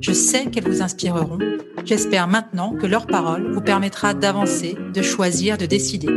Je 0.00 0.12
sais 0.12 0.46
qu'elles 0.46 0.68
vous 0.68 0.82
inspireront. 0.82 1.38
J'espère 1.84 2.28
maintenant 2.28 2.76
que 2.76 2.86
leur 2.86 3.06
parole 3.06 3.52
vous 3.52 3.60
permettra 3.60 4.14
d'avancer, 4.14 4.76
de 4.94 5.02
choisir, 5.02 5.58
de 5.58 5.66
décider. 5.66 6.08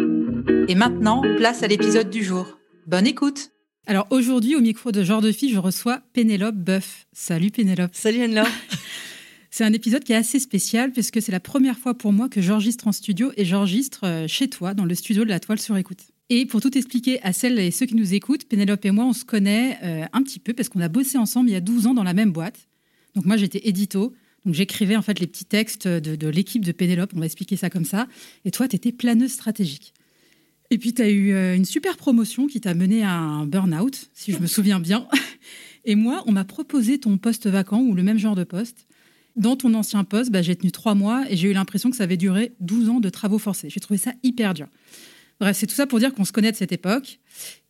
Et 0.67 0.75
maintenant, 0.75 1.21
place 1.37 1.63
à 1.63 1.67
l'épisode 1.67 2.09
du 2.09 2.23
jour. 2.23 2.59
Bonne 2.85 3.07
écoute 3.07 3.51
Alors 3.87 4.07
aujourd'hui, 4.11 4.55
au 4.55 4.61
micro 4.61 4.91
de 4.91 5.03
Genre 5.03 5.21
de 5.21 5.31
Fille, 5.31 5.51
je 5.51 5.57
reçois 5.57 6.01
Pénélope 6.13 6.55
Boeuf. 6.55 7.07
Salut 7.11 7.49
Pénélope. 7.49 7.91
Salut 7.93 8.21
Anne-Laure. 8.21 8.47
C'est 9.49 9.63
un 9.63 9.73
épisode 9.73 10.03
qui 10.03 10.13
est 10.13 10.17
assez 10.17 10.39
spécial 10.39 10.93
puisque 10.93 11.21
c'est 11.21 11.33
la 11.33 11.41
première 11.41 11.77
fois 11.77 11.93
pour 11.93 12.13
moi 12.13 12.29
que 12.29 12.41
j'enregistre 12.41 12.87
en 12.87 12.93
studio 12.93 13.33
et 13.35 13.43
j'enregistre 13.43 14.05
euh, 14.05 14.25
chez 14.25 14.47
toi, 14.47 14.73
dans 14.73 14.85
le 14.85 14.95
studio 14.95 15.25
de 15.25 15.29
la 15.29 15.41
toile 15.41 15.59
sur 15.59 15.75
écoute. 15.75 15.99
Et 16.29 16.45
pour 16.45 16.61
tout 16.61 16.77
expliquer 16.77 17.21
à 17.21 17.33
celles 17.33 17.59
et 17.59 17.69
ceux 17.69 17.85
qui 17.85 17.95
nous 17.95 18.13
écoutent, 18.13 18.47
Pénélope 18.47 18.85
et 18.85 18.91
moi, 18.91 19.03
on 19.03 19.11
se 19.11 19.25
connaît 19.25 19.77
euh, 19.83 20.05
un 20.13 20.23
petit 20.23 20.39
peu 20.39 20.53
parce 20.53 20.69
qu'on 20.69 20.79
a 20.79 20.87
bossé 20.87 21.17
ensemble 21.17 21.49
il 21.49 21.51
y 21.51 21.57
a 21.57 21.59
12 21.59 21.87
ans 21.87 21.93
dans 21.93 22.05
la 22.05 22.13
même 22.13 22.31
boîte. 22.31 22.69
Donc 23.15 23.25
moi, 23.25 23.37
j'étais 23.37 23.67
édito. 23.67 24.13
Donc 24.45 24.55
j'écrivais 24.55 24.95
en 24.95 25.01
fait 25.01 25.19
les 25.19 25.27
petits 25.27 25.45
textes 25.45 25.87
de, 25.87 26.27
l'équipe 26.27 26.65
de 26.65 26.71
Pénélope, 26.71 27.11
on 27.15 27.19
va 27.19 27.25
expliquer 27.25 27.55
ça 27.55 27.69
comme 27.69 27.85
ça. 27.85 28.07
Et 28.45 28.51
toi, 28.51 28.67
tu 28.67 28.75
étais 28.75 28.91
planeuse 28.91 29.31
stratégique. 29.31 29.93
Et 30.71 30.77
puis, 30.77 30.93
tu 30.93 31.01
as 31.01 31.09
eu 31.09 31.33
euh, 31.33 31.55
une 31.55 31.65
super 31.65 31.97
promotion 31.97 32.47
qui 32.47 32.61
t'a 32.61 32.73
mené 32.73 33.03
à 33.03 33.13
un 33.13 33.45
burn-out, 33.45 34.09
si 34.13 34.31
je 34.31 34.39
me 34.39 34.47
souviens 34.47 34.79
bien. 34.79 35.05
Et 35.85 35.95
moi, 35.95 36.23
on 36.27 36.31
m'a 36.31 36.45
proposé 36.45 36.97
ton 36.97 37.17
poste 37.17 37.47
vacant 37.47 37.81
ou 37.81 37.93
le 37.93 38.03
même 38.03 38.17
genre 38.17 38.35
de 38.35 38.45
poste. 38.45 38.87
Dans 39.35 39.55
ton 39.55 39.73
ancien 39.73 40.03
poste, 40.03 40.31
bah, 40.31 40.41
j'ai 40.41 40.55
tenu 40.55 40.71
trois 40.71 40.93
mois 40.93 41.25
et 41.29 41.37
j'ai 41.37 41.49
eu 41.49 41.53
l'impression 41.53 41.89
que 41.89 41.95
ça 41.95 42.03
avait 42.03 42.17
duré 42.17 42.51
12 42.59 42.89
ans 42.89 42.99
de 42.99 43.09
travaux 43.09 43.39
forcés. 43.39 43.69
J'ai 43.69 43.79
trouvé 43.79 43.97
ça 43.97 44.13
hyper 44.23 44.53
dur. 44.53 44.67
Bref, 45.41 45.57
c'est 45.57 45.65
tout 45.65 45.73
ça 45.73 45.87
pour 45.87 45.97
dire 45.97 46.13
qu'on 46.13 46.23
se 46.23 46.31
connaît 46.31 46.51
de 46.51 46.55
cette 46.55 46.71
époque. 46.71 47.19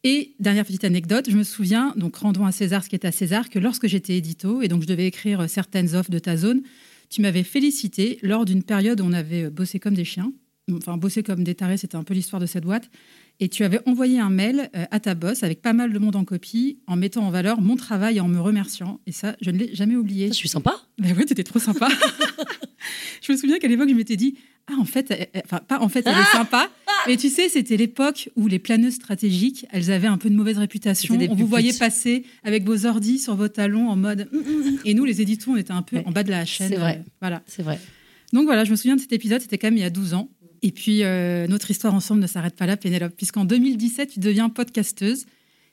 Et 0.04 0.36
dernière 0.42 0.66
petite 0.66 0.84
anecdote, 0.84 1.30
je 1.30 1.38
me 1.38 1.44
souviens, 1.44 1.94
donc 1.96 2.18
rendons 2.18 2.46
à 2.46 2.52
César 2.52 2.84
ce 2.84 2.90
qui 2.90 2.96
est 2.96 3.06
à 3.06 3.14
César, 3.14 3.50
que 3.50 3.60
lorsque 3.60 3.88
j'étais 3.88 4.18
édito 4.18 4.62
et 4.62 4.68
donc 4.68 4.82
je 4.82 4.88
devais 4.88 5.08
écrire 5.08 5.50
certaines 5.50 5.96
offres 5.96 6.12
de 6.12 6.20
ta 6.20 6.36
zone, 6.36 6.64
tu 7.10 7.22
m'avais 7.22 7.44
félicité 7.44 8.20
lors 8.24 8.44
d'une 8.44 8.62
période 8.62 9.00
où 9.00 9.06
on 9.06 9.14
avait 9.14 9.50
bossé 9.50 9.80
comme 9.80 9.94
des 9.94 10.04
chiens. 10.04 10.34
Enfin, 10.70 10.98
bossé 10.98 11.24
comme 11.24 11.46
des 11.46 11.56
tarés, 11.56 11.78
c'était 11.78 11.96
un 11.96 12.04
peu 12.04 12.14
l'histoire 12.14 12.42
de 12.42 12.46
cette 12.46 12.66
boîte. 12.66 12.90
Et 13.40 13.48
tu 13.48 13.64
avais 13.64 13.80
envoyé 13.88 14.20
un 14.20 14.30
mail 14.30 14.70
euh, 14.76 14.84
à 14.92 15.00
ta 15.00 15.16
boss 15.16 15.42
avec 15.42 15.62
pas 15.62 15.74
mal 15.74 15.94
de 15.94 15.98
monde 15.98 16.18
en 16.18 16.26
copie, 16.26 16.80
en 16.88 16.98
mettant 16.98 17.26
en 17.26 17.32
valeur 17.32 17.62
mon 17.62 17.78
travail 17.78 18.18
et 18.18 18.20
en 18.20 18.28
me 18.28 18.40
remerciant. 18.40 19.00
Et 19.08 19.14
ça, 19.14 19.38
je 19.40 19.50
ne 19.50 19.58
l'ai 19.58 19.74
jamais 19.74 19.96
oublié. 19.96 20.28
Je 20.28 20.34
suis 20.34 20.50
sympa. 20.50 20.76
Ben 21.00 21.16
oui, 21.18 21.24
étais 21.24 21.44
trop 21.44 21.60
sympa. 21.60 21.88
je 23.22 23.32
me 23.32 23.38
souviens 23.38 23.60
qu'à 23.60 23.70
l'époque, 23.70 23.90
je 23.90 23.96
m'étais 23.96 24.18
dit, 24.18 24.36
ah, 24.68 24.74
en 24.80 24.86
fait, 24.86 25.12
elle- 25.12 25.42
enfin, 25.46 25.60
pas 25.60 25.80
en 25.80 25.90
fait, 25.90 26.06
elle 26.06 26.14
est 26.18 26.32
sympa. 26.32 26.70
Mais 27.08 27.18
tu 27.18 27.30
sais, 27.30 27.50
c'était 27.50 27.78
l'époque 27.78 28.30
où 28.36 28.48
les 28.48 28.60
planeuses 28.60 28.94
stratégiques, 28.96 29.66
elles 29.72 29.92
avaient 29.92 30.08
un 30.08 30.18
peu 30.18 30.30
de 30.30 30.36
mauvaise 30.36 30.58
réputation. 30.58 31.18
On 31.30 31.36
vous 31.36 31.48
voyait 31.48 31.74
passer 31.74 32.26
avec 32.44 32.64
vos 32.64 32.86
ordis 32.86 33.18
sur 33.20 33.36
vos 33.36 33.48
talons 33.48 33.90
en 33.90 33.96
mode. 33.96 34.30
hum, 34.34 34.40
hum, 34.40 34.68
hum. 34.68 34.78
Et 34.86 34.94
nous, 34.94 35.06
les 35.06 35.22
éditons, 35.22 35.54
on 35.54 35.58
était 35.58 35.72
un 35.72 35.82
peu 35.82 35.98
Ouais. 35.98 36.04
en 36.06 36.12
bas 36.12 36.24
de 36.24 36.30
la 36.32 36.46
chaîne. 36.46 36.70
C'est 36.70 36.78
vrai. 36.78 37.02
euh, 37.06 37.10
voilà. 37.22 37.42
C'est 37.48 37.64
vrai. 37.64 37.80
Donc 38.34 38.46
voilà, 38.46 38.64
je 38.66 38.72
me 38.72 38.76
souviens 38.76 38.96
de 38.96 39.02
cet 39.02 39.12
épisode, 39.14 39.42
c'était 39.42 39.58
quand 39.58 39.68
même 39.68 39.78
il 39.78 39.82
y 39.82 39.86
a 39.86 39.90
12 39.90 40.14
ans. 40.14 40.30
Et 40.62 40.72
puis, 40.72 41.04
euh, 41.04 41.48
notre 41.48 41.72
histoire 41.72 41.94
ensemble 41.96 42.22
ne 42.22 42.28
s'arrête 42.28 42.56
pas 42.56 42.68
là, 42.68 42.78
Pénélope, 42.78 43.16
puisqu'en 43.18 43.46
2017, 43.46 44.12
tu 44.12 44.20
deviens 44.20 44.48
podcasteuse. 44.50 45.26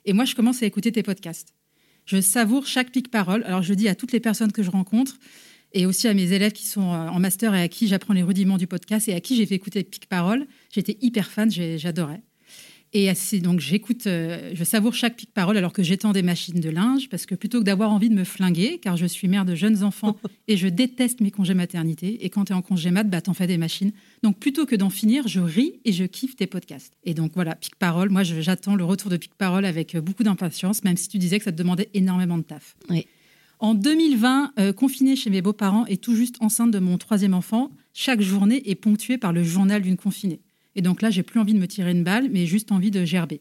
Et 0.06 0.14
moi, 0.14 0.24
je 0.24 0.34
commence 0.34 0.62
à 0.62 0.66
écouter 0.66 0.90
tes 0.92 1.02
podcasts. 1.02 1.52
Je 2.06 2.22
savoure 2.22 2.66
chaque 2.66 2.90
pic-parole. 2.90 3.44
Alors, 3.44 3.62
je 3.62 3.74
dis 3.74 3.86
à 3.88 3.94
toutes 3.94 4.12
les 4.12 4.20
personnes 4.20 4.50
que 4.50 4.62
je 4.62 4.70
rencontre, 4.70 5.18
et 5.72 5.86
aussi 5.86 6.08
à 6.08 6.14
mes 6.14 6.32
élèves 6.32 6.52
qui 6.52 6.66
sont 6.66 6.92
euh, 6.92 7.08
en 7.08 7.18
master 7.20 7.54
et 7.54 7.62
à 7.62 7.68
qui 7.68 7.88
j'apprends 7.88 8.14
les 8.14 8.22
rudiments 8.22 8.58
du 8.58 8.66
podcast 8.66 9.08
et 9.08 9.14
à 9.14 9.20
qui 9.20 9.36
j'ai 9.36 9.46
fait 9.46 9.54
écouter 9.56 9.82
pic-parole, 9.84 10.46
j'étais 10.72 10.96
hyper 11.00 11.30
fan, 11.30 11.50
j'adorais. 11.50 12.22
Et 12.94 13.12
donc 13.42 13.60
j'écoute, 13.60 14.06
euh, 14.06 14.50
je 14.54 14.64
savoure 14.64 14.94
chaque 14.94 15.14
pic-parole 15.14 15.58
alors 15.58 15.74
que 15.74 15.82
j'étends 15.82 16.12
des 16.12 16.22
machines 16.22 16.58
de 16.58 16.70
linge, 16.70 17.10
parce 17.10 17.26
que 17.26 17.34
plutôt 17.34 17.58
que 17.58 17.64
d'avoir 17.64 17.90
envie 17.92 18.08
de 18.08 18.14
me 18.14 18.24
flinguer, 18.24 18.78
car 18.80 18.96
je 18.96 19.04
suis 19.04 19.28
mère 19.28 19.44
de 19.44 19.54
jeunes 19.54 19.84
enfants 19.84 20.16
et 20.48 20.56
je 20.56 20.68
déteste 20.68 21.20
mes 21.20 21.30
congés 21.30 21.52
maternité, 21.52 22.24
et 22.24 22.30
quand 22.30 22.46
tu 22.46 22.52
es 22.54 22.56
en 22.56 22.62
congé 22.62 22.90
mat, 22.90 23.04
bah, 23.04 23.20
t'en 23.20 23.34
fais 23.34 23.46
des 23.46 23.58
machines. 23.58 23.92
Donc 24.22 24.38
plutôt 24.38 24.64
que 24.64 24.74
d'en 24.74 24.88
finir, 24.88 25.28
je 25.28 25.40
ris 25.40 25.74
et 25.84 25.92
je 25.92 26.04
kiffe 26.04 26.34
tes 26.36 26.46
podcasts. 26.46 26.94
Et 27.04 27.12
donc 27.12 27.32
voilà, 27.34 27.56
pic-parole, 27.56 28.08
moi 28.08 28.22
je- 28.22 28.40
j'attends 28.40 28.74
le 28.74 28.84
retour 28.84 29.10
de 29.10 29.18
pic-parole 29.18 29.66
avec 29.66 29.94
euh, 29.94 30.00
beaucoup 30.00 30.22
d'impatience, 30.22 30.82
même 30.82 30.96
si 30.96 31.08
tu 31.08 31.18
disais 31.18 31.36
que 31.38 31.44
ça 31.44 31.52
te 31.52 31.58
demandait 31.58 31.90
énormément 31.92 32.38
de 32.38 32.42
taf. 32.44 32.74
Oui. 32.88 33.06
En 33.60 33.74
2020, 33.74 34.52
euh, 34.58 34.72
confinée 34.72 35.16
chez 35.16 35.30
mes 35.30 35.42
beaux-parents 35.42 35.84
et 35.86 35.96
tout 35.96 36.14
juste 36.14 36.36
enceinte 36.40 36.70
de 36.70 36.78
mon 36.78 36.96
troisième 36.96 37.34
enfant, 37.34 37.70
chaque 37.92 38.20
journée 38.20 38.70
est 38.70 38.76
ponctuée 38.76 39.18
par 39.18 39.32
le 39.32 39.42
journal 39.42 39.82
d'une 39.82 39.96
confinée. 39.96 40.40
Et 40.76 40.82
donc 40.82 41.02
là, 41.02 41.10
j'ai 41.10 41.24
plus 41.24 41.40
envie 41.40 41.54
de 41.54 41.58
me 41.58 41.66
tirer 41.66 41.90
une 41.90 42.04
balle, 42.04 42.28
mais 42.30 42.46
juste 42.46 42.70
envie 42.70 42.92
de 42.92 43.04
gerber. 43.04 43.40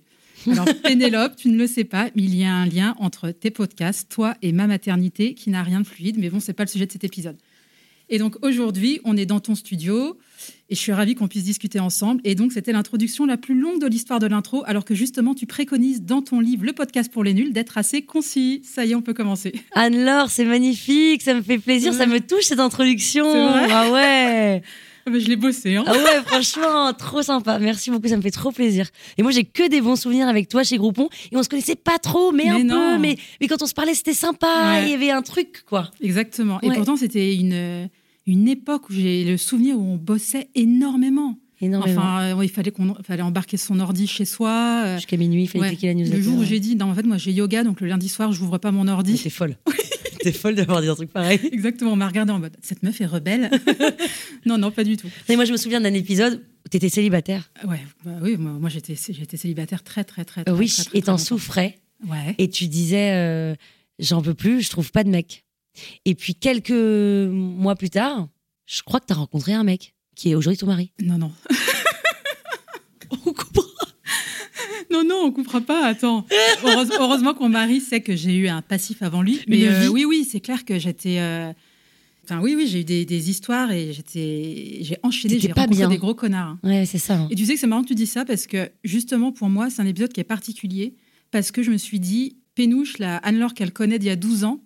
Alors, 0.50 0.66
Pénélope, 0.84 1.36
tu 1.36 1.50
ne 1.50 1.58
le 1.58 1.68
sais 1.68 1.84
pas, 1.84 2.10
mais 2.16 2.24
il 2.24 2.36
y 2.36 2.44
a 2.44 2.54
un 2.54 2.66
lien 2.66 2.96
entre 2.98 3.30
tes 3.30 3.52
podcasts, 3.52 4.10
toi 4.10 4.36
et 4.42 4.52
ma 4.52 4.66
maternité 4.66 5.36
qui 5.36 5.52
n'a 5.52 5.62
rien 5.62 5.82
de 5.82 5.88
fluide, 5.88 6.18
mais 6.18 6.30
bon, 6.30 6.40
c'est 6.40 6.54
pas 6.54 6.64
le 6.64 6.70
sujet 6.70 6.88
de 6.88 6.92
cet 6.92 7.04
épisode. 7.04 7.38
Et 8.10 8.18
donc 8.18 8.44
aujourd'hui, 8.44 9.00
on 9.04 9.18
est 9.18 9.26
dans 9.26 9.40
ton 9.40 9.54
studio 9.54 10.18
et 10.70 10.76
je 10.76 10.80
suis 10.80 10.92
ravie 10.92 11.16
qu'on 11.16 11.28
puisse 11.28 11.44
discuter 11.44 11.80
ensemble. 11.80 12.22
Et 12.24 12.36
donc, 12.36 12.52
c'était 12.52 12.72
l'introduction 12.72 13.26
la 13.26 13.38
plus 13.38 13.60
longue 13.60 13.82
de 13.82 13.88
l'histoire 13.88 14.20
de 14.20 14.28
l'intro, 14.28 14.64
alors 14.66 14.86
que 14.86 14.96
justement, 14.96 15.34
tu 15.34 15.46
préconises 15.46 16.02
dans 16.02 16.22
ton 16.22 16.40
livre, 16.40 16.66
le 16.66 16.74
podcast 16.74 17.12
pour 17.12 17.24
les 17.24 17.34
nuls, 17.34 17.54
d'être 17.54 17.78
assez 17.78 18.02
concis. 18.02 18.62
Ça 18.64 18.86
y 18.86 18.92
est, 18.92 18.96
on 18.96 19.02
peut 19.02 19.14
commencer. 19.14 19.54
Anne-Laure, 19.74 20.30
c'est 20.30 20.46
magnifique, 20.46 21.22
ça 21.22 21.34
me 21.34 21.42
fait 21.42 21.58
plaisir, 21.58 21.94
ça 21.94 22.06
me 22.06 22.20
touche 22.20 22.46
cette 22.46 22.60
introduction. 22.60 23.26
Vrai 23.26 23.68
ah 23.72 23.92
ouais. 23.92 24.62
Ah 25.08 25.20
je 25.20 25.28
l'ai 25.28 25.38
bossé. 25.38 25.76
Hein. 25.76 25.86
Ah 25.88 25.94
ouais, 25.94 26.22
franchement, 26.26 26.94
trop 26.94 27.22
sympa. 27.22 27.60
Merci 27.60 27.92
beaucoup, 27.92 28.10
ça 28.10 28.18
me 28.18 28.22
fait 28.22 28.32
trop 28.32 28.52
plaisir. 28.52 28.90
Et 29.18 29.24
moi, 29.24 29.32
j'ai 29.32 29.46
que 29.46 29.70
des 29.70 29.80
bons 29.80 29.96
souvenirs 29.96 30.28
avec 30.28 30.50
toi 30.50 30.64
chez 30.64 30.78
Groupon. 30.78 31.08
Et 31.32 31.38
on 31.38 31.44
se 31.44 31.50
connaissait 31.50 31.78
pas 31.78 31.98
trop, 31.98 32.34
mais, 32.34 32.46
Mais 32.46 32.50
un 32.50 32.64
non. 32.64 32.96
peu. 32.96 32.98
Mais, 32.98 33.16
mais 33.40 33.48
quand 33.48 33.62
on 33.62 33.68
se 33.68 33.74
parlait, 33.74 33.94
c'était 33.94 34.14
sympa. 34.14 34.48
Ouais. 34.48 34.84
Il 34.84 34.90
y 34.90 34.94
avait 34.94 35.12
un 35.12 35.22
truc, 35.22 35.64
quoi. 35.66 35.92
Exactement. 36.02 36.60
Et 36.62 36.72
pourtant, 36.72 36.98
c'était 36.98 37.36
une, 37.36 37.88
une 38.28 38.48
époque 38.48 38.90
où 38.90 38.94
j'ai 38.94 39.24
le 39.24 39.38
souvenir 39.38 39.78
où 39.80 39.82
on 39.82 39.96
bossait 39.96 40.50
énormément. 40.54 41.40
Énormément. 41.60 42.02
Enfin, 42.02 42.38
euh, 42.38 42.44
il 42.46 42.50
fallait 42.50 42.70
qu'on 42.70 42.94
fallait 43.04 43.24
embarquer 43.24 43.58
son 43.58 43.80
ordi 43.80 44.06
chez 44.06 44.26
soi. 44.26 44.84
euh, 44.86 44.96
Jusqu'à 44.98 45.18
minuit, 45.18 45.44
il 45.44 45.48
fallait 45.48 45.64
ouais. 45.64 45.70
cliquer 45.70 45.88
la 45.88 45.94
newsletter. 45.96 46.18
Le 46.18 46.24
jour 46.24 46.38
où 46.38 46.44
j'ai 46.44 46.60
dit, 46.60 46.76
non, 46.76 46.92
en 46.92 46.94
fait, 46.94 47.04
moi, 47.04 47.18
j'ai 47.18 47.32
yoga, 47.32 47.64
donc 47.64 47.82
le 47.82 47.88
lundi 47.88 48.10
soir, 48.10 48.32
je 48.32 48.42
n'ouvre 48.42 48.60
pas 48.60 48.72
mon 48.72 48.88
ordi. 48.88 49.18
T'es 49.18 49.32
folle. 49.32 49.58
T'es 50.22 50.32
folle 50.32 50.56
d'avoir 50.56 50.82
dit 50.82 50.88
un 50.88 50.96
truc 50.96 51.10
pareil. 51.12 51.40
Exactement, 51.52 51.94
on 51.94 51.96
m'a 51.96 52.08
regardé 52.08 52.32
en 52.32 52.40
mode, 52.40 52.56
cette 52.62 52.84
meuf 52.84 53.00
est 53.02 53.06
rebelle. 53.06 53.50
non, 54.46 54.58
non, 54.58 54.72
pas 54.72 54.84
du 54.84 54.98
tout. 54.98 55.08
Et 55.30 55.36
moi, 55.36 55.46
je 55.46 55.52
me 55.52 55.58
souviens 55.58 55.80
d'un 55.82 55.94
épisode 55.94 56.44
où 56.66 56.70
t'étais 56.70 56.90
célibataire. 56.90 57.50
Ouais, 57.68 57.82
bah 58.06 58.12
oui, 58.22 58.36
moi, 58.38 58.52
moi, 58.52 58.70
j'étais 58.70 58.96
j'étais 58.96 59.38
célibataire 59.38 59.84
très, 59.84 60.04
très, 60.04 60.26
très, 60.26 60.44
très, 60.44 60.54
oui, 60.54 60.68
très, 60.70 60.84
très, 60.84 60.98
et 60.98 61.02
t'en 61.02 61.18
souffrais. 61.18 61.80
Ouais. 62.08 62.36
Et 62.38 62.50
tu 62.50 62.68
disais, 62.68 63.12
euh, 63.14 63.56
j'en 64.00 64.22
peux 64.22 64.34
plus, 64.34 64.62
je 64.62 64.70
trouve 64.70 64.92
pas 64.92 65.04
de 65.04 65.10
mec. 65.10 65.46
Et 66.06 66.16
puis 66.16 66.36
quelques 66.36 66.72
mois 66.72 67.76
plus 67.76 67.90
tard, 67.90 68.28
je 68.66 68.82
crois 68.84 69.00
que 69.00 69.06
t'as 69.08 69.16
rencontré 69.16 69.54
un 69.54 69.64
mec 69.64 69.94
qui 70.16 70.32
est 70.32 70.36
aujourd'hui 70.36 70.58
ton 70.58 70.68
mari. 70.68 70.92
Non, 71.02 71.18
non. 71.18 71.32
On 73.12 73.16
comprend. 73.34 73.64
Non, 74.92 75.04
non, 75.04 75.22
on 75.26 75.32
coupera 75.32 75.62
pas. 75.62 75.86
Attends. 75.86 76.26
Heureuse- 76.64 76.92
heureusement 77.00 77.34
que 77.34 77.40
mon 77.40 77.50
mari 77.50 77.82
sait 77.82 78.02
que 78.02 78.16
j'ai 78.16 78.36
eu 78.36 78.48
un 78.48 78.62
passif 78.62 79.02
avant 79.02 79.22
lui. 79.22 79.42
Mais 79.48 79.68
euh, 79.68 79.88
oui, 79.90 80.06
oui, 80.06 80.28
c'est 80.30 80.40
clair 80.40 80.66
que 80.66 80.80
j'étais. 80.80 81.20
euh, 81.20 81.52
Enfin, 82.24 82.42
oui, 82.42 82.56
oui, 82.56 82.68
j'ai 82.68 82.82
eu 82.82 82.84
des, 82.84 83.06
des 83.06 83.30
histoires 83.30 83.72
et 83.72 83.94
j'étais, 83.94 84.80
j'ai 84.82 84.98
enchaîné, 85.04 85.40
j'ai 85.40 85.48
pas 85.50 85.62
rencontré 85.62 85.78
bien. 85.84 85.90
des 85.90 85.98
gros 85.98 86.14
connards. 86.16 86.50
hein. 86.50 86.60
Ouais, 86.64 86.86
c'est 86.86 86.98
ça. 86.98 87.16
hein. 87.16 87.28
Et 87.32 87.36
tu 87.36 87.46
sais 87.46 87.54
que 87.54 87.60
c'est 87.60 87.68
marrant 87.68 87.84
que 87.84 87.88
tu 87.88 87.96
dis 87.96 88.06
ça 88.06 88.26
parce 88.26 88.48
que 88.48 88.70
justement 88.84 89.32
pour 89.32 89.48
moi, 89.50 89.70
c'est 89.70 89.82
un 89.82 89.86
épisode 89.86 90.12
qui 90.12 90.20
est 90.20 90.26
particulier 90.26 90.96
parce 91.32 91.52
que 91.52 91.64
je 91.64 91.72
me 91.72 91.78
suis 91.78 92.02
dit, 92.02 92.36
Pénouche, 92.56 92.98
la 92.98 93.18
Anne-Laure 93.18 93.54
qu'elle 93.54 93.72
connaît 93.72 93.98
d'il 94.00 94.08
y 94.08 94.12
a 94.12 94.18
12 94.18 94.44
ans, 94.44 94.62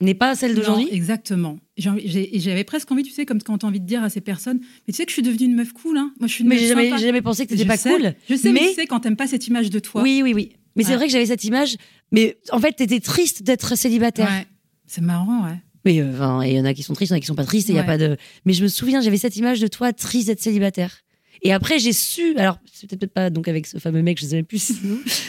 n'est 0.00 0.14
pas 0.14 0.34
celle 0.34 0.54
d'aujourd'hui? 0.54 0.88
Exactement. 0.92 1.58
J'avais 1.76 2.64
presque 2.64 2.90
envie, 2.92 3.02
tu 3.02 3.10
sais, 3.10 3.26
comme 3.26 3.42
quand 3.42 3.58
t'as 3.58 3.66
envie 3.66 3.80
de 3.80 3.86
dire 3.86 4.02
à 4.02 4.10
ces 4.10 4.20
personnes, 4.20 4.60
mais 4.86 4.92
tu 4.92 4.96
sais 4.96 5.04
que 5.04 5.10
je 5.10 5.14
suis 5.14 5.22
devenue 5.22 5.46
une 5.46 5.54
meuf 5.56 5.72
cool, 5.72 5.98
hein. 5.98 6.12
Moi, 6.20 6.28
je 6.28 6.32
suis 6.34 6.42
une 6.44 6.50
Mais 6.50 6.56
meuf 6.56 6.62
j'ai 6.62 6.68
jamais, 6.68 6.84
sympa. 6.84 6.96
j'ai 6.98 7.06
jamais 7.06 7.22
pensé 7.22 7.44
que 7.46 7.50
t'étais 7.50 7.64
pas 7.64 7.76
sais, 7.76 7.90
cool. 7.90 8.14
Je 8.28 8.34
sais, 8.36 8.52
mais, 8.52 8.60
mais 8.60 8.68
tu 8.68 8.74
sais, 8.74 8.86
quand 8.86 9.00
t'aimes 9.00 9.16
pas 9.16 9.26
cette 9.26 9.46
image 9.46 9.70
de 9.70 9.78
toi. 9.78 10.02
oui, 10.02 10.20
oui, 10.22 10.32
oui. 10.34 10.52
Mais 10.76 10.84
c'est 10.84 10.94
vrai 10.94 11.06
que 11.06 11.12
j'avais 11.12 11.26
cette 11.26 11.42
image. 11.42 11.76
Mais 12.12 12.38
en 12.52 12.60
fait, 12.60 12.72
t'étais 12.72 13.00
triste 13.00 13.42
d'être 13.42 13.76
célibataire. 13.76 14.28
Ouais. 14.28 14.46
C'est 14.86 15.00
marrant, 15.00 15.44
ouais. 15.44 15.56
Mais 15.84 16.00
euh, 16.00 16.40
il 16.44 16.52
y 16.52 16.60
en 16.60 16.64
a 16.64 16.72
qui 16.74 16.82
sont 16.82 16.94
tristes, 16.94 17.10
il 17.10 17.14
y 17.14 17.16
en 17.16 17.18
a 17.18 17.20
qui 17.20 17.26
sont 17.26 17.34
pas 17.34 17.44
tristes. 17.44 17.68
Il 17.68 17.74
y 17.74 17.78
a 17.80 17.84
pas 17.84 17.98
de. 17.98 18.16
Mais 18.44 18.52
je 18.52 18.62
me 18.62 18.68
souviens, 18.68 19.00
j'avais 19.00 19.16
cette 19.16 19.36
image 19.36 19.60
de 19.60 19.66
toi 19.66 19.92
triste 19.92 20.28
d'être 20.28 20.40
célibataire. 20.40 21.00
Et 21.42 21.52
après, 21.52 21.78
j'ai 21.78 21.92
su. 21.92 22.36
Alors, 22.36 22.58
c'était 22.72 22.96
peut-être 22.96 23.12
pas 23.12 23.30
donc 23.30 23.48
avec 23.48 23.66
ce 23.66 23.78
fameux 23.78 24.02
mec, 24.02 24.18
je 24.20 24.26
sais 24.26 24.36
même 24.36 24.44
plus. 24.44 24.58
c'est 24.58 24.74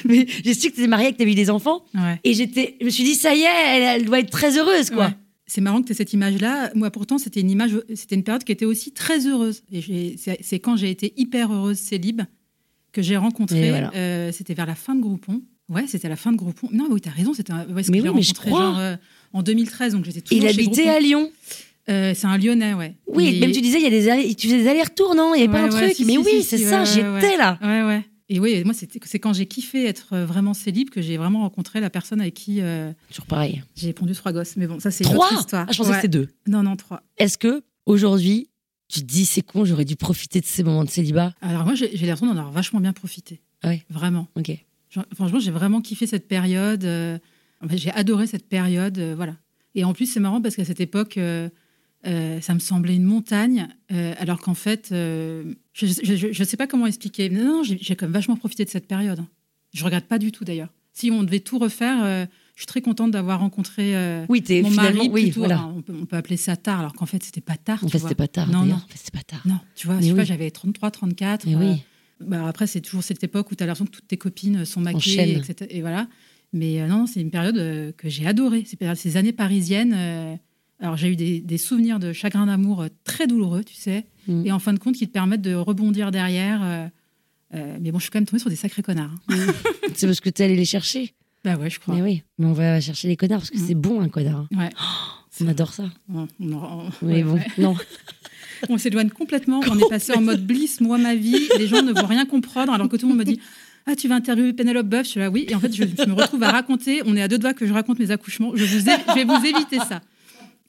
mais 0.05 0.25
j'ai 0.43 0.53
su 0.53 0.69
que 0.71 0.75
t'étais 0.75 0.87
mariée, 0.87 1.11
que 1.13 1.17
t'avais 1.17 1.31
eu 1.31 1.35
des 1.35 1.49
enfants. 1.49 1.83
Ouais. 1.93 2.19
Et 2.23 2.33
j'étais, 2.33 2.75
je 2.79 2.85
me 2.85 2.89
suis 2.89 3.03
dit, 3.03 3.15
ça 3.15 3.35
y 3.35 3.41
est, 3.41 3.45
elle, 3.67 4.01
elle 4.01 4.05
doit 4.05 4.19
être 4.19 4.29
très 4.31 4.57
heureuse, 4.57 4.89
quoi. 4.89 5.07
Ouais. 5.07 5.13
C'est 5.47 5.61
marrant 5.61 5.81
que 5.81 5.87
tu 5.87 5.93
aies 5.93 5.95
cette 5.95 6.13
image-là. 6.13 6.71
Moi, 6.75 6.91
pourtant, 6.91 7.17
c'était 7.17 7.41
une 7.41 7.49
image, 7.49 7.71
c'était 7.95 8.15
une 8.15 8.23
période 8.23 8.43
qui 8.43 8.51
était 8.51 8.65
aussi 8.65 8.91
très 8.91 9.25
heureuse. 9.27 9.63
Et 9.71 10.15
c'est 10.17 10.37
c'est 10.41 10.59
quand 10.59 10.75
j'ai 10.75 10.91
été 10.91 11.13
hyper 11.17 11.51
heureuse 11.51 11.77
célib 11.79 12.21
que 12.91 13.01
j'ai 13.01 13.17
rencontré. 13.17 13.69
Voilà. 13.69 13.91
euh, 13.95 14.31
c'était 14.31 14.53
vers 14.53 14.65
la 14.67 14.75
fin 14.75 14.93
de 14.95 15.01
Groupon. 15.01 15.41
Ouais, 15.69 15.85
c'était 15.87 16.07
à 16.07 16.09
la 16.09 16.15
fin 16.15 16.31
de 16.31 16.37
Groupon. 16.37 16.67
Non, 16.71 16.87
oui, 16.91 17.01
t'as 17.01 17.09
raison. 17.11 17.33
C'était 17.33 17.51
un- 17.53 17.65
ouais, 17.67 17.83
Mais 17.89 18.01
oui, 18.01 18.09
mais 18.15 18.21
je 18.23 18.33
crois. 18.33 18.59
genre, 18.59 18.79
euh, 18.79 18.95
en 19.33 19.41
2013, 19.43 19.93
donc 19.93 20.05
j'étais 20.05 20.21
toujours 20.21 20.37
Il 20.37 20.41
chez 20.43 20.49
habitait 20.61 20.83
Groupon. 20.83 20.97
à 20.97 20.99
Lyon. 20.99 21.31
Euh, 21.89 22.13
c'est 22.15 22.27
un 22.27 22.37
Lyonnais, 22.37 22.73
ouais. 22.73 22.95
Oui, 23.07 23.27
Et- 23.35 23.39
même 23.39 23.51
tu 23.51 23.61
disais, 23.61 23.79
il 23.79 23.83
y 23.83 23.87
a 23.87 23.89
des 23.89 24.09
allers- 24.09 24.35
tu 24.35 24.47
faisais 24.47 24.59
des 24.63 24.67
allers-retours, 24.67 25.15
non? 25.15 25.33
Il 25.33 25.39
y 25.39 25.43
avait 25.43 25.51
pas 25.51 25.61
un 25.61 25.71
ouais, 25.71 25.81
truc. 25.85 25.95
si, 25.95 26.05
mais 26.05 26.13
si, 26.13 26.17
oui, 26.19 26.29
si, 26.39 26.43
c'est 26.43 26.57
ça, 26.59 26.83
j'étais 26.83 27.37
là. 27.37 27.57
Ouais, 27.61 27.83
ouais. 27.83 28.05
Et 28.31 28.39
oui, 28.39 28.63
moi, 28.63 28.75
c'est 28.75 29.17
quand 29.19 29.33
j'ai 29.33 29.47
kiffé 29.47 29.85
être 29.85 30.09
euh, 30.13 30.23
vraiment 30.25 30.53
célib 30.53 30.91
que 30.91 31.01
j'ai 31.01 31.17
vraiment 31.17 31.39
rencontré 31.39 31.79
la 31.79 31.89
personne 31.89 32.21
avec 32.21 32.35
qui 32.35 32.61
euh, 32.61 32.91
Toujours 33.09 33.25
pareil. 33.25 33.63
j'ai 33.75 33.91
pondu 33.91 34.13
trois 34.13 34.31
gosses. 34.31 34.55
Mais 34.55 34.67
bon, 34.67 34.79
ça, 34.79 34.91
c'est 34.91 35.03
une 35.03 35.15
autre 35.15 35.33
histoire. 35.33 35.65
Ah, 35.67 35.71
je 35.71 35.77
pensais 35.79 35.89
Ouais. 35.89 35.95
que 35.95 36.01
c'était 36.03 36.17
deux. 36.19 36.27
Non, 36.47 36.61
non, 36.61 36.75
trois. 36.75 37.01
Est-ce 37.17 37.39
que 37.39 37.63
aujourd'hui, 37.87 38.49
tu 38.87 38.99
te 38.99 39.05
dis, 39.05 39.25
c'est 39.25 39.41
con, 39.41 39.65
j'aurais 39.65 39.85
dû 39.85 39.95
profiter 39.95 40.41
de 40.41 40.45
ces 40.45 40.61
moments 40.63 40.83
de 40.83 40.89
célibat? 40.91 41.33
Alors 41.41 41.65
moi, 41.65 41.73
j'ai 41.73 41.87
l'impression 41.91 42.27
d'en 42.27 42.33
avoir 42.37 42.51
vachement 42.51 42.79
bien 42.79 42.93
profité. 42.93 43.41
Ah 43.63 43.69
ouais. 43.69 43.83
Vraiment. 43.89 44.27
Ok. 44.35 44.51
Genre, 44.91 45.05
Franchement, 45.15 45.39
j'ai 45.39 45.51
vraiment 45.51 45.81
kiffé 45.81 46.05
cette 46.05 46.27
période. 46.27 46.83
euh, 46.85 47.17
j'ai 47.71 47.91
adoré 47.91 48.27
cette 48.27 48.47
période. 48.47 48.99
euh, 48.99 49.13
voilà. 49.15 49.37
Et 49.73 49.83
en 49.83 49.93
plus, 49.93 50.05
c'est 50.05 50.19
marrant 50.19 50.39
parce 50.39 50.55
qu'à 50.55 50.65
cette 50.65 50.81
époque, 50.81 51.17
euh, 51.17 51.49
euh, 52.07 52.39
ça 52.39 52.53
me 52.53 52.59
semblait 52.59 52.95
une 52.95 53.03
montagne, 53.03 53.67
euh, 53.91 54.13
alors 54.19 54.39
qu'en 54.39 54.53
fait, 54.53 54.89
euh, 54.93 55.53
je 55.73 56.39
ne 56.39 56.45
sais 56.45 56.55
pas 56.57 56.65
comment 56.67 56.85
expliquer. 56.85 57.29
Non, 57.29 57.43
non, 57.43 57.63
j'ai 57.63 57.95
quand 57.95 58.05
même 58.05 58.13
vachement 58.13 58.37
profité 58.37 58.63
de 58.63 58.69
cette 58.69 58.87
période. 58.87 59.21
Je 59.73 59.83
regrette 59.83 60.05
pas 60.07 60.17
du 60.17 60.31
tout 60.31 60.45
d'ailleurs. 60.45 60.69
Si 60.93 61.11
on 61.11 61.23
devait 61.23 61.41
tout 61.41 61.59
refaire, 61.59 62.27
je 62.55 62.61
suis 62.61 62.67
très 62.67 62.81
contente 62.81 63.11
d'avoir 63.11 63.41
rencontré 63.41 63.93
Oui, 64.29 64.43
mon 64.63 64.69
mari. 64.71 65.09
oui, 65.11 65.23
plutôt, 65.23 65.41
voilà. 65.41 65.67
on, 65.67 65.81
peut, 65.81 65.93
on 65.93 66.05
peut 66.05 66.15
appeler 66.15 66.37
ça 66.37 66.55
tard, 66.55 66.79
alors 66.79 66.93
qu'en 66.93 67.05
fait, 67.05 67.21
c'était 67.21 67.41
pas 67.41 67.57
tard. 67.57 67.83
En 67.83 67.89
fait, 67.89 67.99
c'était 67.99 68.15
pas 68.15 68.27
tard. 68.27 68.49
Non, 68.49 68.63
non. 68.65 68.79
C'était 68.95 69.17
pas 69.17 69.23
tard. 69.23 69.41
Non, 69.45 69.59
tu 69.75 69.87
vois, 69.87 69.97
Mais 69.97 70.03
je 70.03 70.07
sais 70.07 70.13
pas, 70.13 70.21
oui. 70.21 70.25
j'avais 70.25 70.51
33, 70.51 70.91
34. 70.91 71.45
Mais 71.47 71.55
euh, 71.55 71.57
oui. 71.59 71.83
bah, 72.21 72.47
après, 72.47 72.65
c'est 72.65 72.81
toujours 72.81 73.03
cette 73.03 73.23
époque 73.23 73.51
où 73.51 73.55
tu 73.55 73.63
as 73.63 73.67
l'impression 73.67 73.85
que 73.85 73.91
toutes 73.91 74.07
tes 74.07 74.17
copines 74.17 74.63
sont 74.65 74.81
maquillées, 74.81 75.37
etc. 75.37 75.69
Et 75.69 75.81
voilà. 75.81 76.07
Mais 76.53 76.85
non, 76.87 77.05
c'est 77.07 77.21
une 77.21 77.29
période 77.31 77.93
que 77.95 78.09
j'ai 78.09 78.25
adorée. 78.25 78.63
Ces, 78.65 78.77
ces 78.95 79.17
années 79.17 79.33
parisiennes. 79.33 80.39
Alors, 80.79 80.95
j'ai 80.97 81.09
eu 81.09 81.15
des, 81.15 81.39
des 81.41 81.57
souvenirs 81.57 81.99
de 81.99 82.13
chagrin 82.13 82.45
d'amour 82.45 82.81
euh, 82.83 82.87
très 83.03 83.27
douloureux, 83.27 83.63
tu 83.63 83.73
sais. 83.75 84.05
Mm. 84.27 84.45
Et 84.45 84.51
en 84.51 84.59
fin 84.59 84.73
de 84.73 84.79
compte, 84.79 84.95
qui 84.95 85.07
te 85.07 85.11
permettent 85.13 85.41
de 85.41 85.53
rebondir 85.53 86.11
derrière. 86.11 86.61
euh, 86.63 86.87
euh, 87.55 87.77
mais 87.81 87.91
bon, 87.91 87.97
je 87.99 88.03
suis 88.03 88.11
quand 88.11 88.19
même 88.19 88.25
tombée 88.27 88.39
sur 88.39 88.49
des 88.49 88.55
sacrés 88.55 88.81
connards. 88.83 89.11
hein. 89.29 89.35
C'est 89.95 90.07
parce 90.07 90.19
que 90.21 90.29
t'es 90.29 90.43
allé 90.45 90.55
les 90.55 90.65
chercher. 90.65 91.13
Bah 91.43 91.55
ouais, 91.55 91.69
je 91.69 91.79
crois. 91.79 91.95
Mais 91.95 92.01
oui, 92.01 92.23
mais 92.37 92.45
on 92.45 92.53
va 92.53 92.79
chercher 92.81 93.07
les 93.07 93.15
connards 93.17 93.39
parce 93.39 93.49
que 93.49 93.57
Mm. 93.57 93.65
c'est 93.67 93.75
bon 93.75 94.01
un 94.01 94.09
connard. 94.09 94.47
Ouais. 94.55 94.69
On 95.41 95.47
adore 95.47 95.73
ça. 95.73 95.85
On, 96.13 96.27
on- 96.41 96.53
on- 96.53 96.89
Mais 97.01 97.15
ouais, 97.15 97.23
bon, 97.23 97.33
ouais. 97.35 97.45
non. 97.57 97.75
On 98.69 98.77
s'éloigne 98.77 99.09
complètement. 99.09 99.61
On 99.71 99.79
est 99.79 99.87
passé 99.89 100.11
en 100.13 100.21
mode 100.21 100.45
bliss, 100.45 100.81
moi, 100.81 100.97
ma 100.97 101.15
vie. 101.15 101.47
Les 101.57 101.65
gens 101.67 101.81
ne 101.81 101.93
vont 101.93 102.05
rien 102.07 102.25
comprendre 102.25 102.73
alors 102.73 102.89
que 102.89 102.97
tout 102.97 103.05
le 103.05 103.15
monde 103.15 103.19
me 103.19 103.23
dit 103.23 103.39
Ah, 103.85 103.95
tu 103.95 104.09
vas 104.09 104.15
interviewer 104.15 104.51
Penelope 104.51 104.87
Buff 104.87 105.03
Je 105.05 105.09
suis 105.11 105.19
là, 105.21 105.29
oui. 105.29 105.45
Et 105.47 105.55
en 105.55 105.61
fait, 105.61 105.73
je, 105.73 105.83
je 105.85 106.05
me 106.09 106.13
retrouve 106.13 106.43
à 106.43 106.51
raconter. 106.51 107.01
On 107.05 107.15
est 107.15 107.21
à 107.21 107.29
deux 107.29 107.37
doigts 107.37 107.53
que 107.53 107.65
je 107.65 107.71
raconte 107.71 107.99
mes 107.99 108.11
accouchements. 108.11 108.51
Je, 108.55 108.65
vous 108.65 108.89
ai- 108.89 108.97
je 109.07 109.13
vais 109.13 109.23
vous 109.23 109.45
éviter 109.45 109.77
ça. 109.79 110.01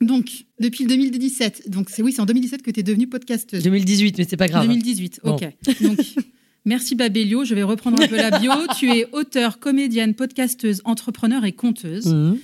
Donc, 0.01 0.45
depuis 0.59 0.85
le 0.85 0.89
2017, 0.89 1.69
donc 1.69 1.91
c'est 1.91 2.03
oui, 2.03 2.13
c'est 2.13 2.21
en 2.21 2.27
2017 2.27 2.63
que 2.63 2.71
tu 2.71 2.81
es 2.81 2.83
devenue 2.83 3.07
podcasteuse. 3.07 3.63
2018, 3.63 4.17
mais 4.19 4.27
c'est 4.29 4.37
pas 4.39 4.49
grave. 4.49 4.67
2018, 4.67 5.21
Bon. 5.25 5.33
ok. 5.35 5.45
Donc, 5.83 5.99
merci 6.65 6.95
Babelio. 6.95 7.45
Je 7.45 7.55
vais 7.55 7.63
reprendre 7.63 8.01
un 8.03 8.07
peu 8.07 8.17
la 8.17 8.39
bio. 8.39 8.51
tu 8.79 8.91
es 8.91 9.07
auteure, 9.13 9.59
comédienne, 9.59 10.15
podcasteuse, 10.15 10.81
entrepreneur 10.85 11.45
et 11.45 11.53
conteuse. 11.53 12.07
Mhm. 12.07 12.39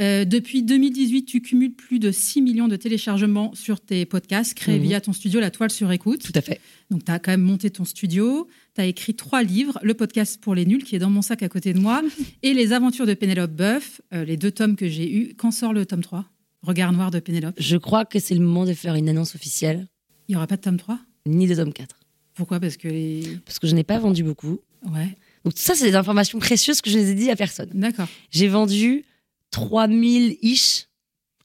Euh, 0.00 0.24
depuis 0.24 0.62
2018, 0.62 1.24
tu 1.26 1.42
cumules 1.42 1.74
plus 1.74 1.98
de 1.98 2.10
6 2.10 2.40
millions 2.40 2.66
de 2.66 2.76
téléchargements 2.76 3.54
sur 3.54 3.78
tes 3.78 4.06
podcasts 4.06 4.54
créés 4.54 4.78
Mhm. 4.78 4.82
via 4.86 5.00
ton 5.02 5.12
studio 5.12 5.38
La 5.38 5.50
Toile 5.50 5.70
sur 5.70 5.92
écoute. 5.92 6.22
Tout 6.22 6.32
à 6.34 6.40
fait. 6.40 6.62
Donc, 6.90 7.04
tu 7.04 7.12
as 7.12 7.18
quand 7.18 7.30
même 7.32 7.42
monté 7.42 7.68
ton 7.68 7.84
studio, 7.84 8.48
tu 8.74 8.80
as 8.80 8.86
écrit 8.86 9.12
trois 9.12 9.42
livres, 9.42 9.78
Le 9.82 9.92
podcast 9.92 10.40
pour 10.40 10.54
les 10.54 10.64
nuls, 10.64 10.82
qui 10.82 10.96
est 10.96 10.98
dans 10.98 11.10
mon 11.10 11.20
sac 11.20 11.42
à 11.42 11.50
côté 11.50 11.74
de 11.74 11.78
moi, 11.78 12.00
et 12.42 12.54
Les 12.54 12.72
aventures 12.72 13.04
de 13.04 13.12
Pénélope 13.12 13.52
Boeuf, 13.54 14.00
euh, 14.14 14.24
les 14.24 14.38
deux 14.38 14.50
tomes 14.50 14.76
que 14.76 14.88
j'ai 14.88 15.14
eus. 15.14 15.34
Quand 15.36 15.50
sort 15.50 15.74
le 15.74 15.84
tome 15.84 16.00
3 16.00 16.24
Regard 16.62 16.92
noir 16.92 17.10
de 17.10 17.18
Pénélope. 17.20 17.54
Je 17.58 17.76
crois 17.76 18.04
que 18.04 18.18
c'est 18.18 18.34
le 18.34 18.40
moment 18.40 18.64
de 18.64 18.72
faire 18.74 18.94
une 18.94 19.08
annonce 19.08 19.34
officielle, 19.34 19.88
Il 20.28 20.32
n'y 20.32 20.36
aura 20.36 20.46
pas 20.46 20.56
de 20.56 20.60
tome 20.62 20.76
3 20.78 20.98
ni 21.26 21.46
de 21.46 21.54
tome 21.54 21.72
4. 21.72 21.96
Pourquoi? 22.34 22.60
Parce 22.60 22.76
que 22.76 22.88
les... 22.88 23.38
Parce 23.44 23.58
que 23.58 23.66
je 23.66 23.74
n'ai 23.74 23.84
pas 23.84 23.98
vendu 23.98 24.22
beaucoup. 24.24 24.60
Ouais, 24.92 25.08
Donc 25.44 25.52
ça, 25.56 25.74
c'est 25.74 25.84
des 25.84 25.94
informations 25.96 26.38
précieuses 26.38 26.80
que 26.80 26.90
je 26.90 26.98
ne 26.98 27.02
les 27.02 27.10
ai 27.10 27.14
dit 27.14 27.30
à 27.30 27.36
personne. 27.36 27.70
d'accord. 27.74 28.08
J'ai 28.30 28.48
vendu 28.48 29.04
3000 29.50 30.38
ish, 30.42 30.86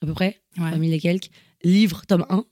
à 0.02 0.06
peu 0.06 0.14
près, 0.14 0.42
Ouais. 0.58 0.70
3000 0.72 0.94
et 0.94 1.00
quelques, 1.00 1.30
livres 1.64 2.04
tome 2.08 2.26
1 2.30 2.46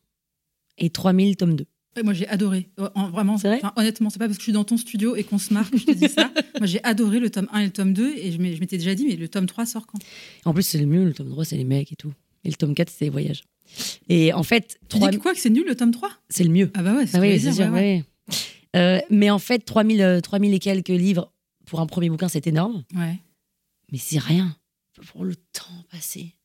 et 0.77 0.89
3000 0.89 1.35
tome 1.37 1.55
2. 1.55 1.65
Ouais, 1.97 2.03
Moi, 2.03 2.13
j'ai 2.13 2.27
adoré. 2.27 2.69
Euh, 2.79 2.89
en- 2.93 3.09
vraiment, 3.09 3.37
C'est 3.37 3.47
vrai? 3.47 3.61
honnêtement, 3.77 4.09
c'est 4.09 4.19
pas 4.19 4.25
parce 4.25 4.37
que 4.37 4.41
je 4.41 4.45
suis 4.45 4.51
dans 4.51 4.65
ton 4.65 4.77
studio 4.77 5.15
et 5.15 5.23
qu'on 5.23 5.37
se 5.39 5.53
marre 5.53 5.71
que 5.71 5.77
je 5.77 5.85
te 5.85 5.91
dis 5.91 6.09
ça. 6.09 6.29
Moi, 6.59 6.67
j'ai 6.67 6.83
adoré 6.83 7.19
le 7.19 7.29
tome 7.29 7.47
1 7.53 7.59
et 7.61 7.65
le 7.65 7.71
tome 7.71 7.93
2 7.93 8.13
et 8.17 8.31
je 8.33 8.37
m'étais 8.37 8.77
déjà 8.77 8.93
dit, 8.95 9.05
mais 9.05 9.15
le 9.15 9.27
tome 9.29 9.45
3 9.45 9.65
sort 9.65 9.87
quand? 9.87 9.99
En 10.43 10.53
plus, 10.53 10.63
c'est 10.63 10.77
le 10.77 10.85
mieux, 10.87 11.05
le 11.05 11.13
tome 11.13 11.29
3, 11.29 11.45
c'est 11.45 11.57
les 11.57 11.63
mecs 11.63 11.91
et 11.91 11.95
tout. 11.95 12.11
Et 12.45 12.49
le 12.49 12.55
tome 12.55 12.73
4, 12.75 12.89
c'est 12.89 13.05
les 13.05 13.11
voyages. 13.11 13.43
Et 14.07 14.31
en 14.33 14.43
fait, 14.43 14.77
Tu 14.87 14.97
3 14.99 15.09
dis 15.09 15.17
que 15.17 15.21
quoi 15.21 15.33
Que 15.33 15.39
c'est 15.39 15.49
nul 15.49 15.65
le 15.67 15.75
tome 15.75 15.91
3 15.91 16.09
c'est 16.29 16.43
le 16.43 16.49
mieux. 16.51 16.71
Ah 16.75 16.83
bah 16.83 16.93
ouais, 16.95 17.07
c'est 17.07 17.17
Ah 17.17 17.21
oui, 17.21 17.39
c'est 17.39 17.51
sûr, 17.51 17.65
ouais, 17.65 17.71
ouais. 17.71 18.03
Euh, 18.75 18.99
mais 19.09 19.29
en 19.29 19.39
fait, 19.39 19.59
3000, 19.59 20.01
euh, 20.01 20.21
3000 20.21 20.53
et 20.53 20.59
quelques 20.59 20.87
livres 20.89 21.31
pour 21.65 21.79
un 21.81 21.85
premier 21.87 22.09
bouquin, 22.09 22.27
c'est 22.29 22.45
énorme. 22.47 22.83
Ouais. 22.95 23.19
Mais 23.91 23.97
c'est 23.97 24.19
rien 24.19 24.55
pour 25.11 25.25
le 25.25 25.35
temps 25.35 25.83
passé. 25.91 26.35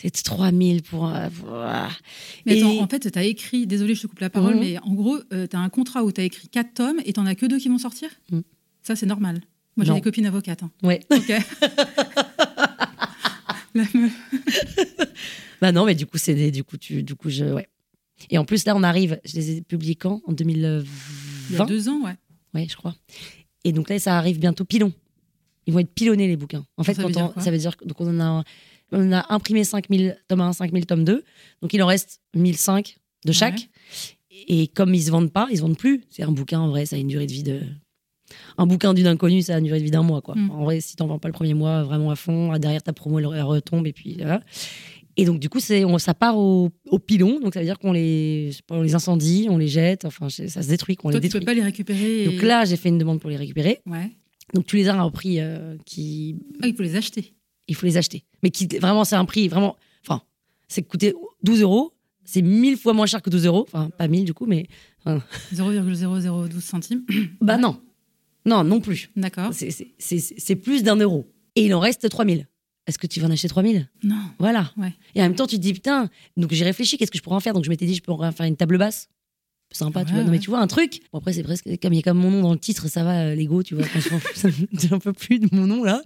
C'est 0.00 0.10
3000 0.22 0.82
pour. 0.82 1.06
un- 1.06 1.30
ah. 1.52 1.90
Mais 2.46 2.58
Et- 2.58 2.62
attends, 2.62 2.78
en 2.80 2.88
fait, 2.88 3.10
tu 3.10 3.18
as 3.18 3.24
écrit, 3.24 3.66
désolé, 3.66 3.94
je 3.94 4.02
te 4.02 4.06
coupe 4.08 4.20
la 4.20 4.30
parole, 4.30 4.54
Mhm. 4.54 4.60
mais 4.60 4.78
en 4.80 4.94
gros, 4.94 5.18
tu 5.30 5.56
as 5.56 5.60
un 5.60 5.68
contrat 5.68 6.04
où 6.04 6.12
tu 6.12 6.20
as 6.20 6.24
écrit 6.24 6.48
4 6.48 6.74
tomes 6.74 7.00
et 7.04 7.12
t'en 7.12 7.26
as 7.26 7.34
que 7.34 7.46
deux 7.46 7.58
qui 7.58 7.68
vont 7.68 7.78
sortir? 7.78 8.08
Mhm. 8.30 8.42
Ça, 8.82 8.96
c'est 8.96 9.06
normal. 9.06 9.40
Moi, 9.76 9.86
j'ai 9.86 9.94
des 9.94 10.00
copines 10.00 10.26
avocates. 10.26 10.62
hein. 10.62 10.70
Ouais. 10.82 11.00
Ok. 11.10 11.28
La 13.74 13.84
meuf. 13.94 14.12
Bah 15.62 15.70
non, 15.72 15.86
mais 15.86 15.94
du 15.94 16.04
coup, 16.06 16.18
c'est 16.18 16.34
des- 16.34 16.50
du 16.50 16.64
coup, 16.64 16.76
tu, 16.76 17.02
du 17.04 17.14
coup, 17.14 17.30
je, 17.30 17.44
ouais. 17.44 17.68
Et 18.30 18.36
en 18.36 18.44
plus, 18.44 18.64
là, 18.66 18.74
on 18.76 18.82
arrive. 18.82 19.18
Je 19.24 19.34
les 19.36 19.50
ai 19.56 19.62
publiés 19.62 19.94
quand? 19.94 20.20
En 20.26 20.32
2020 20.32 20.84
Il 21.50 21.56
y 21.56 21.60
a 21.60 21.64
deux 21.64 21.88
ans, 21.88 22.00
ouais. 22.04 22.16
Ouais, 22.52 22.66
je 22.68 22.76
crois. 22.76 22.94
Et 23.64 23.72
donc 23.72 23.88
là, 23.88 23.98
ça 23.98 24.18
arrive 24.18 24.38
bientôt 24.38 24.64
pilon. 24.64 24.92
Ils 25.66 25.72
vont 25.72 25.78
être 25.78 25.94
pilonnés, 25.94 26.26
les 26.26 26.36
bouquins. 26.36 26.66
En 26.76 26.82
fait, 26.82 26.94
Ça 26.94 27.02
veut 27.02 27.08
quand 27.08 27.14
dire 27.14 27.32
on- 27.36 27.40
ça 27.40 27.50
veut 27.52 27.58
dire 27.58 27.76
donc 27.86 28.00
on 28.00 28.08
en 28.08 28.20
a, 28.40 28.44
on 28.90 29.12
a 29.12 29.32
imprimé 29.32 29.62
5000 29.64 30.18
tome 30.28 30.40
1, 30.40 30.52
5000 30.52 30.84
tome 30.86 31.04
2. 31.04 31.22
Donc 31.62 31.72
il 31.72 31.80
en 31.82 31.86
reste 31.86 32.20
1005 32.34 32.96
de 33.24 33.30
chaque. 33.32 33.68
Et 34.48 34.66
comme 34.66 34.92
ils 34.94 35.02
se 35.04 35.10
vendent 35.12 35.32
pas, 35.32 35.46
ils 35.52 35.58
se 35.58 35.62
vendent 35.62 35.78
plus. 35.78 36.02
C'est 36.10 36.24
un 36.24 36.32
bouquin, 36.32 36.58
en 36.58 36.68
vrai, 36.68 36.84
ça 36.86 36.96
a 36.96 36.98
une 36.98 37.06
durée 37.08 37.26
de 37.28 37.32
vie 37.32 37.44
de. 37.44 37.60
Un 38.58 38.66
bouquin 38.66 38.94
d'une 38.94 39.06
inconnue, 39.06 39.42
ça 39.42 39.54
a 39.54 39.58
une 39.58 39.64
durée 39.66 39.78
de 39.78 39.84
vie 39.84 39.90
d'un 39.90 40.02
mois. 40.02 40.22
Quoi. 40.22 40.34
Mm. 40.34 40.50
En 40.50 40.64
vrai, 40.64 40.80
si 40.80 40.96
t'en 40.96 41.06
vends 41.06 41.18
pas 41.20 41.28
le 41.28 41.32
premier 41.34 41.54
mois 41.54 41.82
vraiment 41.84 42.10
à 42.10 42.16
fond, 42.16 42.56
derrière 42.58 42.82
ta 42.82 42.92
promo, 42.92 43.18
elle, 43.20 43.28
elle 43.36 43.42
retombe. 43.44 43.86
Et 43.86 43.92
puis 43.92 44.14
voilà. 44.16 44.42
Et 45.16 45.24
donc, 45.24 45.38
du 45.40 45.48
coup, 45.48 45.58
on, 45.70 45.98
ça 45.98 46.14
part 46.14 46.38
au, 46.38 46.70
au 46.90 46.98
pilon. 46.98 47.38
Donc, 47.40 47.54
ça 47.54 47.60
veut 47.60 47.66
dire 47.66 47.78
qu'on 47.78 47.92
les, 47.92 48.50
on 48.70 48.82
incendie, 48.94 49.46
on 49.50 49.58
les 49.58 49.68
jette. 49.68 50.04
Enfin, 50.04 50.28
ça 50.30 50.62
se 50.62 50.68
détruit, 50.68 50.96
qu'on 50.96 51.10
Toi, 51.10 51.20
les 51.20 51.28
tu 51.28 51.32
peux 51.32 51.38
détruit. 51.40 51.44
pas 51.44 51.54
les 51.54 51.62
récupérer. 51.64 52.22
et- 52.22 52.26
Donc 52.26 52.42
là, 52.42 52.64
j'ai 52.64 52.76
fait 52.76 52.88
une 52.88 52.98
demande 52.98 53.20
pour 53.20 53.28
les 53.30 53.36
récupérer. 53.36 53.80
Ouais. 53.86 54.10
Donc 54.54 54.66
tu 54.66 54.76
les 54.76 54.88
as 54.88 54.94
à 54.94 55.00
un 55.02 55.10
prix 55.10 55.40
euh, 55.40 55.76
qui. 55.86 56.36
Ah, 56.62 56.66
il 56.66 56.74
faut 56.74 56.82
les 56.82 56.96
acheter. 56.96 57.32
Il 57.68 57.74
faut 57.74 57.86
les 57.86 57.96
acheter. 57.96 58.24
Mais 58.42 58.50
qui 58.50 58.66
vraiment, 58.66 59.04
c'est 59.04 59.16
un 59.16 59.24
prix 59.24 59.48
vraiment. 59.48 59.76
Enfin, 60.06 60.20
c'est 60.68 60.82
coûté 60.82 61.14
12 61.42 61.62
euros. 61.62 61.92
C'est 62.24 62.42
mille 62.42 62.76
fois 62.76 62.92
moins 62.92 63.06
cher 63.06 63.22
que 63.22 63.30
12 63.30 63.46
euros. 63.46 63.64
Enfin, 63.72 63.90
pas 63.96 64.08
1000 64.08 64.24
du 64.24 64.34
coup, 64.34 64.46
mais. 64.46 64.66
0,0012 65.54 66.60
centimes. 66.60 67.04
Bah 67.40 67.56
non. 67.58 67.80
Non, 68.44 68.64
non 68.64 68.80
plus. 68.80 69.10
D'accord. 69.16 69.50
C'est 69.98 70.56
plus 70.56 70.82
d'un 70.82 70.96
euro. 70.96 71.26
Et 71.54 71.66
il 71.66 71.74
en 71.74 71.80
reste 71.80 72.08
3000. 72.08 72.48
Est-ce 72.86 72.98
que 72.98 73.06
tu 73.06 73.20
vas 73.20 73.28
en 73.28 73.30
acheter 73.30 73.48
3000 73.48 73.88
Non. 74.02 74.16
Voilà. 74.38 74.72
Ouais. 74.76 74.92
Et 75.14 75.20
en 75.20 75.24
même 75.24 75.34
temps, 75.36 75.46
tu 75.46 75.56
te 75.56 75.60
dis, 75.62 75.72
putain. 75.72 76.10
Donc 76.36 76.52
j'ai 76.52 76.64
réfléchi, 76.64 76.96
qu'est-ce 76.98 77.10
que 77.12 77.18
je 77.18 77.22
pourrais 77.22 77.36
en 77.36 77.40
faire? 77.40 77.54
Donc 77.54 77.64
je 77.64 77.68
m'étais 77.70 77.86
dit, 77.86 77.94
je 77.94 78.02
peux 78.02 78.12
en 78.12 78.32
faire 78.32 78.46
une 78.46 78.56
table 78.56 78.76
basse. 78.78 79.08
sympa, 79.72 80.04
tu 80.04 80.10
Ouais, 80.10 80.16
vois. 80.18 80.24
Non, 80.24 80.30
mais 80.32 80.38
tu 80.40 80.50
vois, 80.50 80.58
un 80.58 80.66
truc. 80.66 81.00
Bon, 81.12 81.18
après, 81.18 81.32
c'est 81.32 81.42
presque 81.44 81.64
comme 81.80 81.92
il 81.92 81.96
y 81.96 81.98
a 82.00 82.02
comme 82.02 82.18
mon 82.18 82.30
nom 82.30 82.42
dans 82.42 82.52
le 82.52 82.58
titre, 82.58 82.88
ça 82.88 83.04
va, 83.04 83.20
euh, 83.28 83.34
Lego, 83.36 83.62
tu 83.62 83.74
vois. 83.76 83.84
Me- 83.86 84.92
un 84.94 84.98
peu 84.98 85.12
plus 85.12 85.38
de 85.38 85.48
mon 85.52 85.66
nom, 85.66 85.84
là. 85.84 86.02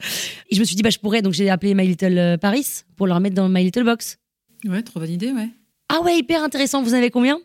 Et 0.50 0.54
je 0.54 0.60
me 0.60 0.64
suis 0.64 0.76
dit, 0.76 0.82
bah, 0.82 0.90
je 0.90 0.98
pourrais. 0.98 1.22
Donc, 1.22 1.32
j'ai 1.32 1.48
appelé 1.50 1.74
My 1.74 1.86
Little 1.86 2.18
euh, 2.18 2.36
Paris 2.36 2.66
pour 2.96 3.06
leur 3.06 3.20
mettre 3.20 3.34
dans 3.36 3.48
My 3.48 3.64
Little 3.64 3.84
Box. 3.84 4.18
Ouais, 4.66 4.82
trop 4.82 5.00
bonne 5.00 5.10
idée, 5.10 5.32
ouais. 5.32 5.48
Ah 5.88 6.00
ouais, 6.02 6.18
hyper 6.18 6.42
intéressant. 6.42 6.82
Vous 6.82 6.92
en 6.94 6.98
avez 6.98 7.10
combien? 7.10 7.38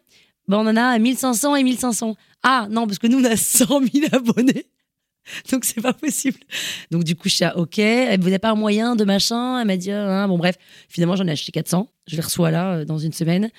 Bah, 0.48 0.58
On 0.60 0.68
en 0.68 0.76
a 0.76 1.00
1500 1.00 1.56
et 1.56 1.64
1500. 1.64 2.16
Ah 2.44 2.68
non, 2.70 2.86
parce 2.86 3.00
que 3.00 3.08
nous, 3.08 3.20
on 3.20 3.24
a 3.26 3.38
100 3.38 3.66
000 3.68 4.06
abonnés. 4.12 4.66
Donc, 5.52 5.66
c'est 5.66 5.82
pas 5.82 5.94
possible. 5.94 6.40
Donc, 6.92 7.04
du 7.04 7.16
coup, 7.16 7.30
je 7.30 7.36
suis 7.36 7.46
à 7.46 7.58
OK. 7.58 7.80
Elle 7.80 8.20
vous 8.20 8.26
n'avez 8.28 8.40
pas 8.40 8.52
un 8.52 8.56
moyen 8.56 8.96
de 8.96 9.04
machin 9.04 9.60
Elle 9.60 9.68
m'a 9.68 9.78
dit, 9.78 9.92
ah, 9.92 10.26
bon, 10.28 10.38
bref. 10.38 10.56
Finalement, 10.90 11.16
j'en 11.16 11.28
ai 11.28 11.32
acheté 11.32 11.52
400. 11.52 11.88
Je 12.08 12.16
les 12.16 12.22
reçois 12.22 12.52
là, 12.52 12.74
euh, 12.78 12.86
dans 12.86 12.98
une 12.98 13.14
semaine. 13.14 13.50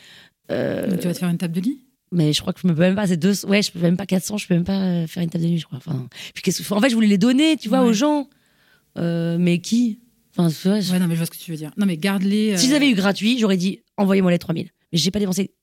Euh, 0.50 0.86
Donc 0.88 1.00
tu 1.00 1.06
vas 1.06 1.14
te 1.14 1.18
faire 1.20 1.28
une 1.30 1.38
table 1.38 1.54
de 1.54 1.60
lit? 1.60 1.84
mais 2.14 2.34
je 2.34 2.42
crois 2.42 2.52
que 2.52 2.60
je 2.60 2.66
me 2.66 2.74
peux 2.74 2.80
même 2.82 2.94
pas, 2.94 3.06
c'est 3.06 3.16
deux, 3.16 3.46
ouais, 3.46 3.62
je 3.62 3.72
peux 3.72 3.78
même 3.78 3.96
pas 3.96 4.04
400, 4.04 4.36
je 4.36 4.46
peux 4.46 4.52
même 4.52 4.64
pas 4.64 4.78
euh, 4.82 5.06
faire 5.06 5.22
une 5.22 5.30
table 5.30 5.44
de 5.44 5.48
nuit, 5.48 5.58
je 5.58 5.64
crois. 5.64 5.78
Enfin, 5.78 6.08
puis 6.34 6.42
qu'est-ce 6.42 6.62
que, 6.62 6.74
en 6.74 6.78
fait, 6.80 6.90
je 6.90 6.94
voulais 6.94 7.06
les 7.06 7.16
donner, 7.16 7.56
tu 7.56 7.70
vois, 7.70 7.82
Ouais. 7.82 7.88
aux 7.88 7.92
gens. 7.94 8.28
Euh, 8.98 9.38
mais 9.40 9.60
qui? 9.60 10.00
Enfin, 10.36 10.50
tu 10.50 10.68
vois, 10.68 10.80
je- 10.80 10.92
Ouais, 10.92 10.98
non, 10.98 11.06
mais 11.06 11.14
je 11.14 11.20
vois 11.20 11.26
ce 11.26 11.30
que 11.30 11.38
tu 11.42 11.50
veux 11.50 11.56
dire. 11.56 11.70
Non, 11.78 11.86
mais 11.86 11.96
garde-les. 11.96 12.58
si 12.58 12.68
j'avais 12.68 12.90
eu 12.90 12.94
gratuit, 12.94 13.38
j'aurais 13.38 13.56
dit 13.56 13.80
envoyez-moi 13.96 14.30
les 14.30 14.38
3000. 14.38 14.68
Mais 14.92 14.98
j'ai 14.98 15.10
pas 15.10 15.20
dépensé 15.20 15.54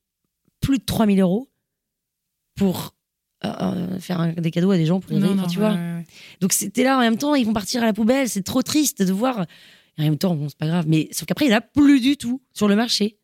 plus 0.60 0.80
de 0.80 0.84
3000 0.84 1.20
euros 1.20 1.52
pour 2.56 2.96
euh, 3.46 3.48
euh, 3.62 4.00
faire 4.00 4.20
un- 4.20 4.34
des 4.34 4.52
cadeaux 4.52 4.72
à 4.72 4.78
des 4.78 4.86
gens 4.86 5.00
pour 5.00 5.12
les 5.14 5.20
Non, 5.20 5.36
tu 5.48 5.60
ouais, 5.60 5.66
vois. 5.66 5.70
ouais, 5.74 5.76
ouais. 5.78 6.06
Donc 6.42 6.54
c'était 6.54 6.84
là 6.84 6.98
en 6.98 7.02
même 7.02 7.18
temps, 7.18 7.36
ils 7.36 7.46
vont 7.46 7.54
partir 7.54 7.82
à 7.84 7.86
la 7.86 7.94
poubelle, 7.94 8.28
c'est 8.30 8.44
trop 8.44 8.62
triste 8.62 9.02
de 9.02 9.12
voir. 9.14 9.46
Et 9.98 10.02
en 10.02 10.06
même 10.06 10.18
temps, 10.18 10.36
bon, 10.36 10.48
c'est 10.50 10.58
pas 10.58 10.68
grave, 10.68 10.86
mais 10.88 11.10
sauf 11.12 11.26
qu'après, 11.26 11.46
il 11.46 11.52
y 11.52 11.54
en 11.54 11.58
a 11.58 11.62
plus 11.62 12.00
du 12.02 12.16
tout 12.18 12.42
sur 12.54 12.68
le 12.68 12.76
marché. 12.76 13.18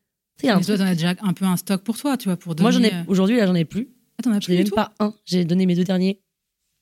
A 0.44 0.54
un 0.54 0.58
Mais 0.60 0.66
toi, 0.66 0.78
t'en 0.78 0.84
as 0.86 0.96
déjà 0.96 1.14
un 1.22 1.34
peu 1.34 1.46
un 1.46 1.56
stock 1.58 1.82
pour 1.84 1.98
toi, 1.98 2.18
tu 2.18 2.28
vois, 2.28 2.36
pour 2.38 2.54
donner. 2.56 2.64
Moi, 2.64 2.72
j'en 2.72 2.84
ai 2.84 2.94
euh, 2.94 3.04
aujourd'hui, 3.08 3.38
là, 3.38 3.46
j'en 3.48 3.56
ai 3.56 3.64
plus. 3.66 3.88
Ah, 4.20 4.24
t'en 4.24 4.32
as 4.34 4.40
plus 4.40 4.52
du 4.52 4.58
même 4.58 4.68
tout 4.68 4.76
pas 4.76 4.94
un. 5.00 5.14
J'ai 5.26 5.46
donné 5.46 5.66
mes 5.66 5.76
deux 5.76 5.86
derniers 5.86 6.20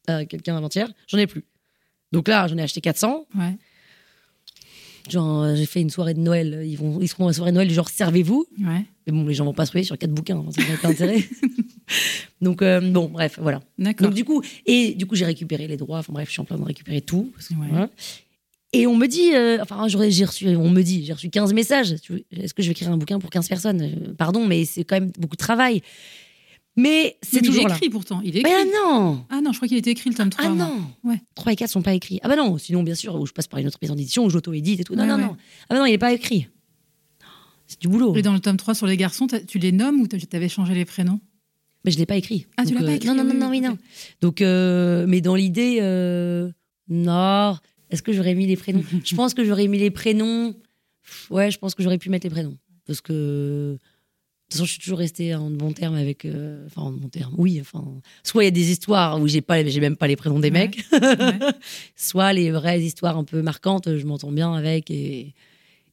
à 0.07 0.25
quelqu'un 0.25 0.57
avant-hier. 0.57 0.91
J'en 1.07 1.17
ai 1.19 1.27
plus. 1.27 1.45
Donc 2.11 2.27
là, 2.27 2.47
j'en 2.47 2.57
ai 2.57 2.61
acheté 2.63 2.81
400. 2.81 3.25
Ouais, 3.35 3.55
Genre, 5.09 5.55
j'ai 5.55 5.65
fait 5.65 5.81
une 5.81 5.89
soirée 5.89 6.13
de 6.13 6.19
Noël. 6.21 6.63
Ils, 6.65 6.77
vont, 6.77 6.99
ils 7.01 7.07
seront 7.09 7.25
à 7.25 7.29
la 7.29 7.33
soirée 7.33 7.51
de 7.51 7.55
Noël, 7.55 7.69
genre, 7.69 7.89
servez-vous. 7.89 8.45
ouais. 8.61 8.85
Mais 9.05 9.11
bon, 9.13 9.25
les 9.27 9.33
gens 9.33 9.43
vont 9.45 9.53
pas 9.53 9.65
se 9.65 9.73
ruer 9.73 9.83
sur 9.83 9.97
quatre 9.97 10.13
bouquins. 10.13 10.37
hein, 10.37 10.49
ça 10.55 10.61
n'a 10.67 10.77
pas 10.77 10.87
intérêt. 10.89 11.23
Donc, 12.41 12.61
euh, 12.61 12.79
bon, 12.81 13.07
bref, 13.09 13.37
voilà. 13.41 13.61
D'accord. 13.77 14.07
Donc, 14.07 14.15
du 14.15 14.25
coup, 14.25 14.41
et 14.65 14.93
du 14.95 15.05
coup, 15.05 15.15
j'ai 15.15 15.25
récupéré 15.25 15.67
les 15.67 15.77
droits. 15.77 15.99
Enfin, 15.99 16.13
bref, 16.13 16.27
je 16.27 16.33
suis 16.33 16.41
en 16.41 16.45
train 16.45 16.57
de 16.57 16.63
récupérer 16.63 17.01
tout. 17.01 17.31
parce 17.33 17.47
que, 17.47 17.53
Ouais. 17.53 17.67
voilà. 17.69 17.89
Et 18.75 18.87
on 18.87 18.95
me 18.95 19.05
dit, 19.07 19.33
euh, 19.35 19.59
enfin, 19.61 19.87
j'ai 19.87 20.25
reçu, 20.25 20.47
on 20.55 20.69
me 20.69 20.81
dit, 20.81 21.05
j'ai 21.05 21.13
reçu 21.13 21.29
15 21.29 21.53
messages. 21.53 21.91
Est-ce 21.91 22.53
que 22.55 22.63
je 22.63 22.67
vais 22.67 22.71
écrire 22.71 22.91
un 22.91 22.97
bouquin 22.97 23.19
pour 23.19 23.29
15 23.29 23.47
personnes? 23.47 23.81
Euh, 23.81 24.13
Pardon, 24.17 24.47
mais 24.47 24.65
c'est 24.65 24.83
quand 24.83 24.95
même 24.95 25.11
beaucoup 25.19 25.35
de 25.35 25.41
travail. 25.41 25.81
Mais 26.75 27.17
c'est 27.21 27.41
Mais 27.41 27.47
toujours 27.47 27.61
il 27.61 27.65
est 27.65 27.69
là. 27.69 27.75
écrit 27.75 27.89
pourtant. 27.91 28.19
Il 28.23 28.35
est 28.35 28.41
Mais 28.41 28.49
écrit. 28.49 28.63
ah 28.63 28.87
non 28.89 29.25
Ah 29.29 29.41
non, 29.41 29.51
je 29.51 29.57
crois 29.59 29.67
qu'il 29.67 29.77
était 29.77 29.91
écrit 29.91 30.09
le 30.09 30.15
tome 30.15 30.31
3. 30.31 30.45
Ah 30.47 30.49
moi. 30.49 30.65
non 31.03 31.09
Ouais. 31.11 31.21
3 31.35 31.53
et 31.53 31.55
4 31.55 31.69
sont 31.69 31.83
pas 31.83 31.93
écrits. 31.93 32.19
Ah 32.23 32.27
bah 32.27 32.35
non, 32.35 32.57
sinon 32.57 32.81
bien 32.81 32.95
sûr, 32.95 33.13
où 33.13 33.27
je 33.27 33.31
passe 33.31 33.45
par 33.45 33.59
une 33.59 33.67
autre 33.67 33.77
maison 33.79 33.93
d'édition, 33.93 34.25
où 34.25 34.31
j'auto-édite 34.31 34.79
et 34.79 34.83
tout. 34.83 34.95
Non, 34.95 35.03
Ouais, 35.03 35.07
non, 35.09 35.15
ouais. 35.17 35.21
non. 35.21 35.37
Ah 35.69 35.75
bah 35.75 35.79
non, 35.79 35.85
il 35.85 35.93
est 35.93 35.99
pas 35.99 36.11
écrit. 36.11 36.47
C'est 37.67 37.79
du 37.79 37.87
boulot. 37.87 38.15
Et 38.15 38.23
dans 38.23 38.33
le 38.33 38.39
tome 38.39 38.57
3 38.57 38.73
sur 38.73 38.87
les 38.87 38.97
garçons, 38.97 39.27
tu 39.47 39.59
les 39.59 39.71
nommes 39.71 40.01
ou 40.01 40.07
t'avais 40.07 40.49
changé 40.49 40.73
les 40.73 40.85
prénoms? 40.85 41.19
Mais 41.85 41.91
je 41.91 41.97
l'ai 41.97 42.05
pas 42.05 42.15
écrit. 42.15 42.45
Ah, 42.57 42.65
tu 42.65 42.73
l'as 42.73 42.81
pas 42.81 42.87
euh, 42.87 42.95
écrit, 42.95 43.07
Non, 43.09 43.15
non, 43.15 43.23
non, 43.25 43.33
non, 43.33 43.49
oui, 43.49 43.59
non. 43.61 43.77
Donc, 44.21 44.41
euh, 44.41 45.05
mais 45.07 45.19
dans 45.21 45.35
l'idée, 45.35 45.79
euh, 45.81 46.49
non. 46.89 47.57
Est-ce 47.89 48.01
que 48.01 48.13
j'aurais 48.13 48.35
mis 48.35 48.45
les 48.47 48.55
prénoms? 48.55 48.83
Je 49.03 49.15
pense 49.15 49.33
que 49.33 49.43
j'aurais 49.43 49.67
mis 49.67 49.77
les 49.79 49.91
prénoms. 49.91 50.55
Ouais, 51.29 51.51
je 51.51 51.57
pense 51.59 51.75
que 51.75 51.83
j'aurais 51.83 51.97
pu 51.97 52.09
mettre 52.09 52.25
les 52.25 52.29
prénoms. 52.31 52.57
Parce 52.87 53.01
que. 53.01 53.73
De 53.73 53.77
toute 54.49 54.53
façon, 54.59 54.65
je 54.65 54.71
suis 54.71 54.79
toujours 54.81 54.99
restée 54.99 55.33
en 55.35 55.49
bon 55.49 55.71
terme 55.73 55.95
avec. 55.95 56.25
euh, 56.25 56.65
Enfin, 56.67 56.83
en 56.83 56.91
bon 56.91 57.09
terme. 57.09 57.33
Oui, 57.37 57.59
enfin. 57.59 57.83
Soit 58.23 58.43
il 58.43 58.47
y 58.47 58.47
a 58.47 58.51
des 58.51 58.71
histoires 58.71 59.19
où 59.19 59.27
j'ai 59.27 59.41
pas, 59.41 59.63
j'ai 59.65 59.79
même 59.81 59.95
pas 59.97 60.07
les 60.07 60.15
prénoms 60.15 60.39
des 60.39 60.49
Ouais. 60.51 60.69
mecs. 60.69 60.85
Ouais. 60.93 60.99
soit 61.95 62.31
les 62.33 62.51
vraies 62.51 62.81
histoires 62.81 63.17
un 63.17 63.23
peu 63.25 63.41
marquantes, 63.41 63.97
je 63.97 64.05
m'entends 64.05 64.31
bien 64.31 64.53
avec. 64.53 64.89
Et, 64.91 65.33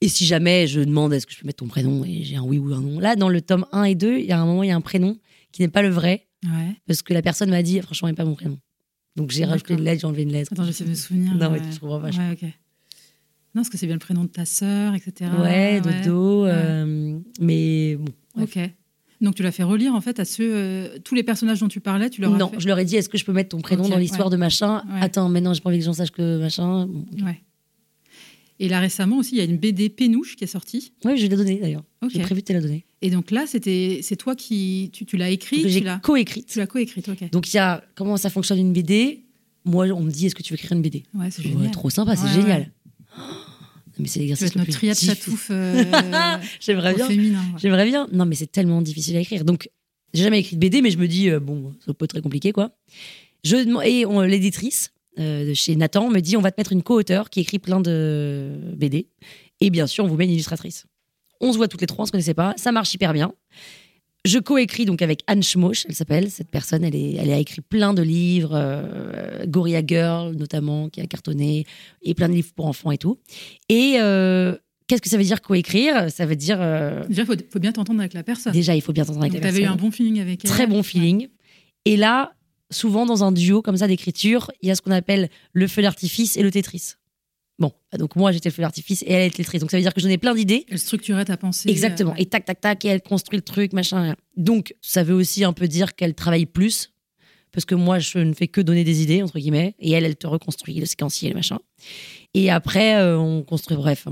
et 0.00 0.09
si 0.09 0.26
jamais 0.26 0.66
je 0.66 0.80
demande 0.80 1.12
est-ce 1.12 1.26
que 1.26 1.32
je 1.32 1.40
peux 1.40 1.47
mettre 1.47 1.59
ton 1.64 1.68
prénom? 1.68 2.04
Et 2.04 2.23
j'ai 2.23 2.37
un 2.37 2.42
oui 2.42 2.59
ou 2.59 2.73
un 2.73 2.80
non. 2.80 3.00
Là, 3.00 3.16
dans 3.16 3.28
le 3.28 3.40
tome 3.40 3.66
1 3.73 3.85
et 3.85 3.94
2, 3.94 4.18
il 4.18 4.26
y 4.26 4.32
a 4.32 4.40
un 4.40 4.47
moment, 4.47 4.62
il 4.62 4.68
y 4.68 4.73
a 4.73 4.76
un 4.76 4.80
prénom 4.80 5.16
qui 5.52 5.62
n'est 5.62 5.69
pas 5.69 5.83
le 5.83 5.88
vrai 5.90 6.26
Ouais. 6.45 6.75
parce 6.87 7.02
que 7.02 7.12
la 7.12 7.21
personne 7.21 7.50
m'a 7.50 7.62
dit 7.62 7.80
franchement, 7.83 8.09
il 8.09 8.12
n'est 8.12 8.16
pas 8.16 8.25
mon 8.25 8.35
prénom. 8.35 8.59
Donc 9.16 9.30
j'ai 9.30 9.45
rajouté 9.45 9.75
une 9.75 9.83
lettre, 9.83 10.00
j'ai 10.00 10.07
enlevé 10.07 10.23
une 10.23 10.33
lettre. 10.33 10.52
Attends, 10.52 10.64
j'essaie 10.64 10.85
de 10.85 10.90
me 10.90 10.95
souvenir. 10.95 11.35
Non, 11.35 11.50
ouais. 11.50 11.61
mais 11.61 11.71
tu 11.71 11.78
comprends 11.78 12.00
pas. 12.00 12.09
Ouais, 12.11 12.33
ok. 12.33 12.42
Non, 12.42 12.50
parce 13.62 13.69
que 13.69 13.76
c'est 13.76 13.87
bien 13.87 13.97
le 13.97 14.00
prénom 14.00 14.23
de 14.25 14.28
ta 14.30 14.45
sœur, 14.47 14.95
etc. 14.95 15.30
Ouais, 15.40 15.80
dodo. 15.83 16.47
euh, 16.47 17.19
mais 17.40 17.97
bon. 17.97 18.04
bref. 18.37 18.57
Ok. 18.57 18.71
Donc 19.21 19.35
tu 19.35 19.42
l'as 19.42 19.52
fait 19.52 19.64
relire 19.64 19.95
en 19.95 20.00
fait 20.00 20.19
à 20.19 20.25
ceux, 20.25 20.50
euh, 20.54 20.99
tous 21.04 21.14
les 21.14 21.23
personnages 21.23 21.61
dont 21.61 21.69
tu 21.69 21.80
parlais, 21.80 22.09
tu 22.09 22.23
leur 22.23 22.33
as 22.35 22.38
Non, 22.38 22.49
fait. 22.49 22.61
je 22.61 22.66
leur 22.69 22.78
ai 22.78 22.87
dit 22.87 22.97
est-ce 22.97 23.11
que 23.11 23.19
je 23.19 23.25
peux 23.26 23.35
mettre 23.35 23.50
ton 23.50 23.61
prénom 23.61 23.87
dans 23.87 23.99
l'histoire 23.99 24.28
ouais. 24.28 24.33
de 24.33 24.37
machin 24.38 24.83
Ouais. 24.88 25.00
Attends, 25.02 25.28
maintenant 25.28 25.52
j'ai 25.52 25.61
pas 25.61 25.69
envie 25.69 25.76
que 25.76 25.83
les 25.83 25.85
gens 25.87 25.92
sachent 25.92 26.11
que 26.12 26.38
machin. 26.38 26.87
Bon. 26.87 27.04
Ouais. 27.26 27.42
Et 28.61 28.69
là 28.71 28.80
récemment 28.80 29.19
aussi, 29.19 29.35
il 29.35 29.38
y 29.38 29.40
a 29.42 29.45
une 29.45 29.59
BD 29.59 29.90
Pénouche 29.90 30.37
qui 30.37 30.45
est 30.45 30.47
sortie. 30.47 30.95
Ouais, 31.04 31.19
je 31.19 31.23
l'ai 31.26 31.28
donné 31.37 31.57
d'ailleurs. 31.61 31.85
Ok. 32.02 32.12
J'ai 32.14 32.21
prévu 32.23 32.40
de 32.40 32.47
te 32.47 32.52
la 32.54 32.61
donner. 32.62 32.87
Et 33.02 33.11
donc 33.11 33.30
là, 33.30 33.47
c'était, 33.47 34.00
c'est 34.02 34.16
toi 34.16 34.35
qui, 34.37 34.90
tu, 34.92 35.16
l'as 35.16 35.30
écrit, 35.30 35.62
tu 35.62 35.69
J'ai 35.71 35.80
l'as, 35.80 35.99
coécrite. 36.00 36.47
tu 36.47 36.59
l'as 36.59 36.66
coécrite, 36.66 37.09
ok. 37.09 37.30
Donc 37.30 37.52
il 37.52 37.57
y 37.57 37.59
a 37.59 37.83
comment 37.95 38.16
ça 38.16 38.28
fonctionne 38.30 38.59
une 38.59 38.73
BD. 38.73 39.25
Moi, 39.64 39.87
on 39.87 40.02
me 40.02 40.11
dit 40.11 40.26
est-ce 40.26 40.35
que 40.35 40.42
tu 40.42 40.52
veux 40.52 40.59
écrire 40.59 40.73
une 40.73 40.83
BD 40.83 41.04
Ouais, 41.14 41.30
c'est 41.30 41.42
Ouais, 41.42 41.50
génial. 41.50 41.71
trop 41.71 41.88
sympa, 41.90 42.14
c'est 42.16 42.26
Ouais, 42.26 42.33
génial. 42.42 42.61
ouais. 42.61 43.23
Mais 43.99 44.07
c'est 44.09 44.21
l'exercice 44.21 44.54
le 44.54 44.59
notre 44.61 44.71
plus 44.71 44.73
triade 44.78 44.99
chatouf 44.99 45.49
euh, 45.50 45.85
J'aimerais 46.61 46.95
bien. 46.95 47.07
féminin. 47.07 47.42
J'aimerais 47.59 47.85
bien. 47.85 48.09
Non, 48.12 48.25
mais 48.25 48.35
c'est 48.35 48.50
tellement 48.50 48.80
difficile 48.80 49.14
à 49.16 49.21
écrire. 49.21 49.45
Donc, 49.45 49.69
j'ai 50.14 50.23
jamais 50.23 50.38
écrit 50.40 50.57
de 50.57 50.61
BD, 50.61 50.80
mais 50.80 50.90
je 50.90 50.97
me 50.97 51.07
dis, 51.07 51.28
euh, 51.28 51.38
bon, 51.38 51.75
ça 51.85 51.92
peut 51.92 52.04
être 52.04 52.11
très 52.12 52.23
compliqué, 52.23 52.52
quoi. 52.52 52.71
Je, 53.45 53.57
et 53.85 54.28
l'éditrice 54.28 54.92
euh, 55.19 55.49
de 55.49 55.52
chez 55.54 55.76
Nathan 55.76 56.09
me 56.09 56.21
dit, 56.21 56.37
on 56.38 56.40
va 56.40 56.50
te 56.50 56.59
mettre 56.59 56.73
une 56.73 56.83
co-auteure 56.83 57.28
qui 57.28 57.40
écrit 57.40 57.59
plein 57.59 57.80
de 57.80 58.59
BD. 58.75 59.09
Et 59.61 59.69
bien 59.69 59.87
sûr, 59.87 60.04
on 60.04 60.09
vous 60.09 60.16
met 60.16 60.25
une 60.25 60.30
illustratrice. 60.30 60.87
On 61.40 61.52
se 61.52 61.56
voit 61.56 61.68
toutes 61.68 61.80
les 61.80 61.87
trois, 61.87 62.02
on 62.02 62.06
se 62.06 62.12
connaissait 62.12 62.35
pas. 62.35 62.54
Ça 62.56 62.73
marche 62.73 62.92
hyper 62.94 63.12
bien. 63.12 63.32
Je 64.26 64.38
coécris 64.38 64.85
donc 64.85 65.00
avec 65.00 65.23
Anne 65.26 65.42
Schmoch, 65.42 65.87
elle 65.88 65.94
s'appelle. 65.94 66.30
Cette 66.30 66.50
personne, 66.50 66.85
elle, 66.85 66.94
est, 66.94 67.14
elle 67.14 67.32
a 67.32 67.38
écrit 67.38 67.62
plein 67.62 67.94
de 67.94 68.02
livres, 68.02 68.50
euh, 68.52 69.47
Gorilla 69.47 69.80
Girl 69.87 70.35
notamment, 70.37 70.90
qui 70.90 71.00
a 71.00 71.06
cartonné, 71.06 71.64
et 72.02 72.12
plein 72.14 72.28
de 72.28 72.35
livres 72.35 72.50
pour 72.54 72.66
enfants 72.66 72.90
et 72.90 72.99
tout. 72.99 73.18
Et 73.70 73.94
euh, 73.99 74.54
qu'est-ce 74.87 75.00
que 75.00 75.09
ça 75.09 75.16
veut 75.16 75.25
dire 75.25 75.40
coécrire? 75.40 76.11
Ça 76.11 76.26
veut 76.26 76.37
dire 76.37 76.59
euh, 76.61 77.02
Déjà, 77.09 77.25
faut, 77.25 77.32
faut 77.50 77.59
bien 77.59 77.73
t'entendre 77.73 78.00
avec 78.00 78.12
la 78.12 78.23
personne. 78.23 78.52
Déjà, 78.52 78.75
il 78.76 78.82
faut 78.82 78.92
bien 78.92 79.04
s'entendre 79.04 79.23
avec 79.25 79.32
Donc, 79.32 79.42
la 79.42 79.49
t'avais 79.49 79.62
eu 79.62 79.64
un 79.64 79.68
personne. 79.68 79.87
bon 79.87 79.90
feeling 79.90 80.20
avec 80.20 80.44
elle. 80.44 80.50
Très 80.50 80.66
bon 80.66 80.82
feeling. 80.82 81.28
Et 81.87 81.97
là, 81.97 82.35
souvent 82.70 83.06
dans 83.06 83.25
un 83.25 83.32
duo 83.32 83.62
comme 83.62 83.78
ça 83.78 83.88
d'écriture, 83.88 84.50
il 84.61 84.68
y 84.68 84.70
a 84.70 84.75
ce 84.75 84.82
qu'on 84.82 84.90
appelle 84.90 85.30
le 85.54 85.66
feu 85.66 85.80
d'artifice 85.80 86.37
et 86.37 86.42
le 86.42 86.50
Tetris. 86.50 86.97
Bon, 87.61 87.73
donc 87.99 88.17
moi 88.17 88.33
j'étais 88.33 88.49
le 88.49 88.55
feu 88.55 88.62
d'artifice 88.62 89.02
et 89.02 89.12
elle 89.12 89.29
était 89.29 89.43
le. 89.43 89.59
Donc 89.61 89.71
ça 89.71 89.76
veut 89.76 89.83
dire 89.83 89.93
que 89.95 90.00
je 90.00 90.07
donnais 90.07 90.19
plein 90.19 90.35
d'idées. 90.35 90.64
Elle 90.69 90.79
structurait 90.79 91.25
ta 91.26 91.37
pensée. 91.37 91.69
Exactement. 91.71 92.12
euh, 92.12 92.17
Et 92.19 92.26
tac, 92.26 92.45
tac, 92.47 92.61
tac, 92.61 92.85
et 92.85 92.88
elle 92.88 93.02
construit 93.02 93.37
le 93.38 93.43
truc, 93.43 93.73
machin. 93.75 94.17
Donc 94.37 94.75
ça 94.81 95.02
veut 95.05 95.14
aussi 95.14 95.45
un 95.45 95.52
peu 95.52 95.69
dire 95.69 95.95
qu'elle 95.95 96.14
travaille 96.14 96.47
plus. 96.47 96.93
Parce 97.52 97.64
que 97.64 97.75
moi, 97.75 97.99
je 97.99 98.19
ne 98.19 98.33
fais 98.33 98.47
que 98.47 98.61
donner 98.61 98.85
des 98.85 99.02
idées, 99.02 99.25
entre 99.25 99.37
guillemets. 99.40 99.75
Et 99.81 99.90
elle, 99.90 100.05
elle 100.05 100.14
te 100.14 100.29
reconstruit 100.29 100.75
le 100.79 100.87
séquencier, 100.87 101.31
le 101.31 101.35
machin. 101.35 101.59
Et 102.33 102.49
après, 102.49 102.95
euh, 102.95 103.19
on 103.19 103.43
construit, 103.43 103.76
bref, 103.76 104.07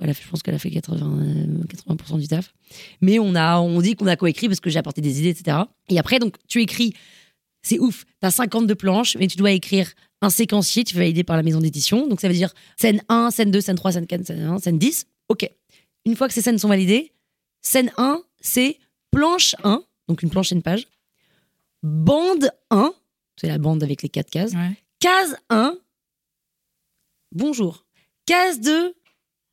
elle 0.00 0.10
a 0.10 0.14
fait- 0.14 0.24
je 0.24 0.28
pense 0.28 0.42
qu'elle 0.42 0.56
a 0.56 0.58
fait 0.58 0.70
80, 0.70 1.22
euh, 1.22 1.64
80% 1.68 2.18
du 2.18 2.26
taf. 2.26 2.52
Mais 3.00 3.20
on, 3.20 3.36
a, 3.36 3.60
on 3.60 3.80
dit 3.80 3.94
qu'on 3.94 4.08
a 4.08 4.16
coécrit 4.16 4.48
parce 4.48 4.58
que 4.58 4.68
j'ai 4.68 4.80
apporté 4.80 5.00
des 5.00 5.20
idées, 5.20 5.28
etc. 5.28 5.58
Et 5.90 5.98
après, 6.00 6.18
donc, 6.18 6.34
tu 6.48 6.60
écris, 6.60 6.92
c'est 7.62 7.78
ouf, 7.78 8.04
tu 8.04 8.26
as 8.26 8.30
52 8.30 8.74
planches, 8.74 9.16
mais 9.16 9.26
tu 9.26 9.36
dois 9.36 9.52
écrire 9.52 9.92
un 10.20 10.30
séquencier, 10.30 10.84
tu 10.84 10.94
fais 10.94 11.00
valider 11.00 11.24
par 11.24 11.36
la 11.36 11.42
maison 11.42 11.60
d'édition. 11.60 12.06
Donc, 12.06 12.20
ça 12.20 12.28
veut 12.28 12.34
dire 12.34 12.52
scène 12.76 13.02
1, 13.08 13.30
scène 13.30 13.50
2, 13.50 13.60
scène 13.60 13.76
3, 13.76 13.92
scène 13.92 14.06
4, 14.06 14.24
scène 14.24 14.42
1, 14.42 14.58
scène 14.58 14.78
10. 14.78 15.06
OK. 15.28 15.48
Une 16.04 16.16
fois 16.16 16.28
que 16.28 16.34
ces 16.34 16.42
scènes 16.42 16.58
sont 16.58 16.68
validées, 16.68 17.12
scène 17.60 17.92
1, 17.96 18.22
c'est 18.40 18.78
planche 19.10 19.54
1, 19.62 19.82
donc 20.08 20.22
une 20.22 20.30
planche 20.30 20.52
et 20.52 20.54
une 20.54 20.62
page. 20.62 20.86
Bande 21.82 22.50
1, 22.70 22.92
c'est 23.36 23.48
la 23.48 23.58
bande 23.58 23.82
avec 23.82 24.02
les 24.02 24.08
quatre 24.08 24.30
cases. 24.30 24.52
ouais. 24.52 24.76
Case 25.00 25.36
1, 25.50 25.76
bonjour. 27.32 27.84
Case 28.26 28.60
2, 28.60 28.94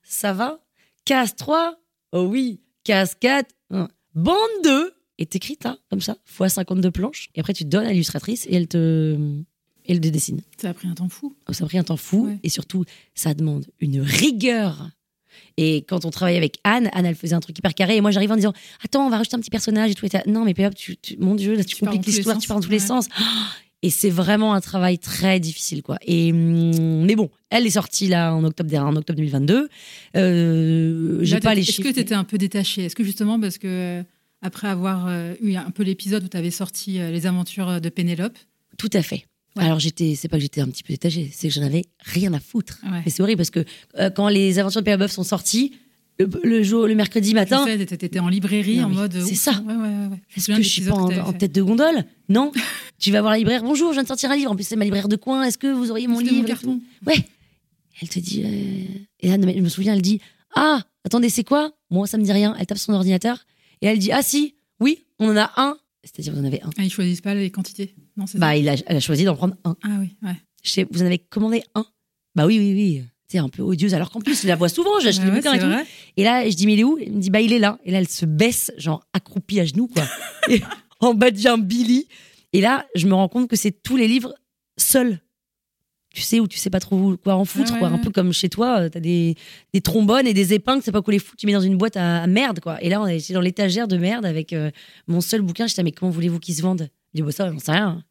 ça 0.03 0.33
va. 0.33 0.59
Case 1.05 1.35
3, 1.35 1.79
oh 2.11 2.23
oui. 2.25 2.61
Case 2.83 3.15
4, 3.19 3.51
hein. 3.71 3.89
bande 4.13 4.37
2, 4.63 4.93
et 5.19 5.25
t'écris 5.27 5.57
là, 5.63 5.77
comme 5.91 6.01
ça, 6.01 6.17
fois 6.25 6.49
52 6.49 6.89
planches. 6.91 7.29
Et 7.35 7.39
après, 7.41 7.53
tu 7.53 7.65
donnes 7.65 7.85
à 7.85 7.91
l'illustratrice 7.91 8.47
et 8.49 8.55
elle 8.55 8.67
te, 8.67 9.15
elle 9.87 9.99
te 10.01 10.07
dessine. 10.07 10.41
Ça 10.59 10.69
a 10.69 10.73
pris 10.73 10.87
un 10.87 10.93
temps 10.95 11.09
fou. 11.09 11.35
Ça 11.51 11.65
a 11.65 11.67
pris 11.67 11.77
un 11.77 11.83
temps 11.83 11.97
fou 11.97 12.25
Ouais. 12.27 12.39
et 12.43 12.49
surtout, 12.49 12.85
ça 13.13 13.33
demande 13.35 13.65
une 13.79 14.01
rigueur. 14.01 14.89
Et 15.57 15.83
quand 15.87 16.05
on 16.05 16.09
travaillait 16.09 16.37
avec 16.37 16.57
Anne, 16.63 16.89
Anne, 16.93 17.05
elle 17.05 17.15
faisait 17.15 17.35
un 17.35 17.39
truc 17.41 17.57
hyper 17.59 17.73
carré. 17.75 17.97
Et 17.97 18.01
moi, 18.01 18.11
j'arrivais 18.11 18.33
en 18.33 18.37
disant 18.37 18.53
Attends, 18.83 19.05
on 19.05 19.09
va 19.09 19.17
rajouter 19.17 19.35
un 19.35 19.39
petit 19.39 19.49
personnage 19.49 19.91
et 19.91 19.93
tout. 19.95 20.05
Et 20.05 20.09
non, 20.29 20.45
mais 20.45 20.53
tu, 20.75 20.95
tu- 20.97 21.17
mon 21.17 21.35
Dieu, 21.35 21.53
là, 21.55 21.63
tu, 21.63 21.75
Tu 21.75 21.83
compliques 21.85 22.05
l'histoire, 22.05 22.37
tu 22.37 22.47
pars 22.47 22.57
dans 22.57 22.63
tous 22.63 22.71
les 22.71 22.79
sens. 22.79 23.07
Et 23.81 23.89
c'est 23.91 24.09
vraiment 24.09 24.53
un 24.53 24.59
travail 24.59 24.99
très 24.99 25.39
difficile, 25.39 25.81
quoi. 25.83 25.97
Et, 26.05 26.33
hum, 26.33 27.05
mais 27.05 27.15
bon, 27.15 27.29
elle 27.49 27.65
est 27.65 27.69
sortie 27.69 28.07
là 28.09 28.35
en 28.35 28.43
octobre, 28.43 28.75
en 28.77 28.93
octobre 28.93 29.15
2022. 29.15 29.69
Euh, 30.17 31.19
j'ai 31.21 31.39
pas 31.39 31.55
les 31.55 31.61
Est-ce 31.61 31.71
chiffres. 31.73 31.87
que 31.89 31.93
tu 31.93 31.99
étais 32.01 32.13
un 32.15 32.25
peu 32.25 32.37
détaché 32.37 32.83
Est-ce 32.85 32.95
que 32.95 33.05
justement, 33.05 33.39
parce 33.39 33.57
que 33.57 34.03
après 34.41 34.67
avoir 34.67 35.07
euh, 35.07 35.33
eu 35.41 35.55
un 35.55 35.71
peu 35.71 35.83
l'épisode 35.83 36.23
où 36.23 36.27
tu 36.27 36.37
avais 36.37 36.51
sorti 36.51 36.99
euh, 36.99 37.11
les 37.11 37.25
aventures 37.27 37.81
de 37.81 37.89
Pénélope. 37.89 38.37
Tout 38.77 38.89
à 38.93 39.01
fait. 39.01 39.25
Ouais. 39.55 39.63
Alors 39.63 39.79
j'étais, 39.79 40.15
c'est 40.15 40.27
pas 40.27 40.37
que 40.37 40.41
j'étais 40.43 40.61
un 40.61 40.67
petit 40.67 40.83
peu 40.83 40.93
détachée, 40.93 41.29
c'est 41.33 41.47
que 41.49 41.53
j'en 41.53 41.63
avais 41.63 41.83
rien 41.99 42.33
à 42.33 42.39
foutre. 42.39 42.79
Ouais. 42.83 43.01
Et 43.05 43.09
c'est 43.09 43.21
horrible 43.23 43.37
parce 43.37 43.49
que 43.49 43.65
euh, 43.97 44.09
quand 44.09 44.29
les 44.29 44.59
aventures 44.59 44.81
de 44.81 44.85
Pénélope 44.85 45.09
sont 45.11 45.23
sorties, 45.23 45.73
le, 46.19 46.29
le 46.43 46.63
jour, 46.63 46.85
le 46.85 46.95
mercredi 46.95 47.33
matin, 47.33 47.63
Tu 47.65 47.77
sais, 47.77 47.85
t'étais 47.97 48.19
en 48.19 48.27
librairie 48.27 48.77
Non, 48.77 48.85
en 48.85 48.89
mode. 48.89 49.13
c'est 49.25 49.35
ça. 49.35 49.53
Ouais, 49.65 49.73
ouais, 49.73 49.81
ouais. 49.81 49.87
ouais. 49.87 50.07
me 50.09 50.15
est-ce 50.35 50.47
que 50.47 50.61
je 50.61 50.67
suis 50.67 50.81
pas 50.83 50.91
en, 50.93 51.31
tête 51.33 51.53
de 51.53 51.61
gondole? 51.61 52.03
Non. 52.27 52.51
tu 52.99 53.11
vas 53.11 53.21
voir 53.21 53.31
la 53.31 53.37
libraire. 53.39 53.63
Bonjour, 53.63 53.89
je 53.89 53.93
viens 53.93 54.03
de 54.03 54.07
sortir 54.07 54.29
un 54.29 54.35
livre. 54.35 54.51
En 54.51 54.55
plus, 54.55 54.65
c'est 54.67 54.75
ma 54.75 54.83
libraire 54.83 55.07
de 55.07 55.15
coin. 55.15 55.43
Est-ce 55.43 55.57
que 55.57 55.67
vous 55.67 55.91
auriez 55.91 56.07
mon 56.07 56.19
livre 56.19 56.35
mon 56.35 56.43
carton? 56.43 56.81
Ouais. 57.07 57.25
Elle 58.01 58.09
te 58.09 58.19
dit. 58.19 58.43
euh, 58.45 59.03
Et 59.21 59.29
là, 59.29 59.37
je 59.41 59.61
me 59.61 59.69
souviens, 59.69 59.93
elle 59.93 60.01
dit 60.01 60.19
Ah, 60.55 60.81
attendez, 61.05 61.29
c'est 61.29 61.45
quoi? 61.45 61.71
Moi, 61.89 62.05
ça 62.05 62.17
me 62.17 62.23
dit 62.23 62.31
rien. 62.33 62.53
Elle 62.59 62.65
tape 62.65 62.77
son 62.77 62.93
ordinateur 62.93 63.45
et 63.81 63.87
elle 63.87 63.99
dit 63.99 64.11
Ah, 64.11 64.21
si, 64.21 64.55
oui, 64.79 64.99
on 65.19 65.29
en 65.29 65.37
a 65.37 65.51
un. 65.57 65.77
C'est-à-dire, 66.03 66.33
vous 66.33 66.39
en 66.39 66.45
avez 66.45 66.61
un. 66.61 66.69
Ah, 66.77 66.83
ils 66.83 66.91
choisissent 66.91 67.21
pas 67.21 67.33
les 67.33 67.51
quantités. 67.51 67.93
Non, 68.17 68.25
c'est 68.25 68.33
ça. 68.33 68.39
Bah, 68.39 68.55
il 68.55 68.67
a, 68.69 68.75
elle 68.85 68.97
a 68.97 68.99
choisi 68.99 69.25
d'en 69.25 69.35
prendre 69.35 69.55
un. 69.63 69.75
Ah 69.83 69.97
oui, 69.99 70.15
ouais. 70.23 70.35
Je 70.63 70.71
sais, 70.71 70.87
vous 70.89 71.01
en 71.01 71.05
avez 71.05 71.19
commandé 71.19 71.63
un 71.75 71.85
Bah 72.35 72.45
oui, 72.45 72.57
oui, 72.59 72.73
oui. 72.73 73.03
C'est 73.27 73.37
un 73.37 73.49
peu 73.49 73.61
odieuse. 73.61 73.93
Alors 73.93 74.09
qu'en 74.09 74.21
plus, 74.21 74.41
je 74.41 74.47
la 74.47 74.55
vois 74.55 74.69
souvent, 74.69 74.99
j'achète 74.99 75.23
des 75.23 75.29
ouais, 75.29 75.35
bouquins 75.35 75.53
et 75.53 75.59
tout. 75.59 75.67
vrai. 75.67 75.85
Et 76.17 76.23
là, 76.23 76.49
je 76.49 76.55
dis, 76.55 76.65
mais 76.65 76.73
il 76.73 76.79
est 76.79 76.83
où? 76.83 76.97
Elle 76.97 77.11
me 77.11 77.21
dit, 77.21 77.29
bah 77.29 77.41
il 77.41 77.53
est 77.53 77.59
là. 77.59 77.77
Et 77.83 77.91
là, 77.91 77.99
elle 77.99 78.07
se 78.07 78.25
baisse, 78.25 78.71
genre 78.77 79.03
accroupie 79.13 79.59
à 79.59 79.65
genoux, 79.65 79.87
quoi. 79.87 80.03
et 80.49 80.61
en 80.99 81.13
bas 81.13 81.29
de 81.29 81.47
un 81.47 81.57
Billy. 81.57 82.07
Et 82.53 82.61
là, 82.61 82.87
je 82.95 83.07
me 83.07 83.13
rends 83.13 83.29
compte 83.29 83.47
que 83.47 83.55
c'est 83.55 83.71
tous 83.71 83.97
les 83.97 84.07
livres 84.07 84.33
seuls. 84.77 85.19
Tu 86.13 86.21
sais, 86.21 86.39
où 86.39 86.47
tu 86.47 86.57
sais 86.57 86.71
pas 86.71 86.79
trop 86.79 87.15
quoi 87.17 87.35
en 87.35 87.45
foutre, 87.45 87.67
Ouais, 87.69 87.73
ouais, 87.73 87.79
quoi. 87.79 87.87
Un 87.89 87.93
ouais. 87.95 88.01
peu 88.01 88.09
comme 88.09 88.33
chez 88.33 88.49
toi, 88.49 88.79
euh, 88.79 88.89
t'as 88.89 88.99
des, 88.99 89.35
des 89.73 89.81
trombones 89.81 90.25
et 90.25 90.33
des 90.33 90.53
épingles, 90.55 90.81
c'est 90.83 90.91
pas 90.91 91.03
quoi 91.03 91.11
les 91.13 91.19
foutre, 91.19 91.37
tu 91.37 91.45
mets 91.45 91.53
dans 91.53 91.61
une 91.61 91.77
boîte 91.77 91.97
à, 91.97 92.23
à 92.23 92.27
merde, 92.27 92.59
quoi. 92.61 92.81
Et 92.83 92.89
là, 92.89 92.99
on 93.01 93.07
j'étais 93.07 93.33
dans 93.33 93.41
l'étagère 93.41 93.87
de 93.87 93.95
merde 93.97 94.25
avec 94.25 94.51
euh, 94.53 94.71
mon 95.07 95.21
seul 95.21 95.41
bouquin. 95.43 95.67
Je 95.67 95.75
dis, 95.75 95.79
ah, 95.81 95.83
mais 95.83 95.91
comment 95.91 96.09
voulez-vous 96.11 96.39
qu'ils 96.39 96.55
se 96.55 96.61
vendent? 96.63 96.89
Je 97.13 97.19
dis, 97.19 97.21
bah 97.21 97.31
ça, 97.31 97.51
j'en 97.51 97.59
sais 97.59 97.71
rien. 97.73 98.03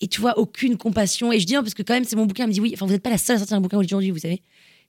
Et 0.00 0.06
tu 0.06 0.20
vois, 0.20 0.38
aucune 0.38 0.76
compassion. 0.76 1.32
Et 1.32 1.40
je 1.40 1.46
dis, 1.46 1.54
non, 1.54 1.62
parce 1.62 1.74
que 1.74 1.82
quand 1.82 1.94
même, 1.94 2.04
c'est 2.04 2.14
mon 2.16 2.26
bouquin. 2.26 2.44
Elle 2.44 2.50
me 2.50 2.54
dit, 2.54 2.60
oui, 2.60 2.70
enfin, 2.74 2.86
vous 2.86 2.92
n'êtes 2.92 3.02
pas 3.02 3.10
la 3.10 3.18
seule 3.18 3.36
à 3.36 3.38
sortir 3.40 3.56
un 3.56 3.60
bouquin 3.60 3.78
aujourd'hui, 3.78 4.10
vous 4.12 4.18
savez. 4.18 4.40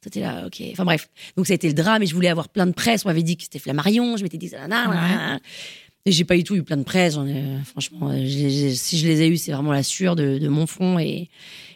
Toi, 0.02 0.12
t'es 0.12 0.20
là, 0.20 0.46
ok. 0.46 0.62
Enfin, 0.72 0.86
bref. 0.86 1.10
Donc, 1.38 1.48
ça 1.48 1.54
a 1.54 1.56
été 1.56 1.68
le 1.68 1.74
drame 1.74 2.04
et 2.04 2.06
je 2.06 2.14
voulais 2.14 2.28
avoir 2.30 2.50
plein 2.50 2.68
de 2.68 2.74
presse. 2.74 3.06
On 3.06 3.10
m'avait 3.10 3.24
dit 3.24 3.38
que 3.38 3.44
c'était 3.44 3.60
Flammarion. 3.60 4.18
Je 4.18 4.24
m'étais 4.24 4.38
dit, 4.38 4.50
ça, 4.50 4.68
nan. 4.68 5.40
Et 6.08 6.12
j'ai 6.12 6.26
pas 6.26 6.36
du 6.36 6.44
tout 6.44 6.56
eu 6.56 6.62
plein 6.62 6.78
de 6.78 6.84
presse. 6.84 7.16
Ai- 7.18 7.64
franchement, 7.66 8.10
euh, 8.12 8.22
j'ai- 8.24 8.76
si 8.76 9.00
je 9.00 9.08
les 9.08 9.22
ai 9.22 9.28
eu, 9.28 9.38
c'est 9.38 9.52
vraiment 9.52 9.72
la 9.72 9.82
sueur 9.82 10.16
de, 10.16 10.38
de 10.38 10.48
mon 10.48 10.68
front 10.68 11.00
et, 11.00 11.30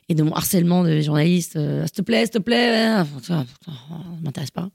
et 0.10 0.16
de 0.16 0.24
mon 0.24 0.34
harcèlement 0.34 0.84
de 0.84 1.00
journalistes. 1.02 1.56
Euh, 1.56 1.84
s'il 1.86 1.92
te 1.94 2.02
plaît, 2.02 2.22
s'il 2.22 2.32
te 2.32 2.38
plaît. 2.40 2.90
enfin, 2.98 3.20
ça, 3.22 3.46
m'intéresse 4.24 4.52
pas. 4.52 4.70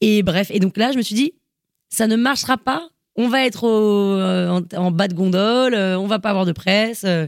Et 0.00 0.22
bref. 0.22 0.50
Et 0.52 0.60
donc 0.60 0.76
là, 0.76 0.92
je 0.92 0.96
me 0.98 1.02
suis 1.02 1.14
dit, 1.16 1.32
ça 1.88 2.06
ne 2.06 2.16
marchera 2.16 2.56
pas. 2.58 2.88
On 3.20 3.28
va 3.28 3.44
être 3.44 3.64
au- 3.64 4.14
euh, 4.14 4.48
en, 4.48 4.76
en 4.76 4.90
bas 4.92 5.08
de 5.08 5.14
gondole, 5.14 5.74
euh, 5.74 5.98
on 5.98 6.06
va 6.06 6.20
pas 6.20 6.30
avoir 6.30 6.46
de 6.46 6.52
presse. 6.52 7.02
euh, 7.04 7.26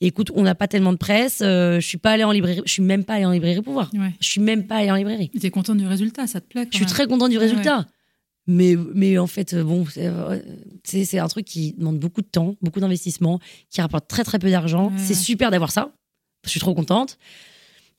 écoute, 0.00 0.30
on 0.36 0.42
n'a 0.42 0.54
pas 0.54 0.68
tellement 0.68 0.92
de 0.92 0.96
presse. 0.98 1.40
euh, 1.42 1.80
je 1.80 1.86
suis 1.88 1.98
pas 1.98 2.12
allée 2.12 2.22
en 2.22 2.30
librairie, 2.30 2.60
je 2.64 2.70
suis 2.70 2.82
même 2.82 3.02
pas 3.02 3.14
allée 3.14 3.24
en 3.24 3.32
librairie 3.32 3.60
pour 3.60 3.72
voir. 3.72 3.90
Ouais. 3.94 4.12
Je 4.20 4.28
suis 4.28 4.40
même 4.40 4.64
pas 4.68 4.76
allée 4.76 4.92
en 4.92 4.94
librairie. 4.94 5.30
T'es 5.30 5.50
contente 5.50 5.78
du 5.78 5.88
résultat, 5.88 6.28
ça 6.28 6.40
te 6.40 6.46
plaît 6.46 6.68
Je 6.70 6.76
suis 6.76 6.86
très 6.86 7.08
contente 7.08 7.30
du 7.30 7.36
Ouais, 7.38 7.42
résultat. 7.44 7.84
Mais, 8.46 8.76
mais 8.94 9.18
en 9.18 9.26
fait, 9.26 9.56
bon, 9.56 9.84
c'est 10.84 11.18
un 11.18 11.28
truc 11.28 11.46
qui 11.46 11.74
demande 11.78 11.98
beaucoup 11.98 12.20
de 12.20 12.26
temps, 12.26 12.54
beaucoup 12.62 12.78
d'investissement, 12.78 13.40
qui 13.70 13.80
rapporte 13.80 14.06
très 14.06 14.22
très 14.22 14.38
peu 14.38 14.50
d'argent. 14.50 14.86
Ouais, 14.88 14.98
C'est 14.98 15.14
super 15.14 15.50
d'avoir 15.50 15.72
ça. 15.72 15.90
Je 16.44 16.50
suis 16.50 16.60
trop 16.60 16.74
contente. 16.74 17.18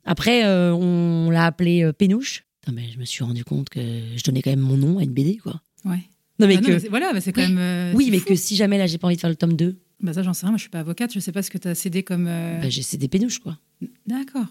Après, 0.05 0.45
euh, 0.45 0.73
on 0.73 1.29
l'a 1.29 1.45
appelé 1.45 1.83
euh, 1.83 1.91
Pénouche. 1.93 2.43
Mais 2.71 2.83
je 2.93 2.97
me 2.99 3.05
suis 3.05 3.23
rendu 3.23 3.43
compte 3.43 3.69
que 3.69 3.79
je 4.15 4.23
donnais 4.23 4.41
quand 4.41 4.49
même 4.49 4.59
mon 4.59 4.77
nom 4.77 4.97
à 4.99 5.03
une 5.03 5.11
BD, 5.13 5.37
quoi. 5.37 5.61
Ouais. 5.83 5.99
Non, 6.39 6.47
mais 6.47 6.57
Ah 6.57 6.61
non, 6.61 6.67
que. 6.67 6.81
mais 6.83 6.89
voilà, 6.89 7.13
bah, 7.13 7.21
c'est 7.21 7.31
quand 7.31 7.41
Oui. 7.41 7.47
même. 7.49 7.57
euh, 7.59 7.93
oui, 7.95 8.09
mais 8.11 8.19
fou. 8.19 8.25
que 8.29 8.35
si 8.35 8.55
jamais 8.55 8.77
là, 8.77 8.87
j'ai 8.87 8.97
pas 8.97 9.07
envie 9.07 9.15
de 9.15 9.21
faire 9.21 9.29
le 9.29 9.35
tome 9.35 9.55
2, 9.55 9.77
Bah 10.01 10.13
ça, 10.13 10.23
j'en 10.23 10.33
sais 10.33 10.45
rien. 10.45 10.51
Moi, 10.51 10.57
je 10.57 10.63
suis 10.63 10.69
pas 10.69 10.79
avocate. 10.79 11.13
Je 11.13 11.19
sais 11.19 11.31
pas 11.31 11.41
ce 11.43 11.49
que 11.49 11.57
tu 11.57 11.67
as 11.67 11.75
cédé 11.75 12.03
comme. 12.03 12.25
euh, 12.27 12.59
bah, 12.59 12.69
j'ai 12.69 12.81
cédé 12.81 13.07
Pénouche, 13.07 13.39
quoi. 13.39 13.57
D'accord. 14.07 14.45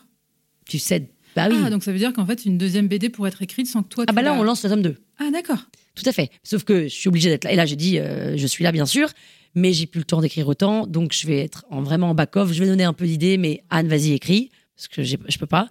Tu 0.66 0.78
cèdes. 0.78 1.08
Bah 1.36 1.48
oui. 1.50 1.56
Ah, 1.64 1.70
donc 1.70 1.82
ça 1.82 1.92
veut 1.92 1.98
dire 1.98 2.12
qu'en 2.12 2.24
fait, 2.24 2.44
une 2.46 2.56
deuxième 2.58 2.86
BD 2.88 3.08
pourrait 3.10 3.28
être 3.30 3.42
écrite 3.42 3.66
sans 3.66 3.82
que 3.82 3.88
toi. 3.88 4.04
Ah, 4.08 4.12
bah 4.12 4.22
là, 4.22 4.32
on 4.34 4.42
lance 4.44 4.62
le 4.64 4.70
tome 4.70 4.82
2. 4.82 4.96
Ah, 5.18 5.30
d'accord. 5.32 5.66
Tout 5.96 6.04
à 6.06 6.12
fait. 6.12 6.30
Sauf 6.44 6.64
que 6.64 6.84
je 6.84 6.88
suis 6.94 7.08
obligée 7.08 7.28
d'être 7.28 7.44
là. 7.44 7.52
Et 7.52 7.56
là, 7.56 7.66
j'ai 7.66 7.76
dit, 7.76 7.98
euh, 7.98 8.36
je 8.36 8.46
suis 8.46 8.62
là, 8.64 8.70
bien 8.72 8.86
sûr, 8.86 9.08
mais 9.54 9.72
j'ai 9.72 9.86
plus 9.86 9.98
le 10.00 10.04
temps 10.04 10.20
d'écrire 10.20 10.48
autant. 10.48 10.86
Donc, 10.86 11.12
je 11.12 11.26
vais 11.26 11.38
être 11.40 11.64
en, 11.70 11.82
vraiment 11.82 12.10
en 12.10 12.14
back-off. 12.14 12.52
Je 12.52 12.60
vais 12.60 12.66
donner 12.68 12.84
un 12.84 12.92
peu 12.92 13.06
d'idées, 13.06 13.36
mais 13.38 13.62
Anne, 13.70 13.88
vas-y, 13.88 14.12
écris. 14.12 14.50
Parce 14.76 14.88
que 14.88 15.02
je 15.04 15.38
peux 15.38 15.46
pas. 15.46 15.68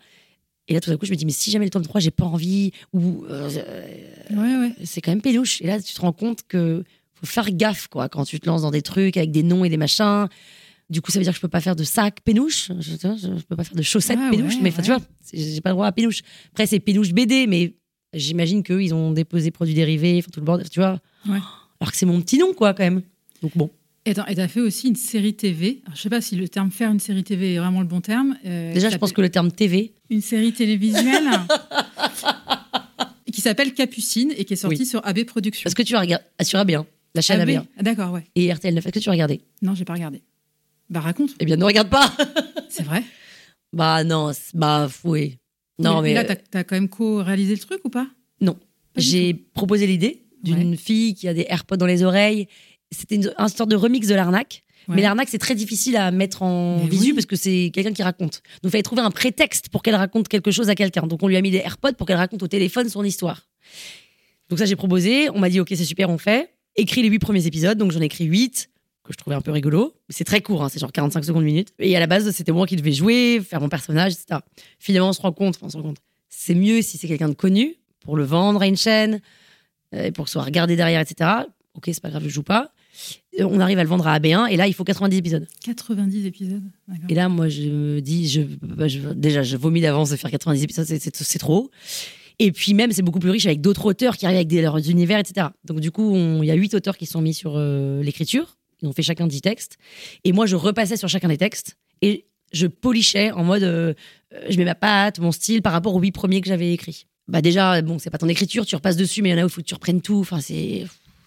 Et 0.69 0.73
là, 0.73 0.79
tout 0.79 0.89
à 0.91 0.95
coup, 0.97 1.05
je 1.05 1.11
me 1.11 1.17
dis, 1.17 1.25
mais 1.25 1.33
si 1.33 1.51
jamais 1.51 1.65
le 1.65 1.71
tome 1.71 1.83
3, 1.83 1.99
j'ai 1.99 2.11
pas 2.11 2.23
envie, 2.23 2.71
ou 2.93 3.25
euh, 3.29 3.49
Ouais, 4.31 4.37
ouais. 4.37 4.71
c'est 4.85 5.01
quand 5.01 5.11
même 5.11 5.21
pélouche. 5.21 5.61
Et 5.61 5.67
là, 5.67 5.81
tu 5.81 5.93
te 5.93 5.99
rends 5.99 6.13
compte 6.13 6.43
que 6.47 6.83
faut 7.13 7.25
faire 7.25 7.51
gaffe, 7.51 7.87
quoi, 7.89 8.07
quand 8.07 8.23
tu 8.23 8.39
te 8.39 8.47
lances 8.47 8.61
dans 8.61 8.71
des 8.71 8.81
trucs 8.81 9.17
avec 9.17 9.31
des 9.31 9.43
noms 9.43 9.65
et 9.65 9.69
des 9.69 9.75
machins. 9.77 10.27
Du 10.89 11.01
coup, 11.01 11.11
ça 11.11 11.19
veut 11.19 11.23
dire 11.23 11.33
que 11.33 11.37
je 11.37 11.41
peux 11.41 11.47
pas 11.49 11.59
faire 11.61 11.75
de 11.75 11.83
sac 11.83 12.21
pénouche. 12.23 12.71
Je, 12.79 12.91
je, 12.91 13.37
je 13.37 13.43
peux 13.43 13.55
pas 13.57 13.63
faire 13.65 13.75
de 13.75 13.81
chaussettes 13.81 14.19
Ah, 14.21 14.29
pénouche. 14.31 14.55
ouais, 14.55 14.59
mais 14.61 14.69
enfin, 14.69 14.81
tu 14.81 14.91
vois, 14.91 15.01
j'ai 15.33 15.59
pas 15.61 15.69
le 15.71 15.75
droit 15.75 15.87
à 15.87 15.91
pénouche. 15.91 16.21
Après, 16.51 16.65
c'est 16.65 16.79
pénouche 16.79 17.11
BD, 17.11 17.45
mais 17.47 17.73
j'imagine 18.13 18.63
qu'eux, 18.63 18.81
ils 18.83 18.93
ont 18.93 19.11
déposé 19.11 19.51
produits 19.51 19.73
dérivés, 19.75 20.23
tout 20.31 20.39
le 20.39 20.45
bordel, 20.45 20.69
tu 20.69 20.79
vois. 20.79 20.99
Alors 21.27 21.91
que 21.91 21.97
c'est 21.97 22.05
mon 22.05 22.21
petit 22.21 22.37
nom, 22.37 22.53
quoi, 22.53 22.73
quand 22.73 22.83
même. 22.83 23.01
Donc 23.43 23.51
bon. 23.55 23.69
Et 24.05 24.11
et 24.11 24.13
t'as 24.15 24.47
fait 24.47 24.59
aussi 24.59 24.87
une 24.89 24.95
série 24.95 25.33
TV. 25.35 25.81
Alors, 25.85 25.95
je 25.95 26.01
sais 26.01 26.09
pas 26.09 26.19
si 26.21 26.35
le 26.35 26.49
terme 26.49 26.71
faire 26.71 26.91
une 26.91 26.99
série 26.99 27.23
TV 27.23 27.53
est 27.53 27.59
vraiment 27.59 27.79
le 27.81 27.87
bon 27.87 28.01
terme. 28.01 28.35
euh, 28.45 28.73
Déjà, 28.73 28.89
je 28.89 28.97
pense 28.97 29.13
que 29.13 29.21
le 29.21 29.29
terme 29.29 29.51
TV, 29.51 29.93
une 30.09 30.21
série 30.21 30.51
télévisuelle 30.51 31.23
qui 33.31 33.41
s'appelle 33.41 33.73
Capucine 33.73 34.31
et 34.37 34.45
qui 34.45 34.53
est 34.53 34.57
sortie 34.57 34.79
Oui. 34.81 34.85
sur 34.85 35.05
AB 35.05 35.23
Productions. 35.25 35.63
parce 35.63 35.73
que 35.73 35.81
tu 35.83 35.95
as 35.95 36.01
regardé 36.01 36.23
sur 36.43 36.59
AB1, 36.59 36.85
la 37.15 37.21
chaîne 37.21 37.41
AB 37.41 37.49
AB1 37.49 37.63
Ah, 37.77 37.83
D'accord, 37.83 38.11
ouais. 38.13 38.23
et 38.35 38.47
RTL9, 38.49 38.77
est-ce 38.77 38.87
que 38.89 38.99
tu 38.99 39.09
as 39.09 39.13
regardé? 39.13 39.41
Non, 39.61 39.73
j'ai 39.75 39.85
pas 39.85 39.93
regardé. 39.93 40.21
Bah 40.89 40.99
raconte. 40.99 41.31
Eh 41.39 41.45
bien, 41.45 41.55
ne 41.55 41.63
regarde 41.63 41.89
pas 41.89 42.13
C'est 42.69 42.83
vrai? 42.83 43.03
Bah 43.71 44.03
non, 44.03 44.31
bah 44.53 44.89
oui. 45.05 45.37
Non, 45.79 46.01
mais, 46.01 46.13
là, 46.13 46.23
euh, 46.29 46.35
t'as 46.51 46.59
as 46.59 46.63
quand 46.63 46.75
même 46.75 46.89
co-réalisé 46.89 47.53
le 47.55 47.59
truc 47.59 47.79
ou 47.85 47.89
pas? 47.89 48.07
Non. 48.41 48.57
J'ai 48.95 49.33
proposé 49.33 49.87
l'idée 49.87 50.19
d'une 50.43 50.77
fille 50.77 51.15
qui 51.15 51.27
a 51.27 51.33
des 51.33 51.45
AirPods 51.49 51.77
dans 51.77 51.87
les 51.87 52.03
oreilles. 52.03 52.47
C'était 52.93 53.15
une, 53.15 53.33
un 53.37 53.47
sorte 53.47 53.69
de 53.69 53.75
remix 53.75 54.07
de 54.07 54.15
l'arnaque. 54.15 54.63
Ouais. 54.87 54.95
Mais 54.95 55.01
l'arnaque, 55.01 55.29
c'est 55.29 55.37
très 55.37 55.55
difficile 55.55 55.95
à 55.95 56.11
mettre 56.11 56.41
en 56.41 56.79
Mais 56.79 56.89
visu 56.89 57.07
oui. 57.07 57.13
parce 57.13 57.25
que 57.25 57.35
c'est 57.35 57.71
quelqu'un 57.73 57.93
qui 57.93 58.03
raconte. 58.03 58.41
Donc, 58.61 58.65
il 58.65 58.71
fallait 58.71 58.83
trouver 58.83 59.01
un 59.01 59.11
prétexte 59.11 59.69
pour 59.69 59.81
qu'elle 59.81 59.95
raconte 59.95 60.27
quelque 60.27 60.51
chose 60.51 60.69
à 60.69 60.75
quelqu'un. 60.75 61.07
Donc, 61.07 61.23
on 61.23 61.27
lui 61.27 61.37
a 61.37 61.41
mis 61.41 61.51
des 61.51 61.59
AirPods 61.59 61.93
pour 61.93 62.05
qu'elle 62.05 62.17
raconte 62.17 62.43
au 62.43 62.47
téléphone 62.47 62.89
son 62.89 63.03
histoire. 63.03 63.47
Donc, 64.49 64.59
ça, 64.59 64.65
j'ai 64.65 64.75
proposé. 64.75 65.29
On 65.29 65.39
m'a 65.39 65.49
dit, 65.49 65.59
OK, 65.59 65.69
c'est 65.69 65.85
super, 65.85 66.09
on 66.09 66.17
fait. 66.17 66.53
Écris 66.75 67.01
les 67.01 67.07
huit 67.07 67.19
premiers 67.19 67.45
épisodes. 67.47 67.77
Donc, 67.77 67.91
j'en 67.91 68.01
ai 68.01 68.05
écrit 68.05 68.25
huit 68.25 68.69
que 69.03 69.13
je 69.13 69.17
trouvais 69.17 69.35
un 69.35 69.41
peu 69.41 69.51
rigolo. 69.51 69.93
C'est 70.09 70.23
très 70.23 70.41
court, 70.41 70.63
hein, 70.63 70.69
c'est 70.69 70.79
genre 70.79 70.91
45 70.91 71.23
secondes, 71.25 71.43
minutes. 71.43 71.73
Et 71.79 71.95
à 71.95 71.99
la 71.99 72.07
base, 72.07 72.29
c'était 72.31 72.51
moi 72.51 72.65
qui 72.65 72.75
devais 72.75 72.93
jouer, 72.93 73.41
faire 73.41 73.59
mon 73.59 73.69
personnage, 73.69 74.13
etc. 74.13 74.39
Finalement, 74.79 75.09
on 75.09 75.13
se 75.13 75.21
rend 75.21 75.33
compte, 75.33 75.59
on 75.61 75.69
se 75.69 75.77
rend 75.77 75.83
compte. 75.83 75.97
C'est 76.29 76.55
mieux 76.55 76.81
si 76.81 76.97
c'est 76.97 77.07
quelqu'un 77.07 77.29
de 77.29 77.33
connu 77.33 77.75
pour 78.01 78.15
le 78.17 78.23
vendre 78.23 78.61
à 78.61 78.67
une 78.67 78.77
chaîne, 78.77 79.21
euh, 79.93 80.11
pour 80.11 80.25
que 80.25 80.29
ce 80.29 80.33
soit 80.33 80.43
regardé 80.43 80.75
derrière, 80.75 81.01
etc. 81.01 81.29
Ok, 81.73 81.83
c'est 81.87 82.01
pas 82.01 82.09
grave, 82.09 82.23
je 82.23 82.29
joue 82.29 82.43
pas. 82.43 82.71
On 83.39 83.59
arrive 83.59 83.79
à 83.79 83.83
le 83.83 83.89
vendre 83.89 84.05
à 84.07 84.19
AB1 84.19 84.47
et 84.51 84.57
là, 84.57 84.67
il 84.67 84.73
faut 84.73 84.83
90 84.83 85.17
épisodes. 85.17 85.47
90 85.63 86.25
épisodes. 86.25 86.61
Et 87.09 87.15
là, 87.15 87.29
moi, 87.29 87.49
je 87.49 87.63
me 87.63 87.99
dis, 87.99 88.27
je, 88.29 88.41
bah, 88.61 88.87
je- 88.87 88.99
déjà, 89.13 89.41
je 89.41 89.57
vomis 89.57 89.81
d'avance 89.81 90.11
de 90.11 90.15
faire 90.15 90.29
90 90.29 90.63
épisodes, 90.63 90.85
c'est- 90.85 91.37
trop. 91.39 91.71
Et 92.39 92.51
puis 92.51 92.73
même, 92.73 92.91
c'est 92.91 93.01
beaucoup 93.01 93.19
plus 93.19 93.29
riche 93.31 93.45
avec 93.45 93.61
d'autres 93.61 93.85
auteurs 93.85 94.17
qui 94.17 94.25
arrivent 94.25 94.37
avec 94.37 94.47
des, 94.47 94.61
leurs 94.61 94.89
univers, 94.89 95.19
etc. 95.19 95.47
Donc 95.65 95.79
du 95.79 95.91
coup, 95.91 96.15
il 96.15 96.45
y 96.45 96.51
a 96.51 96.55
huit 96.55 96.73
auteurs 96.73 96.97
qui 96.97 97.05
sont 97.05 97.21
mis 97.21 97.33
sur 97.33 97.53
euh, 97.55 98.01
l'écriture. 98.03 98.57
Ils 98.81 98.87
ont 98.87 98.93
fait 98.93 99.01
chacun 99.03 99.27
10 99.27 99.41
textes. 99.41 99.77
Et 100.23 100.31
moi, 100.31 100.45
je 100.45 100.55
repassais 100.55 100.97
sur 100.97 101.07
chacun 101.09 101.27
des 101.29 101.37
textes 101.37 101.77
et 102.01 102.25
je 102.51 102.67
polichais 102.67 103.31
en 103.31 103.43
mode, 103.43 103.63
euh, 103.63 103.93
euh, 104.33 104.45
je 104.49 104.57
mets 104.57 104.65
ma 104.65 104.75
patte, 104.75 105.19
mon 105.19 105.31
style 105.31 105.61
par 105.61 105.73
rapport 105.73 105.95
aux 105.95 105.99
huit 106.01 106.11
premiers 106.11 106.41
que 106.41 106.47
j'avais 106.47 106.71
écrits. 106.73 107.05
Bah 107.27 107.41
déjà, 107.41 107.81
bon, 107.81 107.97
c'est 107.99 108.09
pas 108.09 108.17
ton 108.17 108.27
écriture, 108.27 108.65
tu 108.65 108.75
repasses 108.75 108.97
dessus, 108.97 109.21
mais 109.21 109.29
il 109.29 109.31
y 109.31 109.35
en 109.35 109.39
a 109.39 109.43
où 109.43 109.47
il 109.47 109.51
faut 109.51 109.61
que 109.61 109.65
tu 109.67 109.73
reprennes 109.73 110.01
tout. 110.01 110.19
Enfin, 110.19 110.39
c'est 110.41 110.85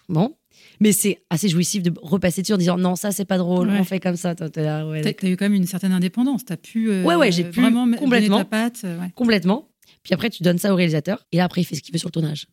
bon. 0.09 0.35
Mais 0.79 0.91
c'est 0.91 1.21
assez 1.29 1.49
jouissif 1.49 1.83
de 1.83 1.91
repasser 2.01 2.41
dessus 2.41 2.53
en 2.53 2.57
disant 2.57 2.77
non, 2.77 2.95
ça 2.95 3.11
c'est 3.11 3.25
pas 3.25 3.37
drôle, 3.37 3.69
Ouais. 3.69 3.79
on 3.79 3.83
fait 3.83 3.99
comme 3.99 4.15
ça. 4.15 4.35
T'es 4.35 4.45
ouais, 4.45 4.51
T'as 4.53 5.01
d'accord. 5.01 5.13
t'as 5.21 5.27
eu 5.29 5.37
quand 5.37 5.45
même 5.45 5.53
une 5.55 5.65
certaine 5.65 5.91
indépendance. 5.91 6.45
T'as 6.45 6.57
pu 6.57 6.89
euh, 6.91 7.03
Ouais, 7.03 7.15
ouais, 7.15 7.31
j'ai 7.31 7.43
pu 7.45 7.61
vraiment 7.61 7.89
complètement. 7.97 8.37
ta 8.39 8.45
patte. 8.45 8.81
euh, 8.85 8.99
ouais. 8.99 9.09
complètement. 9.15 9.69
Puis 10.03 10.13
après, 10.13 10.29
tu 10.29 10.43
donnes 10.43 10.57
ça 10.59 10.71
au 10.71 10.75
réalisateur. 10.75 11.25
Et 11.31 11.37
là, 11.37 11.43
après, 11.45 11.61
il 11.61 11.65
fait 11.65 11.75
ce 11.75 11.81
qu'il 11.81 11.91
veut 11.93 11.99
sur 11.99 12.07
le 12.09 12.13
tournage. 12.13 12.47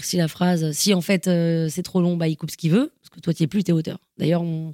Si 0.00 0.16
la 0.16 0.28
phrase, 0.28 0.70
si 0.72 0.94
en 0.94 1.00
fait 1.00 1.26
euh, 1.28 1.68
c'est 1.68 1.82
trop 1.82 2.00
long, 2.00 2.16
bah, 2.16 2.28
il 2.28 2.36
coupe 2.36 2.50
ce 2.50 2.56
qu'il 2.56 2.70
veut. 2.70 2.92
Parce 3.00 3.10
que 3.10 3.20
toi, 3.20 3.34
tu 3.34 3.42
es 3.42 3.46
plus, 3.46 3.64
tu 3.64 3.70
es 3.70 3.74
auteur. 3.74 3.98
D'ailleurs, 4.18 4.42
on- 4.42 4.72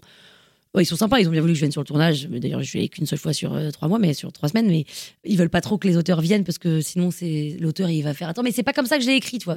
ouais, 0.77 0.83
ils 0.83 0.87
sont 0.87 0.97
sympas. 0.97 1.19
Ils 1.21 1.27
ont 1.29 1.33
bien 1.33 1.41
voulu 1.41 1.53
que 1.55 1.57
je 1.59 1.63
vienne 1.63 1.73
sur 1.73 1.81
le 1.81 1.87
tournage. 1.87 2.29
D'ailleurs, 2.29 2.63
je 2.63 2.69
suis 2.69 2.79
allée 2.79 2.89
qu'une 2.89 3.07
seule 3.07 3.19
fois 3.19 3.33
sur 3.33 3.55
euh, 3.55 3.71
trois 3.71 3.89
mois, 3.89 3.99
mais 3.99 4.15
sur 4.15 4.31
trois 4.33 4.49
semaines. 4.49 4.69
Mais 4.69 4.85
ils 5.25 5.37
veulent 5.37 5.51
pas 5.51 5.61
trop 5.61 5.79
que 5.79 5.89
les 5.89 5.97
auteurs 5.97 6.21
viennent 6.21 6.45
parce 6.45 6.59
que 6.59 6.81
sinon, 6.81 7.11
c'est 7.11 7.57
l'auteur, 7.61 7.91
il 7.91 8.03
va 8.03 8.15
faire 8.15 8.29
Attends, 8.29 8.43
mais 8.43 8.53
c'est 8.53 8.63
pas 8.63 8.73
comme 8.73 8.87
ça 8.87 8.97
que 8.99 9.03
je 9.03 9.09
l'ai 9.09 9.17
écrit, 9.17 9.39
toi. 9.39 9.57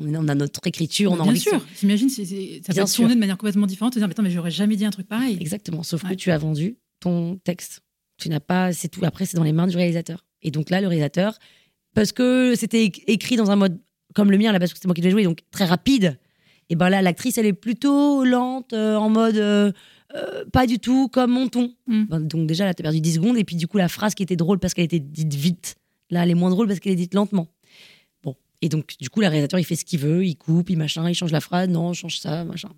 On 0.00 0.14
on 0.14 0.28
a 0.28 0.34
notre 0.34 0.66
écriture, 0.66 1.12
on 1.12 1.16
a 1.16 1.22
Bien 1.22 1.26
envie 1.32 1.40
sûr. 1.40 1.60
Si 1.74 1.86
c'est- 2.08 2.24
ça 2.62 2.68
peut 2.68 2.72
Bien 2.74 2.86
sûr. 2.86 3.08
de 3.08 3.14
manière 3.14 3.36
complètement 3.36 3.66
différente. 3.66 3.92
Te 3.92 3.98
dire, 3.98 4.06
mais 4.08 4.12
attends, 4.12 4.22
mais 4.22 4.30
j'aurais 4.30 4.50
jamais 4.50 4.76
dit 4.76 4.84
un 4.84 4.90
truc 4.90 5.06
pareil. 5.08 5.36
Exactement. 5.40 5.82
Sauf 5.82 6.02
Ouais. 6.04 6.10
que 6.10 6.14
tu 6.14 6.30
as 6.30 6.38
vendu 6.38 6.76
ton 7.00 7.36
texte. 7.44 7.80
Tu 8.16 8.28
n'as 8.28 8.40
pas, 8.40 8.72
c'est 8.72 8.88
tout. 8.88 9.00
Après, 9.04 9.26
c'est 9.26 9.36
dans 9.36 9.42
les 9.44 9.52
mains 9.52 9.66
du 9.66 9.76
réalisateur. 9.76 10.24
Et 10.42 10.50
donc 10.52 10.70
là, 10.70 10.80
le 10.80 10.86
réalisateur, 10.86 11.38
parce 11.94 12.12
que 12.12 12.54
c'était 12.56 12.84
écrit 13.06 13.36
dans 13.36 13.50
un 13.50 13.56
mode 13.56 13.78
comme 14.14 14.30
le 14.30 14.38
mien, 14.38 14.52
là, 14.52 14.58
parce 14.60 14.72
que 14.72 14.78
c'était 14.78 14.86
moi 14.86 14.94
qui 14.94 15.00
devais 15.00 15.10
jouer, 15.10 15.24
donc 15.24 15.40
très 15.50 15.64
rapide. 15.64 16.16
Et 16.70 16.76
ben 16.76 16.88
là, 16.88 17.02
l'actrice, 17.02 17.36
elle 17.38 17.46
est 17.46 17.52
plutôt 17.52 18.24
lente, 18.24 18.72
euh, 18.72 18.94
en 18.96 19.10
mode 19.10 19.36
euh, 19.36 19.72
euh, 20.16 20.44
pas 20.52 20.66
du 20.66 20.78
tout 20.78 21.08
comme 21.08 21.32
mon 21.32 21.48
ton. 21.48 21.74
Mm. 21.86 22.04
Ben, 22.04 22.20
donc 22.20 22.46
déjà, 22.46 22.64
là, 22.64 22.74
t'as 22.74 22.82
perdu 22.82 23.00
10 23.00 23.14
secondes. 23.14 23.36
Et 23.36 23.44
puis 23.44 23.56
du 23.56 23.66
coup, 23.66 23.78
la 23.78 23.88
phrase 23.88 24.14
qui 24.14 24.22
était 24.22 24.36
drôle 24.36 24.58
parce 24.58 24.74
qu'elle 24.74 24.84
était 24.84 25.00
dite 25.00 25.34
vite, 25.34 25.76
là, 26.10 26.22
elle 26.22 26.30
est 26.30 26.34
moins 26.34 26.50
drôle 26.50 26.68
parce 26.68 26.80
qu'elle 26.80 26.92
est 26.92 26.96
dite 26.96 27.14
lentement. 27.14 27.48
Bon. 28.22 28.36
Et 28.62 28.68
donc, 28.68 28.96
du 29.00 29.10
coup, 29.10 29.20
le 29.20 29.26
réalisateur, 29.26 29.58
il 29.58 29.64
fait 29.64 29.76
ce 29.76 29.84
qu'il 29.84 30.00
veut, 30.00 30.24
il 30.24 30.36
coupe, 30.36 30.70
il 30.70 30.76
machin, 30.76 31.08
il 31.08 31.14
change 31.14 31.32
la 31.32 31.40
phrase, 31.40 31.68
non, 31.68 31.92
change 31.92 32.18
ça, 32.18 32.44
machin. 32.44 32.70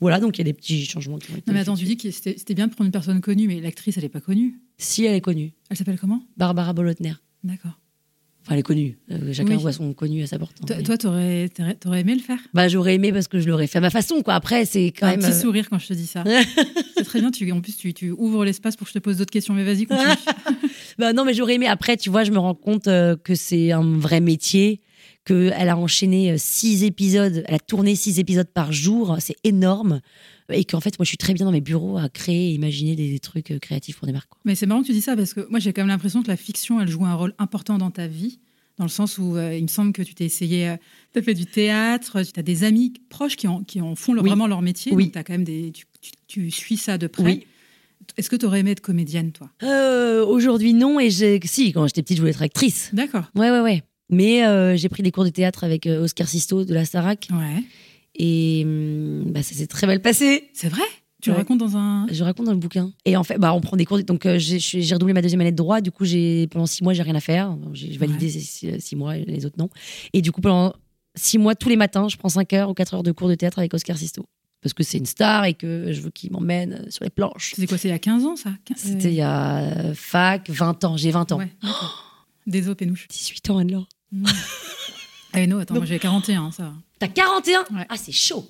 Voilà, 0.00 0.20
donc 0.20 0.36
il 0.36 0.40
y 0.40 0.42
a 0.42 0.44
des 0.44 0.52
petits 0.52 0.84
changements 0.84 1.18
qui 1.18 1.30
ont 1.30 1.36
été 1.36 1.50
Non, 1.50 1.54
mais 1.54 1.60
attends, 1.60 1.76
tu 1.76 1.84
dis 1.84 1.96
que 1.96 2.10
c'était 2.10 2.54
bien 2.54 2.66
de 2.66 2.72
prendre 2.72 2.86
une 2.86 2.92
personne 2.92 3.20
connue, 3.20 3.46
mais 3.46 3.60
l'actrice, 3.60 3.96
elle 3.96 4.04
est 4.04 4.10
pas 4.10 4.20
connue. 4.20 4.60
Si 4.76 5.04
elle 5.04 5.14
est 5.14 5.20
connue, 5.20 5.54
Elle 5.70 5.76
s'appelle 5.76 5.98
comment? 5.98 6.22
Barbara 6.36 6.72
Bolotner. 6.72 7.14
D'accord. 7.44 7.78
Enfin, 8.44 8.54
elle 8.54 8.58
est 8.58 8.62
connue. 8.64 8.98
Euh, 9.10 9.32
chacun 9.32 9.54
Oui. 9.56 9.62
voit 9.62 9.72
son 9.72 9.92
connu 9.94 10.22
à 10.22 10.26
sa 10.26 10.38
porte. 10.38 10.56
hein. 10.62 10.66
Toi, 10.66 10.76
Mais- 10.78 10.82
toi, 10.82 10.98
t'aurais 10.98 11.48
t'aurais- 11.80 12.00
aimé 12.00 12.14
le 12.16 12.20
faire? 12.20 12.38
Bah, 12.54 12.66
j'aurais 12.68 12.96
aimé 12.96 13.12
parce 13.12 13.28
que 13.28 13.38
je 13.38 13.48
l'aurais 13.48 13.68
fait 13.68 13.78
à 13.78 13.80
ma 13.80 13.90
façon, 13.90 14.20
quoi. 14.22 14.34
Après, 14.34 14.64
c'est 14.64 14.86
quand 14.86 15.06
Un 15.06 15.10
même. 15.12 15.20
petit 15.20 15.30
euh, 15.30 15.40
sourire 15.40 15.68
quand 15.70 15.78
je 15.78 15.86
te 15.88 15.92
dis 15.94 16.06
ça. 16.06 16.24
C'est 16.96 17.04
très 17.04 17.20
bien. 17.20 17.30
Tu, 17.30 17.50
en 17.52 17.60
plus, 17.60 17.76
tu, 17.76 17.94
tu 17.94 18.10
ouvres 18.10 18.44
l'espace 18.44 18.76
pour 18.76 18.86
que 18.86 18.92
je 18.92 18.98
te 18.98 19.02
pose 19.02 19.16
d'autres 19.18 19.30
questions. 19.30 19.54
Mais 19.54 19.64
vas-y, 19.64 19.86
continue. 19.86 20.10
Bah 20.98 21.12
non, 21.14 21.24
mais 21.24 21.32
j'aurais 21.34 21.54
aimé. 21.54 21.66
Après, 21.66 21.96
tu 21.96 22.10
vois, 22.10 22.22
je 22.24 22.30
me 22.32 22.38
rends 22.38 22.54
compte 22.54 22.86
euh, 22.88 23.16
que 23.16 23.34
c'est 23.34 23.72
un 23.72 23.82
vrai 23.96 24.20
métier, 24.20 24.82
qu'elle 25.24 25.68
a 25.68 25.76
enchaîné 25.76 26.32
euh, 26.32 26.36
six 26.36 26.84
épisodes, 26.84 27.44
elle 27.46 27.54
a 27.54 27.58
tourné 27.58 27.94
six 27.94 28.18
épisodes 28.18 28.48
par 28.52 28.72
jour, 28.72 29.16
c'est 29.20 29.36
énorme. 29.44 30.00
Et 30.50 30.64
qu'en 30.64 30.80
fait, 30.80 30.98
moi, 30.98 31.04
je 31.04 31.08
suis 31.08 31.16
très 31.16 31.34
bien 31.34 31.46
dans 31.46 31.52
mes 31.52 31.60
bureaux 31.60 31.98
à 31.98 32.08
créer 32.08 32.50
et 32.50 32.54
imaginer 32.54 32.94
des, 32.96 33.10
des 33.10 33.18
trucs 33.20 33.50
euh, 33.50 33.58
créatifs 33.58 33.96
pour 33.96 34.06
des 34.06 34.12
marques. 34.12 34.28
quoi. 34.28 34.38
Mais 34.44 34.54
c'est 34.54 34.66
marrant 34.66 34.82
que 34.82 34.86
tu 34.86 34.92
dis 34.92 35.00
ça 35.00 35.16
parce 35.16 35.34
que 35.34 35.46
moi, 35.50 35.58
j'ai 35.60 35.72
quand 35.72 35.82
même 35.82 35.88
l'impression 35.88 36.22
que 36.22 36.28
la 36.28 36.36
fiction, 36.36 36.80
elle 36.80 36.88
joue 36.88 37.04
un 37.06 37.14
rôle 37.14 37.34
important 37.38 37.78
dans 37.78 37.90
ta 37.90 38.06
vie. 38.06 38.38
Dans 38.78 38.84
le 38.84 38.90
sens 38.90 39.18
où 39.18 39.36
euh, 39.36 39.54
il 39.54 39.62
me 39.62 39.68
semble 39.68 39.92
que 39.92 40.02
tu 40.02 40.14
t'es 40.14 40.24
essayé, 40.24 40.74
tu 41.12 41.18
as 41.18 41.22
fait 41.22 41.34
du 41.34 41.44
théâtre, 41.46 42.22
tu 42.22 42.40
as 42.40 42.42
des 42.42 42.64
amis 42.64 42.94
proches 43.10 43.36
qui 43.36 43.46
en, 43.46 43.62
qui 43.62 43.80
en 43.82 43.94
font 43.94 44.14
Oui. 44.14 44.20
vraiment 44.28 44.46
leur 44.46 44.62
métier. 44.62 44.92
Oui. 44.94 45.04
Donc, 45.04 45.12
t'as 45.12 45.22
quand 45.22 45.34
même 45.34 45.44
des, 45.44 45.70
tu, 45.72 45.84
tu- 46.00 46.12
tu 46.26 46.50
suis 46.50 46.76
ça 46.78 46.96
de 46.98 47.06
près. 47.06 47.22
Oui. 47.22 47.46
Est-ce 48.16 48.28
que 48.30 48.36
tu 48.36 48.46
aurais 48.46 48.60
aimé 48.60 48.72
être 48.72 48.80
comédienne, 48.80 49.30
toi? 49.30 49.50
Euh, 49.62 50.24
Aujourd'hui, 50.26 50.74
non. 50.74 50.98
Et 50.98 51.10
si, 51.10 51.72
quand 51.72 51.86
j'étais 51.86 52.02
petite, 52.02 52.16
je 52.16 52.22
voulais 52.22 52.32
être 52.32 52.42
actrice. 52.42 52.90
D'accord. 52.92 53.24
Ouais, 53.36 53.50
ouais, 53.50 53.60
ouais. 53.60 53.82
Mais 54.10 54.44
euh, 54.44 54.76
j'ai 54.76 54.88
pris 54.88 55.02
des 55.02 55.10
cours 55.12 55.24
de 55.24 55.30
théâtre 55.30 55.64
avec 55.64 55.86
euh, 55.86 56.02
Oscar 56.02 56.26
Sisto 56.28 56.64
de 56.64 56.74
la 56.74 56.84
Starac. 56.84 57.28
Ouais. 57.30 57.62
Et 58.14 58.62
hum, 58.64 59.24
bah, 59.32 59.42
ça 59.42 59.54
s'est 59.54 59.66
très 59.66 59.86
mal 59.86 60.00
passé. 60.00 60.48
C'est 60.52 60.68
vrai? 60.68 60.82
Tu 61.22 61.30
Ouais. 61.30 61.36
le 61.36 61.42
racontes 61.42 61.58
dans 61.58 61.76
un. 61.76 62.06
Je 62.10 62.24
raconte 62.24 62.46
dans 62.46 62.52
le 62.52 62.58
bouquin. 62.58 62.90
Et 63.04 63.16
en 63.16 63.22
fait, 63.22 63.38
bah, 63.38 63.54
on 63.54 63.60
prend 63.60 63.76
des 63.76 63.84
cours. 63.84 64.02
Donc, 64.02 64.26
euh, 64.26 64.38
j'ai 64.38 64.94
redoublé 64.94 65.12
ma 65.14 65.22
deuxième 65.22 65.40
année 65.40 65.52
de 65.52 65.56
droit. 65.56 65.80
Du 65.80 65.92
coup, 65.92 66.04
pendant 66.50 66.66
six 66.66 66.82
mois, 66.82 66.94
j'ai 66.94 67.02
rien 67.02 67.14
à 67.14 67.20
faire. 67.20 67.56
J'ai 67.72 67.96
validé 67.96 68.28
ces 68.28 68.40
six, 68.40 68.80
six 68.80 68.96
mois 68.96 69.16
les 69.16 69.46
autres 69.46 69.56
non. 69.58 69.68
Et 70.12 70.20
du 70.20 70.32
coup, 70.32 70.40
pendant 70.40 70.74
six 71.14 71.38
mois, 71.38 71.54
tous 71.54 71.68
les 71.68 71.76
matins, 71.76 72.08
je 72.08 72.16
prends 72.16 72.28
cinq 72.28 72.52
heures 72.54 72.70
ou 72.70 72.74
quatre 72.74 72.94
heures 72.94 73.02
de 73.04 73.12
cours 73.12 73.28
de 73.28 73.34
théâtre 73.36 73.58
avec 73.60 73.72
Oscar 73.72 73.96
Sisto. 73.96 74.24
Parce 74.62 74.74
que 74.74 74.82
c'est 74.82 74.98
une 74.98 75.06
star 75.06 75.44
et 75.44 75.54
que 75.54 75.92
je 75.92 76.00
veux 76.00 76.10
qu'il 76.10 76.30
m'emmène 76.32 76.72
euh, 76.86 76.90
sur 76.90 77.02
les 77.04 77.10
planches. 77.10 77.52
C'était 77.54 77.66
quoi 77.68 77.78
C'est 77.78 77.88
il 77.88 77.92
y 77.92 77.94
a 77.94 77.98
15 77.98 78.24
ans, 78.24 78.36
ça? 78.36 78.50
Quin- 78.64 78.74
C'était 78.76 79.08
il 79.10 79.14
y 79.16 79.20
a 79.20 79.58
euh, 79.60 79.94
fac, 79.94 80.48
20 80.50 80.84
ans. 80.84 80.96
J'ai 80.96 81.10
20 81.10 81.32
ans. 81.32 81.38
Ouais, 81.38 81.52
d'accord. 81.62 82.26
Désolé, 82.46 82.74
Pénouche. 82.76 83.06
18 83.08 83.50
ans, 83.50 83.58
Anne-Laure. 83.58 83.88
Mm. 84.12 84.24
Ah 85.32 85.46
non, 85.46 85.58
attends, 85.58 85.74
Non. 85.74 85.80
moi 85.80 85.86
j'ai 85.86 85.98
41, 85.98 86.50
ça. 86.52 86.72
T'as 87.02 87.08
41 87.08 87.60
Ouais. 87.76 87.86
Ah, 87.88 87.96
c'est 87.96 88.12
chaud. 88.12 88.48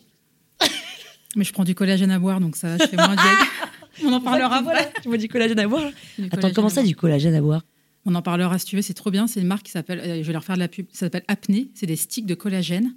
Mais 1.37 1.45
je 1.45 1.53
prends 1.53 1.65
du 1.65 1.75
collagène 1.75 2.11
à 2.11 2.19
boire, 2.19 2.41
donc 2.41 2.57
ça, 2.57 2.77
je 2.79 2.85
fais 2.87 2.97
moins 2.97 3.15
vieille. 3.15 3.47
On 4.05 4.13
en 4.13 4.21
parlera 4.21 4.61
Voilà, 4.61 4.81
après. 4.81 5.01
tu 5.03 5.09
vois 5.09 5.17
du 5.17 5.29
collagène 5.29 5.59
à 5.59 5.67
boire. 5.67 5.85
Attends, 6.19 6.29
collagène 6.29 6.55
comment 6.55 6.69
ça, 6.69 6.83
du 6.83 6.95
collagène 6.95 7.35
à 7.35 7.41
boire? 7.41 7.65
On 8.05 8.15
en 8.15 8.21
parlera 8.23 8.59
si 8.59 8.67
tu 8.67 8.77
veux, 8.77 8.83
c'est 8.83 8.93
trop 8.95 9.11
bien. 9.11 9.27
C'est 9.27 9.41
une 9.41 9.47
marque 9.47 9.63
qui 9.65 9.71
s'appelle, 9.73 10.01
euh, 10.01 10.17
je 10.23 10.27
vais 10.27 10.33
leur 10.35 10.45
faire 10.45 10.57
de 10.57 10.61
la 10.61 10.69
pub, 10.69 10.87
ça 10.93 11.01
s'appelle 11.07 11.25
Apnée. 11.29 11.71
C'est 11.75 11.87
des 11.87 11.97
sticks 11.97 12.27
de 12.27 12.35
collagène. 12.35 12.95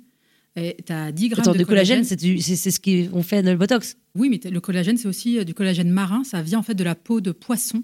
Et 0.58 0.76
t'as 0.86 1.12
10 1.14 1.30
grammes 1.30 1.42
Attends, 1.44 1.54
de, 1.54 1.58
de 1.60 1.64
collagène, 1.64 2.04
c'est 2.04 2.16
du- 2.18 2.40
c'est 2.42 2.56
ce 2.72 2.80
qu'on 2.80 3.24
fait 3.24 3.42
dans 3.44 3.52
le 3.52 3.58
botox? 3.58 3.96
Oui, 4.16 4.30
mais 4.30 4.50
le 4.50 4.60
collagène, 4.62 4.98
c'est 4.98 5.08
aussi 5.08 5.38
euh, 5.40 5.44
du 5.46 5.54
collagène 5.54 5.90
marin. 5.90 6.24
Ça 6.26 6.42
vient 6.42 6.60
en 6.60 6.64
fait 6.64 6.76
de 6.76 6.84
la 6.84 6.96
peau 6.96 7.22
de 7.22 7.32
poisson. 7.32 7.84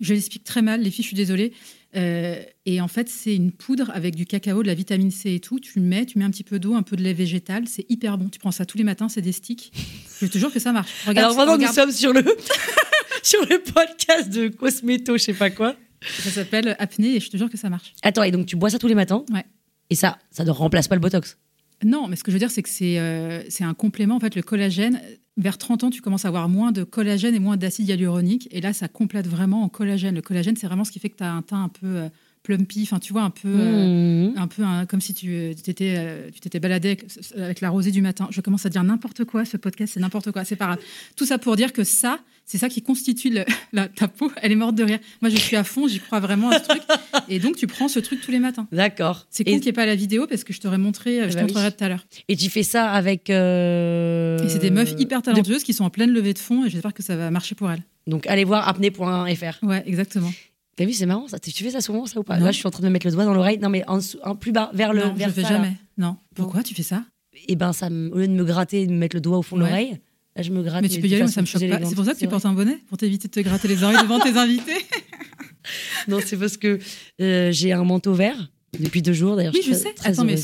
Je 0.00 0.14
l'explique 0.14 0.44
très 0.44 0.62
mal, 0.62 0.82
les 0.82 0.90
filles, 0.90 1.02
je 1.02 1.08
suis 1.08 1.16
désolée. 1.16 1.52
Euh, 1.96 2.40
et 2.66 2.80
en 2.80 2.88
fait, 2.88 3.08
c'est 3.08 3.34
une 3.34 3.50
poudre 3.52 3.90
avec 3.92 4.14
du 4.14 4.26
cacao, 4.26 4.62
de 4.62 4.68
la 4.68 4.74
vitamine 4.74 5.10
C 5.10 5.34
et 5.34 5.40
tout. 5.40 5.58
Tu 5.58 5.80
le 5.80 5.84
mets, 5.84 6.06
tu 6.06 6.18
mets 6.18 6.24
un 6.24 6.30
petit 6.30 6.44
peu 6.44 6.58
d'eau, 6.58 6.74
un 6.74 6.82
peu 6.82 6.96
de 6.96 7.02
lait 7.02 7.12
végétal. 7.12 7.66
C'est 7.66 7.84
hyper 7.88 8.16
bon. 8.18 8.28
Tu 8.28 8.38
prends 8.38 8.52
ça 8.52 8.64
tous 8.64 8.78
les 8.78 8.84
matins, 8.84 9.08
c'est 9.08 9.22
des 9.22 9.32
sticks. 9.32 9.72
Je 10.20 10.26
te 10.26 10.38
jure 10.38 10.52
que 10.52 10.60
ça 10.60 10.72
marche. 10.72 10.90
Regarde, 11.06 11.18
Alors 11.18 11.36
maintenant, 11.36 11.54
regarde. 11.54 11.76
nous 11.76 11.82
sommes 11.82 11.92
sur 11.92 12.12
le, 12.12 12.22
sur 13.22 13.40
le 13.42 13.60
podcast 13.62 14.30
de 14.30 14.48
Cosmeto, 14.48 15.18
je 15.18 15.24
sais 15.24 15.34
pas 15.34 15.50
quoi. 15.50 15.74
Ça 16.02 16.30
s'appelle 16.30 16.76
apnée 16.78 17.16
et 17.16 17.20
je 17.20 17.28
te 17.28 17.36
jure 17.36 17.50
que 17.50 17.58
ça 17.58 17.68
marche. 17.68 17.92
Attends, 18.02 18.22
et 18.22 18.30
donc 18.30 18.46
tu 18.46 18.56
bois 18.56 18.70
ça 18.70 18.78
tous 18.78 18.88
les 18.88 18.94
matins 18.94 19.24
Ouais. 19.32 19.44
Et 19.90 19.94
ça, 19.96 20.18
ça 20.30 20.44
ne 20.44 20.50
remplace 20.50 20.88
pas 20.88 20.94
le 20.94 21.00
botox? 21.00 21.36
Non, 21.82 22.06
mais 22.08 22.16
ce 22.16 22.22
que 22.22 22.30
je 22.30 22.36
veux 22.36 22.38
dire, 22.38 22.50
c'est 22.50 22.62
que 22.62 22.68
c'est 22.68 22.98
euh, 22.98 23.42
c'est 23.48 23.64
un 23.64 23.74
complément. 23.74 24.16
En 24.16 24.20
fait, 24.20 24.34
le 24.34 24.42
collagène, 24.42 25.00
vers 25.40 25.58
30 25.58 25.84
ans, 25.84 25.90
tu 25.90 26.02
commences 26.02 26.24
à 26.24 26.28
avoir 26.28 26.48
moins 26.48 26.70
de 26.70 26.84
collagène 26.84 27.34
et 27.34 27.38
moins 27.38 27.56
d'acide 27.56 27.88
hyaluronique. 27.88 28.48
Et 28.50 28.60
là, 28.60 28.72
ça 28.72 28.88
complète 28.88 29.26
vraiment 29.26 29.62
en 29.62 29.68
collagène. 29.68 30.14
Le 30.14 30.22
collagène, 30.22 30.56
c'est 30.56 30.66
vraiment 30.66 30.84
ce 30.84 30.92
qui 30.92 30.98
fait 30.98 31.08
que 31.08 31.16
tu 31.16 31.24
as 31.24 31.32
un 31.32 31.42
teint 31.42 31.64
un 31.64 31.68
peu 31.68 31.86
euh, 31.86 32.08
plumpy. 32.42 32.82
Enfin, 32.84 32.98
tu 32.98 33.12
vois, 33.12 33.22
un 33.22 33.30
peu. 33.30 33.48
euh, 33.48 34.28
Mmh. 34.30 34.34
un 34.36 34.46
peu 34.48 34.62
un- 34.62 34.86
comme 34.86 35.00
si 35.00 35.14
tu 35.14 35.30
euh, 35.34 35.54
t'étais 35.54 35.94
euh, 35.98 36.28
tu 36.32 36.40
t'étais 36.40 36.60
baladé 36.60 36.88
avec, 36.90 37.04
avec 37.36 37.60
la 37.60 37.70
rosée 37.70 37.90
du 37.90 38.02
matin. 38.02 38.28
Je 38.30 38.40
commence 38.40 38.64
à 38.66 38.68
dire 38.68 38.82
n'importe 38.84 39.24
quoi. 39.24 39.44
Ce 39.44 39.56
podcast, 39.56 39.92
c'est 39.94 40.00
n'importe 40.00 40.30
quoi. 40.32 40.44
C'est 40.44 40.56
pas 40.56 40.66
grave. 40.66 40.78
Tout 41.16 41.26
ça 41.26 41.38
pour 41.38 41.56
dire 41.56 41.72
que 41.72 41.84
ça, 41.84 42.18
c'est 42.46 42.58
ça 42.58 42.68
qui 42.68 42.82
constitue 42.82 43.30
le- 43.30 43.44
la, 43.72 43.88
ta 43.88 44.08
peau. 44.08 44.30
Elle 44.42 44.52
est 44.52 44.56
morte 44.56 44.74
de 44.74 44.84
rire. 44.84 44.98
Moi, 45.22 45.30
je 45.30 45.36
suis 45.36 45.56
à 45.56 45.64
fond. 45.64 45.86
J'y 45.88 46.00
crois 46.00 46.20
vraiment 46.20 46.50
à 46.50 46.58
ce 46.60 46.68
truc. 46.68 46.82
Et 47.28 47.38
donc, 47.38 47.56
tu 47.56 47.66
prends 47.66 47.88
ce 47.88 47.98
truc 48.00 48.20
tous 48.20 48.30
les 48.30 48.38
matins. 48.38 48.66
D'accord. 48.72 49.26
C'est 49.30 49.42
et, 49.46 49.52
con 49.52 49.56
qu'il 49.58 49.62
n'y 49.64 49.68
ait 49.68 49.72
pas 49.72 49.86
la 49.86 49.94
vidéo 49.96 50.26
parce 50.26 50.44
que 50.44 50.52
je 50.52 50.60
t'aurais 50.60 50.78
montré, 50.78 51.16
je 51.16 51.26
bah 51.26 51.30
te 51.32 51.36
oui. 51.38 51.42
montrerai 51.42 51.72
tout 51.72 51.84
à 51.84 51.88
l'heure. 51.88 52.06
et 52.28 52.36
tu 52.36 52.48
fais 52.50 52.62
ça 52.62 52.90
avec. 52.90 53.30
euh, 53.30 54.38
Et 54.44 54.48
c'est 54.48 54.58
des 54.58 54.70
meufs 54.70 54.94
hyper 54.98 55.20
de- 55.20 55.26
talentueuses 55.26 55.64
qui 55.64 55.72
sont 55.74 55.84
en 55.84 55.90
pleine 55.90 56.10
levée 56.10 56.32
de 56.34 56.38
fonds 56.38 56.64
et 56.64 56.70
j'espère 56.70 56.94
que 56.94 57.02
ça 57.02 57.16
va 57.16 57.30
marcher 57.30 57.54
pour 57.54 57.70
elles. 57.70 57.82
Donc 58.06 58.26
allez 58.26 58.44
voir 58.44 58.66
apnée.fr. 58.68 59.58
Ouais, 59.64 59.82
exactement. 59.86 60.32
T'as 60.76 60.84
vu, 60.86 60.92
c'est 60.92 61.06
marrant 61.06 61.28
ça. 61.28 61.38
Tu 61.38 61.50
fais 61.52 61.70
ça 61.70 61.80
souvent, 61.80 62.06
ça 62.06 62.18
ou 62.20 62.22
pas? 62.22 62.38
Non. 62.38 62.46
Là, 62.46 62.52
je 62.52 62.56
suis 62.58 62.66
en 62.66 62.70
train 62.70 62.80
de 62.82 62.86
me 62.88 62.92
mettre 62.92 63.06
le 63.06 63.12
doigt 63.12 63.24
dans 63.24 63.34
l'oreille. 63.34 63.58
Non, 63.58 63.68
mais 63.68 63.84
en, 63.88 63.98
dessous- 63.98 64.18
en 64.24 64.34
plus 64.34 64.52
bas, 64.52 64.70
vers 64.72 64.92
le. 64.92 65.02
non, 65.04 65.14
vers 65.14 65.28
je 65.28 65.34
fais 65.34 65.42
ça, 65.42 65.50
là. 65.50 65.56
jamais. 65.56 65.76
Non. 65.98 66.16
Pourquoi 66.34 66.62
tu 66.62 66.74
fais 66.74 66.82
ça? 66.82 67.04
Et 67.48 67.56
ben, 67.56 67.72
ça, 67.72 67.86
au 67.88 68.18
lieu 68.18 68.28
de 68.28 68.32
me 68.32 68.44
gratter 68.44 68.82
et 68.82 68.86
de 68.86 68.92
me 68.92 68.98
mettre 68.98 69.16
le 69.16 69.20
doigt 69.20 69.38
au 69.38 69.42
fond 69.42 69.56
de 69.56 69.62
Ouais. 69.62 69.68
l'oreille, 69.68 69.98
là, 70.36 70.42
je 70.42 70.50
me 70.50 70.62
gratte. 70.62 70.82
Mais 70.82 70.88
tu 70.88 71.00
peux 71.00 71.06
y 71.08 71.14
aller, 71.14 71.22
façon 71.22 71.34
ça 71.34 71.40
me 71.42 71.46
choque 71.46 71.68
pas. 71.68 71.84
C'est 71.84 71.94
pour 71.94 72.04
ça 72.04 72.14
que 72.14 72.18
tu 72.18 72.28
portes 72.28 72.46
un 72.46 72.52
bonnet 72.54 72.78
Pour 72.88 72.96
t'éviter 72.98 73.28
de 73.28 73.32
te 73.32 73.40
gratter 73.40 73.68
les 73.68 73.82
oreilles 73.82 74.00
devant 74.02 74.20
tes 74.20 74.36
invités 74.36 74.72
Non, 76.08 76.18
c'est 76.24 76.36
parce 76.36 76.56
que 76.56 76.78
euh, 77.20 77.52
j'ai 77.52 77.72
un 77.72 77.84
manteau 77.84 78.14
vert 78.14 78.50
depuis 78.78 79.02
deux 79.02 79.12
jours. 79.12 79.36
D'ailleurs, 79.36 79.52
Oui, 79.54 79.62
je 79.66 79.72
sais. 79.74 79.94
Attends, 80.04 80.24
mais 80.24 80.36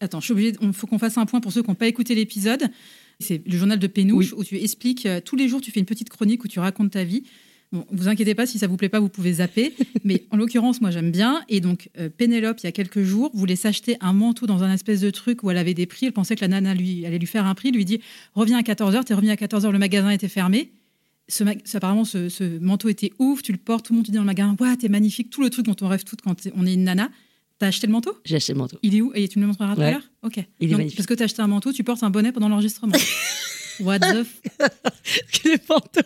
attends, 0.00 0.20
je 0.20 0.24
suis 0.24 0.32
obligée. 0.32 0.52
Il 0.60 0.72
faut 0.72 0.86
qu'on 0.86 0.98
fasse 0.98 1.16
un 1.18 1.26
point 1.26 1.40
pour 1.40 1.52
ceux 1.52 1.62
qui 1.62 1.68
n'ont 1.68 1.74
pas 1.74 1.86
écouté 1.86 2.14
l'épisode. 2.14 2.68
C'est 3.18 3.42
le 3.46 3.56
journal 3.56 3.78
de 3.78 3.86
Pénouche 3.86 4.32
où 4.34 4.44
tu 4.44 4.56
expliques 4.62 5.06
euh, 5.06 5.20
tous 5.24 5.36
les 5.36 5.48
jours, 5.48 5.60
tu 5.60 5.70
fais 5.70 5.80
une 5.80 5.86
petite 5.86 6.10
chronique 6.10 6.44
où 6.44 6.48
tu 6.48 6.58
racontes 6.60 6.90
ta 6.92 7.02
vie. 7.04 7.24
Bon, 7.72 7.84
vous 7.90 8.08
inquiétez 8.08 8.34
pas, 8.34 8.46
si 8.46 8.58
ça 8.58 8.66
vous 8.66 8.76
plaît 8.76 8.88
pas, 8.88 9.00
vous 9.00 9.08
pouvez 9.08 9.34
zapper. 9.34 9.74
mais 10.04 10.24
en 10.30 10.36
l'occurrence, 10.36 10.80
moi, 10.80 10.90
j'aime 10.90 11.10
bien. 11.10 11.42
Et 11.48 11.60
donc, 11.60 11.90
euh, 11.98 12.08
Pénélope, 12.08 12.60
il 12.60 12.66
y 12.66 12.68
a 12.68 12.72
quelques 12.72 13.02
jours, 13.02 13.30
voulait 13.34 13.56
s'acheter 13.56 13.96
un 14.00 14.12
manteau 14.12 14.46
dans 14.46 14.62
un 14.62 14.72
espèce 14.72 15.00
de 15.00 15.10
truc 15.10 15.42
où 15.42 15.50
elle 15.50 15.58
avait 15.58 15.74
des 15.74 15.86
prix. 15.86 16.06
Elle 16.06 16.12
pensait 16.12 16.36
que 16.36 16.42
la 16.42 16.48
nana 16.48 16.74
lui, 16.74 17.04
allait 17.06 17.18
lui 17.18 17.26
faire 17.26 17.44
un 17.46 17.54
prix. 17.54 17.72
Lui 17.72 17.84
dit 17.84 18.00
Reviens 18.34 18.58
à 18.58 18.62
14h. 18.62 19.04
T'es 19.04 19.14
revenu 19.14 19.30
à 19.30 19.34
14h, 19.34 19.70
le 19.70 19.78
magasin 19.78 20.10
était 20.10 20.28
fermé. 20.28 20.72
Ce 21.28 21.42
apparemment, 21.76 22.04
ce, 22.04 22.28
ce 22.28 22.58
manteau 22.60 22.88
était 22.88 23.10
ouf. 23.18 23.42
Tu 23.42 23.50
le 23.50 23.58
portes, 23.58 23.86
tout 23.86 23.92
le 23.92 23.96
monde 23.96 24.06
te 24.06 24.10
dit 24.12 24.16
dans 24.16 24.22
le 24.22 24.26
magasin 24.26 24.54
Waouh, 24.60 24.76
t'es 24.76 24.88
magnifique. 24.88 25.30
Tout 25.30 25.42
le 25.42 25.50
truc 25.50 25.66
dont 25.66 25.76
on 25.80 25.88
rêve 25.88 26.04
toutes 26.04 26.22
quand 26.22 26.36
on 26.54 26.66
est 26.66 26.74
une 26.74 26.84
nana. 26.84 27.10
T'as 27.58 27.68
acheté 27.68 27.86
le 27.86 27.92
manteau? 27.92 28.12
J'ai 28.24 28.36
acheté 28.36 28.52
le 28.52 28.58
manteau. 28.58 28.78
il 28.82 28.94
est 28.94 29.00
où? 29.00 29.12
Et 29.14 29.26
tu 29.28 29.38
me 29.38 29.44
le 29.44 29.48
montreras 29.48 29.74
tout 29.74 29.80
à 29.80 29.90
l'heure? 29.90 30.02
Ok. 30.22 30.36
Il 30.60 30.68
est 30.68 30.70
Donc, 30.70 30.78
magnifique. 30.78 30.98
Parce 30.98 31.06
que 31.06 31.14
tu 31.14 31.22
as 31.22 31.24
acheté 31.24 31.40
un 31.40 31.46
manteau, 31.46 31.72
tu 31.72 31.84
portes 31.84 32.02
un 32.02 32.10
bonnet 32.10 32.30
pendant 32.30 32.48
l'enregistrement. 32.48 32.92
What 33.80 33.98
the 34.00 34.24
f... 34.24 34.40
que 35.42 35.48
le 35.48 35.58
manteau 35.68 36.00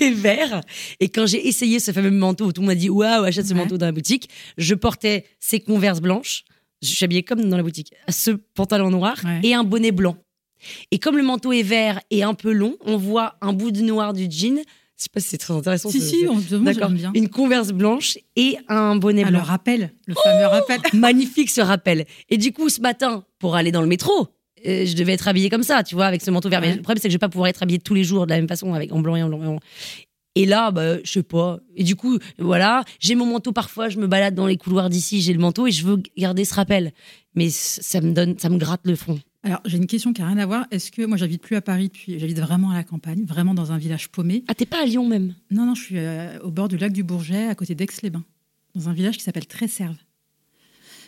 est 0.00 0.10
vert. 0.10 0.60
Et 1.00 1.08
quand 1.08 1.26
j'ai 1.26 1.46
essayé 1.46 1.78
ce 1.80 1.92
fameux 1.92 2.10
manteau 2.10 2.46
où 2.46 2.52
tout 2.52 2.60
le 2.60 2.66
monde 2.66 2.74
m'a 2.74 2.80
dit 2.80 2.88
Waouh, 2.90 3.24
achète 3.24 3.46
ce 3.46 3.52
Ouais. 3.54 3.58
manteau 3.60 3.78
dans 3.78 3.86
la 3.86 3.92
boutique, 3.92 4.28
je 4.58 4.74
portais 4.74 5.26
ces 5.40 5.60
converses 5.60 6.00
blanches. 6.00 6.44
Je 6.82 6.88
suis 6.88 7.04
habillée 7.04 7.22
comme 7.22 7.48
dans 7.48 7.56
la 7.56 7.62
boutique. 7.62 7.92
Ce 8.08 8.30
pantalon 8.30 8.90
noir 8.90 9.16
Ouais. 9.24 9.40
et 9.42 9.54
un 9.54 9.64
bonnet 9.64 9.92
blanc. 9.92 10.16
Et 10.90 10.98
comme 10.98 11.16
le 11.16 11.22
manteau 11.22 11.52
est 11.52 11.62
vert 11.62 12.00
et 12.10 12.22
un 12.22 12.34
peu 12.34 12.52
long, 12.52 12.76
on 12.84 12.96
voit 12.96 13.36
un 13.40 13.52
bout 13.52 13.70
de 13.72 13.80
noir 13.82 14.12
du 14.12 14.26
jean. 14.30 14.58
Je 14.96 15.04
sais 15.04 15.08
pas 15.12 15.20
si 15.20 15.28
c'est 15.30 15.38
très 15.38 15.54
intéressant. 15.54 15.90
Si, 15.90 16.00
ce- 16.00 16.06
si, 16.06 16.26
on, 16.28 16.36
D'accord. 16.60 16.88
j'aime 16.88 16.96
bien. 16.98 17.10
Une 17.14 17.28
converse 17.28 17.72
blanche 17.72 18.18
et 18.36 18.56
un 18.68 18.94
bonnet 18.94 19.22
Ah, 19.26 19.30
le 19.30 19.36
blanc. 19.38 19.42
rappel, 19.44 19.92
le 20.06 20.14
fameux 20.14 20.46
rappel. 20.46 20.80
Magnifique 20.92 21.50
ce 21.50 21.60
rappel. 21.60 22.06
Et 22.30 22.36
du 22.38 22.52
coup, 22.52 22.68
ce 22.68 22.80
matin, 22.80 23.24
pour 23.40 23.56
aller 23.56 23.72
dans 23.72 23.80
le 23.80 23.88
métro, 23.88 24.28
euh, 24.66 24.86
je 24.86 24.94
devais 24.94 25.12
être 25.12 25.28
habillée 25.28 25.50
comme 25.50 25.62
ça, 25.62 25.82
tu 25.82 25.94
vois, 25.94 26.06
avec 26.06 26.22
ce 26.22 26.30
manteau 26.30 26.48
vert. 26.48 26.60
Mais 26.60 26.74
le 26.74 26.82
problème, 26.82 26.98
c'est 27.00 27.08
que 27.08 27.12
je 27.12 27.16
vais 27.16 27.20
pas 27.20 27.28
pouvoir 27.28 27.48
être 27.48 27.62
habillée 27.62 27.78
tous 27.78 27.94
les 27.94 28.04
jours 28.04 28.26
de 28.26 28.30
la 28.30 28.36
même 28.36 28.48
façon, 28.48 28.74
avec 28.74 28.92
en 28.92 29.00
blanc 29.00 29.16
et 29.16 29.22
en 29.22 29.28
blanc. 29.28 29.42
et 29.42 29.46
en 29.46 29.50
blanc. 29.52 29.60
Et 30.34 30.46
là, 30.46 30.70
bah, 30.70 30.96
je 31.04 31.10
sais 31.10 31.22
pas. 31.22 31.60
Et 31.76 31.84
du 31.84 31.94
coup, 31.94 32.18
voilà, 32.38 32.84
j'ai 33.00 33.14
mon 33.14 33.26
manteau 33.26 33.52
parfois, 33.52 33.88
je 33.88 33.98
me 33.98 34.06
balade 34.06 34.34
dans 34.34 34.46
les 34.46 34.56
couloirs 34.56 34.88
d'ici, 34.88 35.20
j'ai 35.20 35.32
le 35.32 35.38
manteau 35.38 35.66
et 35.66 35.70
je 35.70 35.84
veux 35.84 36.02
garder 36.16 36.44
ce 36.44 36.54
rappel. 36.54 36.92
Mais 37.34 37.50
ça 37.50 38.00
me 38.00 38.12
donne, 38.12 38.38
ça 38.38 38.48
me 38.48 38.56
gratte 38.56 38.82
le 38.84 38.96
front. 38.96 39.20
Alors, 39.44 39.60
j'ai 39.64 39.76
une 39.76 39.86
question 39.86 40.12
qui 40.12 40.22
n'a 40.22 40.28
rien 40.28 40.38
à 40.38 40.46
voir. 40.46 40.66
Est-ce 40.70 40.92
que 40.92 41.04
moi, 41.04 41.16
j'habite 41.16 41.42
plus 41.42 41.56
à 41.56 41.60
Paris 41.60 41.88
depuis. 41.88 42.18
J'habite 42.18 42.38
vraiment 42.38 42.70
à 42.70 42.74
la 42.74 42.84
campagne, 42.84 43.24
vraiment 43.24 43.54
dans 43.54 43.72
un 43.72 43.78
village 43.78 44.08
paumé. 44.08 44.44
Ah, 44.48 44.54
t'es 44.54 44.66
pas 44.66 44.82
à 44.82 44.86
Lyon 44.86 45.06
même? 45.06 45.34
Non, 45.50 45.66
non, 45.66 45.74
je 45.74 45.82
suis 45.82 45.98
euh, 45.98 46.38
au 46.40 46.50
bord 46.50 46.68
du 46.68 46.78
lac 46.78 46.92
du 46.92 47.02
Bourget, 47.02 47.48
à 47.48 47.54
côté 47.54 47.74
d'Aix-les-Bains, 47.74 48.24
dans 48.74 48.88
un 48.88 48.92
village 48.92 49.18
qui 49.18 49.24
s'appelle 49.24 49.46
Tresserve. 49.46 49.96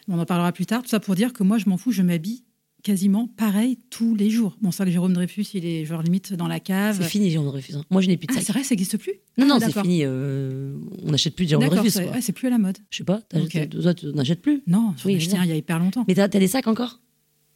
On 0.08 0.18
en 0.18 0.26
parlera 0.26 0.52
plus 0.52 0.66
tard. 0.66 0.82
Tout 0.82 0.88
ça 0.88 1.00
pour 1.00 1.14
dire 1.14 1.32
que 1.32 1.44
moi, 1.44 1.58
je 1.58 1.68
m'en 1.68 1.78
fous, 1.78 1.92
je 1.92 2.02
m'habille 2.02 2.42
quasiment 2.84 3.26
pareil 3.26 3.78
tous 3.90 4.14
les 4.14 4.30
jours. 4.30 4.56
Bon, 4.62 4.70
ça, 4.70 4.84
le 4.84 4.92
Jérôme 4.92 5.12
Dreyfus, 5.14 5.46
il 5.54 5.64
est 5.66 5.84
genre 5.84 6.02
limite 6.02 6.32
dans 6.34 6.46
la 6.46 6.60
cave. 6.60 6.98
C'est 7.00 7.08
fini, 7.08 7.30
Jérôme 7.30 7.48
Dreyfus. 7.48 7.74
hein. 7.74 7.82
Moi, 7.90 8.00
je 8.02 8.06
n'ai 8.08 8.16
plus 8.16 8.26
de 8.28 8.32
Ah, 8.32 8.36
sac. 8.36 8.44
c'est 8.44 8.52
vrai, 8.52 8.62
ça 8.62 8.74
n'existe 8.74 8.98
plus? 8.98 9.14
Non, 9.36 9.46
non, 9.46 9.58
Ah, 9.60 9.64
c'est 9.66 9.80
fini. 9.82 10.02
euh, 10.04 10.76
on 11.02 11.10
n'achète 11.10 11.34
plus 11.34 11.46
de 11.46 11.50
Jérôme 11.50 11.66
Dreyfus. 11.68 11.90
c'est 11.90 12.20
c'est 12.20 12.32
plus 12.32 12.46
à 12.46 12.50
la 12.50 12.58
mode. 12.58 12.78
Je 12.90 12.98
sais 12.98 13.04
pas, 13.04 13.20
toi, 13.22 13.40
tu 13.94 14.06
n'achètes 14.14 14.42
plus? 14.42 14.62
Non, 14.68 14.94
j'en 14.96 15.08
Oui, 15.08 15.16
acheté 15.16 15.36
un 15.36 15.42
il 15.42 15.48
y 15.48 15.52
a 15.52 15.56
hyper 15.56 15.80
longtemps. 15.80 16.04
Mais 16.06 16.14
t'as 16.14 16.28
des 16.28 16.46
sacs 16.46 16.68
encore? 16.68 17.00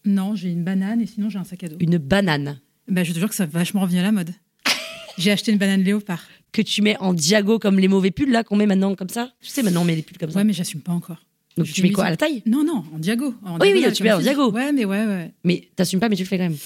Non, 0.04 0.34
j'ai 0.34 0.50
une 0.50 0.64
banane 0.64 1.00
et 1.02 1.06
sinon 1.06 1.28
j'ai 1.28 1.38
un 1.38 1.44
sac 1.44 1.62
à 1.62 1.68
dos. 1.68 1.76
Une 1.78 1.98
banane 1.98 2.60
Bah, 2.88 3.04
je 3.04 3.12
te 3.12 3.18
jure 3.18 3.28
que 3.28 3.34
ça 3.34 3.46
vachement 3.46 3.82
revenu 3.82 3.98
à 3.98 4.02
la 4.02 4.12
mode. 4.12 4.30
j'ai 5.18 5.30
acheté 5.30 5.52
une 5.52 5.58
banane 5.58 5.82
léopard. 5.82 6.24
que 6.52 6.62
tu 6.62 6.80
mets 6.80 6.96
en 6.98 7.12
diago 7.12 7.58
comme 7.58 7.78
les 7.78 7.88
mauvais 7.88 8.10
pulls 8.10 8.30
là 8.30 8.42
qu'on 8.44 8.56
met 8.56 8.64
maintenant 8.66 8.94
comme 8.94 9.10
ça? 9.10 9.32
Tu 9.42 9.50
sais, 9.50 9.62
maintenant 9.62 9.82
on 9.82 9.84
met 9.84 9.94
les 9.96 10.02
pulls 10.02 10.16
comme 10.16 10.30
ça. 10.30 10.38
Ouais, 10.38 10.44
mais 10.44 10.54
j'assume 10.54 10.80
pas 10.80 10.92
encore. 10.92 11.26
Donc 11.58 11.66
tu 11.72 11.82
mets 11.82 11.90
quoi 11.90 12.04
à 12.04 12.10
la 12.10 12.16
taille? 12.16 12.42
Non, 12.46 12.64
non, 12.64 12.84
en 12.94 12.98
diago. 12.98 13.34
En 13.44 13.58
Oui, 13.60 13.70
oui, 13.74 13.84
tu 13.92 14.02
mets 14.02 14.12
en 14.12 14.20
diago. 14.20 14.50
Ouais, 14.52 14.72
mais 14.72 14.84
ouais, 14.84 15.04
ouais. 15.06 15.32
Mais 15.44 15.68
t'assumes 15.76 16.00
pas, 16.00 16.08
mais 16.08 16.16
tu 16.16 16.22
le 16.22 16.28
fais 16.28 16.38
quand 16.38 16.44
même. 16.44 16.56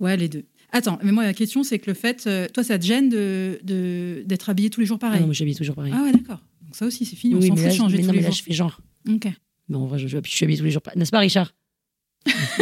Ouais, 0.00 0.16
les 0.16 0.28
deux. 0.28 0.44
Attends, 0.72 0.98
mais 1.02 1.10
moi, 1.12 1.24
la 1.24 1.34
question, 1.34 1.62
c'est 1.64 1.78
que 1.78 1.90
le 1.90 1.94
fait. 1.94 2.24
euh, 2.26 2.46
toi, 2.52 2.62
ça 2.62 2.78
te 2.78 2.84
gêne 2.84 3.08
de- 3.08 3.58
de- 3.64 4.22
d'être 4.26 4.50
habillé 4.50 4.70
tous 4.70 4.80
les 4.80 4.86
jours 4.86 4.98
Ah 5.00 5.06
pareil? 5.06 5.20
Non, 5.20 5.26
moi 5.26 5.34
je 5.34 5.42
habille 5.42 5.56
toujours 5.56 5.74
pareil. 5.74 5.92
Ah 5.96 6.02
ouais, 6.04 6.12
d'accord. 6.12 6.40
Donc 6.62 6.76
ça 6.76 6.86
aussi, 6.86 7.04
c'est 7.04 7.16
fini. 7.16 7.34
on 7.34 7.40
s'en 7.40 7.56
fout 7.56 7.66
de 7.66 7.70
changer 7.72 7.96
mais 7.96 8.02
tous 8.02 8.06
non, 8.08 8.12
les 8.12 8.18
mais 8.20 8.24
là 8.24 8.30
je 8.30 8.42
fais 8.42 8.52
genre. 8.52 8.80
Ok. 9.08 9.26
Mais 9.68 9.76
en 9.76 9.86
vrai, 9.86 9.98
je, 9.98 10.06
je, 10.08 10.18
je 10.24 10.28
suis 10.30 10.44
habillée 10.44 10.58
tous 10.58 10.64
les 10.64 10.70
jours. 10.70 10.82
N'est-ce 10.94 11.10
pas, 11.10 11.18
Richard? 11.18 11.52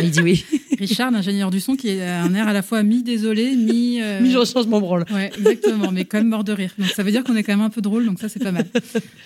Il 0.00 0.10
dit 0.10 0.20
oui. 0.22 0.44
Richard, 0.78 1.10
l'ingénieur 1.10 1.50
du 1.50 1.58
son, 1.58 1.74
qui 1.74 2.00
a 2.00 2.22
un 2.22 2.32
air 2.34 2.46
à 2.46 2.52
la 2.52 2.62
fois 2.62 2.84
mi-désolé, 2.84 3.56
mi. 3.56 4.00
euh, 4.00 4.20
Mais 4.22 4.30
je 4.30 4.44
change 4.44 4.66
mon 4.68 4.80
branle. 4.80 5.04
Ouais, 5.12 5.32
exactement, 5.36 5.90
mais 5.90 6.04
quand 6.04 6.18
même 6.18 6.28
mort 6.28 6.44
de 6.44 6.52
rire. 6.52 6.72
Donc 6.78 6.88
ça 6.90 7.02
veut 7.02 7.10
dire 7.10 7.24
qu'on 7.24 7.34
est 7.34 7.42
quand 7.42 7.52
même 7.56 7.64
un 7.66 7.70
peu 7.70 7.80
drôle, 7.80 8.06
donc 8.06 8.20
ça 8.20 8.28
c'est 8.28 8.38
pas 8.38 8.52
mal. 8.52 8.66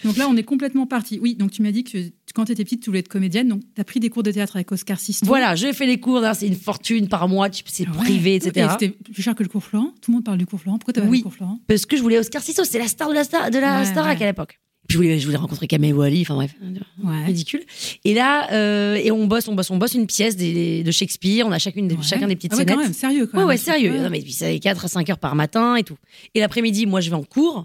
Donc 0.05 0.17
là, 0.17 0.27
on 0.31 0.37
est 0.37 0.43
complètement 0.43 0.87
parti. 0.87 1.19
Oui, 1.21 1.35
donc 1.35 1.51
tu 1.51 1.61
m'as 1.61 1.71
dit 1.71 1.85
que 1.85 1.99
quand 2.35 2.47
tu 2.47 2.53
étais 2.53 2.65
petite, 2.65 2.83
tu 2.83 2.89
voulais 2.89 3.01
être 3.01 3.09
comédienne, 3.09 3.49
donc 3.49 3.61
tu 3.75 3.81
as 3.81 3.85
pris 3.85 4.01
des 4.01 4.09
cours 4.09 4.23
de 4.23 4.31
théâtre 4.31 4.57
avec 4.57 4.73
Oscar 4.73 4.99
Sisto. 4.99 5.27
Voilà, 5.27 5.55
je 5.55 5.71
fais 5.75 5.85
les 5.87 6.01
cours, 6.01 6.21
là, 6.21 6.33
c'est 6.33 6.47
une 6.47 6.57
fortune 6.57 7.09
par 7.09 7.29
mois, 7.29 7.49
c'est 7.67 7.87
Ouais. 7.87 7.95
privé, 7.99 8.33
Et 8.33 8.37
etc. 8.37 8.69
C'était 8.79 8.89
plus 9.13 9.23
cher 9.23 9.35
que 9.35 9.43
le 9.43 9.51
cours 9.51 9.63
Florent. 9.63 9.93
Tout 10.01 10.11
le 10.11 10.15
monde 10.15 10.25
parle 10.25 10.39
du 10.39 10.47
cours 10.47 10.59
Florent. 10.61 10.79
Pourquoi 10.79 10.95
t'as 10.95 11.03
pas 11.03 11.09
Oui. 11.09 11.19
le 11.19 11.23
cours 11.25 11.35
Florent? 11.35 11.61
Parce 11.67 11.85
que 11.85 11.97
je 11.99 12.03
voulais 12.03 12.19
Oscar 12.19 12.41
Sisto, 12.41 12.65
c'est 12.65 12.79
la 12.79 12.89
star 12.89 13.11
de 13.11 13.15
la 13.15 13.25
star 13.25 13.51
de 13.51 13.59
la 13.59 13.81
Ouais, 13.81 13.85
Starac 13.85 14.19
ouais. 14.19 14.25
à 14.25 14.29
l'époque. 14.29 14.59
Puis 14.93 14.99
je 14.99 14.99
voulais, 14.99 15.19
je 15.19 15.25
voulais 15.25 15.39
rencontrer 15.39 15.67
Kamel 15.67 15.95
Wally, 15.95 16.21
enfin 16.21 16.35
bref, 16.35 16.55
Ouais. 17.03 17.25
ridicule. 17.25 17.63
Et 18.05 18.13
là, 18.13 18.53
euh, 18.53 18.95
et 18.97 19.11
on 19.11 19.27
bosse, 19.27 19.49
on 19.49 19.55
bosse, 19.55 19.71
on 19.71 19.79
bosse 19.79 19.95
une 19.95 20.07
pièce 20.07 20.37
des- 20.37 20.83
de 20.83 20.91
Shakespeare, 20.91 21.47
on 21.47 21.53
a 21.53 21.59
chacune 21.59 21.89
des, 21.89 21.95
Ouais. 21.97 22.03
chacun 22.03 22.27
des 22.29 22.37
petites 22.37 22.53
ah 22.53 22.57
ouais, 22.57 22.61
scénettes. 22.63 22.77
quand 22.77 22.83
même, 22.83 22.93
sérieux 22.93 23.27
quand 23.27 23.39
Ouais, 23.39 23.45
même. 23.45 23.49
ouais, 23.49 23.57
sérieux. 23.57 23.99
Non, 23.99 24.11
mais 24.11 24.21
puis 24.21 24.33
c'est 24.33 24.59
4 24.59 24.85
à 24.85 24.89
5 24.89 25.09
heures 25.09 25.19
par 25.19 25.35
matin 25.35 25.77
et 25.77 25.83
tout. 25.83 25.97
Et 26.35 26.41
l'après-midi, 26.41 26.85
moi, 26.87 27.01
je 27.01 27.09
vais 27.09 27.17
en 27.17 27.23
cours. 27.25 27.65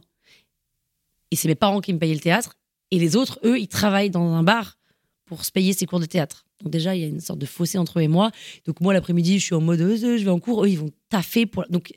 Et 1.31 1.35
c'est 1.35 1.49
mes 1.49 1.55
parents 1.55 1.81
qui 1.81 1.91
me 1.91 1.99
payaient 1.99 2.13
le 2.13 2.21
théâtre. 2.21 2.55
Et 2.91 2.99
les 2.99 3.17
autres, 3.17 3.39
eux, 3.43 3.59
ils 3.59 3.67
travaillent 3.67 4.09
dans 4.09 4.33
un 4.33 4.43
bar 4.43 4.77
pour 5.25 5.43
se 5.43 5.51
payer 5.51 5.73
ces 5.73 5.85
cours 5.85 5.99
de 5.99 6.05
théâtre. 6.05 6.45
Donc 6.63 6.71
déjà, 6.71 6.95
il 6.95 7.01
y 7.01 7.03
a 7.03 7.07
une 7.07 7.19
sorte 7.19 7.39
de 7.39 7.45
fossé 7.45 7.77
entre 7.77 7.99
eux 7.99 8.03
et 8.03 8.07
moi. 8.07 8.31
Donc 8.65 8.79
moi, 8.79 8.93
l'après-midi, 8.93 9.39
je 9.39 9.43
suis 9.45 9.55
en 9.55 9.59
mode, 9.61 9.81
euh, 9.81 9.97
je 9.97 10.23
vais 10.23 10.29
en 10.31 10.39
cours. 10.39 10.63
Eux, 10.63 10.69
ils 10.69 10.79
vont 10.79 10.89
taffer 11.09 11.45
pour... 11.45 11.65
Donc, 11.69 11.91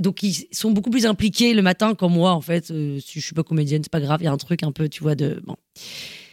donc 0.00 0.22
ils 0.22 0.46
sont 0.52 0.70
beaucoup 0.70 0.90
plus 0.90 1.06
impliqués 1.06 1.54
le 1.54 1.62
matin 1.62 1.94
qu'en 1.94 2.08
moi, 2.08 2.32
en 2.32 2.40
fait. 2.40 2.70
Euh, 2.70 2.98
si 3.00 3.20
je 3.20 3.24
suis 3.26 3.34
pas 3.34 3.42
comédienne, 3.42 3.82
c'est 3.82 3.92
pas 3.92 4.00
grave. 4.00 4.20
Il 4.20 4.24
y 4.24 4.28
a 4.28 4.32
un 4.32 4.36
truc 4.36 4.62
un 4.62 4.72
peu, 4.72 4.88
tu 4.88 5.02
vois, 5.02 5.14
de... 5.14 5.40
Bon. 5.46 5.56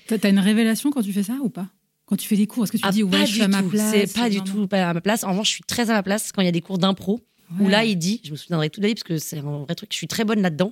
T'as 0.07 0.29
une 0.29 0.39
révélation 0.39 0.91
quand 0.91 1.01
tu 1.01 1.13
fais 1.13 1.23
ça 1.23 1.37
ou 1.41 1.49
pas? 1.49 1.67
Quand 2.05 2.17
tu 2.17 2.27
fais 2.27 2.35
des 2.35 2.47
cours, 2.47 2.63
est-ce 2.65 2.73
que 2.73 2.77
tu 2.77 2.83
Ah, 2.85 2.91
dis 2.91 3.03
ouais, 3.03 3.19
je 3.21 3.25
du 3.27 3.33
suis 3.33 3.41
à 3.43 3.47
ma 3.47 3.63
tout. 3.63 3.69
place 3.69 3.91
C'est 3.91 4.13
pas 4.13 4.29
du 4.29 4.39
non, 4.39 4.43
non. 4.45 4.51
tout 4.51 4.67
pas 4.67 4.89
à 4.89 4.93
ma 4.93 4.99
place. 4.99 5.23
En 5.23 5.29
revanche, 5.31 5.47
je 5.47 5.53
suis 5.53 5.63
très 5.63 5.89
à 5.89 5.93
ma 5.93 6.03
place 6.03 6.31
quand 6.33 6.41
il 6.41 6.45
y 6.45 6.49
a 6.49 6.51
des 6.51 6.59
cours 6.61 6.77
d'impro. 6.77 7.21
Où 7.59 7.65
Ouais. 7.65 7.71
là, 7.71 7.85
il 7.85 7.97
dit, 7.97 8.19
je 8.23 8.31
me 8.31 8.35
souviendrai 8.37 8.69
la 8.77 8.87
vie 8.87 8.93
parce 8.93 9.03
que 9.03 9.17
c'est 9.17 9.37
un 9.39 9.59
vrai 9.63 9.75
truc, 9.75 9.89
je 9.91 9.97
suis 9.97 10.07
très 10.07 10.23
bonne 10.25 10.41
là-dedans, 10.41 10.71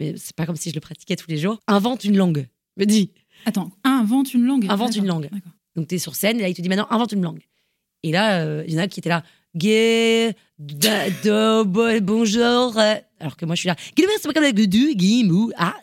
mais 0.00 0.14
c'est 0.16 0.34
pas 0.34 0.44
comme 0.46 0.56
si 0.56 0.70
je 0.70 0.74
le 0.74 0.80
pratiquais 0.80 1.14
tous 1.16 1.28
les 1.30 1.36
jours. 1.38 1.58
Invente 1.68 2.04
une 2.04 2.16
langue, 2.16 2.46
me 2.76 2.84
dit. 2.84 3.10
Attends, 3.46 3.70
invente 3.84 4.34
une 4.34 4.44
langue. 4.44 4.66
Invente 4.68 4.96
une 4.96 5.06
langue. 5.06 5.30
Donc 5.76 5.86
tu 5.88 5.94
es 5.94 5.98
sur 5.98 6.14
scène 6.16 6.38
et 6.38 6.42
là, 6.42 6.48
il 6.48 6.54
te 6.54 6.62
dit 6.62 6.68
maintenant, 6.68 6.88
invente 6.90 7.12
une 7.12 7.22
langue. 7.22 7.40
Et 8.02 8.10
là, 8.12 8.40
euh, 8.42 8.64
il 8.66 8.74
y 8.74 8.76
en 8.76 8.80
a 8.82 8.88
qui 8.88 8.98
étaient 9.00 9.08
là, 9.08 9.22
gay, 9.56 10.34
bonjour. 12.02 12.78
euh, 12.78 12.94
Alors 13.20 13.36
que 13.36 13.44
moi, 13.46 13.54
je 13.54 13.60
suis 13.60 13.68
là, 13.68 13.76
c'est 13.96 14.26
pas 14.26 14.32
comme 14.32 14.42
la 14.42 14.52
gueudou, 14.52 14.94
guimou, 14.94 15.50
ah, 15.56 15.74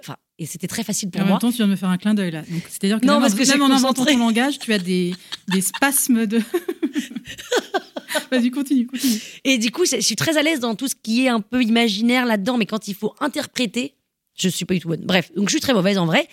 enfin, 0.00 0.16
et 0.38 0.46
c'était 0.46 0.66
très 0.66 0.82
facile 0.82 1.10
pour 1.10 1.20
en 1.20 1.24
même 1.24 1.30
moi. 1.32 1.38
temps, 1.38 1.50
tu 1.50 1.56
viens 1.58 1.66
de 1.66 1.70
me 1.72 1.76
faire 1.76 1.88
un 1.90 1.98
clin 1.98 2.14
d'œil 2.14 2.30
là. 2.32 2.42
C'est-à-dire 2.68 3.00
que 3.00 3.06
Non, 3.06 3.14
même, 3.14 3.22
parce 3.22 3.34
en- 3.34 3.36
que 3.36 3.48
même 3.48 3.62
en 3.62 3.70
inventant 3.74 4.04
ton 4.04 4.18
langage, 4.18 4.58
tu 4.58 4.72
as 4.72 4.78
des, 4.78 5.14
des 5.48 5.60
spasmes 5.60 6.26
de. 6.26 6.40
Vas-y, 8.30 8.50
continue, 8.50 8.86
continue. 8.86 9.20
Et 9.44 9.58
du 9.58 9.70
coup, 9.70 9.84
je 9.84 9.96
je 9.96 10.00
suis 10.00 10.16
très 10.16 10.36
à 10.36 10.42
l'aise 10.42 10.60
dans 10.60 10.74
tout 10.74 10.88
ce 10.88 10.94
qui 11.00 11.24
est 11.24 11.28
un 11.28 11.40
peu 11.40 11.62
imaginaire 11.62 12.26
là-dedans, 12.26 12.56
mais 12.58 12.66
quand 12.66 12.88
il 12.88 12.94
faut 12.94 13.14
interpréter, 13.20 13.94
je 14.38 14.48
suis 14.48 14.64
pas 14.64 14.74
du 14.74 14.80
tout 14.80 14.88
bonne. 14.88 15.02
Bref, 15.04 15.30
donc 15.36 15.48
je 15.48 15.54
suis 15.54 15.60
très 15.60 15.74
mauvaise 15.74 15.98
en 15.98 16.06
vrai. 16.06 16.26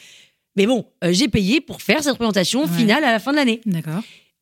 Mais 0.56 0.66
bon, 0.66 0.86
euh, 1.04 1.12
j'ai 1.14 1.28
payé 1.28 1.62
pour 1.62 1.82
faire 1.82 2.02
cette 2.04 2.14
représentation 2.14 2.64
Ouais. 2.64 2.68
finale 2.78 3.04
à 3.04 3.12
la 3.12 3.20
fin 3.20 3.32
de 3.32 3.38
l'année. 3.38 3.62
D'accord. 3.66 4.02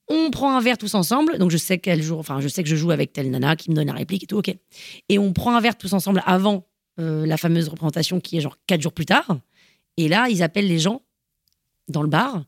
On 0.10 0.32
prend 0.32 0.56
un 0.56 0.62
verre 0.62 0.78
tous 0.78 0.94
ensemble, 0.96 1.38
donc 1.38 1.52
je 1.52 1.58
sais 1.58 1.80
quel 1.80 2.02
jour, 2.02 2.20
enfin 2.20 2.40
je 2.40 2.48
sais 2.48 2.64
que 2.64 2.70
je 2.70 2.76
joue 2.76 2.92
avec 2.92 3.12
telle 3.12 3.30
nana 3.30 3.56
qui 3.56 3.70
me 3.70 3.76
donne 3.76 3.88
la 3.88 3.94
réplique 3.94 4.24
et 4.24 4.28
tout, 4.28 4.38
ok. 4.38 4.56
Et 5.10 5.20
on 5.20 5.34
prend 5.34 5.56
un 5.56 5.60
verre 5.60 5.78
tous 5.78 5.94
ensemble 5.94 6.24
avant 6.26 6.66
euh, 7.00 7.26
la 7.26 7.38
fameuse 7.38 7.68
représentation 7.68 8.20
qui 8.20 8.38
est 8.38 8.42
genre 8.42 8.58
quatre 8.68 8.82
jours 8.82 8.94
plus 8.94 9.06
tard. 9.06 9.38
Et 9.98 10.08
là, 10.08 10.30
ils 10.30 10.44
appellent 10.44 10.68
les 10.68 10.80
gens 10.80 11.02
dans 11.90 12.02
le 12.02 12.08
bar. 12.08 12.44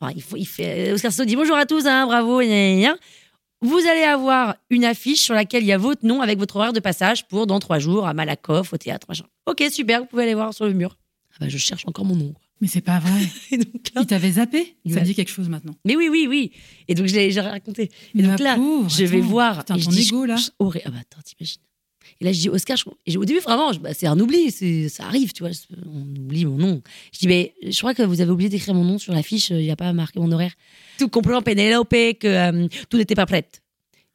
Enfin, 0.00 0.12
il, 0.16 0.22
faut, 0.22 0.36
il 0.36 0.46
fait, 0.46 0.92
Oscar 0.92 1.12
Sisto 1.12 1.24
dit 1.24 1.36
bonjour 1.36 1.56
à 1.56 1.66
tous, 1.66 1.86
hein, 1.86 2.06
bravo, 2.06 2.40
gna, 2.40 2.74
gna. 2.74 2.96
Vous 3.60 3.78
allez 3.78 4.02
avoir 4.02 4.56
une 4.68 4.84
affiche 4.84 5.22
sur 5.22 5.34
laquelle 5.34 5.62
il 5.62 5.68
y 5.68 5.72
a 5.72 5.78
votre 5.78 6.04
nom 6.04 6.20
avec 6.20 6.38
votre 6.38 6.56
horaire 6.56 6.74
de 6.74 6.80
passage 6.80 7.26
pour 7.28 7.46
dans 7.46 7.60
trois 7.60 7.78
jours 7.78 8.06
à 8.06 8.12
Malakoff, 8.12 8.72
au 8.72 8.76
théâtre, 8.76 9.06
machin. 9.08 9.24
Ok, 9.46 9.64
super, 9.70 10.00
vous 10.00 10.06
pouvez 10.06 10.24
aller 10.24 10.34
voir 10.34 10.52
sur 10.52 10.66
le 10.66 10.74
mur. 10.74 10.98
Ah 11.32 11.36
bah, 11.40 11.48
je 11.48 11.56
cherche 11.56 11.86
encore 11.86 12.04
mon 12.04 12.16
nom. 12.16 12.34
Mais 12.60 12.68
c'est 12.68 12.80
pas 12.80 12.98
vrai. 13.00 13.20
Et 13.50 13.58
donc 13.58 13.72
là- 13.94 14.00
Il 14.02 14.06
t'avait 14.06 14.32
zappé 14.32 14.76
Il 14.84 14.94
Ça 14.94 15.00
me 15.00 15.04
dit 15.04 15.14
quelque 15.14 15.30
chose 15.30 15.48
maintenant. 15.48 15.74
mais 15.84 15.96
oui, 15.96 16.08
oui, 16.10 16.26
oui. 16.28 16.52
Et 16.88 16.94
donc 16.94 17.06
je 17.06 17.14
l'ai 17.14 17.30
j'ai 17.30 17.40
raconté. 17.40 17.84
Et 17.84 17.90
Mais 18.14 18.22
donc 18.22 18.38
là, 18.38 18.54
pauvre, 18.56 18.88
je 18.90 19.04
vais 19.04 19.18
attends. 19.18 19.26
voir. 19.26 19.58
Putain, 19.60 19.76
et 19.76 19.80
je 19.80 19.84
ton 19.86 19.90
dis, 19.90 20.02
je- 20.04 20.24
là. 20.26 20.36
je- 20.36 20.50
horri- 20.64 20.80
Ah 20.84 20.90
bah 20.90 20.98
attends, 21.00 21.20
t'imagines. 21.24 21.60
Et 22.20 22.24
là, 22.24 22.32
je 22.32 22.38
dis 22.40 22.48
Oscar, 22.48 22.76
je, 22.76 22.84
et 23.06 23.10
j'ai- 23.10 23.18
au 23.18 23.24
début, 23.24 23.40
vraiment, 23.40 23.72
bah, 23.74 23.92
c'est 23.92 24.06
un 24.06 24.18
oubli, 24.20 24.50
ça 24.88 25.04
arrive, 25.06 25.32
tu 25.32 25.42
vois, 25.42 25.50
on 25.86 26.02
oublie 26.20 26.44
mon 26.44 26.56
nom. 26.56 26.82
Je 27.12 27.18
dis, 27.18 27.26
mais 27.26 27.54
je 27.66 27.76
crois 27.78 27.94
que 27.94 28.02
vous 28.02 28.20
avez 28.20 28.30
oublié 28.30 28.48
d'écrire 28.50 28.74
mon 28.74 28.84
nom 28.84 28.98
sur 28.98 29.12
l'affiche, 29.14 29.50
il 29.50 29.56
n'y 29.56 29.70
a 29.70 29.76
pas 29.76 29.92
marqué 29.92 30.20
mon 30.20 30.30
horaire. 30.30 30.52
Tout 30.98 31.08
comprenant 31.08 31.42
Pénélope, 31.42 31.88
que 31.90 32.16
euh, 32.26 32.68
tout 32.88 32.98
n'était 32.98 33.14
pas 33.16 33.26
prête. 33.26 33.62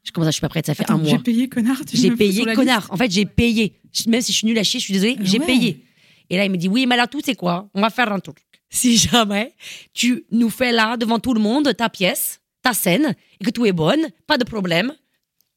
Je 0.03 0.11
commence 0.11 0.27
à, 0.27 0.31
je 0.31 0.35
suis 0.35 0.41
pas 0.41 0.49
prête, 0.49 0.65
ça 0.65 0.75
fait 0.75 0.83
Attends, 0.83 0.99
un 0.99 1.03
j'ai 1.03 1.13
mois. 1.15 1.23
payé, 1.23 1.49
connard. 1.49 1.81
J'ai 1.91 2.11
payé, 2.11 2.45
connard. 2.55 2.87
En 2.89 2.95
fait, 2.95 3.11
j'ai 3.11 3.25
payé. 3.25 3.73
Même 4.07 4.21
si 4.21 4.31
je 4.31 4.37
suis 4.37 4.47
nulle 4.47 4.57
à 4.59 4.63
chier, 4.63 4.79
je 4.79 4.85
suis 4.85 4.93
désolée, 4.93 5.17
Ah 5.19 5.23
j'ai 5.25 5.39
ouais. 5.39 5.45
payé. 5.45 5.83
Et 6.29 6.37
là, 6.37 6.45
il 6.45 6.51
me 6.51 6.57
dit, 6.57 6.67
oui, 6.67 6.85
mais 6.85 6.95
là, 6.95 7.07
tout, 7.07 7.21
c'est 7.23 7.35
quoi? 7.35 7.69
On 7.73 7.81
va 7.81 7.89
faire 7.89 8.11
un 8.11 8.19
truc. 8.19 8.37
Si 8.69 8.97
jamais 8.97 9.55
tu 9.93 10.25
nous 10.31 10.49
fais 10.49 10.71
là, 10.71 10.95
devant 10.95 11.19
tout 11.19 11.33
le 11.33 11.39
monde, 11.41 11.75
ta 11.75 11.89
pièce, 11.89 12.39
ta 12.61 12.73
scène, 12.73 13.15
et 13.39 13.43
que 13.45 13.49
tout 13.49 13.65
est 13.65 13.71
bonne, 13.71 14.07
pas 14.27 14.37
de 14.37 14.43
problème, 14.43 14.93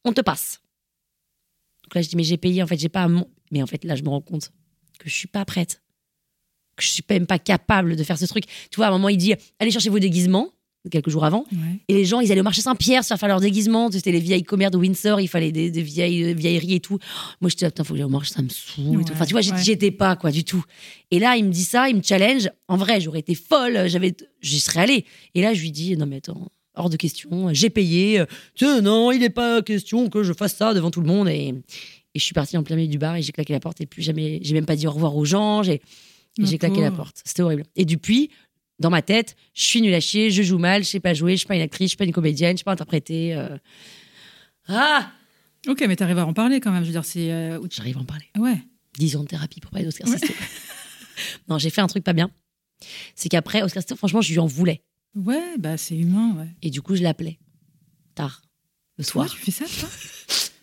on 0.04 0.12
te 0.12 0.20
passe. 0.22 0.62
Donc 1.84 1.94
là, 1.94 2.02
je 2.02 2.08
dis, 2.08 2.16
mais 2.16 2.24
j'ai 2.24 2.38
payé, 2.38 2.62
en 2.62 2.66
fait, 2.66 2.78
j'ai 2.78 2.88
pas 2.88 3.06
mon- 3.08 3.28
Mais 3.50 3.62
en 3.62 3.66
fait, 3.66 3.84
là, 3.84 3.96
je 3.96 4.02
me 4.02 4.08
rends 4.08 4.22
compte 4.22 4.50
que 4.98 5.10
je 5.10 5.14
suis 5.14 5.28
pas 5.28 5.44
prête. 5.44 5.82
Que 6.76 6.82
je 6.82 6.88
suis 6.88 7.04
même 7.10 7.26
pas 7.26 7.38
capable 7.38 7.96
de 7.96 8.02
faire 8.02 8.16
ce 8.16 8.24
truc. 8.24 8.44
Tu 8.70 8.76
vois, 8.76 8.86
à 8.86 8.88
un 8.88 8.92
moment, 8.92 9.10
il 9.10 9.18
dit, 9.18 9.34
allez 9.58 9.70
chercher 9.70 9.90
vos 9.90 9.98
déguisements, 9.98 10.48
quelques 10.90 11.10
jours 11.10 11.24
avant. 11.24 11.44
Ouais. 11.52 11.80
Et 11.88 11.94
les 11.94 12.04
gens, 12.04 12.20
ils 12.20 12.30
allaient 12.32 12.40
au 12.40 12.44
marché 12.44 12.60
Saint-Pierre 12.62 13.04
se 13.04 13.08
faire 13.08 13.18
faire 13.18 13.28
leurs 13.28 13.40
déguisements. 13.40 13.90
C'était 13.90 14.12
les 14.12 14.20
vieilles 14.20 14.42
commères 14.42 14.70
de 14.70 14.78
Windsor, 14.78 15.20
il 15.20 15.28
fallait 15.28 15.52
des, 15.52 15.70
des 15.70 15.82
vieilles 15.82 16.24
euh, 16.24 16.34
vieilleries 16.34 16.74
et 16.74 16.80
tout. 16.80 16.98
Moi, 17.40 17.50
j'étais 17.50 17.66
là, 17.66 17.70
putain, 17.70 17.84
faut 17.84 17.94
que 17.94 17.98
j'aille 17.98 18.06
au 18.06 18.10
marché, 18.10 18.32
ça 18.34 18.42
me 18.42 18.48
saoule. 18.48 18.98
Ouais, 18.98 19.04
Enfin, 19.12 19.24
tu 19.24 19.32
vois, 19.32 19.40
j'étais 19.40 19.56
ouais. 19.56 19.62
j'étais 19.62 19.90
pas, 19.90 20.16
quoi, 20.16 20.30
du 20.30 20.44
tout. 20.44 20.64
Et 21.10 21.18
là, 21.18 21.36
il 21.36 21.44
me 21.44 21.50
dit 21.50 21.64
ça, 21.64 21.88
il 21.88 21.96
me 21.96 22.02
challenge. 22.02 22.50
En 22.68 22.76
vrai, 22.76 23.00
j'aurais 23.00 23.20
été 23.20 23.34
folle, 23.34 23.88
j'avais, 23.88 24.14
j'y 24.40 24.60
serais 24.60 24.80
allée. 24.80 25.04
Et 25.34 25.42
là, 25.42 25.54
je 25.54 25.60
lui 25.60 25.70
dis, 25.70 25.96
non, 25.96 26.06
mais 26.06 26.16
attends, 26.16 26.48
hors 26.74 26.90
de 26.90 26.96
question, 26.96 27.52
j'ai 27.52 27.70
payé. 27.70 28.24
Tiens, 28.54 28.80
non, 28.80 29.12
il 29.12 29.20
n'est 29.20 29.30
pas 29.30 29.62
question 29.62 30.08
que 30.08 30.22
je 30.22 30.32
fasse 30.32 30.56
ça 30.56 30.74
devant 30.74 30.90
tout 30.90 31.00
le 31.00 31.06
monde. 31.06 31.28
Et, 31.28 31.54
et 32.14 32.18
je 32.18 32.24
suis 32.24 32.34
partie 32.34 32.56
en 32.56 32.62
plein 32.62 32.76
milieu 32.76 32.88
du 32.88 32.98
bar 32.98 33.16
et 33.16 33.22
j'ai 33.22 33.32
claqué 33.32 33.52
la 33.52 33.60
porte 33.60 33.80
et 33.80 33.86
plus 33.86 34.02
jamais, 34.02 34.38
j'ai 34.42 34.54
même 34.54 34.66
pas 34.66 34.76
dit 34.76 34.86
au 34.86 34.92
revoir 34.92 35.16
aux 35.16 35.24
gens. 35.24 35.62
J'ai, 35.62 35.80
claqué 36.58 36.80
la 36.80 36.90
porte. 36.90 37.22
C'était 37.24 37.42
horrible. 37.42 37.64
Et 37.76 37.84
depuis, 37.84 38.30
dans 38.82 38.90
ma 38.90 39.00
tête, 39.00 39.34
je 39.54 39.62
suis 39.64 39.80
nulle 39.80 39.94
à 39.94 40.00
chier, 40.00 40.30
je 40.30 40.42
joue 40.42 40.58
mal, 40.58 40.84
je 40.84 40.88
sais 40.90 41.00
pas 41.00 41.14
jouer, 41.14 41.32
je 41.32 41.38
suis 41.38 41.46
pas 41.46 41.56
une 41.56 41.62
actrice, 41.62 41.86
je 41.86 41.90
suis 41.90 41.96
pas 41.96 42.04
une 42.04 42.12
comédienne, 42.12 42.56
je 42.56 42.58
sais 42.58 42.64
pas 42.64 42.72
interpréter. 42.72 43.34
euh. 43.34 43.56
Ah 44.68 45.10
Ok, 45.68 45.82
mais 45.86 45.94
t'arrives 45.96 46.18
à 46.18 46.26
en 46.26 46.32
parler 46.34 46.60
quand 46.60 46.72
même. 46.72 46.82
Je 46.82 46.88
veux 46.88 46.92
dire, 46.92 47.04
c'est. 47.04 47.32
euh, 47.32 47.58
J'arrive 47.70 47.96
à 47.96 48.00
en 48.00 48.04
parler. 48.04 48.26
Ouais. 48.36 48.58
10 48.98 49.16
ans 49.16 49.22
de 49.22 49.28
thérapie 49.28 49.60
pour 49.60 49.70
parler 49.70 49.84
d'Oscar 49.86 50.08
Ouais. 50.08 50.18
Non, 51.48 51.58
j'ai 51.58 51.70
fait 51.70 51.80
un 51.80 51.86
truc 51.86 52.02
pas 52.04 52.12
bien. 52.14 52.30
C'est 53.14 53.28
qu'après, 53.28 53.62
Oscar 53.62 53.82
Sisto, 53.82 53.94
franchement, 53.96 54.20
je 54.22 54.32
lui 54.32 54.38
en 54.40 54.46
voulais. 54.46 54.82
Ouais, 55.14 55.56
bah 55.58 55.76
c'est 55.76 55.96
humain, 55.96 56.34
ouais. 56.36 56.48
Et 56.62 56.70
du 56.70 56.82
coup, 56.82 56.96
je 56.96 57.02
l'appelais. 57.02 57.38
Tard. 58.14 58.42
Le 58.98 59.04
Toi, 59.04 59.26
soir. 59.26 59.30
tu 59.30 59.36
fais 59.38 59.50
ça, 59.52 59.64
toi? 59.78 59.88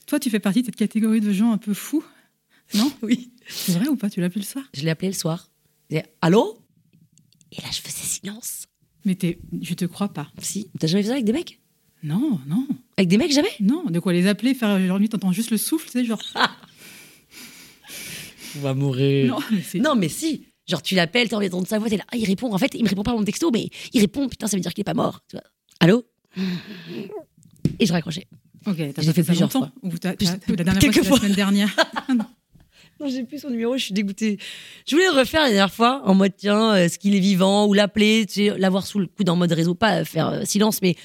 Toi, 0.05 0.19
tu 0.19 0.29
fais 0.29 0.39
partie 0.39 0.62
de 0.62 0.65
cette 0.65 0.75
catégorie 0.75 1.21
de 1.21 1.32
gens 1.32 1.51
un 1.53 1.58
peu 1.58 1.73
fous? 1.73 2.03
Non? 2.73 2.91
Oui. 3.01 3.32
C'est 3.47 3.71
vrai 3.73 3.88
ou 3.88 3.95
pas? 3.95 4.10
Tu 4.10 4.19
l'appelles 4.21 4.41
le 4.41 4.47
soir? 4.47 4.65
Je 4.73 4.82
l'ai 4.82 4.89
appelé 4.89 5.08
le 5.10 5.13
soir. 5.15 5.49
Je 5.89 5.95
disais, 5.97 6.05
Allô? 6.21 6.59
Et 7.52 7.62
là, 7.62 7.68
je 7.72 7.82
faisais 7.82 8.04
silence. 8.06 8.66
Mais 9.06 9.16
t'es- 9.16 9.40
je 9.62 9.74
te 9.74 9.86
crois 9.86 10.10
pas. 10.10 10.28
Si. 10.42 10.70
T'as 10.80 10.88
jamais 10.88 11.04
fait 11.04 11.08
ça 11.10 11.14
avec 11.14 11.26
des 11.26 11.34
mecs? 11.34 11.60
Non, 12.04 12.40
non, 12.48 12.66
Avec 12.98 13.10
des 13.10 13.18
mecs, 13.18 13.32
jamais? 13.34 13.50
Non. 13.60 13.84
De 13.86 14.00
quoi 14.00 14.14
les 14.14 14.28
appeler, 14.28 14.54
faire 14.54 14.80
genre 14.88 15.00
nuit, 15.00 15.10
t'entends 15.10 15.32
juste 15.34 15.52
le 15.52 15.58
souffle, 15.58 15.86
tu 15.88 15.92
sais, 16.00 16.06
genre. 16.06 16.22
On 18.56 18.60
va 18.62 18.74
mourir. 18.74 19.28
Non, 19.34 19.40
mais 19.52 19.62
c'est. 19.62 19.80
Non, 19.80 19.96
mais 19.96 20.10
si. 20.10 20.46
Genre, 20.68 20.82
tu 20.82 20.96
l'appelles, 20.96 21.30
t'as 21.30 21.36
envie 21.38 21.50
d'entendre 21.50 21.68
sa 21.68 21.80
voix, 21.80 21.90
t'es 21.90 21.98
là. 21.98 22.04
Ah, 22.12 22.18
il 22.18 22.26
répond. 22.26 22.54
En 22.54 22.58
fait, 22.58 22.72
il 22.76 22.84
me 22.84 22.90
répond 22.90 23.04
pas 23.04 23.12
à 23.12 23.16
mon 23.16 23.24
texto, 23.24 23.52
mais 23.52 23.70
il 23.94 24.02
répond. 24.02 24.28
Putain, 24.30 24.48
ça 24.48 24.56
veut 24.58 24.62
dire 24.62 24.74
qu'il 24.74 24.82
est 24.82 24.84
pas 24.86 24.94
mort. 24.94 25.22
Tu 25.28 25.36
vois. 25.36 25.44
Allô? 25.80 26.06
Et 27.80 27.86
je 27.86 27.92
raccrochais. 27.92 28.28
Ok, 28.66 28.76
t'as 28.94 29.02
J'ai 29.02 29.14
fait 29.14 29.24
ça 29.24 29.28
plusieurs 29.32 29.52
fois. 29.52 29.72
Ou 29.82 29.98
t'as- 29.98 30.14
t'as- 30.16 30.38
la 30.48 30.64
dernière 30.64 30.80
quelques 30.80 31.04
fois, 31.04 31.18
la 31.18 31.22
semaine 31.24 31.36
dernière. 31.36 31.76
Non, 32.16 32.26
j'ai 33.08 33.24
plus 33.24 33.40
son 33.40 33.50
numéro, 33.50 33.78
je 33.78 33.84
suis 33.86 33.94
dégoûtée. 33.94 34.38
Je 34.88 34.96
voulais 34.96 35.08
le 35.14 35.18
refaire 35.20 35.42
la 35.42 35.48
dernière 35.50 35.74
fois, 35.74 36.02
en 36.06 36.14
mode 36.16 36.34
tiens, 36.36 36.76
est-ce 36.76 37.00
qu'il 37.00 37.16
est 37.16 37.20
vivant 37.20 37.66
ou 37.68 37.74
l'appeler, 37.74 38.26
tu 38.28 38.34
sais, 38.34 38.58
l'avoir 38.58 38.86
sous 38.86 39.00
le 39.00 39.08
coude 39.08 39.30
en 39.30 39.36
mode 39.36 39.52
réseau, 39.52 39.76
pas 39.76 40.02
euh, 40.02 40.06
faire 40.06 40.28
euh, 40.30 40.42
silence, 40.46 40.82
mais 40.82 40.96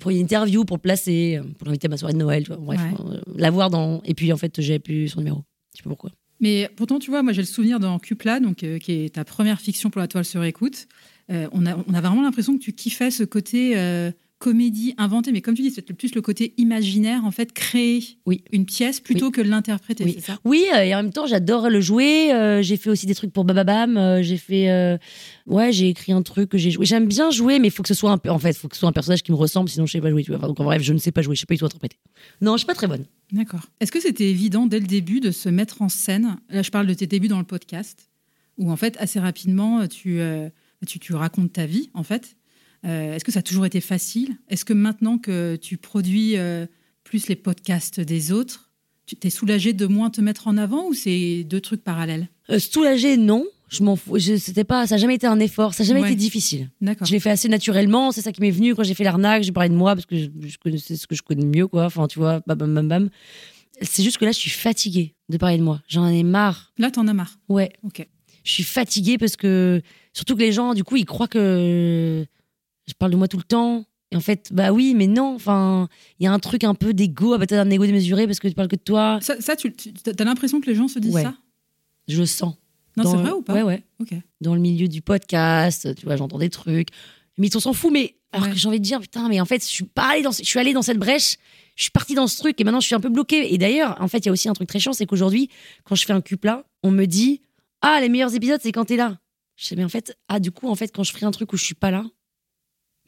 pour 0.00 0.10
une 0.10 0.18
interview, 0.18 0.64
pour 0.64 0.76
le 0.76 0.82
placer, 0.82 1.38
euh, 1.38 1.42
pour 1.58 1.66
l'inviter 1.66 1.86
à 1.86 1.90
ma 1.90 1.96
soirée 1.96 2.12
de 2.14 2.18
Noël, 2.18 2.42
tu 2.44 2.48
vois, 2.48 2.58
bref, 2.58 2.80
Ouais. 2.80 3.14
euh, 3.14 3.20
l'avoir 3.36 3.70
dans. 3.70 4.02
Et 4.04 4.14
puis 4.14 4.32
en 4.32 4.36
fait, 4.36 4.60
j'ai 4.60 4.78
plus 4.78 5.08
son 5.08 5.20
numéro. 5.20 5.42
Je 5.74 5.78
sais 5.78 5.82
pas 5.84 5.90
pourquoi. 5.90 6.10
Mais 6.40 6.68
pourtant, 6.76 6.98
tu 6.98 7.10
vois, 7.10 7.22
moi 7.22 7.32
j'ai 7.32 7.40
le 7.42 7.46
souvenir 7.46 7.80
dans 7.80 7.98
Cupla, 7.98 8.40
donc, 8.40 8.62
euh, 8.62 8.78
qui 8.78 8.92
est 9.04 9.14
ta 9.14 9.24
première 9.24 9.58
fiction 9.60 9.88
pour 9.88 10.00
la 10.00 10.08
toile 10.08 10.24
sur 10.24 10.44
écoute. 10.44 10.86
Euh, 11.30 11.48
on, 11.52 11.64
a, 11.66 11.76
on 11.88 11.94
a 11.94 12.00
vraiment 12.00 12.22
l'impression 12.22 12.56
que 12.58 12.62
tu 12.62 12.72
kiffais 12.72 13.10
ce 13.10 13.24
côté 13.24 13.72
euh, 13.76 14.10
comédie 14.38 14.94
inventée, 14.98 15.32
mais 15.32 15.40
comme 15.40 15.54
tu 15.54 15.62
dis, 15.62 15.70
c'est 15.70 15.80
plus 15.82 16.14
le 16.14 16.20
côté 16.20 16.52
imaginaire, 16.58 17.24
en 17.24 17.30
fait, 17.30 17.52
créer 17.52 18.02
Oui. 18.26 18.44
une 18.52 18.66
pièce 18.66 19.00
plutôt 19.00 19.30
que 19.30 19.40
l'interpréter, 19.40 20.04
Oui. 20.04 20.12
c'est 20.14 20.24
ça? 20.26 20.38
Oui, 20.44 20.64
euh, 20.74 20.82
et 20.82 20.94
en 20.94 21.02
même 21.02 21.12
temps, 21.12 21.26
j'adore 21.26 21.70
le 21.70 21.80
jouer. 21.80 22.32
euh, 22.34 22.60
j'ai 22.62 22.76
fait 22.76 22.90
aussi 22.90 23.06
des 23.06 23.14
trucs 23.14 23.32
pour 23.32 23.44
Bababam. 23.44 23.96
euh, 23.96 24.22
j'ai 24.22 24.36
fait. 24.36 24.68
euh, 24.70 24.98
ouais, 25.46 25.72
j'ai 25.72 25.88
écrit 25.88 26.12
un 26.12 26.20
truc 26.22 26.50
que 26.50 26.58
j'ai 26.58 26.70
joué. 26.70 26.84
J'aime 26.84 27.06
bien 27.06 27.30
jouer, 27.30 27.58
mais 27.58 27.68
il 27.68 27.70
faut 27.70 27.82
que 27.82 27.88
ce 27.88 27.94
soit 27.94 28.10
un 28.10 28.18
peu. 28.18 28.28
En 28.30 28.38
fait, 28.38 28.52
faut 28.56 28.68
que 28.68 28.76
ce 28.76 28.80
soit 28.80 28.88
un 28.88 28.92
personnage 28.92 29.22
qui 29.22 29.32
me 29.32 29.36
ressemble, 29.36 29.68
sinon 29.70 29.86
je 29.86 29.92
sais 29.92 30.00
pas 30.02 30.10
jouer. 30.10 30.22
Tu 30.22 30.30
vois. 30.30 30.38
Enfin, 30.38 30.48
donc 30.48 30.60
en 30.60 30.64
bref, 30.64 30.82
je 30.82 30.92
ne 30.92 30.98
sais 30.98 31.12
pas 31.12 31.22
jouer. 31.22 31.34
Je 31.34 31.40
sais 31.40 31.46
pas 31.46 31.54
du 31.54 31.60
tout 31.60 31.66
interpréter. 31.66 31.96
Non, 32.42 32.52
je 32.52 32.58
suis 32.58 32.66
pas 32.66 32.74
très 32.74 32.86
bonne. 32.88 33.06
D'accord. 33.32 33.62
Est-ce 33.80 33.90
que 33.90 34.00
c'était 34.00 34.28
évident 34.30 34.66
dès 34.66 34.80
le 34.80 34.86
début 34.86 35.20
de 35.20 35.30
se 35.30 35.48
mettre 35.48 35.80
en 35.80 35.88
scène? 35.88 36.36
Là, 36.50 36.62
je 36.62 36.70
parle 36.70 36.86
de 36.86 36.94
tes 36.94 37.06
débuts 37.06 37.28
dans 37.28 37.38
le 37.38 37.44
podcast, 37.44 38.10
où 38.58 38.70
en 38.70 38.76
fait, 38.76 38.96
assez 38.98 39.18
rapidement, 39.18 39.86
tu, 39.88 40.20
tu, 40.86 40.98
tu 40.98 41.14
racontes 41.14 41.54
ta 41.54 41.64
vie, 41.66 41.88
en 41.94 42.02
fait. 42.02 42.36
Euh, 42.86 43.14
Est-ce 43.14 43.24
que 43.24 43.32
ça 43.32 43.40
a 43.40 43.42
toujours 43.42 43.66
été 43.66 43.80
facile? 43.80 44.36
Est-ce 44.48 44.64
que 44.64 44.72
maintenant 44.72 45.18
que 45.18 45.56
tu 45.56 45.76
produis 45.76 46.36
euh, 46.36 46.66
plus 47.04 47.28
les 47.28 47.36
podcasts 47.36 48.00
des 48.00 48.32
autres, 48.32 48.70
tu 49.06 49.16
t'es 49.16 49.30
soulagé 49.30 49.72
de 49.72 49.86
moins 49.86 50.10
te 50.10 50.20
mettre 50.20 50.46
en 50.48 50.56
avant 50.56 50.86
ou 50.88 50.94
c'est 50.94 51.44
deux 51.44 51.60
trucs 51.60 51.82
parallèles? 51.82 52.28
Euh, 52.50 52.58
soulagée, 52.58 53.16
non. 53.16 53.44
Je 53.68 53.82
m'en 53.82 53.96
fous. 53.96 54.16
C'était 54.20 54.62
pas. 54.62 54.86
Ça 54.86 54.94
a 54.94 54.98
jamais 54.98 55.16
été 55.16 55.26
un 55.26 55.40
effort. 55.40 55.74
Ça 55.74 55.82
a 55.82 55.86
jamais 55.86 56.00
Ouais. 56.00 56.06
été 56.06 56.14
difficile. 56.16 56.70
D'accord. 56.80 57.04
Je 57.04 57.12
l'ai 57.12 57.18
fait 57.18 57.30
assez 57.30 57.48
naturellement. 57.48 58.12
C'est 58.12 58.22
ça 58.22 58.30
qui 58.30 58.40
m'est 58.40 58.52
venu 58.52 58.76
quand 58.76 58.84
j'ai 58.84 58.94
fait 58.94 59.02
l'arnaque. 59.02 59.42
J'ai 59.42 59.50
parlé 59.50 59.68
de 59.70 59.74
moi 59.74 59.94
parce 59.96 60.06
que 60.06 60.16
je, 60.16 60.28
je 60.46 60.56
connaissais 60.58 60.94
ce 60.94 61.08
que 61.08 61.16
je 61.16 61.22
connais 61.22 61.44
mieux, 61.44 61.66
quoi. 61.66 61.86
Enfin, 61.86 62.06
tu 62.06 62.20
vois, 62.20 62.40
bam, 62.46 62.56
bam, 62.56 62.72
bam, 62.72 62.86
bam. 62.88 63.10
C'est 63.82 64.04
juste 64.04 64.18
que 64.18 64.24
là, 64.24 64.30
je 64.30 64.38
suis 64.38 64.50
fatiguée 64.50 65.14
de 65.28 65.36
parler 65.36 65.58
de 65.58 65.64
moi. 65.64 65.82
J'en 65.88 66.06
ai 66.06 66.22
marre. 66.22 66.72
Là, 66.78 66.92
t'en 66.92 67.08
as 67.08 67.12
marre. 67.12 67.38
Ouais. 67.48 67.72
Ok. 67.82 68.06
je 68.44 68.52
suis 68.52 68.62
fatiguée 68.62 69.18
parce 69.18 69.34
que 69.34 69.82
surtout 70.12 70.36
que 70.36 70.40
les 70.40 70.52
gens 70.52 70.72
du 70.72 70.84
coup 70.84 70.94
ils 70.96 71.04
croient 71.04 71.26
que 71.28 72.24
je 72.86 72.94
parle 72.94 73.12
de 73.12 73.16
moi 73.16 73.28
tout 73.28 73.36
le 73.36 73.42
temps. 73.42 73.84
Et 74.12 74.16
en 74.16 74.20
fait 74.20 74.50
bah 74.52 74.70
oui 74.72 74.94
mais 74.94 75.08
non 75.08 75.34
enfin 75.34 75.88
il 76.20 76.24
y 76.24 76.26
a 76.28 76.32
un 76.32 76.38
truc 76.38 76.62
un 76.62 76.74
peu 76.74 76.94
d'ego 76.94 77.32
ah 77.32 77.38
bah 77.38 77.46
t'as 77.46 77.60
un 77.60 77.68
ego 77.70 77.84
démesuré 77.86 78.26
parce 78.26 78.38
que 78.38 78.46
tu 78.46 78.54
parles 78.54 78.68
que 78.68 78.76
de 78.76 78.80
toi. 78.82 79.18
Ça, 79.20 79.40
ça, 79.40 79.56
tu 79.56 79.72
as 80.06 80.24
l'impression 80.24 80.60
que 80.60 80.66
les 80.66 80.76
gens 80.76 80.86
se 80.86 80.98
disent 81.00 81.12
Ouais. 81.14 81.22
ça? 81.24 81.34
Je 82.06 82.18
le 82.20 82.26
sens. 82.26 82.54
Non, 82.96 83.10
c'est 83.10 83.16
vrai 83.16 83.32
ou 83.32 83.42
pas? 83.42 83.52
Ouais 83.54 83.62
ouais. 83.62 83.82
Dans 84.40 84.54
le 84.54 84.60
milieu 84.60 84.86
du 84.86 85.02
podcast 85.02 85.92
tu 85.96 86.06
vois 86.06 86.16
j'entends 86.16 86.38
des 86.38 86.50
trucs. 86.50 86.88
Mais 87.36 87.54
on 87.56 87.60
s'en 87.60 87.72
fout 87.72 87.92
mais 87.92 88.14
alors 88.32 88.46
Ouais. 88.46 88.52
que 88.52 88.58
j'ai 88.58 88.68
envie 88.68 88.78
de 88.78 88.84
dire 88.84 89.00
putain 89.00 89.28
mais 89.28 89.40
en 89.40 89.44
fait 89.44 89.62
je 89.62 89.68
suis 89.68 89.84
pas 89.84 90.10
allée 90.12 90.22
dans 90.22 90.30
je 90.30 90.42
suis 90.44 90.58
allée 90.60 90.72
dans 90.72 90.82
cette 90.82 90.98
brèche 90.98 91.36
je 91.74 91.82
suis 91.82 91.90
partie 91.90 92.14
dans 92.14 92.26
ce 92.28 92.38
truc 92.38 92.60
et 92.60 92.64
maintenant 92.64 92.80
je 92.80 92.86
suis 92.86 92.94
un 92.94 93.00
peu 93.00 93.08
bloquée 93.08 93.52
et 93.52 93.58
d'ailleurs 93.58 93.96
en 94.00 94.06
fait 94.08 94.18
il 94.18 94.26
y 94.26 94.28
a 94.28 94.32
aussi 94.32 94.48
un 94.48 94.52
truc 94.52 94.68
très 94.68 94.78
chiant 94.78 94.92
c'est 94.92 95.04
qu'aujourd'hui 95.06 95.50
quand 95.84 95.94
je 95.96 96.04
fais 96.06 96.12
un 96.12 96.20
cupla 96.20 96.64
on 96.84 96.90
me 96.92 97.06
dit 97.06 97.40
ah 97.82 97.98
les 98.00 98.08
meilleurs 98.08 98.34
épisodes 98.34 98.60
c'est 98.62 98.72
quand 98.72 98.84
t'es 98.84 98.96
là. 98.96 99.18
Je 99.56 99.64
sais 99.66 99.74
mais 99.76 99.84
en 99.84 99.88
fait 99.88 100.16
ah 100.28 100.38
du 100.38 100.50
coup 100.52 100.68
en 100.68 100.74
fait 100.76 100.88
quand 100.94 101.02
je 101.02 101.12
ferai 101.12 101.26
un 101.26 101.30
truc 101.32 101.52
où 101.52 101.56
je 101.56 101.64
suis 101.64 101.74
pas 101.74 101.90
là 101.90 102.04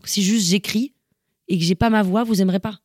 si 0.05 0.23
juste 0.23 0.49
j'écris 0.49 0.93
et 1.49 1.59
que 1.59 1.65
j'ai 1.65 1.75
pas 1.75 1.91
ma 1.91 2.03
voix 2.03 2.25
vous 2.25 2.41
aimerez 2.41 2.61
pas 2.61 2.81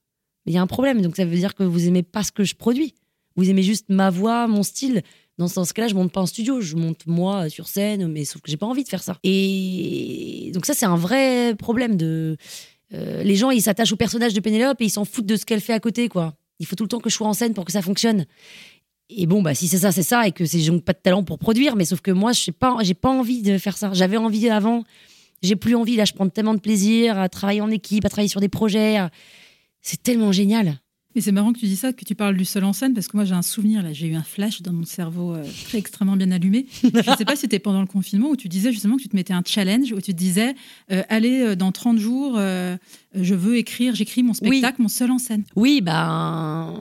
mais 0.46 0.52
il 0.52 0.56
y 0.56 0.58
a 0.58 0.62
un 0.62 0.68
problème 0.68 1.02
donc 1.02 1.16
ça 1.16 1.26
veut 1.26 1.36
dire 1.36 1.56
que 1.56 1.64
vous 1.64 1.88
aimez 1.88 2.04
pas 2.04 2.24
ce 2.24 2.32
que 2.32 2.44
je 2.44 2.56
produis 2.56 2.96
vous 3.36 3.50
aimez 3.50 3.64
juste 3.64 3.86
ma 3.90 4.10
voix 4.10 4.48
mon 4.48 4.64
style 4.64 5.04
dans 5.38 5.48
ce, 5.48 5.74
cas-là, 5.74 5.88
je 5.88 5.96
monte 5.96 6.12
pas 6.12 6.22
en 6.22 6.26
studio, 6.26 6.62
je 6.62 6.76
monte 6.76 7.08
moi 7.08 7.50
sur 7.50 7.68
scène, 7.68 8.08
mais 8.08 8.24
sauf 8.24 8.42
que 8.42 8.52
j'ai 8.52 8.58
pas 8.58 8.68
envie 8.68 8.84
de 8.84 8.90
faire 8.90 9.02
ça. 9.02 9.18
Et 9.24 10.52
donc 10.54 10.66
ça, 10.66 10.74
c'est 10.74 10.86
un 10.86 10.96
vrai 10.96 11.56
problème 11.56 11.98
de. 11.98 12.38
euh, 12.94 13.24
les 13.24 13.36
gens, 13.36 13.50
ils 13.50 13.62
s'attachent 13.62 13.94
au 13.94 13.98
personnage 13.98 14.34
de 14.34 14.40
Pénélope 14.40 14.80
et 14.82 14.86
ils 14.86 14.92
s'en 14.92 15.06
foutent 15.06 15.26
de 15.26 15.36
ce 15.36 15.46
qu'elle 15.46 15.62
fait 15.62 15.74
à 15.74 15.80
côté, 15.80 16.08
quoi. 16.08 16.36
Il 16.60 16.68
faut 16.68 16.76
tout 16.76 16.84
le 16.84 16.88
temps 16.88 17.00
que 17.00 17.10
je 17.10 17.16
sois 17.16 17.28
en 17.28 17.34
scène 17.34 17.54
pour 17.54 17.66
que 17.66 17.72
ça 17.72 17.82
fonctionne. 17.82 18.26
Et 19.10 19.26
bon, 19.26 19.42
bah 19.42 19.56
si 19.56 19.68
c'est 19.68 19.80
ça, 19.80 19.92
c'est 19.92 20.04
ça, 20.04 20.28
et 20.28 20.32
que 20.32 20.46
j'ai 20.46 20.80
pas 20.80 20.94
de 20.94 21.00
talent 21.00 21.24
pour 21.24 21.40
produire, 21.40 21.76
mais 21.76 21.86
sauf 21.86 22.02
que 22.02 22.12
moi, 22.12 22.32
je 22.32 22.40
sais 22.40 22.52
pas, 22.52 22.78
j'ai 22.84 22.94
pas 22.94 23.10
envie 23.10 23.42
de 23.42 23.58
faire 23.58 23.76
ça. 23.76 23.92
J'avais 23.94 24.18
envie 24.18 24.50
avant, 24.50 24.84
j'ai 25.44 25.56
plus 25.56 25.76
envie. 25.76 25.96
Là, 25.96 26.06
je 26.06 26.14
prends 26.14 26.28
tellement 26.30 26.54
de 26.56 26.60
plaisir 26.60 27.20
à 27.20 27.30
travailler 27.30 27.62
en 27.62 27.70
équipe, 27.70 28.06
à 28.06 28.10
travailler 28.10 28.30
sur 28.30 28.40
des 28.42 28.50
projets. 28.50 28.98
C'est 29.82 30.02
tellement 30.02 30.32
génial. 30.32 30.80
Mais 31.16 31.22
c'est 31.22 31.32
marrant 31.32 31.54
que 31.54 31.60
tu 31.60 31.68
dis 31.68 31.76
ça, 31.76 31.94
que 31.94 32.04
tu 32.06 32.16
parles 32.16 32.36
du 32.36 32.44
seul 32.44 32.64
en 32.64 32.74
scène, 32.74 32.96
parce 32.96 33.08
que 33.08 33.16
moi 33.16 33.24
j'ai 33.24 33.36
un 33.36 33.44
souvenir, 33.44 33.84
là, 33.84 33.94
j'ai 33.94 34.08
eu 34.08 34.16
un 34.16 34.24
flash 34.24 34.64
dans 34.64 34.74
mon 34.74 34.84
cerveau 34.84 35.36
euh, 35.36 35.44
très 35.66 35.78
extrêmement 35.78 36.16
bien 36.16 36.32
allumé. 36.32 36.66
Je 36.82 36.88
ne 37.12 37.16
sais 37.16 37.24
pas 37.24 37.36
si 37.36 37.42
c'était 37.42 37.60
pendant 37.60 37.82
le 37.82 37.86
confinement 37.86 38.30
où 38.30 38.36
tu 38.36 38.48
disais 38.50 38.72
justement 38.72 38.98
que 38.98 39.04
tu 39.04 39.10
te 39.10 39.16
mettais 39.16 39.34
un 39.34 39.44
challenge, 39.46 39.92
où 39.92 39.98
tu 40.02 40.12
te 40.14 40.18
disais, 40.18 40.56
euh, 40.92 41.04
allez, 41.10 41.42
euh, 41.42 41.56
dans 41.56 41.72
30 41.72 42.00
jours, 42.00 42.34
euh, 42.38 42.78
je 43.14 43.36
veux 43.36 43.58
écrire, 43.58 43.94
j'écris 43.94 44.24
mon 44.24 44.34
spectacle, 44.34 44.82
mon 44.82 44.88
seul 44.88 45.12
en 45.12 45.20
scène. 45.20 45.44
Oui, 45.56 45.82
ben. 45.82 46.80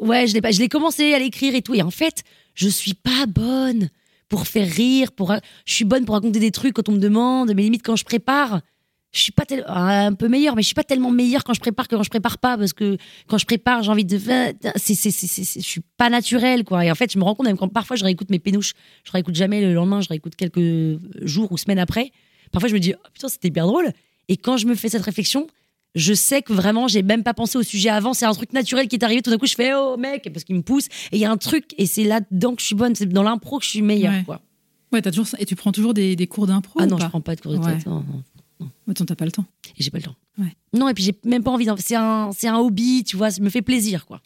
Ouais, 0.00 0.26
je 0.26 0.34
l'ai 0.34 0.42
pas- 0.42 0.50
je 0.50 0.58
l'ai 0.60 0.68
commencé 0.68 1.14
à 1.14 1.18
l'écrire 1.18 1.54
et 1.54 1.62
tout. 1.62 1.74
Et 1.74 1.80
en 1.82 1.90
fait, 1.90 2.24
je 2.54 2.68
suis 2.68 2.94
pas 2.94 3.24
bonne 3.26 3.88
pour 4.32 4.46
faire 4.46 4.66
rire. 4.66 5.12
Pour, 5.12 5.34
je 5.66 5.74
suis 5.74 5.84
bonne 5.84 6.06
pour 6.06 6.14
raconter 6.14 6.40
des 6.40 6.50
trucs 6.50 6.72
quand 6.72 6.88
on 6.88 6.92
me 6.92 6.98
demande, 6.98 7.52
mais 7.54 7.62
limite 7.62 7.82
quand 7.84 7.96
je 7.96 8.04
prépare. 8.04 8.62
Je 9.12 9.20
suis 9.20 9.32
pas 9.32 9.44
tel- 9.44 9.62
un 9.68 10.14
peu 10.14 10.26
meilleure, 10.26 10.56
mais 10.56 10.62
je 10.62 10.68
suis 10.68 10.74
pas 10.74 10.84
tellement 10.84 11.10
meilleure 11.10 11.44
quand 11.44 11.52
je 11.52 11.60
prépare 11.60 11.86
que 11.86 11.96
quand 11.96 12.02
je 12.02 12.08
prépare 12.08 12.38
pas, 12.38 12.56
parce 12.56 12.72
que 12.72 12.96
quand 13.26 13.36
je 13.36 13.44
prépare, 13.44 13.82
j'ai 13.82 13.90
envie 13.90 14.06
de, 14.06 14.18
c'est, 14.76 14.94
c'est, 14.94 15.10
c'est, 15.10 15.60
je 15.60 15.66
suis 15.66 15.82
pas 15.98 16.08
naturelle, 16.08 16.64
quoi. 16.64 16.82
Et 16.86 16.90
en 16.90 16.94
fait, 16.94 17.12
je 17.12 17.18
me 17.18 17.24
rends 17.24 17.34
compte 17.34 17.44
même 17.44 17.58
quand 17.58 17.68
parfois 17.68 17.94
je 17.94 18.04
réécoute 18.04 18.30
mes 18.30 18.38
pénouches, 18.38 18.72
je 19.04 19.12
réécoute 19.12 19.34
jamais 19.34 19.60
le 19.60 19.74
lendemain, 19.74 20.00
je 20.00 20.08
réécoute 20.08 20.34
quelques 20.34 20.98
jours 21.20 21.52
ou 21.52 21.58
semaines 21.58 21.78
après. 21.78 22.10
Parfois, 22.52 22.70
je 22.70 22.74
me 22.74 22.80
dis, 22.80 22.94
oh, 22.96 23.08
putain, 23.12 23.28
c'était 23.28 23.48
hyper 23.48 23.66
drôle. 23.66 23.92
Et 24.28 24.38
quand 24.38 24.56
je 24.56 24.66
me 24.66 24.74
fais 24.74 24.88
cette 24.88 25.02
réflexion, 25.02 25.46
je 25.94 26.14
sais 26.14 26.42
que 26.42 26.52
vraiment, 26.52 26.88
j'ai 26.88 27.02
même 27.02 27.22
pas 27.22 27.34
pensé 27.34 27.58
au 27.58 27.62
sujet 27.62 27.88
avant. 27.90 28.14
C'est 28.14 28.24
un 28.26 28.32
truc 28.32 28.52
naturel 28.52 28.88
qui 28.88 28.96
est 28.96 29.04
arrivé. 29.04 29.20
Tout 29.22 29.30
d'un 29.30 29.38
coup, 29.38 29.46
je 29.46 29.54
fais 29.54 29.72
oh 29.74 29.96
mec, 29.96 30.28
parce 30.32 30.44
qu'il 30.44 30.56
me 30.56 30.62
pousse. 30.62 30.86
Et 31.12 31.16
il 31.16 31.18
y 31.18 31.24
a 31.24 31.30
un 31.30 31.36
truc, 31.36 31.66
et 31.78 31.86
c'est 31.86 32.04
là-dedans 32.04 32.54
que 32.54 32.60
je 32.62 32.66
suis 32.66 32.74
bonne. 32.74 32.94
C'est 32.94 33.06
dans 33.06 33.22
l'impro 33.22 33.58
que 33.58 33.64
je 33.64 33.70
suis 33.70 33.82
meilleure, 33.82 34.12
Ouais. 34.12 34.24
quoi. 34.24 34.40
Ouais, 34.92 35.00
t'as 35.02 35.10
toujours. 35.10 35.26
Et 35.38 35.46
tu 35.46 35.56
prends 35.56 35.72
toujours 35.72 35.94
des, 35.94 36.16
des 36.16 36.26
cours 36.26 36.46
d'impro 36.46 36.78
Ah 36.80 36.84
ou 36.84 36.86
non, 36.86 36.98
je 36.98 37.06
prends 37.06 37.20
pas 37.20 37.34
de 37.34 37.40
cours 37.40 37.52
de 37.52 37.58
Ouais. 37.58 37.76
tête. 37.76 37.86
non, 37.86 38.04
non. 38.60 38.68
Attends, 38.88 39.04
t'as 39.06 39.14
pas 39.16 39.24
le 39.24 39.32
temps. 39.32 39.46
Et 39.78 39.82
j'ai 39.82 39.90
pas 39.90 39.98
le 39.98 40.04
temps. 40.04 40.14
Ouais. 40.38 40.54
Non, 40.74 40.88
et 40.88 40.94
puis 40.94 41.02
j'ai 41.02 41.14
même 41.24 41.42
pas 41.42 41.50
envie. 41.50 41.66
C'est 41.78 41.96
un, 41.96 42.30
c'est 42.32 42.46
un 42.48 42.58
hobby, 42.58 43.02
tu 43.04 43.16
vois, 43.16 43.30
ça 43.30 43.42
me 43.42 43.48
fait 43.50 43.62
plaisir, 43.62 44.06
quoi. 44.06 44.20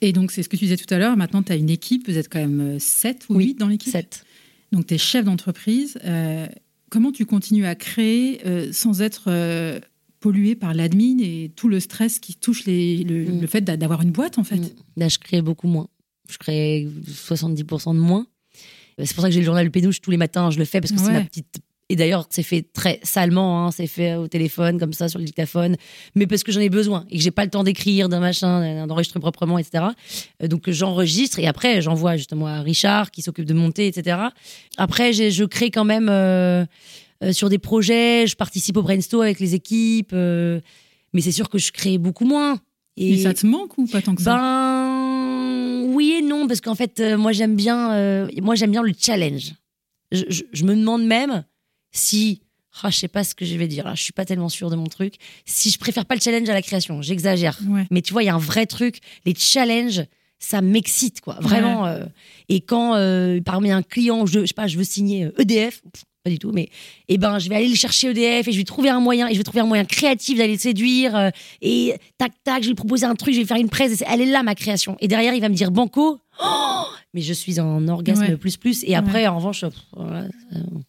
Et 0.00 0.12
donc, 0.12 0.30
c'est 0.30 0.42
ce 0.42 0.48
que 0.48 0.56
tu 0.56 0.64
disais 0.64 0.76
tout 0.76 0.92
à 0.92 0.98
l'heure. 0.98 1.16
Maintenant, 1.16 1.42
tu 1.42 1.52
as 1.52 1.56
une 1.56 1.68
équipe. 1.70 2.08
Vous 2.08 2.16
êtes 2.16 2.28
quand 2.32 2.38
même 2.38 2.78
7 2.78 3.26
ou 3.28 3.34
Oui, 3.36 3.44
8 3.48 3.54
dans 3.58 3.68
l'équipe. 3.68 3.92
Sept. 3.92 4.24
Donc, 4.72 4.86
tu 4.86 4.94
es 4.94 4.98
chef 4.98 5.24
d'entreprise. 5.24 5.98
Euh, 6.04 6.46
comment 6.90 7.12
tu 7.12 7.26
continues 7.26 7.66
à 7.66 7.74
créer 7.74 8.40
euh, 8.46 8.72
sans 8.72 9.02
être 9.02 9.24
euh, 9.26 9.78
pollué 10.20 10.54
par 10.54 10.74
l'admin 10.74 11.18
et 11.20 11.50
tout 11.56 11.68
le 11.68 11.80
stress 11.80 12.18
qui 12.18 12.34
touche 12.34 12.64
les- 12.66 13.04
le, 13.04 13.24
Mm. 13.24 13.40
le 13.40 13.46
fait 13.46 13.60
d'a- 13.62 13.76
d'avoir 13.76 14.02
une 14.02 14.12
boîte, 14.12 14.38
en 14.38 14.44
fait 14.44 14.56
Mm. 14.56 14.68
Là, 14.96 15.08
je 15.08 15.18
crée 15.18 15.42
beaucoup 15.42 15.66
moins. 15.68 15.88
Je 16.28 16.38
crée 16.38 16.86
70% 17.06 17.94
de 17.94 17.98
moins. 18.00 18.26
Euh, 18.98 19.04
C'est 19.06 19.14
pour 19.14 19.22
ça 19.22 19.28
que 19.28 19.32
j'ai 19.34 19.40
le 19.40 19.46
journal 19.46 19.70
Pénouche 19.70 20.00
tous 20.00 20.10
les 20.10 20.16
matins. 20.18 20.50
Je 20.50 20.58
le 20.58 20.64
fais 20.64 20.80
parce 20.80 20.92
que 20.92 20.98
c'est 20.98 21.12
ma 21.12 21.22
petite. 21.22 21.60
Et 21.88 21.96
d'ailleurs, 21.96 22.26
c'est 22.30 22.44
fait 22.44 22.62
très 22.72 23.00
salement. 23.02 23.66
hein. 23.66 23.70
C'est 23.72 23.88
fait 23.88 24.14
au 24.14 24.28
téléphone, 24.28 24.78
comme 24.78 24.92
ça, 24.92 25.08
sur 25.08 25.18
le 25.18 25.24
dictaphone. 25.24 25.74
Mais 26.14 26.28
parce 26.28 26.44
que 26.44 26.52
j'en 26.52 26.60
ai 26.60 26.68
besoin 26.68 27.04
et 27.10 27.16
que 27.16 27.22
j'ai 27.22 27.32
pas 27.32 27.44
le 27.44 27.50
temps 27.50 27.64
d'écrire, 27.64 28.08
d'un 28.08 28.20
machin, 28.20 28.86
d'enregistrer 28.86 29.18
proprement, 29.18 29.58
etc. 29.58 29.86
Euh, 30.40 30.46
Donc, 30.46 30.70
j'enregistre 30.70 31.40
et 31.40 31.48
après, 31.48 31.82
j'envoie 31.82 32.16
justement 32.16 32.46
à 32.46 32.60
Richard 32.60 33.10
qui 33.10 33.22
s'occupe 33.22 33.44
de 33.46 33.54
monter, 33.54 33.88
etc. 33.88 34.18
Après, 34.76 35.12
je 35.12 35.44
crée 35.44 35.72
quand 35.72 35.84
même 35.84 36.08
euh, 36.08 36.62
euh, 36.62 36.66
sur 37.32 37.48
des 37.48 37.58
projets. 37.58 38.26
Je 38.26 38.36
participe 38.36 38.76
au 38.76 38.82
brainstorm 38.82 39.22
avec 39.22 39.40
les 39.40 39.54
équipes. 39.54 40.12
euh, 40.12 40.60
mais 41.12 41.20
c'est 41.20 41.32
sûr 41.32 41.48
que 41.50 41.58
je 41.58 41.72
crée 41.72 41.98
beaucoup 41.98 42.24
moins. 42.24 42.58
Et 42.96 43.18
ça 43.22 43.32
te 43.34 43.46
manque 43.46 43.76
ou 43.78 43.86
pas 43.86 44.02
tant 44.02 44.14
que 44.14 44.22
ça? 44.22 44.36
Ben 44.36 45.84
oui 45.94 46.16
et 46.18 46.22
non 46.22 46.46
parce 46.46 46.60
qu'en 46.60 46.74
fait 46.74 47.00
euh, 47.00 47.16
moi 47.16 47.32
j'aime 47.32 47.56
bien 47.56 47.92
euh, 47.92 48.28
moi 48.42 48.54
j'aime 48.54 48.70
bien 48.70 48.82
le 48.82 48.92
challenge. 48.98 49.54
Je, 50.12 50.24
je- 50.28 50.42
je 50.52 50.64
me 50.64 50.74
demande 50.76 51.04
même 51.04 51.44
si 51.92 52.42
ah, 52.82 52.90
je 52.90 52.96
sais 52.96 53.08
pas 53.08 53.24
ce 53.24 53.34
que 53.34 53.44
je 53.44 53.56
vais 53.56 53.66
dire 53.68 53.84
là, 53.84 53.94
je 53.96 54.02
suis 54.02 54.12
pas 54.12 54.24
tellement 54.24 54.48
sûre 54.48 54.70
de 54.70 54.76
mon 54.76 54.86
truc. 54.86 55.14
Si 55.44 55.70
je 55.70 55.78
préfère 55.78 56.04
pas 56.06 56.14
le 56.14 56.20
challenge 56.20 56.48
à 56.48 56.52
la 56.54 56.62
création, 56.62 57.02
j'exagère. 57.02 57.58
Ouais. 57.68 57.86
Mais 57.90 58.00
tu 58.02 58.12
vois, 58.12 58.22
il 58.22 58.26
y 58.26 58.28
a 58.28 58.34
un 58.34 58.38
vrai 58.38 58.66
truc, 58.66 59.00
les 59.24 59.34
challenges 59.34 60.02
ça 60.42 60.62
m'excite 60.62 61.20
quoi, 61.20 61.36
vraiment 61.40 61.86
euh, 61.86 62.04
et 62.48 62.60
quand 62.62 62.94
euh, 62.94 63.40
parmi 63.44 63.70
un 63.70 63.82
client, 63.82 64.24
je, 64.24 64.40
je 64.40 64.46
sais 64.46 64.54
pas, 64.54 64.68
je 64.68 64.78
veux 64.78 64.84
signer 64.84 65.24
euh, 65.24 65.32
EDF, 65.42 65.82
pff, 65.82 66.02
pas 66.22 66.30
du 66.30 66.38
tout, 66.38 66.52
mais 66.52 66.68
eh 67.08 67.16
ben 67.18 67.38
je 67.38 67.48
vais 67.48 67.54
aller 67.56 67.68
le 67.68 67.74
chercher 67.74 68.10
EDF 68.10 68.46
et 68.48 68.52
je 68.52 68.58
vais 68.58 68.64
trouver 68.64 68.90
un 68.90 69.00
moyen, 69.00 69.26
et 69.28 69.32
je 69.32 69.38
vais 69.38 69.42
trouver 69.44 69.60
un 69.60 69.66
moyen 69.66 69.84
créatif 69.84 70.36
d'aller 70.38 70.52
le 70.54 70.58
séduire 70.58 71.16
euh, 71.16 71.30
et 71.62 71.94
tac 72.18 72.32
tac, 72.44 72.56
je 72.62 72.66
vais 72.68 72.68
lui 72.68 72.74
proposer 72.74 73.06
un 73.06 73.14
truc, 73.14 73.34
je 73.34 73.40
vais 73.40 73.46
faire 73.46 73.56
une 73.56 73.70
presse, 73.70 74.02
elle 74.06 74.20
est 74.20 74.26
là 74.26 74.42
ma 74.42 74.54
création. 74.54 74.96
Et 75.00 75.08
derrière 75.08 75.32
il 75.34 75.40
va 75.40 75.48
me 75.48 75.54
dire 75.54 75.70
banco, 75.70 76.18
Oh 76.42 76.82
mais 77.14 77.22
je 77.22 77.32
suis 77.32 77.58
en 77.58 77.86
orgasme 77.88 78.22
Ouais. 78.22 78.36
plus 78.36 78.56
plus. 78.56 78.84
Et 78.84 78.94
après 78.94 79.26
en 79.26 79.36
revanche, 79.36 79.62
pff, 79.62 79.72
voilà, 79.96 80.26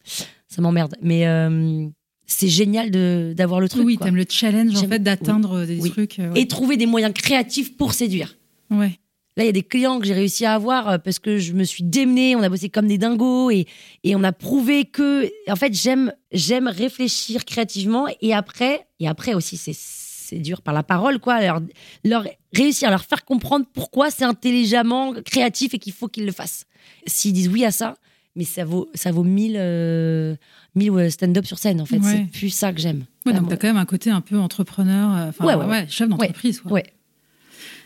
ça, 0.03 0.25
ça 0.47 0.61
m'emmerde. 0.61 0.95
Mais 1.01 1.25
euh, 1.27 1.87
c'est 2.27 2.47
génial 2.49 2.91
de 2.91 3.33
d'avoir 3.35 3.59
le 3.61 3.69
truc. 3.69 3.85
oui, 3.85 3.97
t'aimes 3.97 4.15
le 4.17 4.25
challenge 4.29 4.75
en 4.75 4.87
fait 4.87 4.99
d'atteindre 4.99 5.65
des 5.65 5.79
oui. 5.79 5.91
trucs. 5.91 6.19
euh, 6.19 6.31
ouais. 6.33 6.41
Et 6.41 6.47
trouver 6.47 6.75
des 6.77 6.85
moyens 6.85 7.13
créatifs 7.13 7.75
pour 7.77 7.93
séduire. 7.93 8.37
Ouais. 8.69 8.99
Là, 9.37 9.43
il 9.43 9.45
y 9.45 9.49
a 9.49 9.53
des 9.53 9.63
clients 9.63 9.99
que 9.99 10.05
j'ai 10.05 10.13
réussi 10.13 10.45
à 10.45 10.53
avoir 10.55 10.89
euh, 10.89 10.97
parce 10.97 11.19
que 11.19 11.37
je 11.37 11.53
me 11.53 11.63
suis 11.63 11.83
démenée, 11.83 12.35
on 12.35 12.43
a 12.43 12.49
bossé 12.49 12.69
comme 12.69 12.87
des 12.87 12.97
dingos 12.97 13.49
et, 13.49 13.65
et 14.03 14.15
on 14.15 14.23
a 14.23 14.33
prouvé 14.33 14.83
que, 14.85 15.29
en 15.49 15.55
fait, 15.55 15.73
j'aime, 15.73 16.11
j'aime 16.33 16.67
réfléchir 16.67 17.45
créativement 17.45 18.07
et 18.21 18.33
après, 18.33 18.87
et 18.99 19.07
après 19.07 19.33
aussi, 19.33 19.55
c'est, 19.55 19.73
c'est 19.73 20.39
dur 20.39 20.61
par 20.61 20.73
la 20.73 20.83
parole, 20.83 21.19
quoi, 21.19 21.39
leur, 21.41 21.61
leur 22.03 22.25
réussir 22.53 22.89
à 22.89 22.91
leur 22.91 23.05
faire 23.05 23.23
comprendre 23.23 23.65
pourquoi 23.73 24.11
c'est 24.11 24.25
intelligemment 24.25 25.13
créatif 25.25 25.73
et 25.73 25.79
qu'il 25.79 25.93
faut 25.93 26.09
qu'ils 26.09 26.25
le 26.25 26.31
fassent. 26.33 26.65
S'ils 27.07 27.31
disent 27.33 27.47
oui 27.49 27.63
à 27.63 27.71
ça, 27.71 27.95
mais 28.35 28.43
ça 28.43 28.65
vaut, 28.65 28.89
ça 28.93 29.11
vaut 29.11 29.23
mille, 29.23 29.55
euh, 29.57 30.35
mille 30.75 30.91
ouais, 30.91 31.09
stand-up 31.09 31.45
sur 31.45 31.57
scène, 31.57 31.79
en 31.81 31.85
fait. 31.85 31.97
Ouais. 31.99 32.25
C'est 32.25 32.31
plus 32.39 32.49
ça 32.49 32.73
que 32.73 32.79
j'aime. 32.81 33.05
Ouais, 33.25 33.33
donc 33.33 33.43
Vraiment. 33.43 33.47
t'as 33.49 33.57
quand 33.57 33.67
même 33.67 33.77
un 33.77 33.85
côté 33.85 34.09
un 34.09 34.21
peu 34.21 34.37
entrepreneur, 34.37 35.15
euh, 35.15 35.29
enfin 35.29 35.45
Ouais, 35.45 35.55
ouais, 35.55 35.65
ouais, 35.65 35.85
chef 35.89 36.09
d'entreprise. 36.09 36.59
quoi. 36.61 36.71
Ouais. 36.73 36.83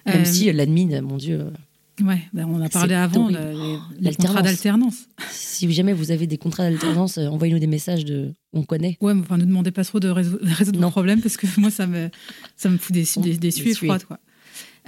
Même 0.06 0.22
Euh, 0.22 0.26
si 0.26 0.49
euh, 0.49 0.53
l'admin, 0.53 1.01
mon 1.01 1.18
Dieu. 1.18 1.39
euh, 1.41 1.49
Ouais, 2.03 2.20
ben, 2.34 2.45
on 2.49 2.62
a 2.62 2.68
parlé 2.68 2.93
avant 2.93 3.30
les, 3.30 4.14
contrats 4.16 4.41
d'alternance. 4.41 5.08
Si 5.32 5.72
jamais 5.72 5.93
vous 5.93 6.12
avez 6.12 6.28
des 6.28 6.38
contrats 6.38 6.70
d'alternance, 6.70 7.18
euh, 7.18 7.28
envoyez-nous 7.28 7.60
des 7.60 7.68
messages 7.68 8.03
de 8.03 8.34
on 8.51 8.64
connaît. 8.64 8.97
Ouais, 8.99 9.14
mais 9.14 9.22
enfin, 9.22 9.38
ne 9.38 9.45
demandez 9.45 9.72
pas 9.72 9.86
trop 9.86 10.01
de 10.01 10.10
résou- 10.10 10.38
résoudre 10.41 10.80
Non. 10.82 10.88
vos 10.88 10.91
problèmes 10.91 11.22
parce 11.22 11.38
que 11.38 11.47
moi, 11.58 11.72
ça 11.72 11.88
me, 11.88 12.10
ça 12.58 12.70
me 12.70 12.78
fout 12.78 12.93
des, 12.93 13.06
des, 13.22 13.38
des 13.38 13.51
suées 13.51 13.74
froides. 13.74 14.03
Quoi. 14.03 14.20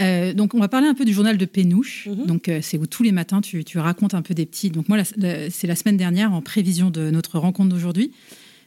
Euh, 0.02 0.34
donc, 0.34 0.54
on 0.54 0.60
va 0.60 0.68
parler 0.68 0.88
un 0.88 0.94
peu 0.94 1.06
du 1.06 1.14
journal 1.14 1.38
de 1.38 1.46
Pénouche. 1.46 2.08
Mhm. 2.08 2.26
Donc, 2.26 2.50
euh, 2.50 2.60
c'est 2.62 2.78
où 2.78 2.86
tous 2.88 3.04
les 3.04 3.14
matins, 3.14 3.40
tu, 3.40 3.64
tu 3.64 3.80
racontes 3.80 4.14
un 4.14 4.22
peu 4.22 4.34
des 4.34 4.46
petits. 4.46 4.70
Donc, 4.70 4.90
moi, 4.90 4.98
c'est 5.06 5.66
la 5.68 5.76
semaine 5.78 5.98
dernière, 5.98 6.34
en 6.34 6.42
prévision 6.42 6.90
de 6.90 7.10
notre 7.10 7.40
rencontre 7.40 7.70
d'aujourd'hui. 7.70 8.12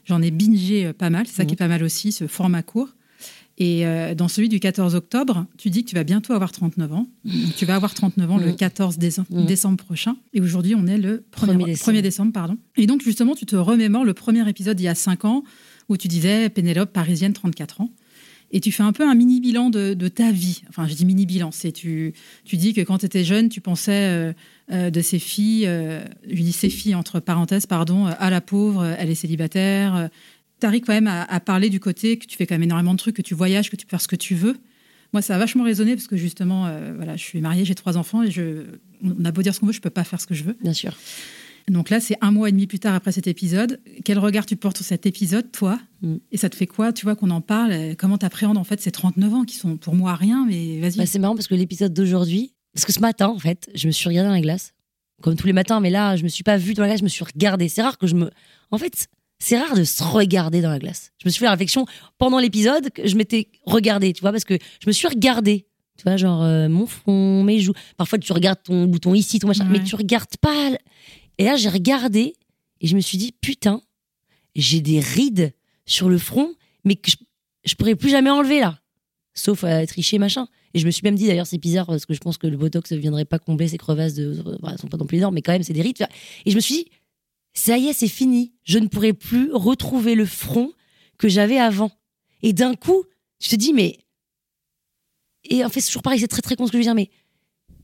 J'en 0.05 0.19
ai 0.21 0.31
bingé 0.31 0.87
euh, 0.87 0.93
pas 0.93 1.11
mal. 1.11 1.27
C'est 1.27 1.35
ça 1.35 1.45
qui 1.45 1.53
est 1.53 1.57
pas 1.57 1.67
mal 1.67 1.83
aussi, 1.83 2.11
ce 2.11 2.25
format 2.25 2.63
court. 2.63 2.89
Et 3.63 3.85
euh, 3.85 4.15
dans 4.15 4.27
celui 4.27 4.49
du 4.49 4.59
14 4.59 4.95
octobre, 4.95 5.45
tu 5.59 5.69
dis 5.69 5.83
que 5.83 5.89
tu 5.91 5.95
vas 5.95 6.03
bientôt 6.03 6.33
avoir 6.33 6.51
39 6.51 6.91
ans. 6.93 7.07
Donc, 7.23 7.55
tu 7.55 7.65
vas 7.67 7.75
avoir 7.75 7.93
39 7.93 8.31
ans 8.31 8.37
le 8.39 8.47
Mhm. 8.47 8.55
14 8.55 8.97
décembre, 8.97 9.27
Mhm. 9.29 9.45
décembre 9.45 9.77
prochain. 9.77 10.15
Et 10.33 10.41
aujourd'hui, 10.41 10.73
on 10.73 10.87
est 10.87 10.97
le 10.97 11.23
1er, 11.31 11.53
1er 11.53 11.65
décembre. 11.65 11.83
1er 11.93 12.01
décembre. 12.01 12.31
pardon. 12.33 12.57
Et 12.75 12.87
donc, 12.87 13.03
justement, 13.03 13.35
tu 13.35 13.45
te 13.45 13.55
remémores 13.55 14.03
le 14.03 14.15
premier 14.15 14.49
épisode 14.49 14.79
il 14.79 14.83
y 14.83 14.87
a 14.87 14.95
5 14.95 15.25
ans 15.25 15.43
où 15.89 15.97
tu 15.97 16.07
disais 16.07 16.49
Pénélope, 16.49 16.91
parisienne, 16.91 17.33
34 17.33 17.81
ans. 17.81 17.91
Et 18.53 18.59
tu 18.59 18.71
fais 18.73 18.83
un 18.83 18.91
peu 18.93 19.07
un 19.07 19.15
mini 19.15 19.39
bilan 19.39 19.69
de, 19.69 19.93
de 19.93 20.07
ta 20.09 20.31
vie. 20.31 20.61
Enfin, 20.67 20.85
je 20.87 20.93
dis 20.95 21.05
mini 21.05 21.25
bilan, 21.27 21.51
c'est 21.51 21.71
tu, 21.71 22.13
tu 22.43 22.57
dis 22.57 22.73
que 22.73 22.81
quand 22.81 22.97
tu 22.97 23.05
étais 23.05 23.23
jeune, 23.23 23.47
tu 23.47 23.61
pensais 23.61 23.91
euh, 24.09 24.33
euh, 24.73 24.89
de 24.89 25.01
ces 25.01 25.19
filles, 25.19 25.69
je 26.27 26.41
dis 26.41 26.51
ces 26.51 26.69
filles 26.69 26.95
entre 26.95 27.19
parenthèses, 27.21 27.65
pardon, 27.65 28.07
à 28.07 28.29
la 28.29 28.41
pauvre, 28.41 28.83
elle 28.97 29.09
est 29.09 29.15
célibataire. 29.15 30.09
T'arrives 30.61 30.83
quand 30.83 30.93
même 30.93 31.07
à, 31.07 31.23
à 31.23 31.39
parler 31.41 31.69
du 31.69 31.81
côté 31.81 32.17
que 32.17 32.25
tu 32.25 32.37
fais 32.37 32.47
quand 32.47 32.55
même 32.55 32.63
énormément 32.63 32.93
de 32.93 32.99
trucs, 32.99 33.17
que 33.17 33.21
tu 33.21 33.33
voyages, 33.33 33.69
que 33.69 33.75
tu 33.75 33.85
peux 33.85 33.89
faire 33.89 34.01
ce 34.01 34.07
que 34.07 34.15
tu 34.15 34.35
veux. 34.35 34.55
Moi, 35.11 35.21
ça 35.21 35.35
a 35.35 35.37
vachement 35.37 35.65
résonné 35.65 35.95
parce 35.95 36.07
que 36.07 36.15
justement, 36.15 36.67
euh, 36.67 36.93
voilà, 36.95 37.17
je 37.17 37.23
suis 37.23 37.41
mariée, 37.41 37.65
j'ai 37.65 37.75
trois 37.75 37.97
enfants 37.97 38.23
et 38.23 38.31
je, 38.31 38.63
on 39.03 39.25
a 39.25 39.31
beau 39.33 39.41
dire 39.41 39.53
ce 39.53 39.59
qu'on 39.59 39.65
veut, 39.65 39.73
je 39.73 39.81
peux 39.81 39.89
pas 39.89 40.05
faire 40.05 40.21
ce 40.21 40.27
que 40.27 40.33
je 40.33 40.45
veux. 40.45 40.55
Bien 40.63 40.73
sûr. 40.73 40.95
Donc 41.67 41.89
là, 41.89 41.99
c'est 41.99 42.17
un 42.21 42.31
mois 42.31 42.47
et 42.47 42.51
demi 42.53 42.65
plus 42.65 42.79
tard 42.79 42.95
après 42.95 43.11
cet 43.11 43.27
épisode. 43.27 43.81
Quel 44.05 44.19
regard 44.19 44.45
tu 44.45 44.55
portes 44.55 44.77
sur 44.77 44.85
cet 44.85 45.05
épisode, 45.05 45.51
toi 45.51 45.79
Mm. 46.01 46.15
Et 46.31 46.37
ça 46.37 46.49
te 46.49 46.55
fait 46.55 46.67
quoi 46.67 46.93
Tu 46.93 47.05
vois 47.05 47.15
qu'on 47.15 47.29
en 47.29 47.41
parle 47.41 47.71
euh, 47.71 47.95
Comment 47.97 48.17
t'appréhendes 48.17 48.57
en 48.57 48.63
fait 48.63 48.81
ces 48.81 48.91
39 48.91 49.33
ans 49.33 49.43
qui 49.43 49.55
sont 49.55 49.77
pour 49.77 49.95
moi 49.95 50.15
rien 50.15 50.45
Mais 50.47 50.79
vas-y. 50.79 50.97
Bah, 50.97 51.05
c'est 51.05 51.19
marrant 51.19 51.35
parce 51.35 51.47
que 51.47 51.55
l'épisode 51.55 51.93
d'aujourd'hui, 51.93 52.53
parce 52.73 52.85
que 52.85 52.91
ce 52.91 52.99
matin, 52.99 53.27
en 53.27 53.39
fait, 53.39 53.69
je 53.75 53.87
me 53.87 53.91
suis 53.91 54.07
regardée 54.07 54.29
dans 54.29 54.35
la 54.35 54.41
glace, 54.41 54.73
comme 55.21 55.35
tous 55.35 55.47
les 55.47 55.53
matins, 55.53 55.79
mais 55.79 55.89
là, 55.89 56.15
je 56.15 56.23
me 56.23 56.29
suis 56.29 56.43
pas 56.43 56.57
vue 56.57 56.73
dans 56.73 56.83
la 56.83 56.89
glace, 56.89 56.99
je 56.99 57.03
me 57.03 57.09
suis 57.09 57.23
regardée. 57.23 57.69
C'est 57.69 57.81
rare 57.81 57.97
que 57.97 58.07
je 58.07 58.15
me. 58.15 58.31
En 58.71 58.77
fait, 58.77 59.07
c'est 59.43 59.57
rare 59.57 59.75
de 59.75 59.83
se 59.83 60.03
regarder 60.03 60.61
dans 60.61 60.69
la 60.69 60.79
glace. 60.79 61.11
Je 61.21 61.27
me 61.27 61.31
suis 61.31 61.39
fait 61.39 61.45
la 61.45 61.51
réflexion 61.51 61.85
pendant 62.17 62.39
l'épisode 62.39 62.89
que 62.91 63.07
je 63.07 63.15
m'étais 63.15 63.49
regardée, 63.65 64.13
tu 64.13 64.21
vois, 64.21 64.31
parce 64.31 64.43
que 64.45 64.53
je 64.81 64.87
me 64.87 64.91
suis 64.91 65.07
regardée. 65.07 65.65
Tu 65.97 66.03
vois, 66.03 66.17
genre 66.17 66.41
euh, 66.43 66.69
mon 66.69 66.85
front, 66.87 67.43
mes 67.43 67.59
joues. 67.59 67.73
Parfois, 67.97 68.17
tu 68.19 68.31
regardes 68.33 68.61
ton 68.63 68.85
bouton 68.85 69.13
ici, 69.13 69.39
ton 69.39 69.47
machin, 69.47 69.65
Ouais. 69.69 69.79
mais 69.79 69.83
tu 69.83 69.95
regardes 69.95 70.35
pas. 70.39 70.71
Et 71.37 71.43
là, 71.45 71.55
j'ai 71.57 71.69
regardé 71.69 72.35
et 72.81 72.87
je 72.87 72.95
me 72.95 73.01
suis 73.01 73.17
dit, 73.17 73.33
putain, 73.39 73.81
j'ai 74.55 74.81
des 74.81 74.99
rides 74.99 75.53
sur 75.85 76.09
le 76.09 76.17
front, 76.17 76.53
mais 76.85 76.95
que 76.95 77.11
je, 77.11 77.17
je 77.65 77.75
pourrais 77.75 77.95
plus 77.95 78.09
jamais 78.09 78.29
enlever 78.29 78.59
là. 78.61 78.79
Sauf 79.33 79.63
à 79.63 79.85
tricher, 79.87 80.17
machin. 80.17 80.47
Et 80.73 80.79
je 80.79 80.85
me 80.85 80.91
suis 80.91 81.01
même 81.03 81.15
dit, 81.15 81.27
d'ailleurs, 81.27 81.47
c'est 81.47 81.57
bizarre 81.57 81.85
parce 81.85 82.05
que 82.05 82.13
je 82.13 82.19
pense 82.19 82.37
que 82.37 82.47
le 82.47 82.57
botox 82.57 82.91
ne 82.91 82.97
viendrait 82.97 83.25
pas 83.25 83.39
combler 83.39 83.67
ces 83.67 83.77
crevasses 83.77 84.13
de. 84.13 84.41
Voilà, 84.59 84.75
elles 84.75 84.81
sont 84.81 84.87
pas 84.87 84.97
non 84.97 85.05
plus 85.05 85.17
énormes, 85.17 85.35
mais 85.35 85.41
quand 85.41 85.51
même, 85.51 85.63
c'est 85.63 85.73
des 85.73 85.81
rides. 85.81 86.05
Et 86.45 86.51
je 86.51 86.55
me 86.55 86.61
suis 86.61 86.75
dit, 86.75 86.85
ça 87.53 87.77
y 87.77 87.87
est, 87.87 87.93
c'est 87.93 88.07
fini. 88.07 88.53
Je 88.63 88.79
ne 88.79 88.87
pourrai 88.87 89.13
plus 89.13 89.51
retrouver 89.51 90.15
le 90.15 90.25
front 90.25 90.71
que 91.17 91.29
j'avais 91.29 91.59
avant. 91.59 91.91
Et 92.41 92.53
d'un 92.53 92.75
coup, 92.75 93.03
je 93.39 93.49
te 93.49 93.55
dis, 93.55 93.73
mais. 93.73 93.99
Et 95.43 95.65
en 95.65 95.69
fait, 95.69 95.81
c'est 95.81 95.87
toujours 95.87 96.03
pareil, 96.03 96.19
c'est 96.19 96.27
très 96.27 96.41
très 96.41 96.55
con 96.55 96.67
ce 96.67 96.71
que 96.71 96.77
je 96.77 96.79
veux 96.79 96.85
dire, 96.85 96.95
mais 96.95 97.09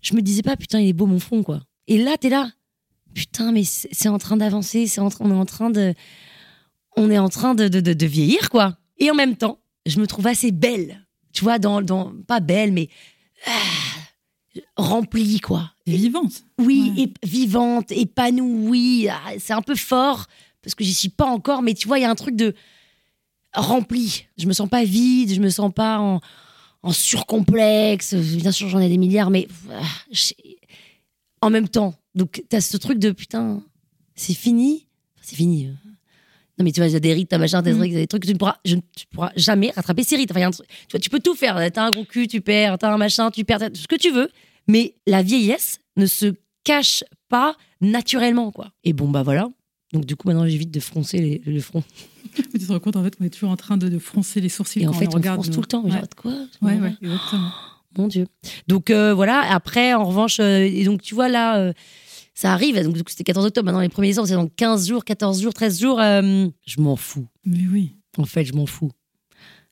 je 0.01 0.15
me 0.15 0.21
disais 0.21 0.43
pas, 0.43 0.55
putain, 0.55 0.79
il 0.79 0.89
est 0.89 0.93
beau 0.93 1.05
mon 1.05 1.19
front, 1.19 1.43
quoi. 1.43 1.63
Et 1.87 1.97
là, 1.97 2.17
t'es 2.17 2.29
là. 2.29 2.51
Putain, 3.13 3.51
mais 3.51 3.63
c'est 3.63 4.09
en 4.09 4.19
train 4.19 4.37
d'avancer, 4.37 4.85
c'est 4.85 5.01
en 5.01 5.09
train, 5.09 5.25
on 5.25 5.31
est 5.31 5.39
en 5.39 5.45
train 5.45 5.69
de. 5.69 5.93
On 6.95 7.09
est 7.11 7.17
en 7.17 7.29
train 7.29 7.55
de, 7.55 7.67
de, 7.67 7.79
de, 7.79 7.93
de 7.93 8.05
vieillir, 8.05 8.49
quoi. 8.49 8.77
Et 8.97 9.09
en 9.11 9.15
même 9.15 9.35
temps, 9.35 9.59
je 9.85 9.99
me 9.99 10.07
trouve 10.07 10.27
assez 10.27 10.51
belle. 10.51 11.05
Tu 11.33 11.43
vois, 11.43 11.59
dans. 11.59 11.81
dans 11.81 12.13
pas 12.27 12.39
belle, 12.39 12.71
mais. 12.71 12.89
ah, 13.45 13.51
remplie, 14.75 15.39
quoi. 15.39 15.71
T'es 15.85 15.93
vivante. 15.95 16.43
Oui, 16.59 16.91
Ouais. 16.95 17.03
et 17.03 17.27
vivante, 17.27 17.91
épanouie. 17.91 19.07
Ah, 19.09 19.31
C'est 19.39 19.53
un 19.53 19.61
peu 19.61 19.75
fort 19.75 20.25
parce 20.61 20.75
que 20.75 20.83
j'y 20.83 20.93
suis 20.93 21.09
pas 21.09 21.25
encore, 21.25 21.61
mais 21.61 21.73
tu 21.73 21.87
vois, 21.87 21.99
il 21.99 22.01
y 22.01 22.05
a 22.05 22.09
un 22.11 22.15
truc 22.15 22.35
de 22.35 22.53
rempli. 23.53 24.25
Je 24.37 24.47
me 24.47 24.53
sens 24.53 24.69
pas 24.69 24.83
vide, 24.83 25.33
je 25.33 25.39
me 25.39 25.49
sens 25.49 25.71
pas 25.73 25.99
en, 25.99 26.19
en 26.83 26.91
surcomplexe. 26.91 28.13
Bien 28.15 28.51
sûr, 28.51 28.69
j'en 28.69 28.79
ai 28.79 28.89
des 28.89 28.97
milliards, 28.97 29.29
mais 29.29 29.47
ah, 29.71 29.81
en 31.41 31.49
même 31.49 31.67
temps. 31.69 31.95
Donc, 32.15 32.43
t'as 32.49 32.61
ce 32.61 32.77
truc 32.77 32.99
de 32.99 33.11
putain, 33.11 33.61
c'est 34.15 34.33
fini? 34.33 34.87
Enfin, 35.15 35.23
C'est 35.29 35.35
fini. 35.35 35.67
euh. 35.67 35.71
Non, 36.59 36.63
mais 36.65 36.71
tu 36.71 36.79
vois, 36.79 36.87
il 36.87 36.93
y 36.93 36.95
a 36.95 36.99
des 36.99 37.13
rites, 37.13 37.29
t'as 37.29 37.37
machin, 37.37 37.61
t'as 37.61 37.69
des 37.69 37.73
Mm. 37.75 37.77
trucs, 37.77 37.91
des 37.93 38.07
trucs 38.07 38.21
que 38.23 38.27
tu 38.27 38.33
ne 38.33 38.39
pourras, 38.39 38.57
je, 38.65 38.75
ne- 38.77 38.81
tu 38.95 39.05
pourras 39.11 39.31
jamais 39.35 39.69
rattraper 39.69 40.01
ces 40.03 40.15
rites. 40.15 40.31
Enfin, 40.31 40.39
il 40.39 40.41
y 40.41 40.45
a 40.45 40.47
un 40.47 40.51
truc- 40.51 40.67
tu 40.67 40.75
vois, 40.91 40.99
tu 40.99 41.11
peux 41.11 41.19
tout 41.19 41.35
faire. 41.35 41.55
T'as 41.71 41.83
un 41.85 41.91
gros 41.91 42.03
cul, 42.03 42.27
tu 42.27 42.41
perds. 42.41 42.79
T'as 42.79 42.91
un 42.91 42.97
machin, 42.97 43.29
tu 43.29 43.45
perds. 43.45 43.69
Ce 43.75 43.87
que 43.87 43.95
tu 43.95 44.09
veux. 44.11 44.31
Mais 44.67 44.95
la 45.05 45.21
vieillesse 45.23 45.79
ne 45.95 46.05
se 46.05 46.33
cache 46.63 47.03
pas 47.29 47.55
naturellement, 47.81 48.51
quoi. 48.51 48.71
Et 48.83 48.93
bon, 48.93 49.09
bah 49.09 49.23
voilà. 49.23 49.49
Donc, 49.93 50.05
du 50.05 50.15
coup, 50.15 50.27
maintenant, 50.27 50.47
j'évite 50.47 50.71
de 50.71 50.79
froncer 50.79 51.19
les- 51.19 51.41
le 51.45 51.61
front. 51.61 51.83
tu 52.35 52.59
te 52.59 52.71
rends 52.71 52.79
compte 52.79 52.95
en 52.97 53.03
fait 53.03 53.15
qu'on 53.15 53.23
est 53.23 53.29
toujours 53.29 53.51
en 53.51 53.55
train 53.55 53.77
de, 53.77 53.87
de 53.87 53.99
froncer 53.99 54.41
les 54.41 54.49
sourcils 54.49 54.81
Et 54.83 54.87
en 54.87 54.91
quand 54.91 54.99
fait, 54.99 55.07
on 55.07 55.11
on 55.11 55.15
regarde. 55.15 55.41
fronce 55.41 55.53
tout 55.55 55.61
le 55.61 55.67
temps. 55.67 55.83
Ouais, 55.83 55.91
Genre, 55.91 56.01
quoi 56.15 56.31
ouais, 56.61 56.77
ouais, 56.79 56.93
exactement. 57.01 57.49
Mon 57.97 58.07
Dieu. 58.07 58.27
Donc 58.67 58.89
euh, 58.89 59.13
voilà, 59.13 59.41
après, 59.51 59.93
en 59.95 60.03
revanche, 60.05 60.39
euh, 60.39 60.59
et 60.59 60.83
donc 60.83 61.01
tu 61.01 61.15
vois 61.15 61.29
là, 61.29 61.57
euh, 61.57 61.73
ça 62.35 62.51
arrive, 62.53 62.79
donc 62.83 62.95
c'était 63.07 63.23
14 63.23 63.45
octobre, 63.47 63.65
maintenant 63.65 63.79
les 63.79 63.89
premiers 63.89 64.09
décembre, 64.09 64.27
c'est 64.27 64.35
dans 64.35 64.47
15 64.47 64.87
jours, 64.87 65.03
14 65.03 65.41
jours, 65.41 65.53
13 65.53 65.79
jours, 65.79 65.97
je 65.99 66.79
m'en 66.81 66.95
fous. 66.95 67.25
Mais 67.45 67.63
oui. 67.71 67.95
En 68.17 68.25
fait, 68.25 68.45
je 68.45 68.53
m'en 68.53 68.67
fous. 68.67 68.91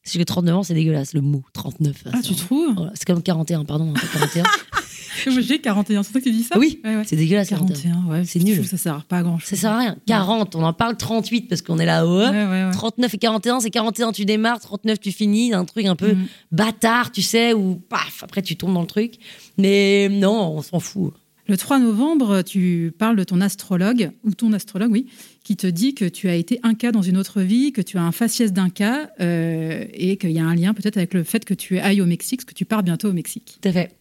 Si 0.02 0.18
j'ai 0.18 0.26
39 0.26 0.56
ans, 0.56 0.64
c'est 0.64 0.74
dégueulasse, 0.74 1.14
le 1.14 1.22
mot 1.22 1.44
39. 1.54 2.04
Ah, 2.14 2.22
tu 2.24 2.34
trouves? 2.36 2.74
Voilà, 2.76 2.92
C'est 2.96 3.06
comme 3.06 3.22
41, 3.22 3.66
pardon, 3.66 3.94
hein, 3.96 4.00
41. 4.14 4.44
J'ai 5.42 5.60
41, 5.60 6.04
c'est 6.04 6.12
toi 6.12 6.22
qui 6.22 6.32
dis 6.32 6.44
ça 6.44 6.58
oui, 6.60 6.80
Ouais, 6.84 6.96
ouais. 6.98 7.04
c'est 7.06 7.16
dégueulasse. 7.16 7.50
41. 7.50 7.76
41, 7.76 8.12
ouais. 8.12 8.24
C'est 8.26 8.40
nul. 8.40 8.66
Ça 8.66 8.78
sert 8.78 9.04
pas 9.06 9.18
à 9.20 9.24
grand 9.24 9.38
chose. 9.40 9.50
Ça 9.50 9.56
sert 9.56 9.72
à 9.72 9.80
rien. 9.80 9.98
40, 10.06 10.56
on 10.56 10.64
en 10.64 10.74
parle 10.74 10.98
38 10.98 11.48
parce 11.50 11.62
qu'on 11.62 11.80
est 11.80 11.86
là, 11.86 12.06
ouais. 12.08 12.72
39 12.74 13.14
et 13.14 13.18
41, 13.18 13.60
c'est 13.60 13.70
41 13.70 14.12
tu 14.12 14.26
démarres, 14.26 14.60
39 14.60 15.00
tu 15.00 15.12
finis, 15.12 15.54
un 15.54 15.66
truc 15.66 15.86
un 15.86 15.96
peu 15.96 16.14
Mhm. 16.14 16.28
bâtard, 16.52 17.12
tu 17.12 17.22
sais, 17.22 17.54
ou 17.54 17.76
paf, 17.76 18.24
après 18.24 18.42
tu 18.42 18.56
tombes 18.56 18.74
dans 18.74 18.82
le 18.82 18.88
truc. 18.88 19.14
Mais 19.58 20.10
non, 20.10 20.56
on 20.58 20.62
s'en 20.62 20.80
fout. 20.80 21.14
Le 21.48 21.58
3 21.58 21.78
novembre, 21.78 22.42
tu 22.42 22.92
parles 22.98 23.16
de 23.16 23.24
ton 23.24 23.40
astrologue, 23.40 24.10
ou 24.24 24.34
ton 24.34 24.52
astrologue, 24.54 24.92
oui, 24.92 25.06
qui 25.44 25.56
te 25.56 25.68
dit 25.68 25.94
que 25.94 26.06
tu 26.06 26.28
as 26.28 26.34
été 26.34 26.60
un 26.64 26.74
cas 26.74 26.92
dans 26.92 27.04
une 27.04 27.18
autre 27.18 27.42
vie, 27.42 27.72
que 27.72 27.82
tu 27.84 28.00
as 28.00 28.02
un 28.02 28.12
faciès 28.12 28.52
d'un 28.52 28.70
cas, 28.70 29.12
euh, 29.20 29.86
et 29.94 30.18
qu'il 30.18 30.32
y 30.32 30.40
a 30.40 30.44
un 30.44 30.56
lien 30.56 30.74
peut-être 30.74 30.98
avec 30.98 31.14
le 31.14 31.24
fait 31.24 31.46
que 31.46 31.54
tu 31.54 31.78
ailles 31.78 32.02
au 32.02 32.08
Mexique, 32.08 32.40
parce 32.40 32.46
que 32.46 32.56
tu 32.56 32.66
pars 32.66 32.82
bientôt 32.82 33.10
au 33.10 33.14
Mexique. 33.14 33.60
Tout 33.62 33.70
à 33.70 33.72
fait. 33.74 33.92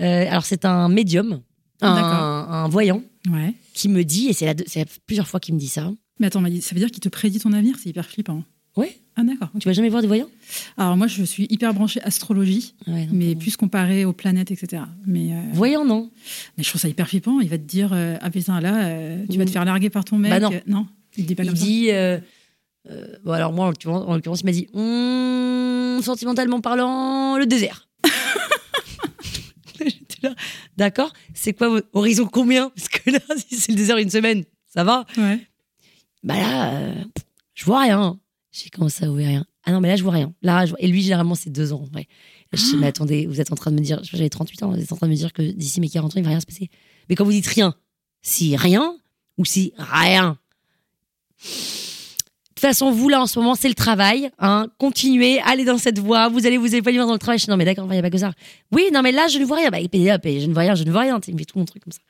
Euh, 0.00 0.26
alors, 0.30 0.44
c'est 0.44 0.64
un 0.64 0.88
médium, 0.88 1.40
un, 1.82 2.68
voyant, 2.68 3.02
Ouais. 3.30 3.54
qui 3.74 3.88
me 3.88 4.02
dit, 4.04 4.28
et 4.28 4.32
c'est 4.32 4.46
la 4.46 4.84
plusieurs 5.06 5.28
fois 5.28 5.40
qu'il 5.40 5.54
me 5.54 5.58
dit 5.60 5.68
ça. 5.68 5.90
Mais 6.18 6.26
attends, 6.26 6.42
ça 6.42 6.74
veut 6.74 6.80
dire 6.80 6.90
qu'il 6.90 7.00
te 7.00 7.08
prédit 7.08 7.38
ton 7.38 7.52
avenir 7.52 7.76
C'est 7.82 7.88
hyper 7.90 8.04
flippant. 8.06 8.42
Ouais. 8.76 8.96
Ah 9.16 9.22
d'accord. 9.24 9.48
Tu 9.58 9.66
vas 9.66 9.72
jamais 9.72 9.88
voir 9.88 10.00
des 10.00 10.06
voyants 10.08 10.28
Alors 10.78 10.96
moi, 10.96 11.06
je 11.06 11.22
suis 11.24 11.46
hyper 11.50 11.74
branchée 11.74 12.00
astrologie, 12.02 12.74
Ouais, 12.86 13.06
non, 13.06 13.12
mais 13.12 13.34
non. 13.34 13.38
plus 13.40 13.56
comparée 13.56 14.04
aux 14.04 14.12
planètes, 14.12 14.50
etc. 14.50 14.82
Mais, 15.06 15.32
euh, 15.34 15.40
Voyant, 15.52 15.84
non. 15.84 16.10
mais 16.56 16.62
je 16.64 16.68
trouve 16.68 16.80
ça 16.80 16.88
hyper 16.88 17.08
flippant. 17.08 17.40
Il 17.40 17.48
va 17.48 17.58
te 17.58 17.64
dire, 17.64 17.90
euh, 17.92 18.16
ah 18.20 18.30
putain, 18.30 18.60
là, 18.60 18.84
euh, 18.86 19.24
tu 19.30 19.36
vas 19.38 19.44
te 19.44 19.50
Mm. 19.50 19.52
faire 19.52 19.64
larguer 19.64 19.90
par 19.90 20.04
ton 20.04 20.16
mec. 20.18 20.30
Bah 20.30 20.40
non. 20.40 20.52
Euh, 20.52 20.60
non, 20.66 20.86
il 21.16 21.26
dit 21.26 21.34
pas 21.34 21.42
Il 21.42 21.48
comme 21.48 21.56
ça. 21.56 21.64
dit. 21.64 21.90
euh, 21.90 22.18
euh, 22.90 23.06
bon, 23.24 23.32
alors, 23.32 23.52
moi, 23.52 23.66
en 23.66 23.68
l'occurrence, 23.70 24.04
en 24.06 24.14
l'occurrence, 24.14 24.40
il 24.42 24.46
m'a 24.46 24.52
dit 24.52 24.68
Hum, 24.72 26.00
sentimentalement 26.02 26.60
parlant, 26.60 27.36
le 27.38 27.46
désert. 27.46 27.88
Là, 30.28 30.34
D'accord, 30.76 31.12
c'est 31.34 31.52
quoi 31.52 31.80
horizon 31.92 32.26
combien? 32.26 32.70
Parce 32.70 32.88
que 32.88 33.10
là, 33.10 33.18
si 33.48 33.56
c'est 33.56 33.72
le 33.72 33.76
désert 33.76 33.96
une 33.98 34.10
semaine, 34.10 34.44
ça 34.66 34.84
va. 34.84 35.04
Ouais. 35.16 35.40
Bah 36.22 36.36
là, 36.36 36.74
euh, 36.74 36.94
je 37.54 37.64
vois 37.64 37.80
rien. 37.82 38.18
J'ai 38.52 38.68
commencé 38.70 39.04
à 39.04 39.10
ouvrir 39.10 39.28
rien. 39.28 39.46
Ah 39.64 39.72
non, 39.72 39.80
mais 39.80 39.88
là, 39.88 39.96
je 39.96 40.02
vois 40.02 40.12
rien. 40.12 40.34
Là, 40.42 40.66
je 40.66 40.70
vois- 40.70 40.80
Et 40.82 40.88
lui, 40.88 41.02
généralement, 41.02 41.34
c'est 41.34 41.50
deux 41.50 41.72
ans. 41.72 41.86
Ouais. 41.94 42.06
Je 42.52 42.62
dis, 42.64 42.76
mais 42.76 42.88
attendez, 42.88 43.26
vous 43.26 43.40
êtes 43.40 43.52
en 43.52 43.54
train 43.54 43.70
de 43.70 43.76
me 43.76 43.80
dire, 43.82 44.00
j'avais 44.02 44.28
38 44.28 44.62
ans, 44.64 44.70
vous 44.72 44.80
êtes 44.80 44.92
en 44.92 44.96
train 44.96 45.06
de 45.06 45.12
me 45.12 45.16
dire 45.16 45.32
que 45.32 45.42
d'ici 45.42 45.80
mes 45.80 45.88
40 45.88 46.12
ans, 46.12 46.18
il 46.18 46.24
va 46.24 46.30
rien 46.30 46.40
se 46.40 46.46
passer. 46.46 46.68
Mais 47.08 47.14
quand 47.14 47.24
vous 47.24 47.30
dites 47.30 47.46
rien, 47.46 47.74
si 48.22 48.56
rien 48.56 48.96
ou 49.38 49.44
si 49.44 49.72
rien. 49.78 50.36
De 52.60 52.66
toute 52.66 52.74
façon, 52.74 52.90
vous, 52.90 53.08
là, 53.08 53.22
en 53.22 53.26
ce 53.26 53.38
moment, 53.38 53.54
c'est 53.54 53.68
le 53.70 53.74
travail. 53.74 54.28
Hein. 54.38 54.66
Continuez, 54.76 55.40
allez 55.46 55.64
dans 55.64 55.78
cette 55.78 55.98
voie. 55.98 56.28
Vous 56.28 56.44
allez 56.46 56.58
vous 56.58 56.74
épanouir 56.74 57.06
dans 57.06 57.14
le 57.14 57.18
travail. 57.18 57.38
Je 57.38 57.46
dis, 57.46 57.50
non, 57.50 57.56
mais 57.56 57.64
d'accord, 57.64 57.86
il 57.86 57.92
n'y 57.92 57.98
a 57.98 58.02
pas 58.02 58.10
que 58.10 58.18
ça. 58.18 58.34
Oui, 58.70 58.82
non, 58.92 59.00
mais 59.00 59.12
là, 59.12 59.28
je 59.28 59.38
ne 59.38 59.46
vois 59.46 59.56
rien. 59.56 59.70
Bah, 59.70 59.78
Pénélope, 59.90 60.20
je 60.26 60.46
ne 60.46 60.52
vois 60.52 60.60
rien, 60.64 60.74
je 60.74 60.84
ne 60.84 60.90
vois 60.90 61.00
rien. 61.00 61.18
Il 61.26 61.32
me 61.32 61.38
fait 61.38 61.46
tout 61.46 61.58
mon 61.58 61.64
truc 61.64 61.82
comme 61.82 61.92
ça. 61.94 62.00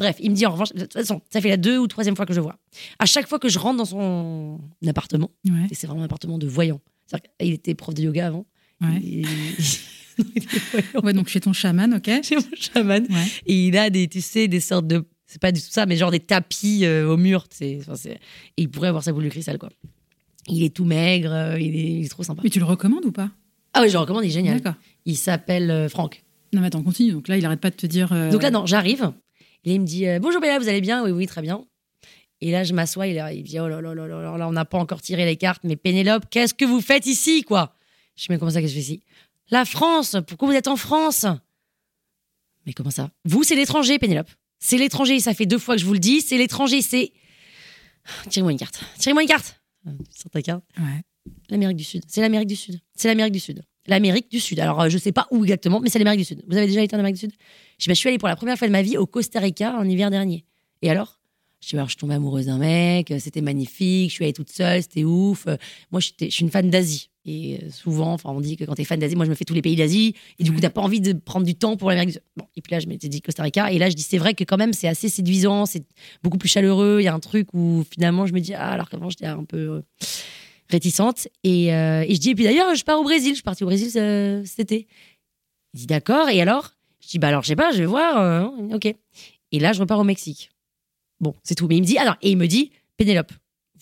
Bref, 0.00 0.16
il 0.18 0.32
me 0.32 0.34
dit, 0.34 0.44
en 0.46 0.50
revanche, 0.50 0.72
de 0.72 0.80
toute 0.80 0.94
façon, 0.94 1.20
ça 1.32 1.40
fait 1.40 1.50
la 1.50 1.56
deux 1.56 1.78
ou 1.78 1.86
troisième 1.86 2.16
fois 2.16 2.26
que 2.26 2.32
je 2.32 2.38
le 2.38 2.42
vois. 2.42 2.56
À 2.98 3.06
chaque 3.06 3.28
fois 3.28 3.38
que 3.38 3.48
je 3.48 3.60
rentre 3.60 3.76
dans 3.76 3.84
son 3.84 4.58
appartement, 4.84 5.30
Ouais, 5.48 5.68
et 5.70 5.76
c'est 5.76 5.86
vraiment 5.86 6.02
un 6.02 6.06
appartement 6.06 6.38
de 6.38 6.46
voyant. 6.48 6.80
Qu'il 7.38 7.52
était 7.52 7.76
prof 7.76 7.94
de 7.94 8.02
yoga 8.02 8.26
avant. 8.26 8.46
ouais. 8.80 8.96
Et- 9.04 9.20
il. 9.20 9.64
Ouais, 11.04 11.12
donc 11.12 11.28
chez 11.28 11.40
ton 11.40 11.52
chaman, 11.52 11.94
ok. 11.94 12.10
Chez 12.24 12.34
mon 12.34 12.42
chaman. 12.56 13.06
Ouais. 13.08 13.24
Et 13.46 13.68
il 13.68 13.76
a 13.76 13.90
des, 13.90 14.08
tu 14.08 14.20
sais, 14.20 14.48
des 14.48 14.60
sortes 14.60 14.88
de. 14.88 15.04
C'est 15.26 15.40
pas 15.40 15.52
du 15.52 15.60
tout 15.60 15.68
ça, 15.70 15.86
mais 15.86 15.96
genre 15.96 16.10
des 16.10 16.18
tapis 16.18 16.84
euh, 16.84 17.08
au 17.08 17.16
mur. 17.16 17.46
Enfin, 17.52 17.64
et 17.64 18.18
il 18.56 18.68
pourrait 18.68 18.88
avoir 18.88 19.04
sa 19.04 19.12
boule 19.12 19.22
de 19.24 19.28
cristal, 19.28 19.56
quoi. 19.58 19.70
Il 20.50 20.62
est 20.62 20.74
tout 20.74 20.84
maigre, 20.84 21.32
euh, 21.32 21.58
il, 21.60 21.76
est, 21.76 21.92
il 22.00 22.04
est 22.04 22.08
trop 22.08 22.22
sympa. 22.22 22.40
Mais 22.44 22.50
tu 22.50 22.58
le 22.58 22.64
recommandes 22.64 23.04
ou 23.04 23.12
pas? 23.12 23.30
Ah 23.72 23.82
oui, 23.82 23.88
je 23.88 23.92
le 23.94 23.98
recommande, 24.00 24.24
il 24.24 24.28
est 24.28 24.32
génial. 24.32 24.60
D'accord. 24.60 24.80
Il 25.06 25.16
s'appelle 25.16 25.70
euh, 25.70 25.88
Franck. 25.88 26.22
Non, 26.52 26.60
mais 26.60 26.66
attends, 26.68 26.82
continue. 26.82 27.12
Donc 27.12 27.28
là, 27.28 27.36
il 27.36 27.44
arrête 27.46 27.60
pas 27.60 27.70
de 27.70 27.76
te 27.76 27.86
dire. 27.86 28.12
euh, 28.12 28.30
Donc 28.30 28.42
là, 28.42 28.50
non, 28.50 28.66
j'arrive. 28.66 29.12
Et 29.64 29.74
il 29.74 29.80
me 29.80 29.86
dit 29.86 30.06
euh, 30.08 30.18
Bonjour 30.20 30.40
Bella, 30.40 30.58
vous 30.58 30.68
allez 30.68 30.80
bien? 30.80 31.04
Oui, 31.04 31.10
oui, 31.12 31.26
très 31.26 31.42
bien. 31.42 31.64
Et 32.40 32.50
là, 32.50 32.64
je 32.64 32.72
m'assois. 32.74 33.06
Il, 33.06 33.14
il 33.34 33.42
me 33.42 33.46
dit 33.46 33.60
Oh 33.60 33.68
là 33.68 33.80
là 33.80 33.94
là 33.94 34.06
là 34.06 34.22
là, 34.22 34.36
là, 34.38 34.48
on 34.48 34.52
n'a 34.52 34.64
pas 34.64 34.78
encore 34.78 35.00
tiré 35.02 35.24
les 35.24 35.36
cartes, 35.36 35.62
mais 35.64 35.76
Pénélope, 35.76 36.24
qu'est-ce 36.30 36.54
que 36.54 36.64
vous 36.64 36.80
faites 36.80 37.06
ici, 37.06 37.42
quoi? 37.44 37.74
Je 38.16 38.22
dis 38.22 38.26
Mais 38.30 38.38
comment 38.38 38.50
ça, 38.50 38.60
qu'est-ce 38.60 38.72
que 38.74 38.80
je 38.80 38.84
fais 38.86 38.92
ici? 38.94 39.02
La 39.50 39.64
France 39.64 40.16
Pourquoi 40.26 40.48
vous 40.48 40.54
êtes 40.54 40.68
en 40.68 40.76
France? 40.76 41.26
Mais 42.66 42.72
comment 42.72 42.90
ça? 42.90 43.10
Vous, 43.24 43.42
c'est 43.44 43.54
l'étranger, 43.56 43.98
Pénélope. 43.98 44.28
C'est 44.58 44.76
l'étranger, 44.76 45.20
ça 45.20 45.32
fait 45.34 45.46
deux 45.46 45.58
fois 45.58 45.76
que 45.76 45.80
je 45.80 45.86
vous 45.86 45.92
le 45.94 45.98
dis. 45.98 46.20
C'est 46.20 46.36
l'étranger, 46.36 46.82
c'est. 46.82 47.12
Tirez-moi 48.28 48.52
une 48.52 48.58
carte. 48.58 48.80
Tirez-moi 48.98 49.22
une 49.22 49.28
carte. 49.28 49.59
Euh, 49.86 49.92
sors 50.10 50.30
ta 50.30 50.42
carte. 50.42 50.64
Ouais. 50.78 51.02
L'Amérique 51.48 51.76
du 51.76 51.84
Sud. 51.84 52.02
C'est 52.08 52.20
l'Amérique 52.20 52.48
du 52.48 52.56
Sud. 52.56 52.80
C'est 52.94 53.08
l'Amérique 53.08 53.32
du 53.32 53.40
Sud. 53.40 53.62
L'Amérique 53.86 54.30
du 54.30 54.40
Sud. 54.40 54.60
Alors, 54.60 54.80
euh, 54.82 54.88
je 54.88 54.98
sais 54.98 55.12
pas 55.12 55.26
où 55.30 55.42
exactement, 55.42 55.80
mais 55.80 55.90
c'est 55.90 55.98
l'Amérique 55.98 56.20
du 56.20 56.24
Sud. 56.24 56.42
Vous 56.48 56.56
avez 56.56 56.66
déjà 56.66 56.82
été 56.82 56.96
en 56.96 56.98
Amérique 56.98 57.16
du 57.16 57.20
Sud? 57.20 57.32
Je 57.78 57.92
suis 57.92 58.08
allée 58.08 58.18
pour 58.18 58.28
la 58.28 58.36
première 58.36 58.58
fois 58.58 58.68
de 58.68 58.72
ma 58.72 58.82
vie 58.82 58.96
au 58.96 59.06
Costa 59.06 59.40
Rica 59.40 59.76
en 59.76 59.88
hiver 59.88 60.10
dernier. 60.10 60.44
Et 60.82 60.90
alors? 60.90 61.19
Je, 61.60 61.68
dis, 61.68 61.76
alors, 61.76 61.86
je 61.86 61.92
suis 61.92 61.98
tombée 62.00 62.14
amoureuse 62.14 62.46
d'un 62.46 62.58
mec, 62.58 63.10
euh, 63.10 63.18
c'était 63.18 63.40
magnifique, 63.42 64.08
je 64.10 64.14
suis 64.14 64.24
allée 64.24 64.32
toute 64.32 64.50
seule, 64.50 64.82
c'était 64.82 65.04
ouf. 65.04 65.46
Euh, 65.46 65.56
Moi, 65.90 66.00
je 66.00 66.10
suis 66.30 66.42
une 66.44 66.50
fan 66.50 66.70
d'Asie. 66.70 67.08
Et 67.26 67.58
euh, 67.62 67.70
souvent, 67.70 68.14
enfin, 68.14 68.30
on 68.30 68.40
dit 68.40 68.56
que 68.56 68.64
quand 68.64 68.74
tu 68.74 68.80
es 68.80 68.84
fan 68.84 68.98
d'Asie, 68.98 69.14
moi, 69.14 69.26
je 69.26 69.30
me 69.30 69.34
fais 69.34 69.44
tous 69.44 69.52
les 69.52 69.60
pays 69.60 69.76
d'Asie. 69.76 70.14
Et 70.38 70.44
du 70.44 70.50
coup, 70.50 70.56
Ouais. 70.56 70.62
t'as 70.62 70.70
pas 70.70 70.80
envie 70.80 71.02
de 71.02 71.12
prendre 71.12 71.44
du 71.44 71.54
temps 71.54 71.76
pour 71.76 71.90
l'Amérique 71.90 72.08
du 72.08 72.12
Sud. 72.14 72.22
Bon, 72.36 72.46
et 72.56 72.62
puis 72.62 72.72
là, 72.72 72.80
je 72.80 72.86
m'étais 72.86 73.08
dit 73.08 73.20
Costa 73.20 73.42
Rica. 73.42 73.70
Et 73.70 73.78
là, 73.78 73.90
je 73.90 73.94
dis, 73.94 74.02
c'est 74.02 74.16
vrai 74.16 74.32
que 74.34 74.42
quand 74.44 74.56
même, 74.56 74.72
c'est 74.72 74.88
assez 74.88 75.10
séduisant, 75.10 75.66
c'est 75.66 75.84
beaucoup 76.22 76.38
plus 76.38 76.48
chaleureux. 76.48 76.96
Il 77.00 77.04
y 77.04 77.08
a 77.08 77.14
un 77.14 77.20
truc 77.20 77.48
où 77.52 77.84
finalement, 77.92 78.24
je 78.26 78.32
me 78.32 78.40
dis, 78.40 78.54
ah, 78.54 78.70
alors 78.70 78.88
qu'avant, 78.88 79.10
j'étais 79.10 79.26
un 79.26 79.44
peu 79.44 79.58
euh, 79.58 79.80
réticente. 80.70 81.28
Et, 81.44 81.74
euh, 81.74 82.04
et 82.08 82.14
je 82.14 82.20
dis, 82.20 82.30
et 82.30 82.34
puis 82.34 82.44
d'ailleurs, 82.44 82.74
je 82.74 82.84
pars 82.84 82.98
au 82.98 83.04
Brésil. 83.04 83.30
Je 83.30 83.34
suis 83.34 83.42
partie 83.42 83.64
au 83.64 83.66
Brésil 83.66 83.90
euh, 83.96 84.42
cet 84.46 84.60
été. 84.60 84.86
Il 85.74 85.80
dit, 85.80 85.86
d'accord. 85.86 86.30
Et 86.30 86.40
alors? 86.40 86.72
Je 87.02 87.08
dis, 87.08 87.18
bah 87.18 87.28
alors, 87.28 87.42
je 87.42 87.48
sais 87.48 87.56
pas, 87.56 87.70
je 87.72 87.78
vais 87.78 87.86
voir. 87.86 88.18
euh, 88.18 88.46
ok. 88.74 88.86
Et 89.52 89.58
là, 89.58 89.72
je 89.74 89.80
repars 89.80 89.98
au 89.98 90.04
Mexique. 90.04 90.50
Bon, 91.20 91.34
c'est 91.42 91.54
tout. 91.54 91.66
Mais 91.68 91.76
il 91.76 91.80
me 91.82 91.86
dit, 91.86 91.98
alors, 91.98 92.16
et 92.22 92.30
il 92.30 92.36
me 92.36 92.46
dit, 92.46 92.70
Pénélope, 92.96 93.32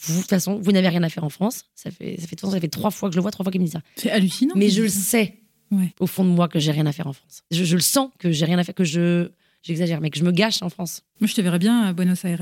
vous, 0.00 0.14
de 0.14 0.20
toute 0.20 0.30
façon, 0.30 0.58
vous 0.60 0.72
n'avez 0.72 0.88
rien 0.88 1.02
à 1.02 1.08
faire 1.08 1.24
en 1.24 1.28
France. 1.30 1.64
Ça 1.74 1.90
fait, 1.90 2.16
ça 2.20 2.22
fait, 2.22 2.22
de 2.22 2.28
toute 2.30 2.40
façon, 2.40 2.52
ça 2.52 2.60
fait 2.60 2.68
trois 2.68 2.90
fois 2.90 3.08
que 3.08 3.14
je 3.14 3.18
le 3.18 3.22
vois, 3.22 3.30
trois 3.30 3.44
fois 3.44 3.50
qu'il 3.52 3.60
me 3.60 3.66
dit 3.66 3.72
ça. 3.72 3.80
C'est 3.96 4.10
hallucinant. 4.10 4.54
Mais 4.56 4.68
je 4.70 4.82
le 4.82 4.88
sais, 4.88 5.38
Ouais. 5.70 5.92
au 6.00 6.06
fond 6.06 6.24
de 6.24 6.30
moi, 6.30 6.48
que 6.48 6.58
j'ai 6.58 6.70
rien 6.72 6.86
à 6.86 6.92
faire 6.92 7.06
en 7.08 7.12
France. 7.12 7.42
Je, 7.50 7.62
je 7.64 7.74
le 7.74 7.82
sens 7.82 8.10
que 8.18 8.30
j'ai 8.30 8.44
rien 8.44 8.58
à 8.58 8.64
faire, 8.64 8.74
que 8.74 8.84
je. 8.84 9.28
J'exagère, 9.62 10.00
mais 10.00 10.10
que 10.10 10.18
je 10.18 10.24
me 10.24 10.30
gâche 10.30 10.62
en 10.62 10.68
France. 10.70 11.02
Moi, 11.20 11.26
je 11.26 11.34
te 11.34 11.40
verrais 11.40 11.58
bien 11.58 11.82
à 11.82 11.92
Buenos 11.92 12.24
Aires. 12.24 12.40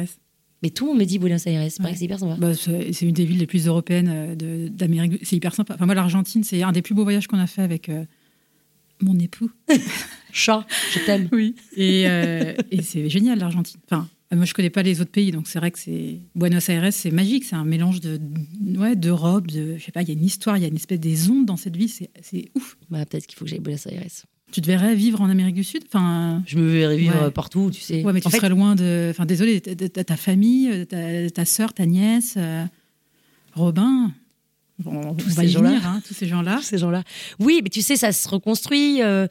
Mais 0.62 0.68
tout 0.70 0.84
le 0.84 0.90
monde 0.92 1.00
me 1.00 1.04
dit 1.06 1.18
Buenos 1.18 1.46
Aires. 1.46 1.66
C'est 1.70 1.82
Ouais. 1.82 1.94
hyper 1.94 2.18
sympa. 2.18 2.36
Bah, 2.38 2.52
c'est 2.54 3.02
une 3.02 3.12
des 3.12 3.24
villes 3.24 3.38
les 3.38 3.46
plus 3.46 3.66
européennes 3.66 4.08
euh, 4.10 4.34
de- 4.34 4.68
d'Amérique. 4.68 5.20
C'est 5.24 5.34
hyper 5.36 5.54
sympa. 5.54 5.74
Enfin, 5.74 5.86
moi, 5.86 5.94
l'Argentine, 5.94 6.44
c'est 6.44 6.62
un 6.62 6.72
des 6.72 6.82
plus 6.82 6.94
beaux 6.94 7.04
voyages 7.04 7.26
qu'on 7.26 7.38
a 7.38 7.46
fait 7.46 7.62
avec 7.62 7.88
euh, 7.88 8.04
mon 9.00 9.18
époux. 9.18 9.50
Chat, 10.32 10.66
je 10.92 10.98
t'aime. 11.06 11.28
Oui. 11.32 11.54
Et, 11.74 12.04
euh, 12.06 12.54
et 12.70 12.82
c'est 12.82 13.08
génial, 13.08 13.38
l'Argentine. 13.38 13.80
Enfin, 13.90 14.06
moi, 14.34 14.44
je 14.44 14.54
connais 14.54 14.70
pas 14.70 14.82
les 14.82 15.00
autres 15.00 15.10
pays, 15.12 15.30
donc 15.30 15.46
c'est 15.46 15.58
vrai 15.60 15.70
que 15.70 15.78
c'est 15.78 16.18
Buenos 16.34 16.68
Aires, 16.68 16.92
c'est 16.92 17.10
magique. 17.12 17.44
C'est 17.44 17.54
un 17.56 17.64
mélange 17.64 18.00
de, 18.00 18.20
ouais, 18.76 18.96
d'Europe, 18.96 19.46
de, 19.46 19.76
je 19.78 19.84
sais 19.84 19.92
pas, 19.92 20.02
il 20.02 20.08
y 20.08 20.10
a 20.10 20.14
une 20.14 20.24
histoire, 20.24 20.56
il 20.56 20.62
y 20.62 20.64
a 20.64 20.68
une 20.68 20.74
espèce 20.76 20.98
des 21.00 21.30
ondes 21.30 21.46
dans 21.46 21.56
cette 21.56 21.76
ville. 21.76 21.90
C'est, 22.22 22.50
ouf. 22.56 22.76
Bah, 22.90 23.04
peut-être 23.06 23.26
qu'il 23.26 23.38
faut 23.38 23.44
que 23.44 23.50
j'aille 23.50 23.60
à 23.60 23.62
Buenos 23.62 23.86
Aires. 23.86 24.02
Tu 24.52 24.60
te 24.60 24.66
verrais 24.66 24.94
vivre 24.94 25.20
en 25.20 25.28
Amérique 25.28 25.56
du 25.56 25.64
Sud? 25.64 25.82
Enfin, 25.86 26.42
Je 26.46 26.56
me 26.58 26.68
verrais 26.68 26.96
vivre 26.96 27.14
Ouais. 27.16 27.22
euh, 27.24 27.30
partout, 27.30 27.70
tu 27.72 27.80
sais. 27.80 28.04
ouais, 28.04 28.12
mais 28.12 28.20
tu 28.20 28.28
en 28.28 28.30
fait, 28.30 28.36
serais 28.38 28.48
loin 28.48 28.74
de. 28.76 29.08
Enfin, 29.10 29.26
désolé, 29.26 29.60
ta, 29.60 30.16
famille, 30.16 30.70
euh, 30.70 30.84
ta, 30.84 31.30
ta 31.30 31.44
sœur, 31.44 31.72
ta 31.72 31.84
nièce, 31.86 32.34
euh, 32.36 32.64
Robin. 33.54 34.12
Bon, 34.78 35.00
on 35.04 35.14
Tous 35.14 35.30
va 35.34 35.42
ces 35.42 35.52
y 35.52 35.54
venir, 35.56 35.86
hein, 35.86 36.02
tous 36.06 36.12
ces 36.14 36.26
gens-là. 36.26 36.56
tous 36.58 36.62
ces 36.64 36.78
gens-là. 36.78 37.02
Oui, 37.38 37.60
mais 37.62 37.70
tu 37.70 37.80
sais, 37.80 37.96
ça 37.96 38.12
se 38.12 38.28
reconstruit. 38.28 39.02
euh, 39.02 39.26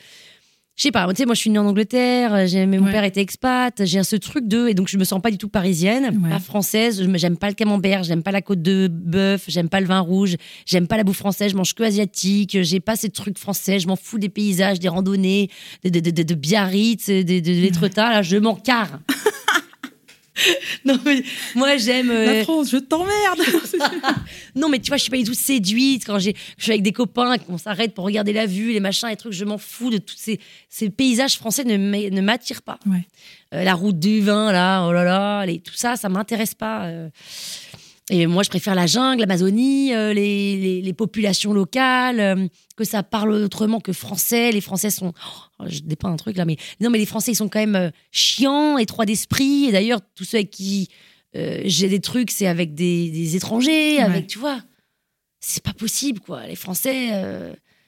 je 0.77 0.83
sais 0.83 0.91
pas, 0.91 1.07
tu 1.09 1.15
sais, 1.15 1.25
moi 1.25 1.35
je 1.35 1.39
suis 1.39 1.49
née 1.49 1.57
en 1.59 1.65
Angleterre, 1.65 2.33
euh, 2.33 2.45
j'ai- 2.47 2.65
mon 2.65 2.79
Ouais. 2.85 2.91
père 2.91 3.03
était 3.05 3.21
expat, 3.21 3.73
j'ai 3.85 4.03
ce 4.03 4.15
truc 4.17 4.47
de, 4.47 4.67
et 4.67 4.73
donc 4.73 4.89
je 4.89 4.97
me 4.97 5.03
sens 5.05 5.21
pas 5.21 5.31
du 5.31 5.37
tout 5.37 5.47
parisienne, 5.47 6.19
Ouais. 6.21 6.29
pas 6.29 6.39
française, 6.39 7.01
j'aime 7.15 7.37
pas 7.37 7.47
le 7.47 7.53
camembert, 7.53 8.03
j'aime 8.03 8.23
pas 8.23 8.31
la 8.31 8.41
côte 8.41 8.61
de 8.61 8.89
bœuf, 8.91 9.45
j'aime 9.47 9.69
pas 9.69 9.79
le 9.79 9.87
vin 9.87 9.99
rouge, 10.01 10.35
j'aime 10.65 10.87
pas 10.87 10.97
la 10.97 11.03
bouffe 11.03 11.17
française, 11.17 11.51
je 11.51 11.55
mange 11.57 11.73
que 11.75 11.83
asiatique, 11.83 12.57
j'ai 12.61 12.79
pas 12.81 12.95
ces 12.97 13.09
trucs 13.09 13.37
français, 13.37 13.79
je 13.79 13.87
m'en 13.87 13.95
fous 13.95 14.19
des 14.19 14.29
paysages, 14.29 14.79
des 14.79 14.89
randonnées, 14.89 15.49
de, 15.83 15.89
de, 15.89 15.99
de, 16.01 16.11
de, 16.11 16.23
de 16.23 16.33
Biarritz, 16.35 17.07
de, 17.07 17.21
de, 17.21 17.39
de 17.39 17.51
l'Étretat, 17.51 18.09
là 18.11 18.21
je 18.21 18.35
m'en 18.37 18.55
carre. 18.55 18.99
non 20.85 20.99
mais 21.05 21.23
moi 21.55 21.77
j'aime... 21.77 22.09
euh, 22.11 22.25
La 22.37 22.43
France, 22.43 22.69
je 22.71 22.77
t'emmerde 22.77 23.39
non, 24.55 24.69
mais 24.69 24.79
tu 24.79 24.87
vois, 24.89 24.97
je 24.97 25.03
suis 25.03 25.11
pas 25.11 25.17
du 25.17 25.23
tout 25.23 25.33
séduite 25.33 26.03
quand 26.05 26.19
j'ai, 26.19 26.35
je 26.57 26.63
suis 26.63 26.71
avec 26.71 26.83
des 26.83 26.91
copains, 26.91 27.37
qu'on 27.37 27.57
s'arrête 27.57 27.93
pour 27.93 28.05
regarder 28.05 28.33
la 28.33 28.45
vue, 28.45 28.71
les 28.73 28.79
machins, 28.79 29.07
les 29.09 29.15
trucs. 29.15 29.33
Je 29.33 29.45
m'en 29.45 29.57
fous 29.57 29.89
de 29.89 29.97
tous 29.97 30.15
ces, 30.17 30.39
ces 30.69 30.89
paysages 30.89 31.35
français 31.37 31.63
ne 31.63 31.77
m'a- 31.77 32.09
ne 32.09 32.21
m'attirent 32.21 32.61
pas. 32.61 32.79
Ouais. 32.85 33.05
Euh, 33.53 33.63
la 33.63 33.73
route 33.75 33.99
du 33.99 34.21
vin, 34.21 34.51
là, 34.51 34.85
oh 34.87 34.91
là 34.93 35.03
là, 35.03 35.45
les- 35.45 35.59
tout 35.59 35.73
ça, 35.75 35.95
ça 35.95 36.09
m'intéresse 36.09 36.53
pas. 36.53 36.85
euh. 36.85 37.09
Et 38.11 38.27
moi, 38.27 38.43
je 38.43 38.49
préfère 38.49 38.75
la 38.75 38.85
jungle, 38.85 39.21
l'Amazonie, 39.21 39.93
euh, 39.95 40.13
les, 40.13 40.57
les- 40.57 40.81
les 40.81 40.93
populations 40.93 41.53
locales, 41.53 42.19
euh, 42.19 42.47
que 42.77 42.83
ça 42.83 43.01
parle 43.01 43.31
autrement 43.31 43.79
que 43.79 43.93
français. 43.93 44.51
Les 44.51 44.61
Français 44.61 44.91
sont. 44.91 45.11
oh, 45.59 45.63
je 45.67 45.79
dépeins 45.79 46.11
un 46.11 46.15
truc 46.15 46.37
là, 46.37 46.45
mais 46.45 46.57
non, 46.79 46.91
mais 46.91 46.99
les 46.99 47.07
Français, 47.07 47.31
ils 47.31 47.35
sont 47.35 47.49
quand 47.49 47.59
même 47.59 47.75
euh, 47.75 47.89
chiants, 48.11 48.77
étroits 48.77 49.05
d'esprit. 49.07 49.65
Et 49.65 49.71
d'ailleurs, 49.71 50.01
tous 50.15 50.23
ceux 50.23 50.37
avec 50.37 50.51
qui 50.51 50.89
j'ai 51.65 51.89
des 51.89 51.99
trucs, 51.99 52.31
c'est 52.31 52.47
avec 52.47 52.75
des, 52.75 53.09
des 53.09 53.35
étrangers, 53.35 53.97
Ouais. 53.97 54.01
avec, 54.03 54.27
tu 54.27 54.39
vois. 54.39 54.61
C'est 55.41 55.61
pas 55.61 55.73
possible, 55.73 56.21
quoi. 56.21 56.47
Les 56.47 56.55
Français, 56.55 57.09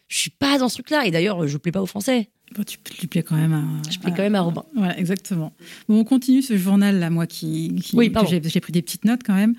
je 0.10 0.18
suis 0.18 0.32
pas 0.32 0.58
dans 0.58 0.68
ce 0.68 0.76
truc-là. 0.76 1.06
Et 1.06 1.12
d'ailleurs, 1.12 1.48
je 1.48 1.58
plais 1.58 1.72
pas 1.72 1.82
aux 1.82 1.86
Français. 1.86 2.30
Bon, 2.56 2.64
tu, 2.64 2.78
tu 3.00 3.08
plais 3.08 3.24
quand 3.24 3.38
même 3.38 3.54
à. 3.54 3.90
Je 3.90 4.00
plais 4.00 4.12
quand 4.12 4.22
même 4.24 4.36
à 4.36 4.42
Robin. 4.42 4.66
Voilà, 4.76 4.98
exactement. 5.00 5.54
Bon, 5.88 6.00
on 6.00 6.04
continue 6.04 6.42
ce 6.42 6.58
journal-là, 6.58 7.10
moi, 7.10 7.26
qui, 7.26 7.74
qui- 7.82 7.96
Oui, 7.96 8.10
pardon. 8.10 8.30
j'ai 8.44 8.60
pris 8.60 8.74
des 8.74 8.82
petites 8.82 9.06
notes 9.06 9.22
quand 9.26 9.36
même. 9.36 9.56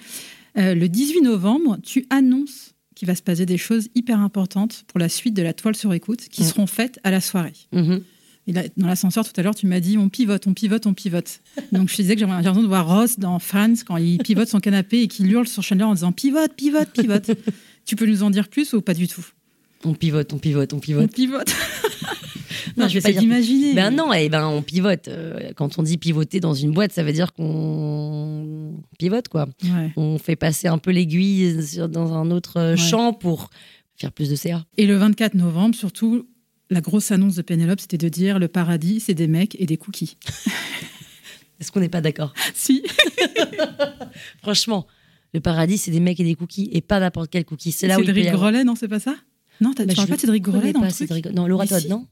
Euh, 0.59 0.75
le 0.75 0.89
18 0.89 1.21
novembre, 1.23 1.79
tu 1.83 2.07
annonces 2.11 2.75
qu'il 2.95 3.07
va 3.07 3.15
se 3.15 3.23
passer 3.23 3.47
des 3.47 3.59
choses 3.59 3.89
hyper 3.95 4.19
importantes 4.21 4.85
pour 4.89 4.99
la 4.99 5.09
suite 5.09 5.35
de 5.35 5.43
la 5.43 5.53
toile 5.53 5.77
sur 5.77 5.93
écoute 5.95 6.29
qui 6.31 6.43
Mm. 6.43 6.47
seront 6.47 6.67
faites 6.67 6.99
à 7.05 7.11
la 7.11 7.21
soirée. 7.21 7.53
Mhm. 7.73 8.03
Et 8.49 8.53
là, 8.53 8.63
dans 8.77 8.87
l'ascenseur 8.87 9.25
tout 9.31 9.39
à 9.39 9.43
l'heure, 9.43 9.55
tu 9.55 9.67
m'as 9.67 9.79
dit 9.79 9.99
on 9.99 10.09
pivote, 10.09 10.47
on 10.47 10.55
pivote, 10.55 10.87
on 10.87 10.95
pivote. 10.95 11.41
Donc 11.73 11.89
je 11.91 11.97
te 11.97 12.03
disais 12.03 12.15
que 12.17 12.21
j'ai 12.21 12.27
l'impression 12.27 12.63
de 12.63 12.67
voir 12.67 12.89
Ross 12.89 13.19
dans 13.19 13.39
Friends 13.39 13.85
quand 13.87 13.99
il 13.99 14.19
pivote 14.19 14.49
son 14.49 14.59
canapé 14.59 15.03
et 15.03 15.09
qu'il 15.09 15.31
hurle 15.31 15.47
sur 15.47 15.63
Chandler 15.63 15.85
en 15.85 15.95
disant 15.95 16.13
pivote, 16.13 16.55
pivote, 16.55 16.89
pivote. 16.91 17.31
tu 17.85 17.95
peux 17.95 18.07
nous 18.07 18.23
en 18.23 18.31
dire 18.31 18.49
plus 18.49 18.73
ou 18.73 18.81
pas 18.81 18.95
du 18.95 19.07
tout? 19.07 19.25
On 19.85 19.95
pivote, 19.95 20.33
on 20.33 20.39
pivote, 20.39 20.73
on 20.73 20.77
On 20.77 20.81
pivote. 20.81 21.13
pivote. 21.13 21.49
Non, 22.77 22.85
non, 22.85 22.89
je 22.91 22.99
vais 23.01 23.13
pas 23.13 23.19
d'imaginer. 23.19 23.75
Ben 23.75 23.91
non, 23.91 24.13
eh 24.13 24.29
ben 24.29 24.47
on 24.47 24.63
pivote. 24.63 25.09
Euh, 25.09 25.51
Quand 25.57 25.79
on 25.79 25.83
dit 25.83 25.97
pivoter 25.99 26.39
dans 26.39 26.55
une 26.55 26.71
boîte, 26.71 26.93
ça 26.93 27.03
veut 27.03 27.13
dire 27.13 27.33
qu'on 27.33 28.75
pivote, 29.01 29.27
quoi. 29.29 29.49
Ouais. 29.65 29.93
On 29.97 30.17
fait 30.19 30.37
passer 30.37 30.69
un 30.69 30.79
peu 30.79 30.93
l'aiguille 30.93 31.57
dans 31.89 32.13
un 32.15 32.31
autre 32.31 32.57
euh, 32.59 32.71
Ouais. 32.73 32.77
champ 32.77 33.13
pour 33.13 33.51
faire 33.97 34.13
plus 34.13 34.31
de 34.31 34.37
CA. 34.37 34.65
Et 34.77 34.87
le 34.87 34.97
24 34.97 35.35
novembre, 35.35 35.75
surtout, 35.75 36.29
la 36.71 36.81
grosse 36.81 37.11
annonce 37.11 37.35
de 37.35 37.43
Pénélope, 37.43 37.81
c'était 37.81 37.99
de 37.99 38.09
dire 38.09 38.39
le 38.39 38.47
paradis, 38.47 39.01
c'est 39.01 39.15
des 39.15 39.27
mecs 39.27 39.57
et 39.61 39.67
des 39.67 39.77
cookies. 39.77 40.17
Est-ce 41.61 41.73
qu'on 41.73 41.81
n'est 41.81 41.89
pas 41.89 42.01
d'accord? 42.01 42.33
Si. 42.55 42.85
Franchement, 44.43 44.87
le 45.35 45.41
paradis, 45.41 45.79
c'est 45.79 45.91
des 45.91 46.01
mecs 46.01 46.21
et 46.21 46.25
des 46.25 46.35
cookies, 46.35 46.69
et 46.73 46.81
pas 46.81 47.01
n'importe 47.01 47.31
quel 47.31 47.45
cookie. 47.45 47.73
C'est 47.73 47.87
là 47.89 47.99
où 47.99 48.05
Cédric 48.05 48.31
Grolet, 48.31 48.63
non, 48.65 48.75
c'est 48.77 48.89
pas 48.89 49.01
ça? 49.01 49.17
Non, 49.61 49.71
Bah, 49.77 49.85
tu 49.87 49.95
parles 49.95 50.07
je 50.07 50.11
pas 50.11 50.17
de 50.17 50.21
Cédric 50.21 50.43
Grolet 50.43 50.73
dans 50.73 50.81
pas 50.81 50.87
le 50.87 50.93
truc 50.93 51.09
Cédric- 51.09 51.33
Non, 51.35 51.47
Laura 51.47 51.67
Todd, 51.67 51.81
si. 51.81 51.89
non 51.89 52.07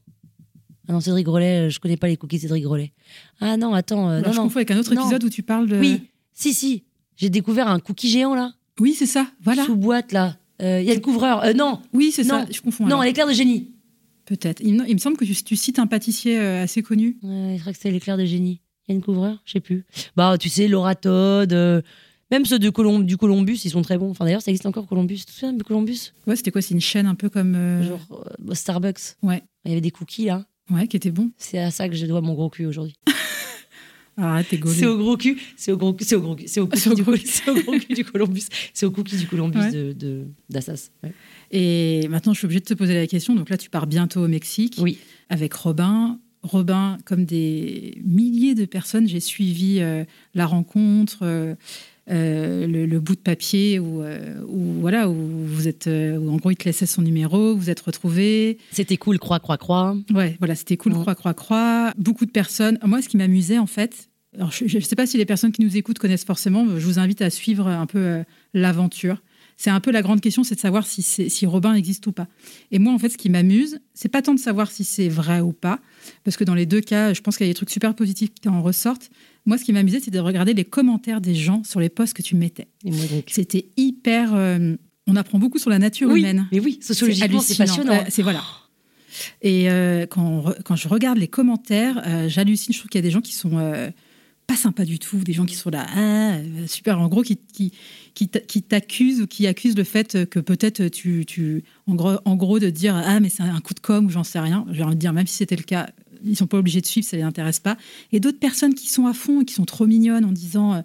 ah 0.89 0.93
non, 0.93 1.01
Cédric 1.01 1.25
Grolet, 1.25 1.67
euh, 1.67 1.69
je 1.69 1.79
connais 1.81 1.97
pas 1.97 2.07
les 2.07 2.15
cookies 2.15 2.39
Cédric 2.39 2.63
Grolet. 2.63 2.93
Ah 3.41 3.57
non, 3.57 3.73
attends, 3.73 4.09
euh, 4.09 4.21
non, 4.21 4.31
je 4.31 4.37
non. 4.37 4.43
confonds 4.43 4.57
avec 4.59 4.71
un 4.71 4.77
autre 4.77 4.93
Non. 4.95 5.01
épisode 5.01 5.23
où 5.25 5.29
tu 5.29 5.43
parles 5.43 5.67
de. 5.67 5.77
Oui, 5.77 6.03
si, 6.33 6.53
si. 6.53 6.83
J'ai 7.17 7.29
découvert 7.29 7.67
un 7.67 7.79
cookie 7.79 8.09
géant, 8.09 8.35
là, 8.35 8.53
Oui, 8.79 8.93
c'est 8.97 9.05
ça, 9.05 9.27
voilà. 9.43 9.65
sous 9.65 9.75
boîte, 9.75 10.11
là. 10.13 10.37
Euh, 10.61 10.79
Il 10.81 10.87
y 10.87 10.91
a 10.91 10.93
le 10.93 11.01
couvreur. 11.01 11.43
Euh, 11.43 11.51
non. 11.53 11.81
Oui, 11.93 12.11
c'est 12.13 12.23
ça, 12.23 12.45
je 12.49 12.61
confonds. 12.61 12.85
Non, 12.87 13.01
l'éclair 13.01 13.27
de 13.27 13.33
génie. 13.33 13.71
Peut-être. 14.25 14.61
Il, 14.63 14.75
me- 14.75 14.87
il 14.87 14.93
me 14.93 14.99
semble 14.99 15.17
que 15.17 15.25
tu, 15.25 15.33
tu 15.35 15.55
cites 15.57 15.77
un 15.79 15.87
pâtissier 15.87 16.37
assez 16.37 16.81
connu. 16.83 17.17
Je 17.23 17.59
crois 17.59 17.73
que 17.73 17.79
c'est 17.79 17.91
l'éclair 17.91 18.17
de 18.17 18.25
génie. 18.25 18.61
Il 18.87 18.91
y 18.91 18.93
a 18.93 18.95
une 18.95 19.03
couvreur 19.03 19.41
Je 19.45 19.51
sais 19.53 19.59
plus. 19.59 19.85
Bah, 20.15 20.37
tu 20.39 20.47
sais, 20.49 20.67
Laura 20.69 20.95
Todd, 20.95 21.51
même 22.31 22.45
ceux 22.45 22.59
de 22.59 22.69
du 23.03 23.17
Columbus, 23.17 23.59
ils 23.65 23.69
sont 23.71 23.81
très 23.81 23.97
bons. 23.97 24.09
Enfin, 24.11 24.25
d'ailleurs, 24.25 24.41
ça 24.41 24.51
existe 24.51 24.65
encore, 24.65 24.87
Columbus. 24.87 25.23
Souviens 25.29 25.53
de 25.53 25.63
Columbus? 25.63 26.11
Ouais, 26.25 26.35
c'était 26.35 26.51
quoi 26.51 26.61
C'est 26.61 26.73
une 26.73 26.81
chaîne 26.81 27.05
un 27.05 27.15
peu 27.15 27.29
comme. 27.29 27.55
euh, 27.55 27.87
Genre 27.87 28.25
euh, 28.49 28.53
Starbucks. 28.53 29.15
Ouais. 29.23 29.43
Il 29.65 29.69
y 29.69 29.71
avait 29.73 29.81
des 29.81 29.91
cookies, 29.91 30.25
là. 30.25 30.45
Ouais, 30.69 30.87
qui 30.87 30.97
était 30.97 31.11
bon. 31.11 31.31
C'est 31.37 31.59
à 31.59 31.71
ça 31.71 31.87
que 31.87 31.95
je 31.95 32.05
dois 32.05 32.21
mon 32.21 32.33
gros 32.33 32.49
cul 32.49 32.65
aujourd'hui. 32.65 32.95
Ah, 34.19 34.41
t'es 34.49 34.57
gaulé. 34.57 34.75
C'est 34.75 34.87
au 34.87 34.97
gros 34.97 35.15
cul, 35.15 35.39
c'est 35.57 35.71
au 35.71 35.77
gros 35.77 35.93
cul, 35.93 36.03
c'est 36.03 36.15
au 36.15 36.21
gros 36.21 36.35
cul, 36.35 36.47
c'est 36.47 36.59
au 36.59 36.65
cookie 36.65 36.95
du, 36.95 37.03
gros 37.03 37.11
Col- 37.11 37.21
c'est 37.23 37.51
au 37.51 37.53
gros 37.53 37.71
cul 37.77 37.93
du 37.93 38.03
Columbus, 38.03 38.43
c'est 38.73 38.85
au 38.87 38.91
cookie 38.91 39.15
du 39.15 39.27
Columbus 39.27 39.59
Ouais. 39.59 39.71
de, 39.71 39.93
de 39.93 40.23
d'Assas. 40.49 40.89
Ouais. 41.03 41.13
Et 41.51 42.07
maintenant, 42.07 42.33
je 42.33 42.39
suis 42.39 42.45
obligée 42.45 42.61
de 42.61 42.65
te 42.65 42.73
poser 42.73 42.95
la 42.95 43.05
question. 43.05 43.35
Donc 43.35 43.51
là, 43.51 43.57
tu 43.57 43.69
pars 43.69 43.85
bientôt 43.85 44.23
au 44.23 44.27
Mexique 44.27 44.77
Oui. 44.81 44.97
avec 45.29 45.53
Robin. 45.53 46.19
Robin, 46.41 46.97
comme 47.05 47.25
des 47.25 48.01
milliers 48.03 48.55
de 48.55 48.65
personnes, 48.65 49.07
j'ai 49.07 49.19
suivi 49.19 49.81
euh, 49.81 50.03
la 50.33 50.47
rencontre, 50.47 51.19
euh, 51.21 51.53
euh, 52.09 52.65
le, 52.67 52.85
le 52.85 52.99
bout 52.99 53.15
de 53.15 53.21
papier 53.21 53.79
où, 53.79 54.01
euh, 54.01 54.35
où, 54.47 54.79
voilà, 54.79 55.09
où 55.09 55.13
vous 55.15 55.67
êtes, 55.67 55.87
euh, 55.87 56.17
où 56.17 56.31
en 56.31 56.37
gros, 56.37 56.51
il 56.51 56.55
te 56.55 56.65
laissait 56.65 56.85
son 56.85 57.01
numéro, 57.01 57.55
vous 57.55 57.69
êtes 57.69 57.79
retrouvés. 57.81 58.57
C'était 58.71 58.97
cool, 58.97 59.19
croix, 59.19 59.39
croix, 59.39 59.57
croix. 59.57 59.95
Ouais, 60.13 60.35
voilà, 60.39 60.55
c'était 60.55 60.77
cool, 60.77 60.93
Ouais. 60.93 60.99
croix, 61.01 61.15
croix, 61.15 61.33
croix. 61.33 61.93
Beaucoup 61.97 62.25
de 62.25 62.31
personnes. 62.31 62.79
Moi, 62.85 63.01
ce 63.01 63.09
qui 63.09 63.17
m'amusait, 63.17 63.57
en 63.57 63.67
fait, 63.67 64.09
alors 64.35 64.51
je 64.51 64.63
ne 64.77 64.81
sais 64.81 64.95
pas 64.95 65.05
si 65.05 65.17
les 65.17 65.25
personnes 65.25 65.51
qui 65.51 65.61
nous 65.63 65.75
écoutent 65.77 65.99
connaissent 65.99 66.25
forcément, 66.25 66.65
je 66.77 66.85
vous 66.85 66.99
invite 66.99 67.21
à 67.21 67.29
suivre 67.29 67.67
un 67.67 67.85
peu 67.85 67.99
euh, 67.99 68.23
l'aventure. 68.53 69.21
C'est 69.59 69.71
un 69.71 69.79
peu 69.79 69.89
la 69.89 70.03
grande 70.03 70.21
question, 70.21 70.43
c'est 70.43 70.53
de 70.53 70.59
savoir 70.59 70.85
si, 70.85 71.01
si 71.01 71.45
Robin 71.47 71.73
existe 71.73 72.05
ou 72.05 72.11
pas. 72.11 72.27
Et 72.71 72.77
moi, 72.77 72.93
en 72.93 72.99
fait, 72.99 73.09
ce 73.09 73.17
qui 73.17 73.27
m'amuse, 73.29 73.79
c'est 73.95 74.07
pas 74.07 74.21
tant 74.21 74.35
de 74.35 74.39
savoir 74.39 74.69
si 74.69 74.83
c'est 74.83 75.09
vrai 75.09 75.41
ou 75.41 75.51
pas, 75.51 75.79
parce 76.23 76.37
que 76.37 76.43
dans 76.43 76.53
les 76.53 76.67
deux 76.67 76.79
cas, 76.81 77.13
je 77.15 77.21
pense 77.21 77.37
qu'il 77.37 77.47
y 77.47 77.49
a 77.49 77.53
des 77.53 77.55
trucs 77.55 77.71
super 77.71 77.95
positifs 77.95 78.29
qui 78.39 78.47
en 78.49 78.61
ressortent. 78.61 79.09
Moi, 79.47 79.57
ce 79.57 79.63
qui 79.63 79.73
m'amusait, 79.73 79.99
c'est 79.99 80.11
de 80.11 80.19
regarder 80.19 80.53
les 80.53 80.65
commentaires 80.65 81.21
des 81.21 81.33
gens 81.33 81.63
sur 81.63 81.79
les 81.79 81.89
posts 81.89 82.13
que 82.13 82.21
tu 82.21 82.35
mettais. 82.35 82.67
C'était 83.27 83.65
hyper. 83.77 84.35
euh, 84.35 84.75
on 85.07 85.15
apprend 85.15 85.39
beaucoup 85.39 85.57
sur 85.57 85.69
la 85.69 85.79
nature 85.79 86.09
Oui, 86.11 86.19
humaine. 86.19 86.47
mais 86.51 86.59
oui, 86.59 86.77
sociologiquement, 86.81 87.39
c'est 87.39 87.57
passionnant. 87.57 88.03
C'est 88.09 88.21
voilà. 88.21 88.43
Et 89.41 89.71
euh, 89.71 90.05
quand, 90.05 90.53
quand 90.65 90.75
je 90.75 90.87
regarde 90.87 91.17
les 91.17 91.27
commentaires, 91.27 92.03
euh, 92.05 92.27
j'hallucine. 92.29 92.73
Je 92.73 92.79
trouve 92.79 92.89
qu'il 92.89 92.99
y 92.99 93.03
a 93.03 93.07
des 93.07 93.11
gens 93.11 93.21
qui 93.21 93.33
sont 93.33 93.57
euh, 93.57 93.89
pas 94.47 94.55
sympas 94.55 94.85
du 94.85 94.99
tout, 94.99 95.17
des 95.17 95.33
gens 95.33 95.45
qui 95.45 95.55
sont 95.55 95.69
là, 95.69 95.85
ah, 95.95 96.37
super, 96.67 96.99
en 96.99 97.07
gros, 97.07 97.21
qui, 97.21 97.37
qui, 97.53 97.71
qui 98.13 98.61
t'accusent 98.61 99.21
ou 99.21 99.27
qui 99.27 99.47
accusent 99.47 99.77
le 99.77 99.83
fait 99.83 100.25
que 100.29 100.39
peut-être 100.39 100.87
tu, 100.89 101.25
tu 101.25 101.63
en, 101.87 101.95
gros, 101.95 102.17
en 102.25 102.35
gros, 102.35 102.59
de 102.59 102.69
dire, 102.69 102.95
ah, 102.95 103.19
mais 103.19 103.29
c'est 103.29 103.43
un 103.43 103.59
coup 103.61 103.73
de 103.73 103.79
com 103.79 104.05
ou 104.05 104.09
j'en 104.09 104.23
sais 104.23 104.39
rien. 104.39 104.65
J'ai 104.71 104.83
envie 104.83 104.95
de 104.95 104.99
dire, 104.99 105.13
même 105.13 105.27
si 105.27 105.35
c'était 105.35 105.55
le 105.55 105.63
cas, 105.63 105.89
ils 106.23 106.35
sont 106.35 106.47
pas 106.47 106.57
obligés 106.57 106.81
de 106.81 106.85
suivre, 106.85 107.07
ça 107.07 107.17
les 107.17 107.23
intéresse 107.23 107.59
pas. 107.59 107.77
Et 108.11 108.19
d'autres 108.19 108.39
personnes 108.39 108.73
qui 108.73 108.87
sont 108.89 109.05
à 109.07 109.13
fond 109.13 109.41
et 109.41 109.45
qui 109.45 109.53
sont 109.53 109.65
trop 109.65 109.85
mignonnes 109.87 110.25
en 110.25 110.31
disant. 110.31 110.73
euh, 110.75 110.81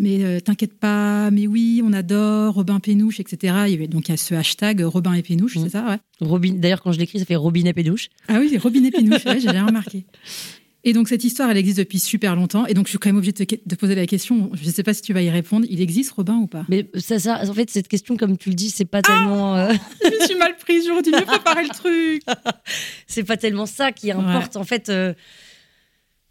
mais 0.00 0.22
euh, 0.24 0.38
t'inquiète 0.38 0.78
pas, 0.78 1.30
mais 1.32 1.48
oui, 1.48 1.82
on 1.84 1.92
adore 1.92 2.54
Robin 2.54 2.78
Pénouche, 2.78 3.18
etc. 3.18 3.64
Il 3.66 3.72
y 3.72 3.74
avait, 3.74 3.88
donc 3.88 4.08
il 4.08 4.12
y 4.12 4.14
a 4.14 4.16
ce 4.16 4.32
hashtag 4.32 4.80
euh, 4.80 4.88
Robin 4.88 5.12
et 5.12 5.22
Pénouche, 5.22 5.58
c'est 5.60 5.70
ça, 5.70 5.84
ouais. 5.88 5.98
Robin, 6.20 6.54
d'ailleurs, 6.54 6.82
quand 6.82 6.92
je 6.92 7.00
l'écris, 7.00 7.18
ça 7.18 7.24
fait 7.24 7.34
Robinet 7.34 7.72
Pédouche. 7.72 8.08
Ah 8.28 8.38
oui, 8.38 8.56
Robinet 8.58 8.92
Pénouche, 8.92 9.24
ouais, 9.24 9.40
j'avais 9.40 9.60
remarqué. 9.66 10.06
Et 10.84 10.92
donc 10.92 11.08
cette 11.08 11.24
histoire, 11.24 11.50
elle 11.50 11.56
existe 11.56 11.78
depuis 11.78 11.98
super 11.98 12.36
longtemps. 12.36 12.64
Et 12.66 12.72
donc 12.74 12.86
je 12.86 12.90
suis 12.90 12.98
quand 12.98 13.08
même 13.08 13.16
obligée 13.16 13.32
de 13.32 13.44
te 13.44 13.54
de 13.66 13.74
poser 13.74 13.94
la 13.96 14.06
question. 14.06 14.50
Je 14.54 14.64
ne 14.64 14.70
sais 14.72 14.82
pas 14.84 14.94
si 14.94 15.02
tu 15.02 15.12
vas 15.12 15.22
y 15.22 15.28
répondre. 15.30 15.66
Il 15.68 15.80
existe 15.80 16.12
Robin 16.12 16.36
ou 16.36 16.46
pas? 16.46 16.64
Mais 16.68 16.88
ça, 16.94 17.18
ça, 17.18 17.42
en 17.48 17.52
fait, 17.52 17.68
cette 17.68 17.88
question, 17.88 18.16
comme 18.16 18.38
tu 18.38 18.48
le 18.50 18.54
dis, 18.54 18.70
c'est 18.70 18.84
pas 18.84 19.02
tellement, 19.02 19.56
euh, 19.56 19.72
Je 20.04 20.08
me 20.20 20.26
suis 20.26 20.36
mal 20.36 20.56
prise. 20.56 20.84
J'aurais 20.86 21.02
dû 21.02 21.10
mieux 21.10 21.24
préparer 21.26 21.64
le 21.64 21.70
truc. 21.70 22.22
c'est 23.08 23.24
pas 23.24 23.36
tellement 23.36 23.66
ça 23.66 23.90
qui 23.92 24.10
importe. 24.12 24.56
En 24.56 24.64
fait, 24.64 24.88
euh, 24.88 25.14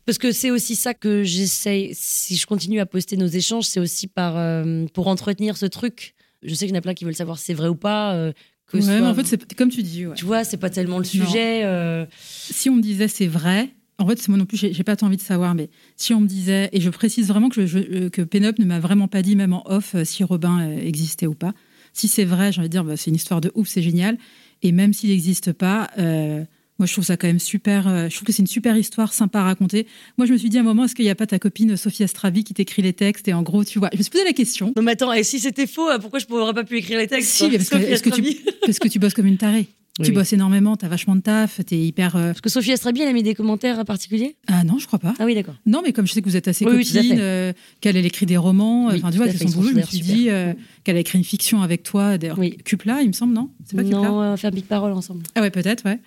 parce 0.05 0.17
que 0.17 0.31
c'est 0.31 0.51
aussi 0.51 0.75
ça 0.75 0.93
que 0.93 1.23
j'essaye. 1.23 1.91
Si 1.93 2.37
je 2.37 2.45
continue 2.45 2.79
à 2.79 2.85
poster 2.85 3.17
nos 3.17 3.27
échanges, 3.27 3.65
c'est 3.65 3.81
aussi 3.81 4.07
par 4.07 4.37
euh, 4.37 4.85
pour 4.93 5.07
entretenir 5.09 5.57
ce 5.57 5.65
truc. 5.65 6.15
Je 6.41 6.53
sais 6.53 6.65
qu'il 6.65 6.73
y 6.73 6.77
en 6.77 6.79
a 6.79 6.81
plein 6.81 6.93
qui 6.93 7.03
veulent 7.03 7.15
savoir 7.15 7.37
si 7.37 7.45
c'est 7.45 7.53
vrai 7.53 7.67
ou 7.67 7.75
pas. 7.75 8.13
euh, 8.13 8.31
que 8.67 8.77
Ouais, 8.77 8.99
mais 9.01 9.07
en 9.07 9.13
fait, 9.15 9.25
c'est 9.25 9.53
comme 9.55 9.69
tu 9.69 9.83
dis. 9.83 10.05
ouais. 10.05 10.15
tu 10.15 10.23
vois, 10.25 10.43
c'est 10.45 10.57
pas 10.57 10.69
tellement 10.69 10.99
le 10.99 11.03
sujet. 11.03 11.63
euh, 11.65 12.05
Si 12.21 12.69
on 12.69 12.75
me 12.75 12.81
disait 12.81 13.07
c'est 13.09 13.27
vrai, 13.27 13.69
en 13.97 14.07
fait, 14.07 14.27
moi 14.27 14.37
non 14.37 14.45
plus, 14.45 14.57
j'ai 14.57 14.83
pas 14.83 14.95
tant 14.95 15.07
envie 15.07 15.17
de 15.17 15.21
savoir. 15.21 15.55
Mais 15.55 15.69
si 15.95 16.13
on 16.13 16.21
me 16.21 16.27
disait, 16.27 16.69
et 16.71 16.81
je 16.81 16.89
précise 16.89 17.27
vraiment 17.27 17.49
que, 17.49 17.65
je, 17.65 18.09
que 18.09 18.21
Pénop 18.21 18.59
ne 18.59 18.65
m'a 18.65 18.79
vraiment 18.79 19.07
pas 19.07 19.21
dit, 19.21 19.35
même 19.35 19.53
en 19.53 19.63
off, 19.69 19.95
euh, 19.95 20.03
si 20.05 20.23
Robin 20.23 20.59
euh, 20.61 20.79
existait 20.79 21.27
ou 21.27 21.33
pas. 21.33 21.53
Si 21.93 22.07
c'est 22.07 22.25
vrai, 22.25 22.51
j'ai 22.51 22.59
envie 22.59 22.69
de 22.69 22.71
dire, 22.71 22.83
bah, 22.83 22.95
c'est 22.95 23.09
une 23.09 23.15
histoire 23.15 23.41
de 23.41 23.51
ouf, 23.55 23.67
c'est 23.67 23.81
génial. 23.81 24.17
Et 24.61 24.71
même 24.71 24.93
s'il 24.93 25.09
n'existe 25.09 25.51
pas, 25.51 25.89
euh, 25.97 26.43
moi, 26.79 26.85
je 26.85 26.91
trouve 26.91 27.03
ça 27.03 27.17
quand 27.17 27.27
même 27.27 27.39
super. 27.39 27.87
euh, 27.87 28.07
je 28.07 28.15
trouve 28.15 28.27
que 28.27 28.31
c'est 28.31 28.43
une 28.43 28.47
super 28.47 28.77
histoire, 28.77 29.11
sympa 29.11 29.39
à 29.39 29.43
raconter. 29.43 29.87
Moi, 30.17 30.27
je 30.27 30.33
me 30.33 30.37
suis 30.37 30.49
dit 30.49 30.57
à 30.57 30.61
un 30.61 30.63
moment, 30.63 30.85
est-ce 30.85 30.93
qu'il 30.93 31.05
n'y 31.05 31.11
a 31.11 31.15
pas 31.15 31.25
ta 31.25 31.39
copine 31.39 31.75
Sophie 31.75 32.03
Astravi 32.03 32.43
qui 32.43 32.53
t'écrit 32.53 32.83
les 32.83 32.93
textes? 32.93 33.27
Et 33.27 33.33
en 33.33 33.41
gros, 33.41 33.63
tu 33.63 33.79
vois, 33.79 33.89
je 33.93 33.97
me 33.97 34.03
suis 34.03 34.11
posé 34.11 34.23
la 34.23 34.33
question. 34.33 34.73
Non 34.75 34.83
mais 34.83 34.91
attends, 34.91 35.11
et 35.11 35.23
si 35.23 35.39
c'était 35.39 35.65
faux, 35.65 35.89
euh, 35.89 35.97
pourquoi 35.97 36.19
je 36.19 36.27
pourrais 36.27 36.53
pas 36.53 36.63
pu 36.63 36.77
écrire 36.77 36.99
les 36.99 37.07
textes 37.07 37.31
Si, 37.31 37.49
mais 37.49 37.57
parce 37.57 37.69
que, 37.69 38.09
que 38.09 38.15
tu, 38.15 38.37
parce 38.61 38.77
que 38.77 38.87
tu 38.87 38.99
bosses 38.99 39.15
comme 39.15 39.25
une 39.25 39.37
tarée. 39.37 39.67
Tu 40.03 40.09
oui. 40.11 40.15
bosses 40.15 40.31
énormément, 40.33 40.77
t'as 40.77 40.87
vachement 40.87 41.15
de 41.15 41.21
taf, 41.21 41.59
t'es 41.65 41.77
hyper. 41.79 42.15
euh, 42.15 42.27
Parce 42.27 42.41
que 42.41 42.49
Sophie 42.49 42.71
Astrabi, 42.71 43.01
elle 43.01 43.07
a 43.07 43.13
mis 43.13 43.23
des 43.23 43.33
commentaires 43.33 43.83
particuliers? 43.83 44.35
Ah 44.47 44.63
non, 44.63 44.77
je 44.77 44.85
crois 44.85 44.99
pas. 44.99 45.13
Ah 45.17 45.25
oui, 45.25 45.33
d'accord. 45.33 45.55
Non, 45.65 45.81
mais 45.83 45.91
comme 45.91 46.05
je 46.05 46.13
sais 46.13 46.21
que 46.21 46.29
vous 46.29 46.35
êtes 46.35 46.47
assez 46.47 46.65
Oui, 46.65 46.85
fait. 46.85 47.17
euh, 47.19 47.51
qu'elle 47.81 47.97
elle 47.97 48.05
écrit 48.05 48.25
des 48.27 48.37
romans, 48.37 48.87
enfin 48.87 49.09
tu 49.09 49.17
vois, 49.17 49.27
c'est 49.31 49.37
son 49.47 49.49
boulot, 49.57 49.69
je 49.71 49.75
me 49.75 49.81
suis 49.81 49.99
dit 50.01 50.29
euh, 50.29 50.53
qu'elle 50.83 50.97
a 50.97 50.99
écrit 50.99 51.17
une 51.17 51.23
fiction 51.23 51.61
avec 51.63 51.81
toi, 51.83 52.17
d'ailleurs. 52.19 52.37
Oui. 52.37 52.57
Cupla, 52.63 53.01
il 53.01 53.07
me 53.07 53.13
semble, 53.13 53.33
non? 53.33 53.49
C'est 53.65 53.75
pas 53.75 53.83
Cupla? 53.83 53.97
Non, 54.01 54.37
faire 54.37 54.51
Big 54.51 54.65
Parole 54.65 54.91
ensemble. 54.91 55.23
Ah 55.35 55.41
ouais, 55.41 55.49
peut-être, 55.51 55.83
ouais. 55.85 55.99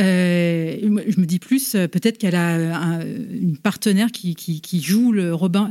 Euh, 0.00 0.76
je 1.08 1.20
me 1.20 1.26
dis 1.26 1.38
plus, 1.38 1.72
peut-être 1.72 2.18
qu'elle 2.18 2.34
a 2.36 2.76
un- 2.78 3.00
une 3.04 3.56
partenaire 3.58 4.10
qui, 4.10 4.34
qui, 4.34 4.60
qui 4.60 4.80
joue 4.82 5.12
le 5.12 5.34
Robin, 5.34 5.70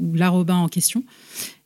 ou 0.00 0.14
la 0.14 0.28
Robin 0.28 0.56
en 0.56 0.68
question. 0.68 1.04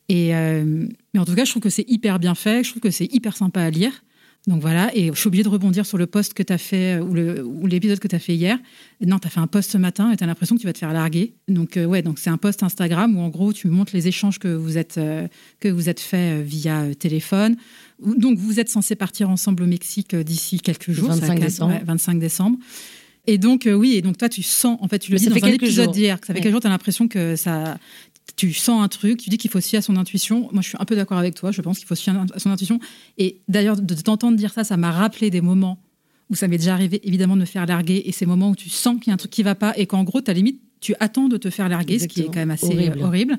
Et, 0.08 0.32
mais 0.32 1.18
en 1.20 1.24
tout 1.24 1.34
cas, 1.34 1.44
je 1.44 1.50
trouve 1.50 1.62
que 1.62 1.70
c'est 1.70 1.88
hyper 1.88 2.18
bien 2.18 2.34
fait, 2.34 2.64
je 2.64 2.70
trouve 2.70 2.82
que 2.82 2.90
c'est 2.90 3.12
hyper 3.12 3.36
sympa 3.36 3.62
à 3.62 3.70
lire. 3.70 4.04
Donc 4.48 4.60
voilà, 4.60 4.90
et 4.96 5.06
je 5.06 5.12
suis 5.18 5.28
obligée 5.28 5.44
de 5.44 5.48
rebondir 5.48 5.86
sur 5.86 5.98
le 5.98 6.06
post 6.06 6.34
que 6.34 6.42
tu 6.42 6.52
as 6.52 6.58
fait, 6.58 7.00
euh, 7.00 7.42
ou 7.44 7.64
l'épisode 7.68 8.00
que 8.00 8.08
tu 8.08 8.16
as 8.16 8.18
fait 8.18 8.34
hier. 8.34 8.58
Non, 9.00 9.20
tu 9.20 9.28
as 9.28 9.30
fait 9.30 9.38
un 9.38 9.46
post 9.46 9.70
ce 9.70 9.78
matin 9.78 10.10
et 10.10 10.16
tu 10.16 10.24
as 10.24 10.26
l'impression 10.26 10.56
que 10.56 10.60
tu 10.60 10.66
vas 10.66 10.72
te 10.72 10.78
faire 10.78 10.92
larguer. 10.92 11.34
Donc, 11.46 11.76
euh, 11.76 11.84
ouais, 11.84 12.02
donc 12.02 12.18
c'est 12.18 12.28
un 12.30 12.38
post 12.38 12.64
Instagram 12.64 13.16
où 13.16 13.20
en 13.20 13.28
gros, 13.28 13.52
tu 13.52 13.68
montres 13.68 13.92
les 13.94 14.08
échanges 14.08 14.40
que 14.40 14.48
vous 14.48 14.78
êtes, 14.78 14.98
euh, 14.98 15.28
que 15.60 15.68
vous 15.68 15.88
êtes 15.88 16.00
fait 16.00 16.40
euh, 16.40 16.42
via 16.42 16.80
euh, 16.82 16.94
téléphone. 16.94 17.54
Donc, 18.04 18.36
vous 18.36 18.58
êtes 18.58 18.68
censés 18.68 18.96
partir 18.96 19.30
ensemble 19.30 19.62
au 19.62 19.66
Mexique 19.66 20.16
d'ici 20.16 20.58
quelques 20.58 20.90
jours. 20.90 21.14
ça 21.14 21.20
va 21.20 21.26
25 21.26 21.26
quand 21.28 21.34
même- 21.34 21.48
décembre. 21.48 21.72
ouais, 21.74 21.82
25 21.84 22.18
décembre. 22.18 22.58
Et 23.28 23.38
donc, 23.38 23.68
euh, 23.68 23.74
oui, 23.74 23.94
et 23.94 24.02
donc 24.02 24.18
toi, 24.18 24.28
tu 24.28 24.42
sens, 24.42 24.76
en 24.80 24.88
fait, 24.88 24.98
tu 24.98 25.12
le 25.12 25.14
Mais 25.14 25.18
dis 25.20 25.24
ça 25.26 25.30
dans 25.30 25.36
fait 25.36 25.44
un 25.46 25.54
épisode 25.54 25.92
d'hier, 25.92 26.20
que 26.20 26.26
ça 26.26 26.32
fait 26.32 26.40
Ouais. 26.40 26.42
quelques 26.42 26.52
jours, 26.54 26.60
tu 26.60 26.66
as 26.66 26.70
l'impression 26.70 27.06
que 27.06 27.36
ça. 27.36 27.78
Tu 28.36 28.52
sens 28.52 28.82
un 28.82 28.88
truc, 28.88 29.18
tu 29.18 29.30
dis 29.30 29.36
qu'il 29.38 29.50
faut 29.50 29.60
se 29.60 29.68
fier 29.68 29.78
à 29.78 29.82
son 29.82 29.96
intuition. 29.96 30.48
Moi, 30.52 30.62
je 30.62 30.68
suis 30.68 30.78
un 30.80 30.84
peu 30.84 30.96
d'accord 30.96 31.18
avec 31.18 31.34
toi. 31.34 31.50
Je 31.52 31.60
pense 31.60 31.78
qu'il 31.78 31.86
faut 31.86 31.94
se 31.94 32.02
fier 32.02 32.14
à 32.34 32.38
son 32.38 32.50
intuition. 32.50 32.78
Et 33.18 33.40
d'ailleurs, 33.48 33.76
de 33.80 33.94
t'entendre 33.94 34.36
dire 34.36 34.52
ça, 34.52 34.64
ça 34.64 34.76
m'a 34.76 34.90
rappelé 34.90 35.28
des 35.30 35.40
moments 35.40 35.78
où 36.30 36.34
ça 36.34 36.48
m'est 36.48 36.56
déjà 36.56 36.72
arrivé, 36.72 37.00
évidemment, 37.06 37.34
de 37.36 37.40
me 37.42 37.46
faire 37.46 37.66
larguer. 37.66 38.02
Et 38.06 38.12
ces 38.12 38.24
moments 38.24 38.50
où 38.50 38.56
tu 38.56 38.70
sens 38.70 38.98
qu'il 38.98 39.08
y 39.08 39.10
a 39.10 39.14
un 39.14 39.18
truc 39.18 39.30
qui 39.30 39.42
va 39.42 39.54
pas 39.54 39.74
et 39.76 39.86
qu'en 39.86 40.02
gros, 40.02 40.20
tu 40.22 40.32
limite, 40.32 40.60
tu 40.80 40.94
attends 40.98 41.28
de 41.28 41.36
te 41.36 41.50
faire 41.50 41.68
larguer, 41.68 41.98
ce 41.98 42.08
qui 42.08 42.22
est 42.22 42.26
quand 42.26 42.36
même 42.36 42.50
assez 42.50 42.66
Horrible. 42.66 43.02
horrible. 43.02 43.38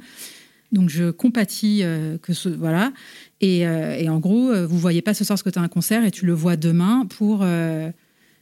Donc, 0.71 0.89
je 0.89 1.11
compatis 1.11 1.79
euh, 1.83 2.17
que 2.17 2.33
ce. 2.33 2.49
Voilà. 2.49 2.93
Et, 3.41 3.65
euh, 3.67 3.95
et 3.97 4.09
en 4.09 4.19
gros, 4.19 4.49
euh, 4.51 4.65
vous 4.67 4.77
voyez 4.77 5.01
pas 5.01 5.13
ce 5.13 5.23
soir 5.23 5.37
ce 5.39 5.43
que 5.43 5.49
tu 5.49 5.59
as 5.59 5.61
un 5.61 5.67
concert 5.69 6.03
et 6.05 6.11
tu 6.11 6.25
le 6.25 6.33
vois 6.33 6.55
demain 6.55 7.05
pour. 7.07 7.39
euh, 7.41 7.89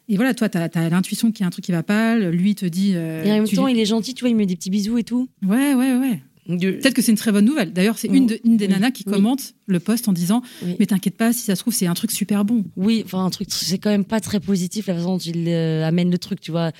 et 0.10 0.16
voilà, 0.18 0.34
toi, 0.34 0.50
tu 0.50 0.58
as, 0.58 0.90
l'intuition 0.90 1.32
qu'il 1.32 1.42
y 1.42 1.46
a 1.46 1.48
un 1.48 1.52
truc 1.52 1.64
qui 1.66 1.72
va 1.72 1.84
pas. 1.84 2.18
Lui, 2.18 2.52
il 2.52 2.56
te 2.56 2.66
dit. 2.66 2.94
euh, 2.96 3.24
Et 3.24 3.32
en 3.32 3.36
même 3.36 3.48
temps, 3.48 3.66
lui- 3.68 3.74
il 3.74 3.80
est 3.80 3.86
gentil, 3.86 4.14
tu 4.14 4.22
vois, 4.22 4.30
il 4.30 4.34
me 4.34 4.40
met 4.40 4.46
des 4.46 4.56
petits 4.56 4.70
bisous 4.70 4.98
et 4.98 5.04
tout. 5.04 5.30
Ouais, 5.46 5.74
ouais, 5.74 5.96
ouais. 5.98 6.22
Peut-être 6.60 6.94
que 6.94 7.02
c'est 7.02 7.12
une 7.12 7.18
très 7.18 7.32
bonne 7.32 7.46
nouvelle. 7.46 7.74
D'ailleurs, 7.74 7.98
c'est 7.98 8.08
une, 8.08 8.26
de- 8.28 8.40
une 8.44 8.58
des 8.58 8.66
Oui, 8.68 8.72
nanas 8.74 8.92
qui 8.92 9.04
oui. 9.08 9.14
commente 9.14 9.54
le 9.68 9.80
post 9.80 10.08
en 10.08 10.14
disant 10.14 10.42
Oui. 10.64 10.76
Mais 10.80 10.86
t'inquiète 10.86 11.16
pas, 11.18 11.34
si 11.34 11.42
ça 11.42 11.56
se 11.56 11.62
trouve, 11.62 11.74
c'est 11.74 11.88
un 11.88 11.94
truc 11.94 12.12
super 12.12 12.44
bon. 12.46 12.64
Oui, 12.76 13.02
enfin 13.06 13.26
un 13.26 13.30
truc, 13.30 13.48
c'est 13.52 13.78
quand 13.78 13.90
même 13.90 14.06
pas 14.06 14.20
très 14.20 14.40
positif 14.40 14.88
la 14.88 14.96
façon 14.96 15.14
dont 15.14 15.18
il 15.20 15.48
euh, 15.48 15.86
amène 15.86 16.12
le 16.12 16.18
truc, 16.18 16.40
tu 16.42 16.52
vois. 16.52 16.72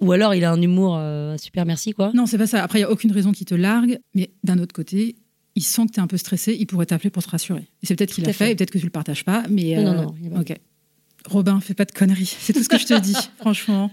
Ou 0.00 0.12
alors 0.12 0.34
il 0.34 0.44
a 0.44 0.52
un 0.52 0.60
humour 0.62 0.96
euh, 0.96 1.36
super 1.38 1.66
merci 1.66 1.92
quoi. 1.92 2.10
Non, 2.14 2.26
c'est 2.26 2.38
pas 2.38 2.46
ça. 2.46 2.62
Après, 2.62 2.78
il 2.78 2.82
n'y 2.82 2.86
a 2.86 2.90
aucune 2.90 3.12
raison 3.12 3.32
qu'il 3.32 3.46
te 3.46 3.54
largue. 3.54 3.98
Mais 4.14 4.30
d'un 4.44 4.58
autre 4.58 4.72
côté, 4.74 5.16
il 5.54 5.62
sent 5.62 5.86
que 5.86 5.92
tu 5.92 6.00
es 6.00 6.02
un 6.02 6.06
peu 6.06 6.16
stressé. 6.16 6.56
Il 6.58 6.66
pourrait 6.66 6.86
t'appeler 6.86 7.10
pour 7.10 7.22
te 7.22 7.28
rassurer. 7.30 7.68
Et 7.82 7.86
c'est 7.86 7.94
peut-être 7.96 8.12
qu'il 8.14 8.24
Tout 8.24 8.28
a 8.28 8.30
à 8.30 8.34
fait, 8.34 8.44
fait. 8.46 8.52
et 8.52 8.56
peut-être 8.56 8.70
que 8.70 8.78
tu 8.78 8.84
le 8.86 8.90
partages 8.90 9.24
pas. 9.24 9.44
Mais 9.50 9.74
Non, 9.76 9.94
non, 9.94 10.14
euh, 10.24 10.28
non, 10.30 10.40
Ok. 10.40 10.54
Robin, 11.26 11.60
fais 11.60 11.74
pas 11.74 11.84
de 11.84 11.92
conneries. 11.92 12.34
C'est 12.40 12.52
tout 12.52 12.62
ce 12.62 12.68
que 12.68 12.78
je 12.78 12.86
te 12.86 12.98
dis, 12.98 13.14
franchement. 13.38 13.90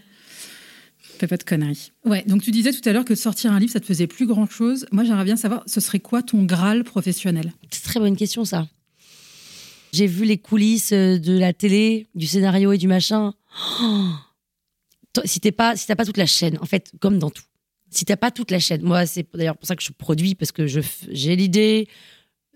Fais 1.20 1.28
pas 1.28 1.38
de 1.38 1.44
conneries. 1.44 1.92
Ouais, 2.06 2.24
donc 2.28 2.42
tu 2.42 2.52
disais 2.52 2.72
tout 2.72 2.88
à 2.88 2.94
l'heure 2.94 3.04
que 3.04 3.16
sortir 3.16 3.52
un 3.52 3.60
livre, 3.60 3.74
ça 3.74 3.80
te 3.82 3.86
faisait 3.86 4.08
plus 4.08 4.26
grand 4.26 4.50
chose. 4.50 4.86
Moi, 4.92 5.04
j'aimerais 5.04 5.26
bien 5.26 5.36
savoir, 5.36 5.64
ce 5.66 5.82
serait 5.82 6.00
quoi 6.00 6.24
ton 6.24 6.44
Graal 6.44 6.84
professionnel? 6.84 7.52
C'est 7.72 7.84
très 7.84 8.00
bonne 8.00 8.16
question 8.16 8.46
ça. 8.46 8.68
J'ai 9.92 10.08
vu 10.08 10.24
les 10.24 10.38
coulisses 10.38 10.94
euh, 10.94 11.18
de 11.18 11.38
la 11.38 11.52
télé, 11.52 12.08
du 12.16 12.28
scénario 12.28 12.72
et 12.72 12.78
du 12.78 12.88
machin. 12.88 13.34
Oh 13.82 14.10
si 15.26 15.40
pas, 15.52 15.76
si 15.76 15.88
t'as 15.88 15.96
pas 15.96 16.06
toute 16.06 16.18
la 16.18 16.26
chaîne, 16.26 16.58
en 16.62 16.66
fait, 16.66 16.92
comme 17.00 17.20
dans 17.20 17.30
tout. 17.30 17.44
Si 17.90 18.06
t'as 18.06 18.18
pas 18.18 18.32
toute 18.32 18.52
la 18.52 18.60
chaîne, 18.60 18.84
moi 18.84 19.08
c'est 19.08 19.28
d'ailleurs 19.34 19.58
pour 19.58 19.68
ça 19.68 19.76
que 19.76 19.82
je 19.82 19.92
produis 19.92 20.36
parce 20.36 20.52
que 20.52 20.68
je 20.68 20.80
j'ai 21.10 21.36
l'idée, 21.36 21.88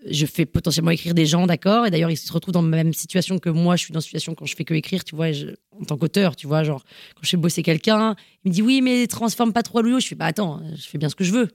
je 0.08 0.26
fais 0.26 0.46
potentiellement 0.46 0.90
écrire 0.90 1.14
des 1.14 1.26
gens, 1.26 1.46
d'accord 1.46 1.86
Et 1.86 1.90
d'ailleurs, 1.90 2.10
ils 2.10 2.16
se 2.16 2.32
retrouvent 2.32 2.52
dans 2.52 2.62
la 2.62 2.68
même 2.68 2.92
situation 2.92 3.38
que 3.38 3.48
moi, 3.48 3.76
je 3.76 3.84
suis 3.84 3.92
dans 3.92 4.00
une 4.00 4.04
situation 4.04 4.34
quand 4.34 4.46
je 4.46 4.54
fais 4.54 4.64
que 4.64 4.74
écrire, 4.74 5.04
tu 5.04 5.14
vois, 5.16 5.28
en 5.80 5.84
tant 5.84 5.96
qu'auteur, 5.96 6.36
tu 6.36 6.46
vois, 6.46 6.62
genre, 6.64 6.82
quand 7.14 7.22
je 7.22 7.30
fais 7.30 7.36
bosser 7.36 7.62
quelqu'un, 7.62 8.14
il 8.44 8.50
me 8.50 8.54
dit 8.54 8.62
oui, 8.62 8.82
mais 8.82 9.06
transforme 9.06 9.52
pas 9.52 9.62
trop 9.62 9.78
à 9.78 9.82
Louis. 9.82 10.00
Je 10.00 10.08
fais, 10.08 10.14
bah 10.14 10.26
attends, 10.26 10.62
je 10.74 10.82
fais 10.82 10.98
bien 10.98 11.08
ce 11.08 11.14
que 11.14 11.24
je 11.24 11.32
veux. 11.32 11.48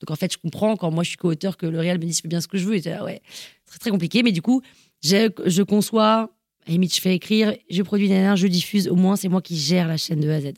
Donc 0.00 0.10
en 0.10 0.16
fait, 0.16 0.32
je 0.32 0.38
comprends 0.38 0.76
quand 0.76 0.90
moi 0.90 1.02
je 1.02 1.08
suis 1.08 1.18
co-auteur 1.18 1.56
que 1.56 1.66
le 1.66 1.78
réel 1.78 1.98
me 1.98 2.04
dit 2.04 2.12
je 2.12 2.20
fais 2.20 2.28
bien 2.28 2.40
ce 2.40 2.48
que 2.48 2.56
je 2.56 2.64
veux. 2.64 2.76
Et 2.76 2.80
là, 2.80 3.04
ouais, 3.04 3.20
c'est 3.66 3.78
très 3.78 3.90
compliqué, 3.90 4.22
mais 4.22 4.32
du 4.32 4.42
coup, 4.42 4.62
je 5.02 5.62
conçois, 5.62 6.30
à 6.66 6.70
limite, 6.70 6.94
je 6.94 7.00
fais 7.00 7.14
écrire, 7.14 7.54
je 7.68 7.82
produis 7.82 8.08
derrière, 8.08 8.36
je 8.36 8.46
diffuse. 8.46 8.88
Au 8.88 8.94
moins, 8.94 9.16
c'est 9.16 9.28
moi 9.28 9.42
qui 9.42 9.56
gère 9.56 9.88
la 9.88 9.96
chaîne 9.96 10.20
de 10.20 10.30
A 10.30 10.36
à 10.36 10.40
Z. 10.40 10.52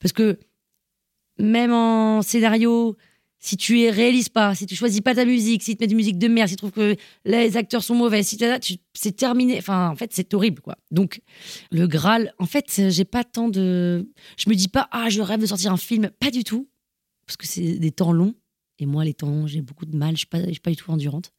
Parce 0.00 0.12
que 0.12 0.38
même 1.38 1.72
en 1.72 2.22
scénario, 2.22 2.96
si 3.44 3.58
tu 3.58 3.82
es 3.82 3.90
réalises 3.90 4.30
pas, 4.30 4.54
si 4.54 4.64
tu 4.64 4.74
choisis 4.74 5.02
pas 5.02 5.14
ta 5.14 5.26
musique, 5.26 5.62
si 5.62 5.76
tu 5.76 5.82
mets 5.82 5.86
de 5.86 5.94
musique 5.94 6.16
de 6.16 6.28
merde, 6.28 6.48
si 6.48 6.54
tu 6.54 6.60
trouves 6.60 6.72
que 6.72 6.96
les 7.26 7.58
acteurs 7.58 7.84
sont 7.84 7.94
mauvais, 7.94 8.22
si 8.22 8.38
tu 8.38 8.46
c'est 8.94 9.12
terminé. 9.12 9.58
Enfin, 9.58 9.90
en 9.90 9.96
fait, 9.96 10.12
c'est 10.14 10.32
horrible, 10.32 10.62
quoi. 10.62 10.78
Donc, 10.90 11.20
le 11.70 11.86
Graal, 11.86 12.32
en 12.38 12.46
fait, 12.46 12.88
j'ai 12.88 13.04
pas 13.04 13.22
tant 13.22 13.50
de. 13.50 14.08
Je 14.38 14.48
me 14.48 14.54
dis 14.54 14.68
pas, 14.68 14.88
ah, 14.92 15.10
je 15.10 15.20
rêve 15.20 15.40
de 15.40 15.46
sortir 15.46 15.70
un 15.72 15.76
film. 15.76 16.08
Pas 16.20 16.30
du 16.30 16.42
tout. 16.42 16.70
Parce 17.26 17.36
que 17.36 17.46
c'est 17.46 17.74
des 17.78 17.90
temps 17.90 18.12
longs. 18.12 18.34
Et 18.78 18.86
moi, 18.86 19.04
les 19.04 19.12
temps, 19.12 19.46
j'ai 19.46 19.60
beaucoup 19.60 19.84
de 19.84 19.94
mal. 19.94 20.12
Je 20.12 20.20
suis 20.20 20.26
pas, 20.26 20.42
suis 20.44 20.60
pas 20.60 20.70
du 20.70 20.76
tout 20.76 20.90
endurante. 20.90 21.34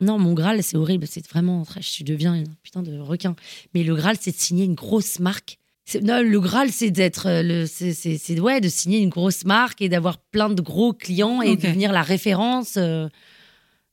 Non, 0.00 0.18
mon 0.18 0.32
Graal, 0.32 0.62
c'est 0.62 0.78
horrible. 0.78 1.06
C'est 1.06 1.28
vraiment. 1.28 1.64
Je 1.78 2.04
deviens 2.04 2.32
un 2.32 2.44
putain 2.62 2.82
de 2.82 2.98
requin. 2.98 3.36
Mais 3.74 3.82
le 3.82 3.94
Graal, 3.94 4.16
c'est 4.18 4.32
de 4.32 4.40
signer 4.40 4.64
une 4.64 4.74
grosse 4.74 5.20
marque. 5.20 5.58
Non, 6.02 6.22
le 6.22 6.40
Graal, 6.40 6.70
c'est 6.70 6.90
d'être. 6.90 7.28
Euh, 7.28 7.66
c'est 7.66 8.40
ouais, 8.40 8.60
de 8.60 8.68
signer 8.68 8.98
une 8.98 9.10
grosse 9.10 9.44
marque 9.44 9.82
et 9.82 9.88
d'avoir 9.88 10.18
plein 10.18 10.48
de 10.48 10.62
gros 10.62 10.92
clients 10.92 11.42
et 11.42 11.56
de 11.56 11.62
devenir 11.62 11.92
la 11.92 12.02
référence. 12.02 12.76
Euh, 12.76 13.08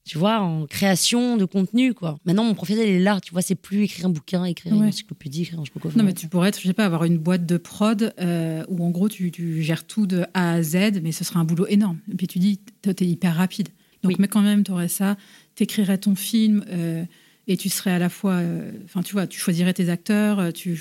tu 0.03 0.17
vois, 0.17 0.39
en 0.39 0.65
création 0.65 1.37
de 1.37 1.45
contenu, 1.45 1.93
quoi. 1.93 2.17
Maintenant, 2.25 2.43
mon 2.43 2.55
professionnel 2.55 2.89
est 2.89 2.99
là, 2.99 3.19
tu 3.21 3.31
vois, 3.31 3.43
c'est 3.43 3.55
plus 3.55 3.83
écrire 3.83 4.07
un 4.07 4.09
bouquin, 4.09 4.45
écrire 4.45 4.73
une 4.73 4.83
encyclopédie, 4.83 5.43
écrire 5.43 5.59
un 5.59 5.63
je 5.63 5.97
Non, 5.97 6.03
mais 6.03 6.13
tu 6.13 6.27
pourrais 6.27 6.49
être, 6.49 6.59
je 6.59 6.65
sais 6.65 6.73
pas, 6.73 6.85
avoir 6.85 7.03
une 7.03 7.19
boîte 7.19 7.45
de 7.45 7.57
prod 7.57 8.11
euh, 8.19 8.63
où 8.67 8.83
en 8.83 8.89
gros, 8.89 9.09
tu, 9.09 9.61
gères 9.61 9.85
tout 9.85 10.07
de 10.07 10.25
A 10.33 10.53
à 10.53 10.63
Z, 10.63 11.01
mais 11.03 11.11
ce 11.11 11.23
serait 11.23 11.39
un 11.39 11.43
boulot 11.43 11.67
énorme. 11.67 11.99
Et 12.11 12.15
puis 12.15 12.27
tu 12.27 12.39
dis, 12.39 12.59
tu 12.81 12.89
es 12.89 13.07
hyper 13.07 13.35
rapide. 13.35 13.69
Donc, 14.01 14.17
mais 14.17 14.27
quand 14.27 14.41
même, 14.41 14.63
tu 14.63 14.71
aurais 14.71 14.87
ça, 14.87 15.15
tu 15.55 15.63
écrirais 15.63 15.99
ton 15.99 16.15
film 16.15 16.65
euh, 16.69 17.05
et 17.47 17.57
tu 17.57 17.69
serais 17.69 17.91
à 17.91 17.99
la 17.99 18.09
fois. 18.09 18.33
Euh, 18.33 18.71
enfin, 18.85 19.01
tu 19.01 19.13
vois, 19.13 19.27
tu 19.27 19.39
choisirais 19.39 19.73
tes 19.73 19.89
acteurs, 19.89 20.53
tu, 20.53 20.79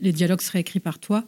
les 0.00 0.12
dialogues 0.12 0.40
seraient 0.40 0.60
écrits 0.60 0.80
par 0.80 0.98
toi. 0.98 1.24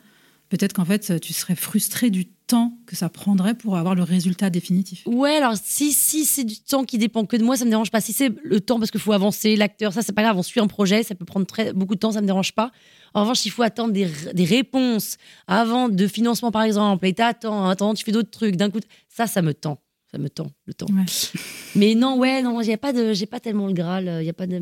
Peut-être 0.48 0.72
qu'en 0.72 0.84
fait, 0.84 1.20
tu 1.20 1.32
serais 1.34 1.54
frustré 1.54 2.08
du 2.08 2.26
temps 2.26 2.78
que 2.86 2.96
ça 2.96 3.10
prendrait 3.10 3.54
pour 3.54 3.76
avoir 3.76 3.94
le 3.94 4.02
résultat 4.02 4.48
définitif. 4.48 5.02
Ouais, 5.06 5.36
alors 5.36 5.54
si, 5.62 5.92
si 5.92 6.24
c'est 6.24 6.44
du 6.44 6.58
temps 6.58 6.84
qui 6.84 6.96
dépend 6.96 7.26
que 7.26 7.36
de 7.36 7.44
moi, 7.44 7.56
ça 7.56 7.66
me 7.66 7.70
dérange 7.70 7.90
pas. 7.90 8.00
Si 8.00 8.14
c'est 8.14 8.32
le 8.42 8.60
temps 8.60 8.78
parce 8.78 8.90
qu'il 8.90 9.00
faut 9.00 9.12
avancer, 9.12 9.54
l'acteur, 9.56 9.92
ça 9.92 10.00
c'est 10.00 10.14
pas 10.14 10.22
grave, 10.22 10.38
on 10.38 10.42
suit 10.42 10.60
un 10.60 10.66
projet, 10.66 11.02
ça 11.02 11.14
peut 11.14 11.26
prendre 11.26 11.46
beaucoup 11.74 11.94
de 11.94 12.00
temps, 12.00 12.12
ça 12.12 12.22
me 12.22 12.26
dérange 12.26 12.54
pas. 12.54 12.72
En 13.12 13.22
revanche, 13.22 13.44
il 13.44 13.50
faut 13.50 13.62
attendre 13.62 13.92
des, 13.92 14.08
des 14.32 14.44
réponses 14.44 15.18
avant 15.46 15.90
de 15.90 16.06
financement 16.06 16.50
par 16.50 16.62
exemple, 16.62 17.06
et 17.06 17.12
t'attends, 17.12 17.68
attends, 17.68 17.92
tu 17.92 18.04
fais 18.04 18.12
d'autres 18.12 18.30
trucs, 18.30 18.56
d'un 18.56 18.70
coup, 18.70 18.80
ça, 19.08 19.26
ça 19.26 19.42
me 19.42 19.52
tend. 19.52 19.78
Ça 20.10 20.18
me 20.18 20.28
tend 20.28 20.50
le 20.66 20.74
temps. 20.74 20.86
Mais 21.76 21.94
non, 21.94 22.16
ouais, 22.18 22.42
non, 22.42 22.62
j'ai 22.62 22.76
pas 22.76 22.92
de, 22.92 23.12
j'ai 23.12 23.26
pas 23.26 23.40
tellement 23.40 23.66
le 23.66 23.74
Graal, 23.74 24.18
il 24.20 24.26
y 24.26 24.30
a 24.30 24.34
pas 24.34 24.46
de, 24.46 24.58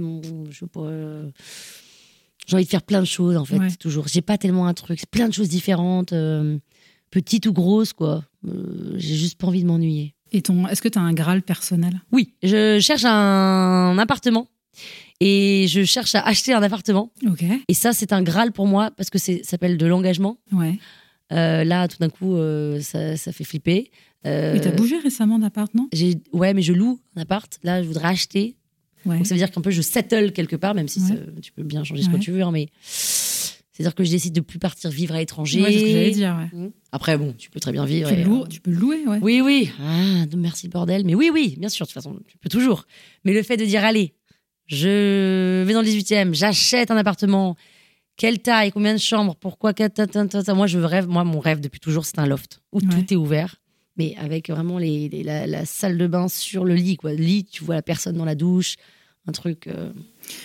je 0.50 0.58
sais 0.58 0.66
pas. 0.66 0.80
Euh, 0.80 1.30
j'ai 2.46 2.56
envie 2.56 2.64
de 2.64 2.70
faire 2.70 2.82
plein 2.82 3.00
de 3.00 3.06
choses 3.06 3.36
en 3.36 3.44
fait, 3.44 3.76
toujours. 3.78 4.08
J'ai 4.08 4.22
pas 4.22 4.38
tellement 4.38 4.66
un 4.66 4.74
truc, 4.74 4.98
c'est 4.98 5.10
plein 5.10 5.28
de 5.28 5.34
choses 5.34 5.48
différentes. 5.48 6.12
Euh, 6.12 6.58
petite 7.10 7.46
ou 7.46 7.52
grosse, 7.52 7.92
quoi. 7.92 8.24
Euh, 8.46 8.94
j'ai 8.96 9.14
juste 9.14 9.38
pas 9.38 9.46
envie 9.46 9.62
de 9.62 9.66
m'ennuyer. 9.66 10.14
Et 10.32 10.42
ton, 10.42 10.66
est-ce 10.66 10.82
que 10.82 10.88
tu 10.88 10.98
as 10.98 11.02
un 11.02 11.12
Graal 11.12 11.42
personnel? 11.42 12.00
Oui, 12.12 12.34
je 12.42 12.80
cherche 12.80 13.04
un 13.04 13.96
appartement 13.98 14.48
et 15.20 15.66
je 15.68 15.84
cherche 15.84 16.14
à 16.14 16.22
acheter 16.22 16.52
un 16.52 16.62
appartement. 16.62 17.12
Ok. 17.26 17.44
Et 17.68 17.74
ça, 17.74 17.92
c'est 17.92 18.12
un 18.12 18.22
Graal 18.22 18.52
pour 18.52 18.66
moi 18.66 18.90
parce 18.90 19.10
que 19.10 19.18
ça 19.18 19.32
s'appelle 19.42 19.78
de 19.78 19.86
l'engagement. 19.86 20.38
Ouais. 20.52 20.78
Euh, 21.32 21.64
là, 21.64 21.88
tout 21.88 21.96
d'un 21.98 22.10
coup, 22.10 22.36
euh, 22.36 22.80
ça, 22.80 23.16
ça, 23.16 23.32
fait 23.32 23.44
flipper. 23.44 23.90
Euh, 24.26 24.58
tu 24.58 24.68
as 24.68 24.72
bougé 24.72 24.98
récemment 24.98 25.38
d'appart, 25.38 25.72
non? 25.74 25.88
Ouais, 26.32 26.54
mais 26.54 26.62
je 26.62 26.72
loue 26.72 27.00
un 27.16 27.22
appart. 27.22 27.58
Là, 27.62 27.82
je 27.82 27.86
voudrais 27.86 28.08
acheter. 28.08 28.56
Ouais. 29.04 29.18
Donc 29.18 29.26
ça 29.26 29.34
veut 29.34 29.38
dire 29.38 29.50
qu'un 29.50 29.60
peu 29.60 29.70
je 29.70 29.82
settle 29.82 30.32
quelque 30.32 30.56
part, 30.56 30.74
même 30.74 30.88
si 30.88 31.00
tu 31.40 31.52
peux 31.52 31.62
bien 31.62 31.84
changer 31.84 32.02
ce 32.02 32.08
que 32.08 32.16
tu 32.16 32.32
veux, 32.32 32.42
hein, 32.42 32.50
mais 32.50 32.68
c'est-à-dire 33.76 33.94
que 33.94 34.04
je 34.04 34.10
décide 34.10 34.32
de 34.32 34.40
plus 34.40 34.58
partir 34.58 34.88
vivre 34.88 35.14
à 35.14 35.18
l'étranger. 35.18 35.60
Ouais, 35.60 35.70
c'est 35.70 35.80
ce 35.80 35.84
que 35.84 35.90
j'allais 35.90 36.10
dire. 36.10 36.34
Ouais. 36.34 36.58
Mmh. 36.58 36.70
Après, 36.92 37.18
bon, 37.18 37.34
tu 37.36 37.50
peux 37.50 37.60
très 37.60 37.72
bien 37.72 37.84
vivre. 37.84 38.08
Tu, 38.08 38.14
euh, 38.14 38.46
tu 38.48 38.58
peux 38.60 38.70
louer, 38.70 39.06
ouais. 39.06 39.18
Oui, 39.20 39.42
oui. 39.42 39.70
Ah, 39.78 40.24
merci 40.34 40.68
bordel. 40.68 41.04
Mais 41.04 41.14
oui, 41.14 41.28
oui, 41.30 41.56
bien 41.58 41.68
sûr, 41.68 41.84
de 41.84 41.90
toute 41.90 41.94
façon, 41.94 42.18
tu 42.26 42.38
peux 42.38 42.48
toujours. 42.48 42.86
Mais 43.26 43.34
le 43.34 43.42
fait 43.42 43.58
de 43.58 43.66
dire, 43.66 43.84
allez, 43.84 44.14
je 44.66 45.62
vais 45.62 45.74
dans 45.74 45.82
le 45.82 45.88
18e, 45.88 46.32
j'achète 46.34 46.90
un 46.90 46.96
appartement, 46.96 47.54
quelle 48.16 48.38
taille, 48.38 48.72
combien 48.72 48.94
de 48.94 48.98
chambres, 48.98 49.36
pourquoi, 49.36 49.74
moi, 50.54 50.66
je 50.66 50.78
rêve, 50.78 51.06
moi, 51.06 51.24
mon 51.24 51.40
rêve 51.40 51.60
depuis 51.60 51.78
toujours, 51.78 52.06
c'est 52.06 52.18
un 52.18 52.26
loft 52.26 52.62
où 52.72 52.80
tout 52.80 53.12
est 53.12 53.16
ouvert. 53.16 53.56
Mais 53.98 54.14
avec 54.16 54.50
vraiment 54.50 54.78
les, 54.78 55.08
la, 55.24 55.64
salle 55.64 55.96
de 55.96 56.06
bain 56.06 56.28
sur 56.28 56.64
le 56.64 56.74
lit, 56.74 56.96
quoi. 56.96 57.12
Le 57.12 57.22
lit, 57.22 57.44
tu 57.44 57.64
vois 57.64 57.76
la 57.76 57.82
personne 57.82 58.16
dans 58.16 58.24
la 58.24 58.34
douche, 58.34 58.76
un 59.26 59.32
truc. 59.32 59.66
Euh. 59.66 59.92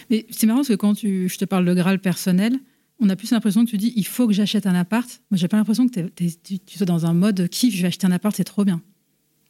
Mais 0.09 0.25
c'est 0.29 0.47
marrant 0.47 0.59
parce 0.59 0.69
que 0.69 0.73
quand 0.75 0.93
tu, 0.93 1.27
je 1.27 1.37
te 1.37 1.45
parle 1.45 1.65
de 1.65 1.73
Graal 1.73 1.99
personnel, 1.99 2.57
on 2.99 3.09
a 3.09 3.15
plus 3.15 3.31
l'impression 3.31 3.65
que 3.65 3.69
tu 3.69 3.77
dis 3.77 3.93
il 3.95 4.05
faut 4.05 4.27
que 4.27 4.33
j'achète 4.33 4.67
un 4.67 4.75
appart. 4.75 5.21
Moi, 5.31 5.37
j'ai 5.37 5.47
pas 5.47 5.57
l'impression 5.57 5.87
que 5.87 5.99
tu, 5.99 6.59
sois 6.77 6.85
dans 6.85 7.05
un 7.05 7.13
mode 7.13 7.49
kiff, 7.49 7.75
je 7.75 7.81
vais 7.81 7.87
acheter 7.87 8.07
un 8.07 8.11
appart, 8.11 8.35
c'est 8.35 8.43
trop 8.43 8.63
bien. 8.63 8.81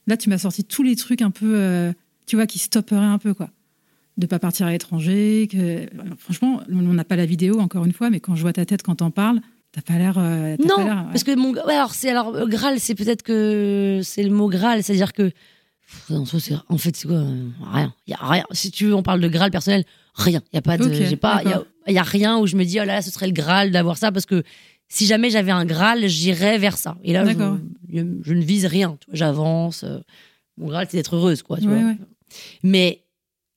Là, 0.08 0.18
tu 0.18 0.30
m'as 0.30 0.39
sorti 0.39 0.64
tous 0.64 0.84
les 0.84 0.95
trucs 0.95 1.22
un 1.22 1.32
peu, 1.32 1.54
euh, 1.56 1.93
tu 2.26 2.36
vois, 2.36 2.47
qui 2.47 2.60
stopperaient 2.60 2.97
un 2.97 3.20
peu, 3.20 3.34
quoi. 3.34 3.52
De 4.18 4.26
pas 4.26 4.39
partir 4.39 4.66
à 4.66 4.72
l'étranger. 4.72 5.47
Que... 5.52 5.86
franchement, 6.18 6.62
on 6.70 6.82
n'a 6.82 7.04
pas 7.04 7.16
la 7.16 7.26
vidéo, 7.26 7.60
encore 7.60 7.86
une 7.86 7.93
fois, 7.93 8.10
mais 8.10 8.20
quand 8.20 8.36
je 8.36 8.41
vois 8.41 8.54
ta 8.54 8.66
tête 8.66 8.82
quand 8.82 8.95
t'en 8.95 9.12
parles, 9.12 9.41
t'as 9.72 9.82
pas 9.82 9.97
l'air. 9.97 10.17
Euh, 10.17 10.55
non, 10.59 10.86
parce 10.86 11.24
que 11.24 11.36
mon. 11.36 11.55
alors, 11.55 11.93
c'est 11.93 12.09
alors, 12.09 12.36
euh, 12.36 12.45
Graal, 12.47 12.80
c'est 12.80 12.95
peut-être 12.95 13.24
que 13.24 14.01
c'est 14.03 14.24
le 14.24 14.30
mot 14.30 14.49
Graal, 14.49 14.84
c'est-à-dire 14.84 15.13
que. 15.13 15.32
En 16.69 16.78
fait, 16.78 16.95
c'est 16.95 17.07
quoi 17.07 17.24
Rien. 17.74 17.93
Il 18.07 18.11
y 18.11 18.13
a 18.13 18.26
rien. 18.26 18.45
Si 18.51 18.72
tu 18.72 18.86
veux, 18.86 18.95
on 18.95 19.03
parle 19.03 19.19
de 19.19 19.28
Graal 19.28 19.51
personnel, 19.51 19.84
rien. 20.13 20.41
Il 20.51 20.55
y 20.55 20.59
a 20.59 20.61
pas 20.61 20.78
de. 20.78 20.91
j'ai 20.91 21.15
pas. 21.17 21.41
Il 21.88 21.93
y 21.93 21.97
a, 21.97 22.03
rien 22.03 22.38
où 22.38 22.47
je 22.47 22.55
me 22.55 22.63
dis 22.63 22.80
oh 22.80 22.86
là 22.86 22.95
là, 22.95 23.01
ce 23.01 23.11
serait 23.11 23.28
le 23.28 23.34
Graal 23.34 23.72
d'avoir 23.72 23.97
ça 23.97 24.11
parce 24.11 24.26
que 24.26 24.43
si 24.88 25.05
jamais 25.05 25.30
j'avais 25.30 25.51
un 25.51 25.65
Graal, 25.65 26.07
j'irais 26.07 26.57
vers 26.57 26.78
ça. 26.78 26.97
Et 27.03 27.13
là, 27.13 27.26
je, 27.26 27.34
je, 27.91 28.34
ne 28.34 28.41
vise 28.41 28.65
rien. 28.65 28.97
J'avance. 29.11 29.84
Euh, 29.84 29.99
mon 30.57 30.67
Graal, 30.67 30.88
c'est 30.89 30.97
d'être 30.97 31.15
heureuse, 31.15 31.41
quoi. 31.43 31.57
Tu 31.57 31.67
vois 31.67 31.95
Mais 32.61 33.03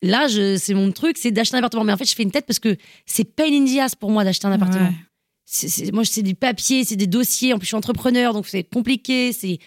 là, 0.01 0.29
c'est 0.29 0.75
mon 0.75 0.91
truc, 0.93 1.19
c'est 1.19 1.33
d'acheter 1.33 1.57
un 1.57 1.59
appartement. 1.59 1.85
Mais 1.85 1.93
en 1.93 1.97
fait, 1.97 2.09
je 2.09 2.15
fais 2.15 2.23
une 2.23 2.31
tête 2.31 2.47
parce 2.47 2.61
que 2.61 2.77
c'est 3.05 3.25
pain 3.25 3.53
in 3.53 3.65
the 3.65 3.97
pour 3.97 4.11
moi 4.11 4.25
d'acheter 4.25 4.47
un 4.47 4.53
appartement. 4.53 4.93
Moi, 5.93 6.05
c'est 6.05 6.23
du 6.23 6.35
papier, 6.35 6.85
c'est 6.85 6.97
des 6.97 7.07
dossiers. 7.07 7.53
En 7.53 7.59
plus, 7.59 7.67
je 7.67 7.69
suis 7.69 7.77
entrepreneur, 7.77 8.33
donc 8.33 8.47
c'est 8.47 8.65
compliqué. 8.65 9.33
C'est 9.33 9.59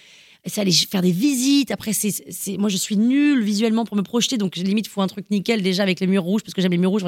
c'est 0.48 0.62
aller 0.62 0.72
faire 0.72 1.02
des 1.02 1.12
visites. 1.12 1.72
Après, 1.72 1.94
c'est, 1.94 2.58
moi, 2.58 2.70
je 2.70 2.78
suis 2.78 2.98
nulle 2.98 3.44
visuellement 3.44 3.86
pour 3.86 3.98
me 3.98 4.02
projeter, 4.02 4.38
donc 4.38 4.56
limite, 4.56 4.88
il 4.88 4.90
faut 4.90 5.02
un 5.02 5.08
truc 5.08 5.30
nickel 5.30 5.62
déjà 5.62 5.84
avec 5.84 6.00
les 6.00 6.08
murs 6.08 6.24
rouges, 6.24 6.44
parce 6.44 6.54
que 6.54 6.62
j'aime 6.62 6.72
les 6.72 6.78
murs 6.78 6.92
rouges. 6.92 7.04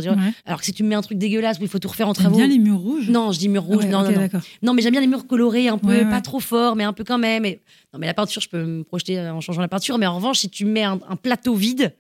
Alors 0.46 0.60
que 0.60 0.66
si 0.66 0.74
tu 0.74 0.84
me 0.84 0.90
mets 0.90 0.96
un 0.96 1.02
truc 1.02 1.18
dégueulasse 1.18 1.60
où 1.60 1.64
il 1.64 1.70
faut 1.70 1.80
tout 1.80 1.88
refaire 1.88 2.08
en 2.08 2.14
travaux. 2.14 2.36
bien 2.36 2.48
les 2.48 2.60
murs 2.60 2.80
rouges? 2.80 3.10
Non, 3.10 3.32
je 3.32 3.40
dis 3.40 3.50
murs 3.50 3.64
rouges. 3.64 3.86
non, 3.86 4.04
non, 4.04 4.12
non. 4.12 4.28
non, 4.62 4.74
mais 4.74 4.82
j'aime 4.82 4.92
bien 4.92 5.02
les 5.02 5.08
murs 5.08 5.28
colorés, 5.28 5.68
un 5.68 5.78
peu, 5.78 6.02
pas 6.10 6.22
trop 6.22 6.40
fort, 6.40 6.76
mais 6.76 6.84
un 6.84 6.94
peu 6.94 7.04
quand 7.04 7.18
même. 7.18 7.46
Et... 7.46 7.62
Non, 7.94 8.00
mais 8.00 8.08
la 8.08 8.14
peinture, 8.14 8.42
je 8.42 8.50
peux 8.50 8.64
me 8.64 8.84
projeter 8.84 9.20
en 9.20 9.42
changeant 9.42 9.62
la 9.62 9.68
peinture, 9.68 9.98
mais 9.98 10.06
en 10.06 10.16
revanche, 10.16 10.40
si 10.40 10.50
tu 10.50 10.66
mets 10.66 10.84
un 10.84 10.98
plateau 11.22 11.56
vide, 11.56 11.94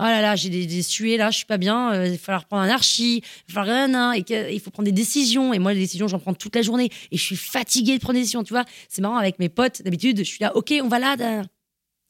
oh 0.00 0.04
là 0.04 0.22
là, 0.22 0.34
j'ai 0.34 0.48
des, 0.48 0.66
des 0.66 0.82
suées 0.82 1.16
là, 1.16 1.30
je 1.30 1.36
suis 1.36 1.46
pas 1.46 1.58
bien, 1.58 1.92
euh, 1.92 2.06
il 2.06 2.12
va 2.12 2.18
falloir 2.18 2.46
prendre 2.46 2.62
un 2.62 2.68
archi, 2.68 3.22
il 3.48 3.54
va 3.54 3.64
falloir 3.64 4.14
il 4.16 4.60
faut 4.60 4.70
prendre 4.70 4.86
des 4.86 4.92
décisions. 4.92 5.52
Et 5.52 5.58
moi, 5.58 5.74
les 5.74 5.80
décisions, 5.80 6.08
j'en 6.08 6.18
prends 6.18 6.34
toute 6.34 6.56
la 6.56 6.62
journée 6.62 6.90
et 7.10 7.16
je 7.16 7.22
suis 7.22 7.36
fatiguée 7.36 7.98
de 7.98 8.00
prendre 8.00 8.14
des 8.14 8.20
décisions, 8.20 8.42
tu 8.42 8.54
vois. 8.54 8.64
C'est 8.88 9.02
marrant 9.02 9.18
avec 9.18 9.38
mes 9.38 9.50
potes, 9.50 9.82
d'habitude, 9.82 10.18
je 10.18 10.24
suis 10.24 10.40
là, 10.40 10.56
ok, 10.56 10.74
on 10.82 10.88
va 10.88 10.98
là. 10.98 11.16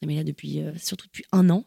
Mais 0.06 0.14
là, 0.14 0.24
depuis, 0.24 0.60
euh, 0.60 0.72
surtout 0.80 1.06
depuis 1.06 1.24
un 1.32 1.50
an, 1.50 1.64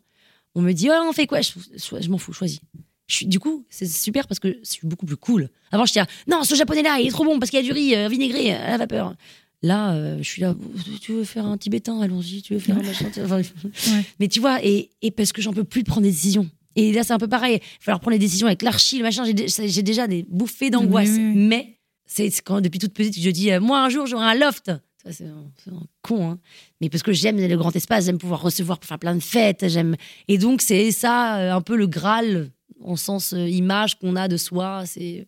on 0.55 0.61
me 0.61 0.71
dit, 0.71 0.89
oh, 0.89 1.03
on 1.07 1.13
fait 1.13 1.27
quoi? 1.27 1.41
Je, 1.41 2.09
m'en 2.09 2.17
fous, 2.17 2.33
choisis. 2.33 2.61
Je 3.07 3.15
suis, 3.15 3.25
du 3.25 3.39
coup, 3.39 3.65
c'est 3.69 3.85
super 3.85 4.27
parce 4.27 4.39
que 4.39 4.59
je 4.63 4.69
suis 4.69 4.87
beaucoup 4.87 5.05
plus 5.05 5.17
cool. 5.17 5.49
Avant, 5.71 5.85
je 5.85 5.93
disais, 5.93 6.05
non, 6.27 6.43
ce 6.43 6.55
japonais 6.55 6.83
là, 6.83 6.99
il 6.99 7.07
est 7.07 7.11
trop 7.11 7.25
bon 7.25 7.37
parce 7.37 7.51
qu'il 7.51 7.59
y 7.59 7.63
a 7.63 7.65
du 7.65 7.73
riz 7.73 7.95
euh, 7.95 8.07
vinaigré 8.07 8.53
à 8.53 8.71
la 8.71 8.77
vapeur. 8.77 9.15
Là, 9.63 9.93
euh, 9.93 10.17
je 10.17 10.23
suis 10.23 10.41
là, 10.41 10.55
tu 11.01 11.13
veux 11.13 11.23
faire 11.23 11.45
un 11.45 11.57
tibétain, 11.57 11.99
allons-y, 12.01 12.41
tu 12.41 12.53
veux 12.53 12.59
faire 12.59 12.77
un 12.77 12.83
machin. 12.83 13.09
Mais 14.19 14.27
tu 14.27 14.41
vois, 14.41 14.63
et, 14.63 14.89
et 15.01 15.09
parce 15.09 15.31
que 15.31 15.41
j'en 15.41 15.53
peux 15.53 15.63
plus 15.63 15.83
de 15.83 15.87
prendre 15.87 16.03
des 16.03 16.11
décisions. 16.11 16.49
Et 16.75 16.91
là, 16.91 17.03
c'est 17.03 17.13
un 17.13 17.19
peu 17.19 17.29
pareil. 17.29 17.55
Il 17.55 17.59
va 17.59 17.79
falloir 17.79 17.99
prendre 18.01 18.15
des 18.15 18.19
décisions 18.19 18.47
avec 18.47 18.61
l'archi, 18.61 18.97
le 18.97 19.03
machin. 19.03 19.23
J'ai 19.23 19.83
déjà 19.83 20.07
des 20.07 20.25
bouffées 20.27 20.69
d'angoisse. 20.69 21.17
Mais 21.17 21.77
c'est 22.05 22.29
quand 22.41 22.59
depuis 22.59 22.79
toute 22.79 22.93
petite, 22.93 23.17
je 23.17 23.29
dis, 23.29 23.51
euh, 23.51 23.61
moi, 23.61 23.83
un 23.83 23.89
jour, 23.89 24.05
j'aurai 24.05 24.25
un 24.25 24.35
loft. 24.35 24.71
C'est 25.09 25.25
un, 25.25 25.83
con, 26.01 26.31
hein. 26.31 26.39
Mais 26.79 26.89
parce 26.89 27.03
que 27.03 27.11
j'aime 27.11 27.37
le 27.37 27.57
grand 27.57 27.75
espace, 27.75 28.05
j'aime 28.05 28.17
pouvoir 28.17 28.41
recevoir 28.41 28.79
pour 28.79 28.87
faire 28.87 28.99
plein 28.99 29.15
de 29.15 29.21
fêtes. 29.21 29.67
J'aime 29.67 29.95
Et 30.29 30.37
donc, 30.37 30.61
c'est 30.61 30.91
ça, 30.91 31.37
euh, 31.39 31.53
un 31.53 31.61
peu 31.61 31.75
le 31.75 31.87
Graal, 31.87 32.51
en 32.81 32.95
sens 32.95 33.33
image 33.33 33.99
qu'on 33.99 34.15
a 34.15 34.27
de 34.27 34.37
soi. 34.37 34.83
C'est 34.85 35.27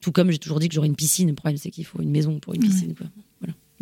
tout 0.00 0.12
comme 0.12 0.30
j'ai 0.30 0.38
toujours 0.38 0.60
dit 0.60 0.68
que 0.68 0.74
j'aurais 0.74 0.86
une 0.86 0.96
piscine. 0.96 1.28
Le 1.28 1.34
problème, 1.34 1.56
c'est 1.56 1.70
qu'il 1.70 1.84
faut 1.84 2.00
une 2.00 2.10
maison 2.10 2.38
pour 2.38 2.54
une 2.54 2.62
piscine. 2.62 2.94
Quoi. 2.94 3.06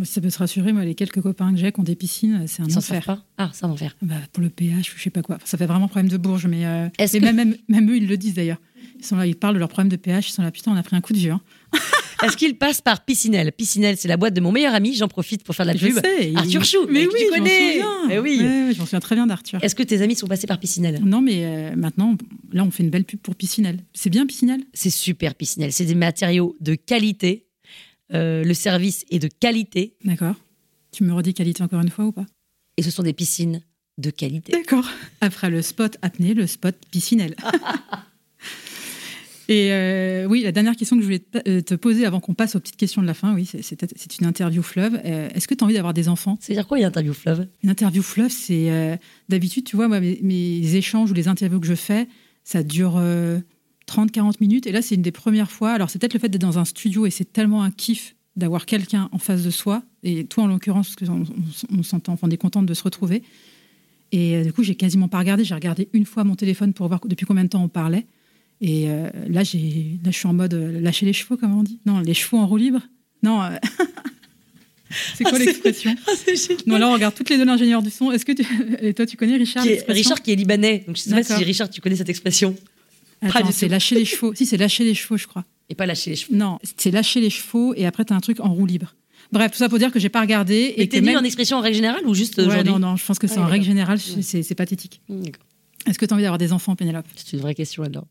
Ça 0.02 0.20
peut 0.20 0.30
te 0.30 0.38
rassurer, 0.38 0.72
moi, 0.72 0.84
les 0.84 0.94
quelques 0.96 1.20
copains 1.20 1.52
que 1.52 1.58
j'ai 1.58 1.70
qui 1.70 1.78
ont 1.80 1.84
des 1.84 1.94
piscines, 1.94 2.44
c'est 2.48 2.62
un 2.62 2.66
Ils 2.66 2.76
enfer. 2.78 3.04
pas? 3.04 3.22
Ah, 3.38 3.50
c'est 3.52 3.64
un 3.64 3.70
enfer. 3.70 3.96
Bah, 4.02 4.16
pour 4.32 4.42
le 4.42 4.48
pH, 4.50 4.92
je 4.96 5.02
sais 5.02 5.10
pas 5.10 5.22
quoi. 5.22 5.36
Enfin, 5.36 5.44
ça 5.46 5.56
fait 5.56 5.66
vraiment 5.66 5.86
problème 5.86 6.08
de 6.10 6.16
bourge, 6.16 6.46
mais, 6.46 6.66
euh, 6.66 6.88
que- 6.98 7.18
même, 7.20 7.36
même, 7.36 7.56
même 7.68 7.90
eux, 7.90 7.96
ils 7.98 8.08
le 8.08 8.16
disent 8.16 8.34
d'ailleurs. 8.34 8.58
Ils 8.98 9.04
sont 9.04 9.16
là, 9.16 9.26
ils 9.26 9.36
parlent 9.36 9.54
de 9.54 9.60
leur 9.60 9.68
problème 9.68 9.88
de 9.90 9.96
pH, 9.96 10.30
ils 10.30 10.32
sont 10.32 10.42
là, 10.42 10.50
putain, 10.50 10.72
on 10.72 10.76
a 10.76 10.82
pris 10.82 10.96
un 10.96 11.00
coup 11.00 11.12
de 11.12 11.18
vieux. 11.18 11.30
hein. 11.32 11.40
Est-ce 12.24 12.36
qu'il 12.36 12.56
passe 12.56 12.80
par 12.80 13.04
Piscinelle? 13.04 13.52
Piscinelle, 13.52 13.96
c'est 13.98 14.08
la 14.08 14.16
boîte 14.16 14.34
de 14.34 14.40
mon 14.40 14.50
meilleur 14.50 14.72
ami. 14.74 14.94
J'en 14.94 15.08
profite 15.08 15.44
pour 15.44 15.54
faire 15.54 15.66
de 15.66 15.72
la 15.72 15.76
Je 15.76 15.86
pub. 15.88 15.96
sais. 16.02 16.30
il- 16.30 16.38
Arthur 16.38 16.64
Chou, 16.64 16.78
Mais 16.88 17.00
mais 17.00 17.06
oui, 17.06 17.12
tu 17.20 17.28
connais. 17.28 17.72
souviens. 17.72 18.08
Eh 18.10 18.18
oui. 18.18 18.38
Ouais, 18.40 18.44
ouais, 18.46 18.70
je 18.72 18.78
m'en 18.78 18.84
souviens 18.86 19.00
très 19.00 19.14
bien 19.14 19.26
d'Arthur. 19.26 19.62
Est-ce 19.62 19.74
que 19.74 19.82
tes 19.82 20.00
amis 20.00 20.14
sont 20.16 20.26
passés 20.26 20.46
par 20.46 20.58
Piscinelle? 20.58 21.00
Non, 21.04 21.20
mais 21.20 21.44
euh, 21.44 21.76
maintenant, 21.76 22.16
là, 22.52 22.64
on 22.64 22.70
fait 22.70 22.82
une 22.82 22.90
belle 22.90 23.04
pub 23.04 23.20
pour 23.20 23.34
Piscinelle. 23.34 23.80
C'est 23.92 24.10
bien 24.10 24.26
Piscinelle? 24.26 24.62
C'est 24.72 24.90
super 24.90 25.34
Piscinelle. 25.34 25.72
C'est 25.72 25.84
des 25.84 25.94
matériaux 25.94 26.56
de 26.60 26.74
qualité. 26.76 27.46
Euh, 28.12 28.44
le 28.44 28.54
service 28.54 29.04
est 29.10 29.18
de 29.18 29.28
qualité. 29.28 29.94
D'accord. 30.04 30.34
Tu 30.92 31.04
me 31.04 31.12
redis 31.12 31.34
qualité 31.34 31.62
encore 31.62 31.80
une 31.80 31.88
fois 31.90 32.04
ou 32.04 32.12
pas? 32.12 32.26
Et 32.76 32.82
ce 32.82 32.90
sont 32.90 33.02
des 33.02 33.12
piscines 33.14 33.62
de 33.98 34.10
qualité. 34.10 34.52
D'accord. 34.52 34.88
Après 35.20 35.50
le 35.50 35.62
spot 35.62 35.96
apnée, 36.02 36.34
le 36.34 36.46
spot 36.46 36.76
piscinelle. 36.90 37.36
Et 39.48 39.72
euh, 39.72 40.24
oui, 40.26 40.40
la 40.42 40.52
dernière 40.52 40.74
question 40.74 40.96
que 40.96 41.02
je 41.02 41.06
voulais 41.06 41.18
te 41.18 41.38
euh, 41.50 41.60
te 41.60 41.74
poser 41.74 42.06
avant 42.06 42.18
qu'on 42.18 42.32
passe 42.32 42.56
aux 42.56 42.60
petites 42.60 42.76
questions 42.78 43.02
de 43.02 43.06
la 43.06 43.12
fin, 43.12 43.34
oui, 43.34 43.44
c'est- 43.44 44.18
une 44.20 44.26
interview 44.26 44.62
fleuve. 44.62 44.98
Euh, 45.04 45.28
Est-ce 45.34 45.46
que 45.46 45.54
tu 45.54 45.62
as 45.62 45.66
envie 45.66 45.74
d'avoir 45.74 45.92
des 45.92 46.08
enfants? 46.08 46.38
Ça 46.40 46.48
veut 46.48 46.54
dire 46.54 46.66
quoi 46.66 46.78
une 46.78 46.84
interview 46.86 47.12
fleuve? 47.12 47.46
Une 47.62 47.68
interview 47.68 48.02
fleuve, 48.02 48.30
c'est 48.30 48.70
euh, 48.70 48.96
d'habitude, 49.28 49.64
tu 49.66 49.76
vois, 49.76 49.86
moi, 49.86 50.00
mes, 50.00 50.18
mes 50.22 50.74
échanges 50.76 51.10
ou 51.10 51.14
les 51.14 51.28
interviews 51.28 51.60
que 51.60 51.66
je 51.66 51.74
fais, 51.74 52.08
ça 52.42 52.62
dure 52.62 52.94
30-40 53.88 54.34
minutes. 54.40 54.66
Et 54.66 54.72
là, 54.72 54.82
c'est 54.82 54.94
une 54.94 55.02
des 55.02 55.12
premières 55.12 55.50
fois. 55.50 55.72
Alors, 55.72 55.90
c'est 55.90 55.98
peut-être 55.98 56.14
le 56.14 56.20
fait 56.20 56.28
d'être 56.28 56.40
dans 56.40 56.58
un 56.58 56.64
studio 56.64 57.06
et 57.06 57.10
c'est 57.10 57.32
tellement 57.32 57.62
un 57.62 57.70
kiff 57.70 58.14
d'avoir 58.36 58.66
quelqu'un 58.66 59.08
en 59.12 59.18
face 59.18 59.42
de 59.44 59.50
soi. 59.50 59.82
Et 60.02 60.24
toi, 60.24 60.44
en 60.44 60.46
l'occurrence, 60.48 60.94
parce 60.94 61.08
qu'on 61.08 61.22
on, 61.22 61.78
on 61.78 61.82
s'entend, 61.82 62.18
on 62.22 62.30
est 62.30 62.36
contente 62.36 62.66
de 62.66 62.74
se 62.74 62.82
retrouver. 62.82 63.22
Et 64.12 64.36
euh, 64.36 64.44
du 64.44 64.52
coup, 64.52 64.62
j'ai 64.62 64.74
quasiment 64.74 65.08
pas 65.08 65.18
regardé. 65.18 65.44
J'ai 65.44 65.54
regardé 65.54 65.88
une 65.92 66.04
fois 66.06 66.24
mon 66.24 66.34
téléphone 66.36 66.72
pour 66.72 66.88
voir 66.88 67.00
depuis 67.06 67.26
combien 67.26 67.44
de 67.44 67.48
temps 67.48 67.62
on 67.62 67.68
parlait. 67.68 68.06
Et 68.60 68.84
euh, 68.88 69.08
là, 69.28 69.42
j'ai, 69.44 69.98
là, 70.04 70.10
je 70.10 70.16
suis 70.18 70.26
en 70.28 70.32
mode 70.34 70.54
euh, 70.54 70.80
lâcher 70.80 71.06
les 71.06 71.12
chevaux, 71.12 71.36
comme 71.36 71.56
on 71.56 71.62
dit? 71.62 71.80
Non, 71.86 72.00
les 72.00 72.14
chevaux 72.14 72.38
en 72.38 72.46
roue 72.46 72.56
libre? 72.56 72.80
Non. 73.22 73.40
c'est 75.14 75.24
quoi 75.24 75.32
Ah, 75.34 75.38
l'expression? 75.38 75.94
Ah, 76.06 76.12
c'est 76.16 76.36
génial. 76.36 76.62
non, 76.66 76.78
là, 76.78 76.88
on 76.88 76.92
regarde 76.92 77.14
toutes 77.14 77.30
les 77.30 77.36
deux 77.38 77.44
l'ingénieur 77.44 77.82
du 77.82 77.90
son. 77.90 78.10
Est-ce 78.12 78.24
que 78.24 78.32
tu... 78.32 78.44
Et 78.80 78.94
toi, 78.94 79.06
tu 79.06 79.16
connais 79.16 79.36
Richard 79.36 79.62
Qui 79.64 79.70
est- 79.70 79.90
Richard 79.90 80.22
qui 80.22 80.32
est 80.32 80.36
libanais. 80.36 80.84
Donc 80.86 80.96
je 80.96 81.02
sais 81.02 81.10
pas 81.10 81.22
si 81.22 81.32
Richard, 81.44 81.70
tu 81.70 81.80
connais 81.80 81.96
cette 81.96 82.08
expression. 82.08 82.54
Attends, 83.20 83.50
c'est 83.52 83.68
lâcher 83.68 83.94
les 83.94 84.04
chevaux. 84.04 84.34
Si, 84.36 84.46
c'est 84.46 84.56
lâcher 84.56 84.84
les 84.84 84.94
chevaux, 84.94 85.16
je 85.16 85.26
crois. 85.26 85.44
Et 85.68 85.74
pas 85.74 85.86
lâcher 85.86 86.10
les 86.10 86.16
cheveux. 86.16 86.36
Non, 86.36 86.58
c'est 86.76 86.90
lâcher 86.90 87.20
les 87.20 87.30
chevaux 87.30 87.74
et 87.74 87.86
après, 87.86 88.04
tu 88.04 88.12
as 88.12 88.16
un 88.16 88.20
truc 88.20 88.40
en 88.40 88.52
roue 88.52 88.66
libre. 88.66 88.94
Bref, 89.32 89.52
tout 89.52 89.58
ça 89.58 89.68
pour 89.68 89.78
dire 89.78 89.90
que 89.90 89.98
j'ai 89.98 90.10
pas 90.10 90.20
regardé. 90.20 90.74
Et 90.76 90.88
t'es 90.88 91.00
dit 91.00 91.06
même... 91.06 91.16
en 91.16 91.24
expression 91.24 91.56
en 91.56 91.60
règle 91.60 91.76
générale 91.76 92.06
ou 92.06 92.14
juste 92.14 92.36
Ouais, 92.38 92.62
non, 92.62 92.78
non, 92.78 92.96
je 92.96 93.04
pense 93.04 93.18
que 93.18 93.26
c'est 93.26 93.38
Ah, 93.38 93.42
en 93.44 93.46
règle 93.46 93.64
générale, 93.64 93.98
c'est- 93.98 94.54
pathétique. 94.54 95.00
D'accord. 95.08 95.44
Est-ce 95.86 95.98
que 95.98 96.04
tu 96.06 96.12
as 96.12 96.14
envie 96.14 96.22
d'avoir 96.22 96.38
des 96.38 96.52
enfants, 96.52 96.76
Pénélope? 96.76 97.06
C'est 97.16 97.32
une 97.32 97.40
vraie 97.40 97.54
question 97.54 97.82
alors. 97.82 98.06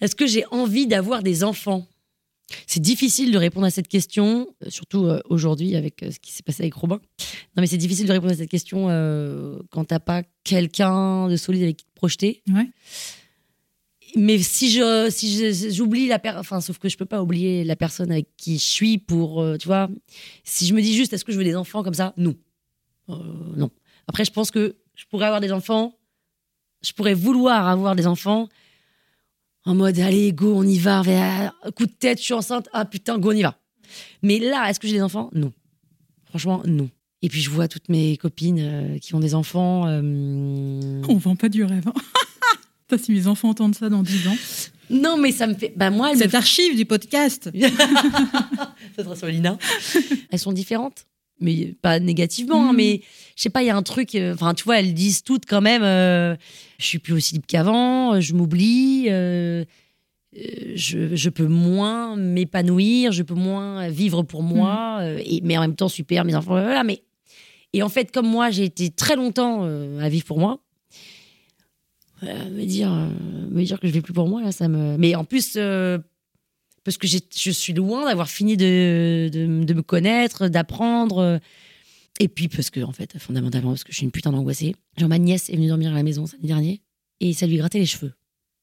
Est-ce 0.00 0.14
que 0.16 0.26
j'ai 0.26 0.44
envie 0.50 0.86
d'avoir 0.86 1.22
des 1.22 1.44
enfants? 1.44 1.86
C'est 2.66 2.80
difficile 2.80 3.32
de 3.32 3.38
répondre 3.38 3.66
à 3.66 3.70
cette 3.70 3.88
question, 3.88 4.48
euh, 4.64 4.70
surtout 4.70 5.04
euh, 5.06 5.20
aujourd'hui 5.30 5.76
avec 5.76 6.02
euh, 6.02 6.10
ce 6.10 6.18
qui 6.20 6.30
s'est 6.30 6.42
passé 6.42 6.62
avec 6.62 6.74
Robin. 6.74 6.96
Non, 7.56 7.62
mais 7.62 7.66
c'est 7.66 7.78
difficile 7.78 8.06
de 8.06 8.12
répondre 8.12 8.32
à 8.32 8.36
cette 8.36 8.50
question 8.50 8.88
euh, 8.90 9.58
quand 9.70 9.84
t'as 9.86 9.98
pas 9.98 10.22
quelqu'un 10.44 11.28
de 11.28 11.36
solide 11.36 11.62
avec 11.62 11.78
qui 11.78 11.84
te 11.86 11.94
projeter. 11.94 12.42
Ouais. 12.52 12.68
Mais 14.16 14.38
si 14.38 14.70
je 14.70 15.08
si 15.10 15.72
j'oublie 15.72 16.06
la 16.06 16.18
personne, 16.20 16.40
enfin 16.40 16.60
sauf 16.60 16.78
que 16.78 16.88
je 16.88 16.96
peux 16.96 17.04
pas 17.04 17.20
oublier 17.22 17.64
la 17.64 17.74
personne 17.76 18.12
avec 18.12 18.28
qui 18.36 18.54
je 18.58 18.62
suis 18.64 18.98
pour, 18.98 19.42
euh, 19.42 19.56
tu 19.56 19.66
vois. 19.66 19.88
Si 20.44 20.66
je 20.66 20.74
me 20.74 20.80
dis 20.80 20.94
juste 20.94 21.12
est-ce 21.12 21.24
que 21.24 21.32
je 21.32 21.38
veux 21.38 21.44
des 21.44 21.56
enfants 21.56 21.82
comme 21.82 21.94
ça, 21.94 22.14
non, 22.16 22.34
Euh, 23.08 23.14
non. 23.56 23.70
Après 24.06 24.24
je 24.24 24.30
pense 24.30 24.50
que 24.50 24.76
je 24.94 25.04
pourrais 25.10 25.26
avoir 25.26 25.40
des 25.40 25.50
enfants, 25.52 25.98
je 26.82 26.92
pourrais 26.92 27.14
vouloir 27.14 27.66
avoir 27.68 27.96
des 27.96 28.06
enfants 28.06 28.48
en 29.64 29.74
mode 29.74 29.98
allez 29.98 30.32
go 30.32 30.54
on 30.54 30.62
y 30.64 30.78
va, 30.78 31.02
coup 31.74 31.86
de 31.86 31.92
tête 31.92 32.18
je 32.18 32.24
suis 32.24 32.34
enceinte, 32.34 32.68
ah 32.72 32.84
putain 32.84 33.18
go 33.18 33.30
on 33.30 33.36
y 33.36 33.42
va. 33.42 33.58
Mais 34.22 34.38
là 34.38 34.68
est-ce 34.70 34.78
que 34.78 34.86
j'ai 34.86 34.94
des 34.94 35.02
enfants? 35.02 35.28
Non, 35.34 35.52
franchement 36.26 36.62
non. 36.66 36.88
Et 37.22 37.28
puis 37.28 37.40
je 37.40 37.50
vois 37.50 37.66
toutes 37.68 37.88
mes 37.88 38.16
copines 38.18 38.60
euh, 38.60 38.98
qui 38.98 39.14
ont 39.14 39.20
des 39.20 39.34
enfants. 39.34 39.86
euh, 39.88 41.02
On 41.08 41.16
vend 41.16 41.34
pas 41.36 41.48
du 41.48 41.64
rêve. 41.64 41.82
hein. 41.88 41.94
Putain, 42.88 43.02
si 43.02 43.12
mes 43.12 43.26
enfants 43.26 43.50
entendent 43.50 43.74
ça 43.74 43.88
dans 43.88 44.02
10 44.02 44.28
ans. 44.28 44.36
Non 44.90 45.16
mais 45.16 45.32
ça 45.32 45.46
me 45.46 45.54
fait, 45.54 45.72
bah 45.74 45.88
moi 45.90 46.12
me 46.12 46.18
Cette 46.18 46.34
archive 46.34 46.76
du 46.76 46.84
podcast. 46.84 47.50
Ça 48.96 49.02
sera 49.04 49.16
sur 49.16 49.26
Lina. 49.28 49.56
Elles 50.30 50.38
sont 50.38 50.52
différentes, 50.52 51.06
mais 51.40 51.74
pas 51.80 51.98
négativement, 51.98 52.68
hein, 52.68 52.72
Mhm. 52.72 52.76
mais 52.76 53.00
je 53.36 53.42
sais 53.42 53.48
pas, 53.50 53.62
il 53.62 53.66
y 53.66 53.70
a 53.70 53.76
un 53.76 53.82
truc. 53.82 54.14
euh, 54.14 54.34
Enfin, 54.34 54.52
tu 54.54 54.64
vois, 54.64 54.78
elles 54.80 54.92
disent 54.94 55.22
toutes 55.22 55.46
quand 55.46 55.62
même. 55.62 55.82
euh, 55.82 56.36
je 56.78 56.84
suis 56.84 56.98
plus 56.98 57.14
aussi 57.14 57.34
libre 57.34 57.46
qu'avant, 57.48 58.14
euh, 58.14 58.20
je 58.20 58.34
m'oublie, 58.34 59.06
euh, 59.08 59.64
je, 60.74 61.14
je 61.16 61.30
peux 61.30 61.46
moins 61.46 62.16
m'épanouir, 62.16 63.12
je 63.12 63.22
peux 63.22 63.34
moins 63.34 63.88
vivre 63.88 64.22
pour 64.22 64.42
moi, 64.42 64.98
euh, 65.00 65.18
et, 65.24 65.40
mais 65.44 65.56
en 65.56 65.62
même 65.62 65.76
temps, 65.76 65.88
super, 65.88 66.24
mes 66.24 66.34
enfants, 66.34 66.50
voilà. 66.50 66.84
Mais, 66.84 67.02
et 67.72 67.82
en 67.82 67.88
fait, 67.88 68.10
comme 68.12 68.26
moi, 68.26 68.50
j'ai 68.50 68.64
été 68.64 68.90
très 68.90 69.16
longtemps 69.16 69.62
à 70.00 70.08
vivre 70.08 70.24
pour 70.26 70.38
moi. 70.38 70.60
Euh, 72.22 72.50
me 72.50 72.64
dire, 72.64 72.92
euh, 72.92 73.08
me 73.50 73.64
dire 73.64 73.78
que 73.80 73.86
je 73.88 73.92
vais 73.92 74.00
plus 74.00 74.12
pour 74.12 74.28
moi 74.28 74.42
là, 74.42 74.52
ça 74.52 74.68
me. 74.68 74.96
Mais 74.96 75.14
en 75.14 75.24
plus, 75.24 75.54
euh, 75.56 75.98
parce 76.84 76.96
que 76.98 77.06
je 77.06 77.50
suis 77.50 77.72
loin 77.72 78.04
d'avoir 78.06 78.28
fini 78.28 78.56
de, 78.56 79.28
de, 79.32 79.64
de 79.64 79.74
me 79.74 79.82
connaître, 79.82 80.48
d'apprendre. 80.48 81.18
euh, 81.18 81.38
Et 82.20 82.28
puis 82.28 82.48
parce 82.48 82.70
que, 82.70 82.80
en 82.80 82.92
fait, 82.92 83.18
fondamentalement, 83.18 83.70
parce 83.70 83.84
que 83.84 83.92
je 83.92 83.96
suis 83.96 84.04
une 84.04 84.10
putain 84.12 84.30
d'angoissée. 84.32 84.74
Genre, 84.98 85.08
ma 85.08 85.18
nièce 85.18 85.50
est 85.50 85.56
venue 85.56 85.68
dormir 85.68 85.92
à 85.92 85.94
la 85.96 86.02
maison 86.02 86.26
samedi 86.26 86.46
dernier 86.46 86.80
et 87.20 87.32
ça 87.32 87.46
lui 87.46 87.56
grattait 87.56 87.78
les 87.80 87.86
cheveux. 87.86 88.12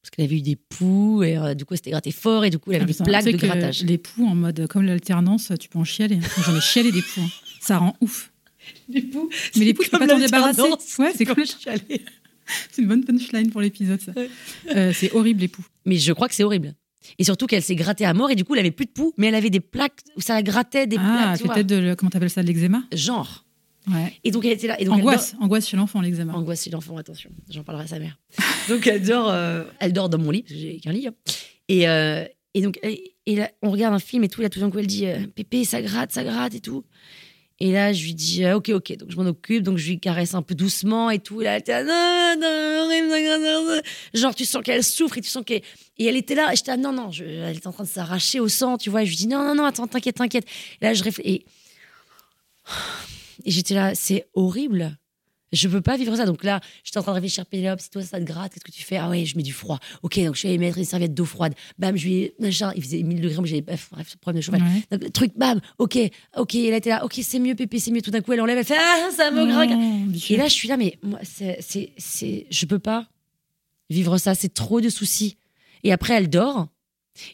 Parce 0.02 0.10
qu'elle 0.10 0.24
avait 0.24 0.36
eu 0.38 0.42
des 0.42 0.56
poux 0.56 1.22
et 1.22 1.36
du 1.54 1.64
coup, 1.64 1.74
elle 1.74 1.78
s'était 1.78 1.90
gratté 1.92 2.10
fort 2.10 2.44
et 2.44 2.50
du 2.50 2.58
coup, 2.58 2.72
elle 2.72 2.82
avait 2.82 2.92
Ah, 3.00 3.20
sais 3.22 3.32
de 3.32 3.36
grattage. 3.36 3.84
Les 3.84 3.98
poux 3.98 4.26
en 4.26 4.34
mode 4.34 4.66
comme 4.66 4.82
l'alternance, 4.84 5.52
tu 5.60 5.68
peux 5.68 5.78
en 5.78 5.84
chialer. 5.84 6.18
J'en 6.44 6.56
ai 6.56 6.60
chialé 6.60 6.90
des 6.90 7.02
poux. 7.02 7.20
hein. 7.20 7.28
Ça 7.60 7.78
rend 7.78 7.94
ouf. 8.00 8.32
Les 8.88 9.02
poux, 9.02 9.28
Mais 9.56 9.64
les 9.64 9.74
poux, 9.74 9.82
tu 9.84 9.90
peux 9.90 9.98
pas 9.98 10.06
t'en 10.08 10.18
débarrasser. 10.18 10.60
Ouais, 10.98 11.12
c'est 11.16 11.24
comme 11.24 11.34
cool. 11.36 11.44
C'est 12.70 12.82
une 12.82 12.88
bonne 12.88 13.04
punchline 13.04 13.50
pour 13.50 13.60
l'épisode, 13.60 14.00
ça. 14.00 14.12
Euh, 14.74 14.92
c'est 14.94 15.12
horrible, 15.12 15.40
les 15.40 15.48
poux. 15.48 15.64
Mais 15.86 15.96
je 15.96 16.12
crois 16.12 16.28
que 16.28 16.34
c'est 16.34 16.44
horrible. 16.44 16.74
Et 17.18 17.24
surtout 17.24 17.46
qu'elle 17.46 17.62
s'est 17.62 17.74
grattée 17.74 18.04
à 18.04 18.14
mort 18.14 18.30
et 18.30 18.36
du 18.36 18.44
coup, 18.44 18.54
elle 18.54 18.60
avait 18.60 18.70
plus 18.70 18.86
de 18.86 18.90
poux, 18.92 19.12
mais 19.16 19.26
elle 19.28 19.34
avait 19.34 19.50
des 19.50 19.60
plaques 19.60 20.00
où 20.16 20.20
ça 20.20 20.34
la 20.34 20.42
grattait, 20.42 20.86
des 20.86 20.96
Ah, 20.98 21.34
plaques. 21.34 21.42
vois. 21.44 21.54
peut-être 21.54 21.66
de. 21.66 21.76
le- 21.76 21.96
Comment 21.96 22.10
t'appelles 22.10 22.30
ça, 22.30 22.42
de 22.42 22.46
l'eczéma? 22.46 22.82
Genre. 22.92 23.44
Ouais. 23.90 24.12
Et 24.22 24.30
donc, 24.30 24.44
elle 24.44 24.52
était 24.52 24.68
là. 24.68 24.80
Et 24.80 24.84
donc, 24.84 24.94
elle 24.94 25.00
Angoisse, 25.00 25.34
angoisse 25.40 25.68
chez 25.68 25.76
l'enfant, 25.76 26.00
l'eczéma. 26.00 26.32
Angoisse 26.34 26.62
chez 26.62 26.70
l'enfant, 26.70 26.96
attention, 26.98 27.30
j'en 27.50 27.64
parlerai 27.64 27.84
à 27.84 27.88
sa 27.88 27.98
mère. 27.98 28.16
donc 28.68 28.86
elle 28.86 29.02
dort, 29.02 29.28
euh, 29.30 29.64
elle 29.80 29.92
dort 29.92 30.08
dans 30.08 30.18
mon 30.18 30.30
lit, 30.30 30.42
parce 30.42 30.54
que 30.54 30.58
j'ai 30.60 30.78
qu'un 30.78 30.92
lit. 30.92 31.08
hein. 31.08 31.14
Et, 31.68 31.88
euh, 31.88 32.24
et 32.54 32.60
donc, 32.62 32.78
et, 32.84 33.34
là, 33.36 33.50
on 33.62 33.70
regarde 33.72 33.92
un 33.94 33.98
film 33.98 34.22
et 34.22 34.28
tout, 34.28 34.40
et 34.40 34.44
là, 34.44 34.50
tout 34.50 34.60
d'un 34.60 34.70
coup, 34.70 34.78
elle 34.78 34.86
dit 34.86 35.06
euh, 35.06 35.26
Pépé, 35.34 35.64
ça 35.64 35.82
gratte, 35.82 36.12
ça 36.12 36.22
gratte 36.22 36.54
et 36.54 36.60
tout. 36.60 36.84
Et 37.64 37.70
là, 37.70 37.92
je 37.92 38.02
lui 38.02 38.12
dis 38.14 38.44
euh, 38.44 38.56
Ok, 38.56 38.70
ok, 38.70 38.96
donc 38.96 39.12
je 39.12 39.16
m'en 39.16 39.22
occupe, 39.26 39.62
donc 39.62 39.78
je 39.78 39.88
lui 39.90 40.00
caresse 40.00 40.34
un 40.34 40.42
peu 40.42 40.56
doucement 40.56 41.10
et 41.10 41.20
tout. 41.20 41.42
Et 41.42 41.44
là, 41.44 41.54
elle 41.54 41.60
était 41.60 41.84
là, 41.84 42.34
genre, 44.14 44.34
tu 44.34 44.44
sens 44.44 44.62
qu'elle 44.64 44.82
souffre 44.82 45.16
et 45.18 45.20
tu 45.20 45.28
sens 45.28 45.44
qu'elle. 45.46 45.62
Et 45.96 46.06
elle 46.06 46.16
était 46.16 46.34
là, 46.34 46.52
et 46.52 46.56
j'étais 46.56 46.72
là, 46.72 46.76
non, 46.76 46.92
non, 46.92 47.12
je- 47.12 47.22
elle 47.22 47.56
était 47.56 47.68
en 47.68 47.72
train 47.72 47.84
de 47.84 47.88
s'arracher 47.88 48.40
au 48.40 48.48
sang, 48.48 48.78
tu 48.78 48.90
vois. 48.90 49.02
Et 49.02 49.06
je 49.06 49.10
lui 49.10 49.16
dis 49.16 49.26
Non, 49.28 49.44
non, 49.44 49.54
non, 49.54 49.64
attends, 49.64 49.86
t'inquiète, 49.86 50.16
t'inquiète. 50.16 50.44
Et 50.80 50.86
là, 50.86 50.92
je 50.92 51.04
réfléchis. 51.04 51.30
Et, 51.30 51.44
et 53.44 53.50
j'étais 53.52 53.74
là, 53.74 53.94
c'est 53.94 54.26
horrible. 54.34 54.98
Je 55.52 55.68
peux 55.68 55.80
pas 55.80 55.96
vivre 55.96 56.16
ça. 56.16 56.24
Donc 56.24 56.44
là, 56.44 56.60
j'étais 56.82 56.98
en 56.98 57.02
train 57.02 57.12
de 57.12 57.16
réfléchir, 57.16 57.44
Pénélope, 57.46 57.80
si 57.80 57.90
toi 57.90 58.02
ça 58.02 58.18
te 58.18 58.24
gratte, 58.24 58.54
qu'est-ce 58.54 58.64
que 58.64 58.70
tu 58.70 58.82
fais? 58.82 58.96
Ah 58.96 59.08
ouais, 59.08 59.24
je 59.24 59.36
mets 59.36 59.42
du 59.42 59.52
froid. 59.52 59.78
Ok, 60.02 60.18
donc 60.20 60.34
je 60.36 60.46
allée 60.46 60.58
mettre 60.58 60.78
une 60.78 60.84
serviette 60.84 61.14
d'eau 61.14 61.24
froide. 61.24 61.54
Bam, 61.78 61.96
je 61.96 62.06
lui 62.06 62.14
ai. 62.14 62.34
Machin, 62.40 62.72
il 62.74 62.82
faisait 62.82 63.02
1000 63.02 63.20
degrés, 63.20 63.36
moi 63.36 63.46
j'avais. 63.46 63.60
Bref, 63.60 63.88
bref, 63.92 64.16
problème 64.20 64.40
de 64.40 64.44
chauffage. 64.44 64.62
Ouais. 64.62 64.82
Donc 64.90 65.04
le 65.04 65.10
truc, 65.10 65.32
bam, 65.36 65.60
ok, 65.78 65.98
ok, 66.36 66.54
elle 66.54 66.74
était 66.74 66.90
là, 66.90 67.04
ok, 67.04 67.18
c'est 67.22 67.38
mieux, 67.38 67.54
Pépé, 67.54 67.78
c'est 67.78 67.90
mieux. 67.90 68.02
Tout 68.02 68.10
d'un 68.10 68.20
coup, 68.20 68.32
elle 68.32 68.40
enlève, 68.40 68.58
elle 68.58 68.64
fait 68.64 68.78
Ah, 68.78 69.10
ça 69.14 69.30
me 69.30 70.06
bichette. 70.06 70.30
Et 70.30 70.36
là, 70.36 70.48
je 70.48 70.54
suis 70.54 70.68
là, 70.68 70.76
mais 70.76 70.98
moi, 71.02 71.18
c'est, 71.22 71.58
c'est, 71.60 71.92
c'est, 71.98 72.46
je 72.50 72.66
peux 72.66 72.78
pas 72.78 73.06
vivre 73.90 74.18
ça. 74.18 74.34
C'est 74.34 74.52
trop 74.54 74.80
de 74.80 74.88
soucis. 74.88 75.36
Et 75.84 75.92
après, 75.92 76.14
elle 76.14 76.30
dort. 76.30 76.68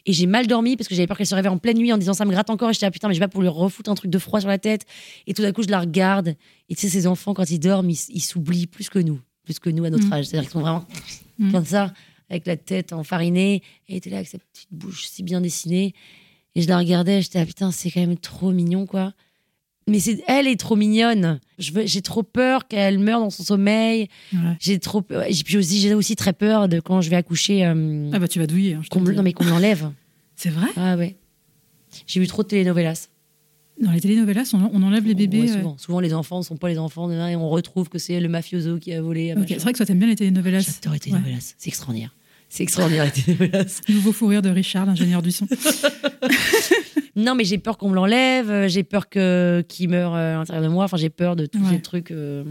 Et 0.05 0.13
j'ai 0.13 0.25
mal 0.25 0.45
dormi 0.47 0.75
parce 0.75 0.87
que 0.87 0.95
j'avais 0.95 1.07
peur 1.07 1.17
qu'elle 1.17 1.25
se 1.27 1.35
réveille 1.35 1.51
en 1.51 1.57
pleine 1.57 1.77
nuit 1.77 1.91
en 1.93 1.97
disant 1.97 2.13
ça 2.13 2.25
me 2.25 2.31
gratte 2.31 2.49
encore. 2.49 2.69
Et 2.69 2.73
j'étais 2.73 2.85
là, 2.85 2.91
putain, 2.91 3.07
mais 3.07 3.13
je 3.13 3.19
vais 3.19 3.25
pas 3.27 3.31
pour 3.31 3.41
lui 3.41 3.47
refoutre 3.49 3.89
un 3.89 3.95
truc 3.95 4.11
de 4.11 4.19
froid 4.19 4.39
sur 4.39 4.49
la 4.49 4.57
tête. 4.57 4.85
Et 5.27 5.33
tout 5.33 5.41
d'un 5.41 5.51
coup, 5.51 5.63
je 5.63 5.69
la 5.69 5.79
regarde. 5.79 6.35
Et 6.67 6.75
tu 6.75 6.81
sais, 6.81 6.89
ces 6.89 7.07
enfants, 7.07 7.33
quand 7.33 7.49
ils 7.49 7.59
dorment, 7.59 7.89
ils, 7.89 8.21
s'oublient 8.21 8.67
plus 8.67 8.89
que 8.89 8.99
nous. 8.99 9.19
Plus 9.45 9.59
que 9.59 9.69
nous 9.69 9.85
à 9.85 9.89
notre 9.89 10.07
Mm. 10.07 10.13
âge. 10.13 10.25
C'est-à-dire 10.25 10.49
qu'ils 10.49 10.53
sont 10.53 10.61
vraiment 10.61 10.85
Mm. 11.37 11.51
comme 11.51 11.65
ça, 11.65 11.93
avec 12.29 12.45
la 12.45 12.57
tête 12.57 12.91
enfarinée. 12.93 13.55
Et 13.87 13.91
elle 13.91 13.95
était 13.97 14.09
là 14.09 14.17
avec 14.17 14.27
sa 14.29 14.37
petite 14.37 14.67
bouche 14.71 15.07
si 15.07 15.23
bien 15.23 15.39
dessinée. 15.41 15.93
Et 16.55 16.61
je 16.61 16.67
la 16.67 16.77
regardais, 16.77 17.21
j'étais 17.21 17.39
là, 17.39 17.45
putain, 17.45 17.71
c'est 17.71 17.89
quand 17.91 18.01
même 18.01 18.17
trop 18.17 18.51
mignon, 18.51 18.85
quoi. 18.85 19.13
Mais 19.89 19.99
c'est, 19.99 20.23
elle 20.27 20.47
est 20.47 20.59
trop 20.59 20.75
mignonne. 20.75 21.39
J'ai 21.57 22.01
trop 22.01 22.23
peur 22.23 22.67
qu'elle 22.67 22.99
meure 22.99 23.19
dans 23.19 23.29
son 23.29 23.43
sommeil. 23.43 24.07
Ouais. 24.33 24.39
J'ai 24.59 24.79
trop 24.79 25.01
puis 25.01 25.57
aussi, 25.57 25.79
j'ai 25.79 25.93
aussi 25.93 26.15
très 26.15 26.33
peur 26.33 26.67
de 26.69 26.79
quand 26.79 27.01
je 27.01 27.09
vais 27.09 27.15
accoucher, 27.15 27.65
euh, 27.65 28.09
Ah 28.13 28.19
bah 28.19 28.27
tu 28.27 28.39
vas 28.39 28.47
douiller. 28.47 28.75
hein, 28.75 28.81
je 28.83 28.99
non 29.11 29.23
mais 29.23 29.33
qu'on 29.33 29.45
l'enlève. 29.45 29.91
C'est 30.35 30.49
vrai? 30.49 30.67
Ah 30.77 30.95
ouais. 30.95 31.15
J'ai 32.07 32.19
vu 32.19 32.27
trop 32.27 32.43
de 32.43 32.47
telenovelas. 32.47 33.09
Dans 33.81 33.91
les 33.91 34.01
telenovelas, 34.01 34.51
on, 34.53 34.69
on 34.73 34.83
enlève 34.83 35.05
les 35.05 35.15
bébés. 35.15 35.41
Ouais, 35.41 35.49
euh, 35.51 35.53
souvent. 35.57 35.77
Souvent, 35.77 35.99
les 36.01 36.13
enfants 36.13 36.39
ne 36.39 36.43
sont 36.43 36.57
pas 36.57 36.67
les 36.67 36.77
enfants 36.77 37.09
et 37.11 37.35
on 37.35 37.49
retrouve 37.49 37.87
que 37.89 37.97
c'est 37.97 38.19
le 38.19 38.27
mafioso 38.27 38.77
qui 38.77 38.93
a 38.93 39.01
volé. 39.01 39.33
ok, 39.33 39.45
C'est 39.47 39.59
vrai 39.59 39.71
que 39.71 39.77
toi, 39.77 39.85
t'aimes 39.85 39.99
bien 39.99 40.07
les 40.09 40.15
telenovelas. 40.17 40.59
J'adore 40.59 40.93
les 40.93 40.99
telenovelas. 40.99 41.53
C'est 41.57 41.67
extraordinaire. 41.69 42.13
C'est 42.49 42.63
extraordinaire. 42.63 43.11
Nouveau 43.87 44.11
fou 44.11 44.27
rire 44.27 44.41
de 44.41 44.49
Richard, 44.49 44.85
l'ingénieur 44.87 45.21
du 45.21 45.31
son. 45.31 45.47
Non, 47.15 47.35
mais 47.35 47.43
j'ai 47.43 47.57
peur 47.57 47.77
qu'on 47.77 47.89
me 47.89 47.95
l'enlève. 47.95 48.49
euh, 48.49 48.67
J'ai 48.69 48.83
peur 48.83 49.09
que 49.09 49.61
qu'il 49.67 49.89
meure 49.89 50.15
euh, 50.15 50.35
à 50.35 50.37
l'intérieur 50.37 50.63
de 50.63 50.69
moi. 50.69 50.85
Enfin, 50.85 50.95
j'ai 50.95 51.09
peur 51.09 51.35
de 51.35 51.45
tous 51.47 51.57
Ouais. 51.59 51.71
ces 51.71 51.81
trucs 51.81 52.11
euh, 52.11 52.43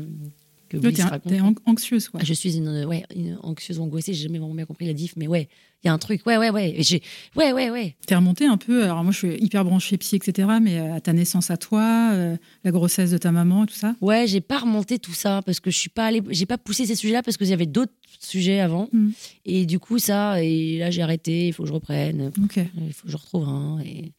que 0.69 0.77
raconte. 1.03 1.33
t'es 1.33 1.41
an- 1.41 1.55
anxieuse, 1.67 2.09
quoi. 2.09 2.21
Ah, 2.23 2.25
Je 2.25 2.35
suis 2.35 2.57
une, 2.57 2.69
euh, 2.69 2.85
ouais, 2.87 3.05
une 3.17 3.39
anxieuse 3.43 3.81
angoissée. 3.81 4.15
J'ai 4.15 4.25
jamais 4.25 4.39
vraiment 4.39 4.55
bien 4.55 4.67
compris 4.67 4.87
la 4.87 4.93
diff, 4.93 5.15
mais 5.17 5.27
ouais, 5.27 5.49
il 5.83 5.87
y 5.87 5.91
a 5.91 5.93
un 5.93 5.99
truc. 5.99 6.25
Ouais, 6.27 6.37
ouais, 6.39 6.51
ouais. 6.51 6.75
Et 6.77 6.83
j'ai, 6.83 7.03
ouais, 7.37 7.53
ouais, 7.53 7.71
ouais. 7.71 7.97
T'es 8.07 8.15
remontée 8.15 8.47
un 8.47 8.57
peu, 8.57 8.85
alors 8.85 9.03
moi 9.03 9.13
je 9.13 9.19
suis 9.19 9.35
hyper 9.43 9.65
branchée 9.65 9.97
psy, 9.99 10.17
etc., 10.17 10.49
mais 10.61 10.79
euh, 10.79 10.95
à 10.95 11.01
ta 11.01 11.13
naissance 11.13 11.51
à 11.51 11.57
toi, 11.57 12.11
euh, 12.13 12.37
la 12.65 12.71
grossesse 12.71 13.11
de 13.11 13.19
ta 13.19 13.33
maman, 13.33 13.67
tout 13.67 13.75
ça? 13.75 13.95
Ouais, 14.01 14.27
j'ai 14.27 14.41
pas 14.41 14.59
remonté 14.59 14.99
tout 14.99 15.13
ça 15.15 15.43
parce 15.45 15.61
que 15.61 15.71
je 15.71 15.77
suis 15.79 15.91
pas 15.91 16.07
allée, 16.07 16.23
j'ai 16.31 16.47
pas 16.47 16.59
poussé 16.59 16.87
ces 16.87 16.95
sujets-là 16.97 17.23
parce 17.23 17.37
qu'il 17.37 17.49
y 17.49 17.53
avait 17.53 17.67
d'autres 17.67 17.93
sujets 18.21 18.61
avant. 18.61 18.89
Mm. 18.93 19.11
Et 19.47 19.67
du 19.67 19.79
coup, 19.79 19.99
ça, 19.99 20.43
et 20.43 20.79
là, 20.79 20.91
j'ai 20.91 21.03
arrêté. 21.03 21.49
Il 21.49 21.53
faut 21.53 21.63
que 21.63 21.69
je 21.69 21.75
reprenne. 21.75 22.31
Ok. 22.43 22.57
Il 22.87 22.93
faut 22.93 23.07
que 23.07 23.13
je 23.13 23.17
retrouve 23.17 23.45
un 23.49 23.79
et 23.81 24.13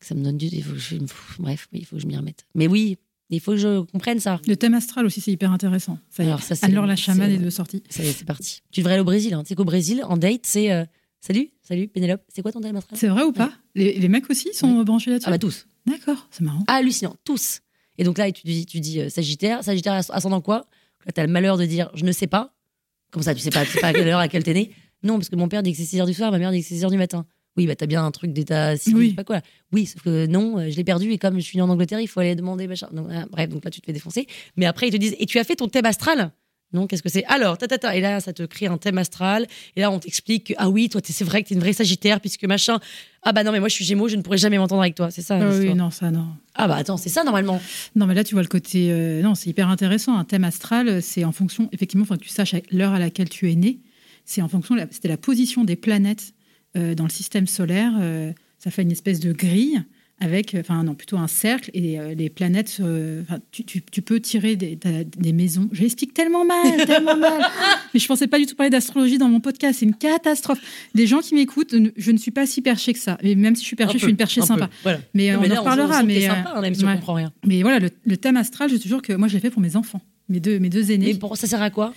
que 0.00 0.06
ça 0.06 0.14
me 0.14 0.22
donne 0.24 0.36
du. 0.38 0.46
Il 0.46 0.62
faut 0.64 0.72
que 0.72 0.78
je- 0.78 0.96
pff, 0.96 1.36
bref, 1.38 1.68
oui, 1.72 1.80
il 1.82 1.84
faut 1.86 1.96
que 1.96 2.02
je 2.02 2.06
m'y 2.06 2.16
remette. 2.16 2.46
Mais 2.54 2.66
oui, 2.66 2.96
il 3.36 3.40
faut 3.40 3.52
que 3.52 3.56
je 3.58 3.80
comprenne 3.84 4.18
ça. 4.20 4.40
Le 4.46 4.56
thème 4.56 4.74
astral 4.74 5.06
aussi, 5.06 5.20
c'est 5.20 5.30
hyper 5.32 5.52
intéressant. 5.52 5.98
Ça 6.10 6.22
Alors, 6.22 6.42
ça, 6.42 6.54
c'est- 6.54 6.66
Anne-Laure 6.66 6.86
la 6.86 6.96
chamane 6.96 7.30
est 7.30 7.38
de 7.38 7.50
sortie. 7.50 7.82
Ça 7.88 8.02
c'est 8.02 8.24
parti. 8.24 8.62
Tu 8.72 8.80
devrais 8.80 8.94
aller 8.94 9.02
au 9.02 9.04
Brésil. 9.04 9.34
Hein. 9.34 9.42
Tu 9.44 9.48
sais 9.50 9.54
qu'au 9.54 9.64
Brésil, 9.64 10.02
en 10.04 10.16
date, 10.16 10.40
c'est 10.44 10.72
euh, 10.72 10.84
salut, 11.20 11.50
salut, 11.62 11.88
Pénélope. 11.88 12.22
C'est 12.28 12.42
quoi 12.42 12.52
ton 12.52 12.60
thème 12.60 12.76
astral? 12.76 12.98
C'est 12.98 13.08
vrai 13.08 13.22
ou 13.22 13.32
pas? 13.32 13.52
Les, 13.74 13.98
les 13.98 14.08
mecs 14.08 14.28
aussi 14.30 14.52
sont 14.54 14.82
branchés 14.82 15.10
là-dessus? 15.10 15.28
Ah 15.28 15.32
bah 15.32 15.38
tous. 15.38 15.66
D'accord, 15.86 16.28
c'est 16.30 16.42
marrant. 16.44 16.64
hallucinant, 16.66 17.16
tous. 17.24 17.60
Et 17.98 18.04
donc 18.04 18.18
là, 18.18 18.30
tu 18.32 18.42
dis, 18.46 18.66
tu 18.66 18.80
dis 18.80 19.00
euh, 19.00 19.08
Sagittaire, 19.08 19.62
Sagittaire 19.64 19.94
ascendant 20.10 20.40
quoi? 20.40 20.66
Là, 21.06 21.12
t'as 21.12 21.24
le 21.26 21.32
malheur 21.32 21.56
de 21.56 21.64
dire 21.64 21.90
je 21.94 22.04
ne 22.04 22.12
sais 22.12 22.26
pas. 22.26 22.54
Comme 23.10 23.22
ça, 23.22 23.34
tu 23.34 23.40
sais 23.40 23.50
pas, 23.50 23.64
tu 23.64 23.72
sais 23.72 23.80
pas 23.80 23.88
à 23.88 23.92
quelle 23.92 24.06
heure, 24.08 24.18
à 24.20 24.28
quelle 24.28 24.42
t'es 24.44 24.54
né? 24.54 24.70
Non, 25.02 25.14
parce 25.14 25.28
que 25.30 25.36
mon 25.36 25.48
père 25.48 25.62
dit 25.62 25.72
que 25.72 25.78
c'est 25.78 25.84
6 25.84 25.98
h 25.98 26.06
du 26.06 26.14
soir, 26.14 26.30
ma 26.30 26.38
mère 26.38 26.52
dit 26.52 26.60
que 26.60 26.66
c'est 26.66 26.74
6 26.76 26.84
h 26.84 26.90
du 26.90 26.96
matin. 26.98 27.24
Oui, 27.56 27.66
bah 27.66 27.74
t'as 27.74 27.86
bien 27.86 28.04
un 28.04 28.10
truc 28.10 28.32
d'état 28.32 28.76
civil, 28.76 28.96
Oui. 28.98 29.04
je 29.06 29.10
sais 29.10 29.16
pas 29.16 29.24
quoi. 29.24 29.40
Oui, 29.72 29.86
sauf 29.86 30.02
que 30.02 30.26
non, 30.26 30.58
euh, 30.58 30.70
je 30.70 30.76
l'ai 30.76 30.84
perdu 30.84 31.10
et 31.12 31.18
comme 31.18 31.34
je 31.36 31.44
suis 31.44 31.60
en 31.60 31.68
Angleterre, 31.68 32.00
il 32.00 32.06
faut 32.06 32.20
aller 32.20 32.34
demander 32.36 32.66
machin. 32.68 32.88
Donc, 32.92 33.08
ah, 33.12 33.26
bref, 33.30 33.48
donc 33.48 33.64
là, 33.64 33.70
tu 33.70 33.80
te 33.80 33.86
fais 33.86 33.92
défoncer. 33.92 34.26
Mais 34.56 34.66
après, 34.66 34.88
ils 34.88 34.92
te 34.92 34.96
disent 34.96 35.16
et 35.18 35.26
tu 35.26 35.38
as 35.38 35.44
fait 35.44 35.56
ton 35.56 35.68
thème 35.68 35.84
astral? 35.86 36.30
Non, 36.72 36.86
qu'est-ce 36.86 37.02
que 37.02 37.08
c'est? 37.08 37.24
Alors, 37.24 37.58
ta, 37.58 37.66
ta, 37.66 37.78
ta. 37.78 37.96
Et 37.96 38.00
là, 38.00 38.20
ça 38.20 38.32
te 38.32 38.44
crée 38.44 38.66
un 38.66 38.78
thème 38.78 38.96
astral. 38.98 39.48
Et 39.74 39.80
là, 39.80 39.90
on 39.90 39.98
t'explique 39.98 40.46
que, 40.46 40.52
ah 40.56 40.70
oui, 40.70 40.88
toi, 40.88 41.00
c'est 41.04 41.24
vrai 41.24 41.42
que 41.42 41.48
t'es 41.48 41.54
une 41.56 41.60
vraie 41.60 41.72
Sagittaire, 41.72 42.20
puisque 42.20 42.44
machin. 42.44 42.78
Ah 43.24 43.32
bah 43.32 43.42
non, 43.42 43.50
mais 43.50 43.58
moi, 43.58 43.68
je 43.68 43.74
suis 43.74 43.84
Gémeaux, 43.84 44.06
je 44.06 44.14
ne 44.14 44.22
pourrais 44.22 44.38
jamais 44.38 44.56
m'entendre 44.56 44.82
avec 44.82 44.94
toi. 44.94 45.10
C'est 45.10 45.20
ça. 45.20 45.34
Ah 45.34 45.48
oui, 45.48 45.54
l'histoire. 45.56 45.74
non, 45.74 45.90
ça, 45.90 46.12
non. 46.12 46.28
Ah 46.54 46.68
bah 46.68 46.76
attends, 46.76 46.96
c'est 46.96 47.08
ça 47.08 47.24
normalement. 47.24 47.60
Non, 47.96 48.06
mais 48.06 48.14
là, 48.14 48.22
tu 48.22 48.36
vois 48.36 48.42
le 48.42 48.48
côté. 48.48 48.92
euh, 48.92 49.20
non, 49.20 49.34
c'est 49.34 49.50
hyper 49.50 49.68
intéressant. 49.68 50.16
Un 50.16 50.22
thème 50.24 50.44
astral, 50.44 50.88
euh, 50.88 51.00
c'est 51.02 51.24
en 51.24 51.32
fonction. 51.32 51.68
Effectivement, 51.72 52.04
il 52.04 52.06
faut 52.06 52.14
que 52.14 52.20
tu 52.22 52.28
saches 52.28 52.54
l'heure 52.70 52.92
à 52.92 53.00
laquelle 53.00 53.28
tu 53.28 53.50
es 53.50 53.56
né. 53.56 53.80
C'est 54.24 54.40
en 54.40 54.48
fonction. 54.48 54.76
C'était 54.92 55.08
la 55.08 55.16
position 55.16 55.64
des 55.64 55.74
planètes 55.74 56.34
euh, 56.76 56.94
dans 56.94 57.04
le 57.04 57.10
système 57.10 57.46
solaire. 57.46 57.92
euh, 58.00 58.32
ça 58.58 58.70
fait 58.70 58.82
une 58.82 58.92
espèce 58.92 59.20
de 59.20 59.32
grille 59.32 59.82
avec. 60.20 60.54
euh, 60.54 60.60
Enfin, 60.60 60.82
non, 60.84 60.94
plutôt 60.94 61.16
un 61.16 61.28
cercle. 61.28 61.70
Et 61.72 61.98
euh, 61.98 62.14
les 62.14 62.28
planètes. 62.28 62.76
euh, 62.80 63.22
tu, 63.52 63.64
tu- 63.64 63.82
tu 63.82 64.02
peux 64.02 64.20
tirer 64.20 64.54
des, 64.54 65.32
maisons. 65.32 65.68
Je 65.72 65.80
l'explique 65.82 66.12
tellement 66.12 66.44
mal, 66.44 66.84
tellement 66.86 67.16
mal. 67.16 67.40
Mais 67.94 68.00
je 68.00 68.06
pensais 68.06 68.26
pas 68.26 68.38
du 68.38 68.44
tout 68.46 68.54
parler 68.54 68.68
d'astrologie 68.70 69.16
dans 69.18 69.28
mon 69.28 69.40
podcast. 69.40 69.78
C'est 69.80 69.86
une 69.86 69.94
catastrophe. 69.94 70.60
Les 70.94 71.06
gens 71.06 71.20
qui 71.20 71.34
m'écoutent, 71.34 71.74
je 71.96 72.10
ne 72.12 72.18
suis 72.18 72.30
pas 72.30 72.44
si 72.46 72.60
perchée 72.60 72.92
que 72.92 72.98
ça. 72.98 73.16
Et 73.22 73.34
même 73.34 73.56
si 73.56 73.62
je 73.62 73.66
suis 73.68 73.76
perchée, 73.76 73.94
je 73.98 74.02
suis 74.04 74.10
une 74.10 74.16
perchée 74.18 74.42
sympa. 74.42 74.68
Voilà. 74.82 74.98
Mais, 75.14 75.30
mais 75.30 75.36
on 75.36 75.40
là, 75.42 75.56
en 75.56 75.60
reparlera. 75.64 76.02
mais 76.02 76.20
sympa, 76.26 76.52
hein, 76.54 76.60
même 76.60 76.74
si 76.74 76.84
on 76.84 76.92
comprend 76.94 77.14
rien. 77.14 77.32
Mais 77.46 77.62
voilà, 77.62 77.78
le, 77.78 77.88
le 78.04 78.16
thème 78.18 78.36
astral, 78.36 78.68
je 78.70 78.76
te 78.76 78.86
jure 78.86 79.00
que 79.02 79.14
moi, 79.14 79.26
je 79.26 79.34
l'ai 79.34 79.40
fait 79.40 79.50
pour 79.50 79.62
mes 79.62 79.74
enfants, 79.76 80.02
mes 80.28 80.38
deux, 80.40 80.58
mes 80.58 80.68
deux 80.68 80.90
aînés. 80.92 81.14
Mais 81.14 81.18
pour, 81.18 81.36
ça 81.36 81.46
sert 81.46 81.62
à 81.62 81.70
quoi? 81.70 81.94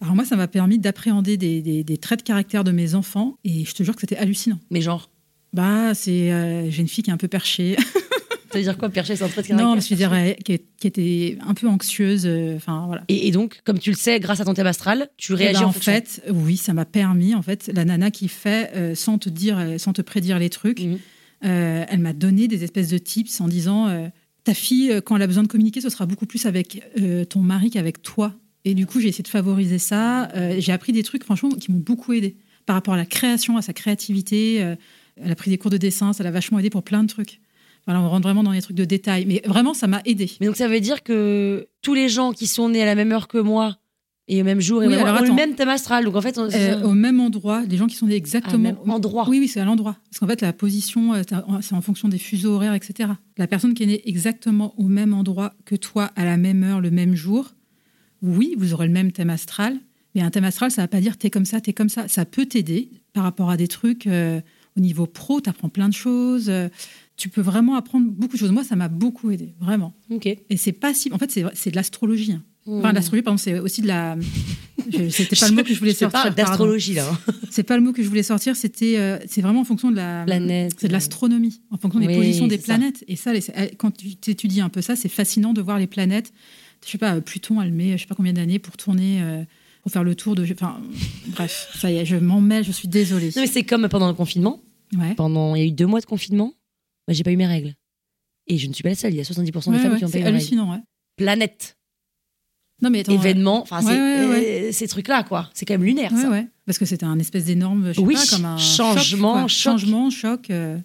Alors 0.00 0.14
moi, 0.14 0.24
ça 0.24 0.36
m'a 0.36 0.46
permis 0.48 0.78
d'appréhender 0.78 1.36
des, 1.36 1.62
des- 1.62 1.82
des 1.84 1.96
traits 1.98 2.20
de 2.20 2.24
caractère 2.24 2.64
de 2.64 2.70
mes 2.72 2.94
enfants, 2.94 3.36
et 3.44 3.64
je 3.64 3.72
te 3.74 3.82
jure 3.82 3.94
que 3.94 4.00
c'était 4.02 4.16
hallucinant. 4.16 4.58
Mais 4.70 4.80
genre, 4.80 5.10
Bah, 5.52 5.94
c'est, 5.94 6.32
euh, 6.32 6.70
j'ai 6.70 6.82
une 6.82 6.88
fille 6.88 7.02
qui 7.04 7.10
est 7.10 7.14
un 7.14 7.16
peu 7.16 7.28
perchée. 7.28 7.76
ça 8.52 8.58
veut 8.58 8.62
dire 8.62 8.76
quoi 8.76 8.90
Percher, 8.90 9.16
c'est 9.16 9.24
un 9.24 9.28
trait 9.28 9.42
de 9.42 9.48
non, 9.52 9.58
caractère 9.58 9.82
je 9.82 9.88
veux 9.90 9.96
dire, 9.96 10.12
elle- 10.14 10.36
qui, 10.36 10.52
était 10.86 11.38
un 11.40 11.54
peu 11.54 11.66
anxieuse. 11.66 12.26
euh, 12.26 12.58
voilà. 12.66 13.04
Et, 13.08 13.26
et 13.28 13.30
donc, 13.30 13.60
comme 13.64 13.78
tu 13.78 13.90
le 13.90 13.96
sais, 13.96 14.20
grâce 14.20 14.40
à 14.40 14.44
ton 14.44 14.52
thème 14.54 14.66
astral, 14.66 15.08
tu 15.16 15.32
Eh 15.32 15.36
réagis 15.36 15.60
ben, 15.60 15.66
en, 15.66 15.70
en 15.70 15.72
fait, 15.72 16.22
oui, 16.30 16.56
ça 16.58 16.74
m'a 16.74 16.84
permis, 16.84 17.34
en 17.34 17.42
fait, 17.42 17.70
la 17.74 17.84
nana 17.86 18.10
qui 18.10 18.28
fait 18.28 18.70
euh, 18.76 18.94
sans 18.94 19.16
te 19.18 19.28
dire, 19.30 19.58
euh, 19.58 19.78
sans 19.78 19.92
te 19.94 20.02
prédire 20.02 20.38
les 20.38 20.50
trucs, 20.50 20.80
Mhm. 20.82 20.98
euh, 21.46 21.84
elle 21.88 22.00
m'a 22.00 22.12
donné 22.12 22.48
des 22.48 22.64
espèces 22.64 22.88
de 22.88 22.98
tips 22.98 23.40
en 23.40 23.48
disant 23.48 23.88
euh, 23.88 24.08
ta 24.44 24.52
fille, 24.54 24.90
euh, 24.90 25.00
quand 25.00 25.16
elle 25.16 25.22
a 25.22 25.26
besoin 25.26 25.42
de 25.42 25.48
communiquer, 25.48 25.80
ce 25.80 25.88
sera 25.88 26.04
beaucoup 26.06 26.26
plus 26.26 26.44
avec 26.46 26.82
euh, 27.00 27.24
ton 27.24 27.40
mari 27.40 27.70
qu'avec 27.70 28.02
toi. 28.02 28.34
Et 28.68 28.74
du 28.74 28.84
coup, 28.84 28.98
j'ai 29.00 29.08
essayé 29.08 29.22
de 29.22 29.28
favoriser 29.28 29.78
ça. 29.78 30.28
Euh, 30.34 30.56
j'ai 30.58 30.72
appris 30.72 30.92
des 30.92 31.04
trucs, 31.04 31.22
franchement, 31.22 31.50
qui 31.50 31.70
m'ont 31.70 31.78
beaucoup 31.78 32.12
aidé 32.12 32.34
par 32.66 32.74
rapport 32.74 32.94
à 32.94 32.96
la 32.96 33.06
création, 33.06 33.56
à 33.56 33.62
sa 33.62 33.72
créativité. 33.72 34.60
euh, 34.62 34.74
elle 35.22 35.30
a 35.30 35.36
pris 35.36 35.50
des 35.50 35.56
cours 35.56 35.70
de 35.70 35.76
dessin, 35.78 36.12
ça 36.12 36.24
l'a 36.24 36.30
vachement 36.32 36.58
aidé 36.58 36.68
pour 36.68 36.82
plein 36.82 37.02
de 37.04 37.08
trucs. 37.08 37.40
Voilà, 37.86 38.00
on 38.02 38.08
rentre 38.10 38.24
vraiment 38.24 38.42
dans 38.42 38.50
les 38.50 38.60
trucs 38.60 38.76
de 38.76 38.84
détails. 38.84 39.24
Mais 39.24 39.40
vraiment, 39.46 39.72
ça 39.72 39.86
m'a 39.86 40.02
aidé. 40.04 40.28
Mais 40.40 40.46
donc, 40.48 40.56
ça 40.56 40.66
veut 40.66 40.80
dire 40.80 41.04
que 41.04 41.68
tous 41.80 41.94
les 41.94 42.08
gens 42.08 42.32
qui 42.32 42.48
sont 42.48 42.68
nés 42.70 42.82
à 42.82 42.86
la 42.86 42.96
même 42.96 43.12
heure 43.12 43.28
que 43.28 43.38
moi 43.38 43.78
et 44.28 44.42
au 44.42 44.44
même 44.44 44.60
jour 44.60 44.82
et 44.82 44.86
au 44.86 44.90
Oui, 44.90 44.96
même 44.96 45.06
alors 45.06 45.22
le 45.22 45.32
même 45.32 45.54
thème 45.54 45.68
astral. 45.68 46.04
Donc, 46.04 46.16
en 46.16 46.20
fait, 46.20 46.36
on- 46.36 46.50
Euh, 46.52 46.82
au 46.82 46.90
même 46.92 47.20
endroit, 47.20 47.62
les 47.68 47.76
gens 47.76 47.86
qui 47.86 47.94
sont 47.94 48.06
nés 48.08 48.16
exactement 48.16 48.58
même 48.58 48.90
endroit. 48.90 49.26
Oui, 49.28 49.38
oui, 49.38 49.46
c'est 49.46 49.60
à 49.60 49.64
l'endroit. 49.64 49.96
Parce 50.10 50.18
qu'en 50.18 50.26
fait, 50.26 50.40
la 50.40 50.52
position, 50.52 51.12
c'est 51.62 51.74
en 51.74 51.80
fonction 51.80 52.08
des 52.08 52.18
fuseaux 52.18 52.54
horaires, 52.54 52.74
etc. 52.74 53.10
La 53.38 53.46
personne 53.46 53.72
qui 53.74 53.84
est 53.84 53.86
née 53.86 54.02
exactement 54.08 54.74
au 54.76 54.88
même 54.88 55.14
endroit 55.14 55.54
que 55.64 55.76
toi, 55.76 56.10
à 56.16 56.24
la 56.24 56.36
même 56.36 56.64
heure, 56.64 56.80
le 56.80 56.90
même 56.90 57.14
jour, 57.14 57.54
oui, 58.22 58.54
vous 58.58 58.72
aurez 58.74 58.86
le 58.86 58.92
même 58.92 59.12
thème 59.12 59.30
astral. 59.30 59.76
Mais 60.14 60.22
un 60.22 60.30
thème 60.30 60.44
astral, 60.44 60.70
ça 60.70 60.82
ne 60.82 60.84
va 60.84 60.88
pas 60.88 61.00
dire 61.00 61.16
t'es 61.18 61.28
comme 61.30 61.44
ça, 61.44 61.60
t'es 61.60 61.72
comme 61.74 61.88
ça. 61.90 62.08
Ça 62.08 62.24
peut 62.24 62.46
t'aider 62.46 62.88
par 63.12 63.22
rapport 63.24 63.50
à 63.50 63.56
des 63.56 63.68
trucs 63.68 64.06
euh, 64.06 64.40
au 64.76 64.80
niveau 64.80 65.06
pro, 65.06 65.40
tu 65.40 65.50
apprends 65.50 65.68
plein 65.68 65.88
de 65.88 65.94
choses. 65.94 66.48
euh, 66.48 66.68
tu 67.16 67.28
peux 67.30 67.40
vraiment 67.40 67.76
apprendre 67.76 68.06
beaucoup 68.10 68.34
de 68.34 68.38
choses. 68.38 68.52
Moi, 68.52 68.62
ça 68.64 68.76
m'a 68.76 68.88
beaucoup 68.88 69.30
aidé, 69.30 69.54
vraiment. 69.60 69.94
Et 70.50 70.56
c'est 70.56 70.72
pas 70.72 70.92
si. 70.94 71.10
En 71.12 71.18
fait, 71.18 71.30
c'est 71.30 71.70
de 71.70 71.76
l'astrologie. 71.76 72.32
hein. 72.32 72.42
Enfin, 72.68 72.90
Hmm. 72.90 72.94
l'astrologie, 72.94 73.22
pardon, 73.22 73.36
c'est 73.38 73.58
aussi 73.60 73.80
de 73.80 73.86
la. 73.86 74.16
C'était 75.10 75.36
pas 75.36 75.48
le 75.48 75.54
mot 75.54 75.62
que 75.62 75.72
je 75.72 75.78
voulais 75.78 75.94
sortir. 75.94 76.34
d'astrologie, 76.34 76.94
là. 76.94 77.08
hein. 77.10 77.32
C'est 77.50 77.62
pas 77.62 77.76
le 77.76 77.82
mot 77.82 77.92
que 77.92 78.02
je 78.02 78.08
voulais 78.08 78.22
sortir, 78.22 78.54
c'était 78.56 78.98
euh, 78.98 79.18
c'est 79.28 79.40
vraiment 79.40 79.60
en 79.60 79.64
fonction 79.64 79.90
de 79.90 79.96
la 79.96 80.24
Planète. 80.26 80.74
c'est 80.78 80.88
de 80.88 80.92
l'astronomie, 80.92 81.60
en 81.70 81.78
fonction 81.78 82.00
des 82.00 82.06
positions 82.14 82.46
des 82.46 82.58
ça. 82.58 82.64
planètes. 82.64 83.04
Et 83.08 83.16
ça, 83.16 83.32
les- 83.32 83.44
euh, 83.56 83.66
quand 83.78 83.90
tu 83.96 84.08
étudies 84.30 84.60
un 84.60 84.68
peu 84.68 84.82
ça, 84.82 84.96
c'est 84.96 85.08
fascinant 85.08 85.52
de 85.52 85.60
voir 85.62 85.78
les 85.78 85.86
planètes. 85.86 86.32
Je 86.84 86.90
sais 86.90 86.98
pas, 86.98 87.20
Pluton, 87.20 87.60
elle 87.62 87.72
met 87.72 87.92
je 87.96 88.02
sais 88.02 88.06
pas 88.08 88.14
combien 88.14 88.32
d'années 88.32 88.58
pour 88.58 88.76
tourner, 88.76 89.20
euh, 89.22 89.42
pour 89.82 89.90
faire 89.92 90.04
le 90.04 90.14
tour 90.14 90.34
de. 90.34 90.44
Enfin, 90.52 90.80
bref, 91.28 91.70
ça 91.78 91.90
y 91.90 91.96
est, 91.96 92.04
je 92.06 92.16
m'en 92.16 92.40
mêle, 92.40 92.64
je 92.64 92.72
suis 92.72 92.88
désolée. 92.88 93.28
Non, 93.36 93.42
mais 93.42 93.46
c'est 93.46 93.64
comme 93.64 93.88
pendant 93.88 94.08
le 94.08 94.14
confinement. 94.14 94.60
Ouais. 94.96 95.14
Pendant, 95.14 95.54
il 95.54 95.62
y 95.62 95.64
a 95.64 95.66
eu 95.68 95.72
deux 95.72 95.86
mois 95.86 96.00
de 96.00 96.06
confinement. 96.06 96.52
Moi, 97.08 97.14
j'ai 97.14 97.24
pas 97.24 97.32
eu 97.32 97.36
mes 97.36 97.46
règles. 97.46 97.74
Et 98.46 98.58
je 98.58 98.68
ne 98.68 98.72
suis 98.72 98.82
pas 98.84 98.90
la 98.90 98.94
seule. 98.94 99.12
Il 99.12 99.16
y 99.16 99.20
a 99.20 99.24
70% 99.24 99.72
des 99.72 99.78
femmes 99.78 99.92
ouais, 99.92 99.98
qui 99.98 100.04
ont 100.04 100.08
pas 100.10 100.18
eu 100.18 100.20
mes 100.20 100.24
règles. 100.24 100.36
hallucinant, 100.36 100.70
ouais. 100.72 100.78
Planète, 101.16 101.76
Non, 102.82 102.90
mais 102.90 103.00
attends, 103.00 103.12
événement, 103.12 103.62
enfin, 103.62 103.80
euh, 103.90 104.70
ces 104.70 104.86
trucs-là, 104.86 105.24
quoi. 105.24 105.50
C'est 105.54 105.64
quand 105.66 105.74
même 105.74 105.84
lunaire, 105.84 106.10
ça. 106.12 106.30
ouais. 106.30 106.46
Parce 106.66 106.78
que 106.78 106.84
c'était 106.84 107.06
un 107.06 107.18
espèce 107.18 107.46
d'énorme, 107.46 107.88
je 107.88 107.92
sais 107.94 108.00
Oui, 108.00 108.14
pas, 108.14 108.26
comme 108.36 108.44
un 108.44 108.58
changement, 108.58 109.48
choc, 109.48 109.48
changement, 109.48 110.10
choc. 110.10 110.50
euh, 110.50 110.78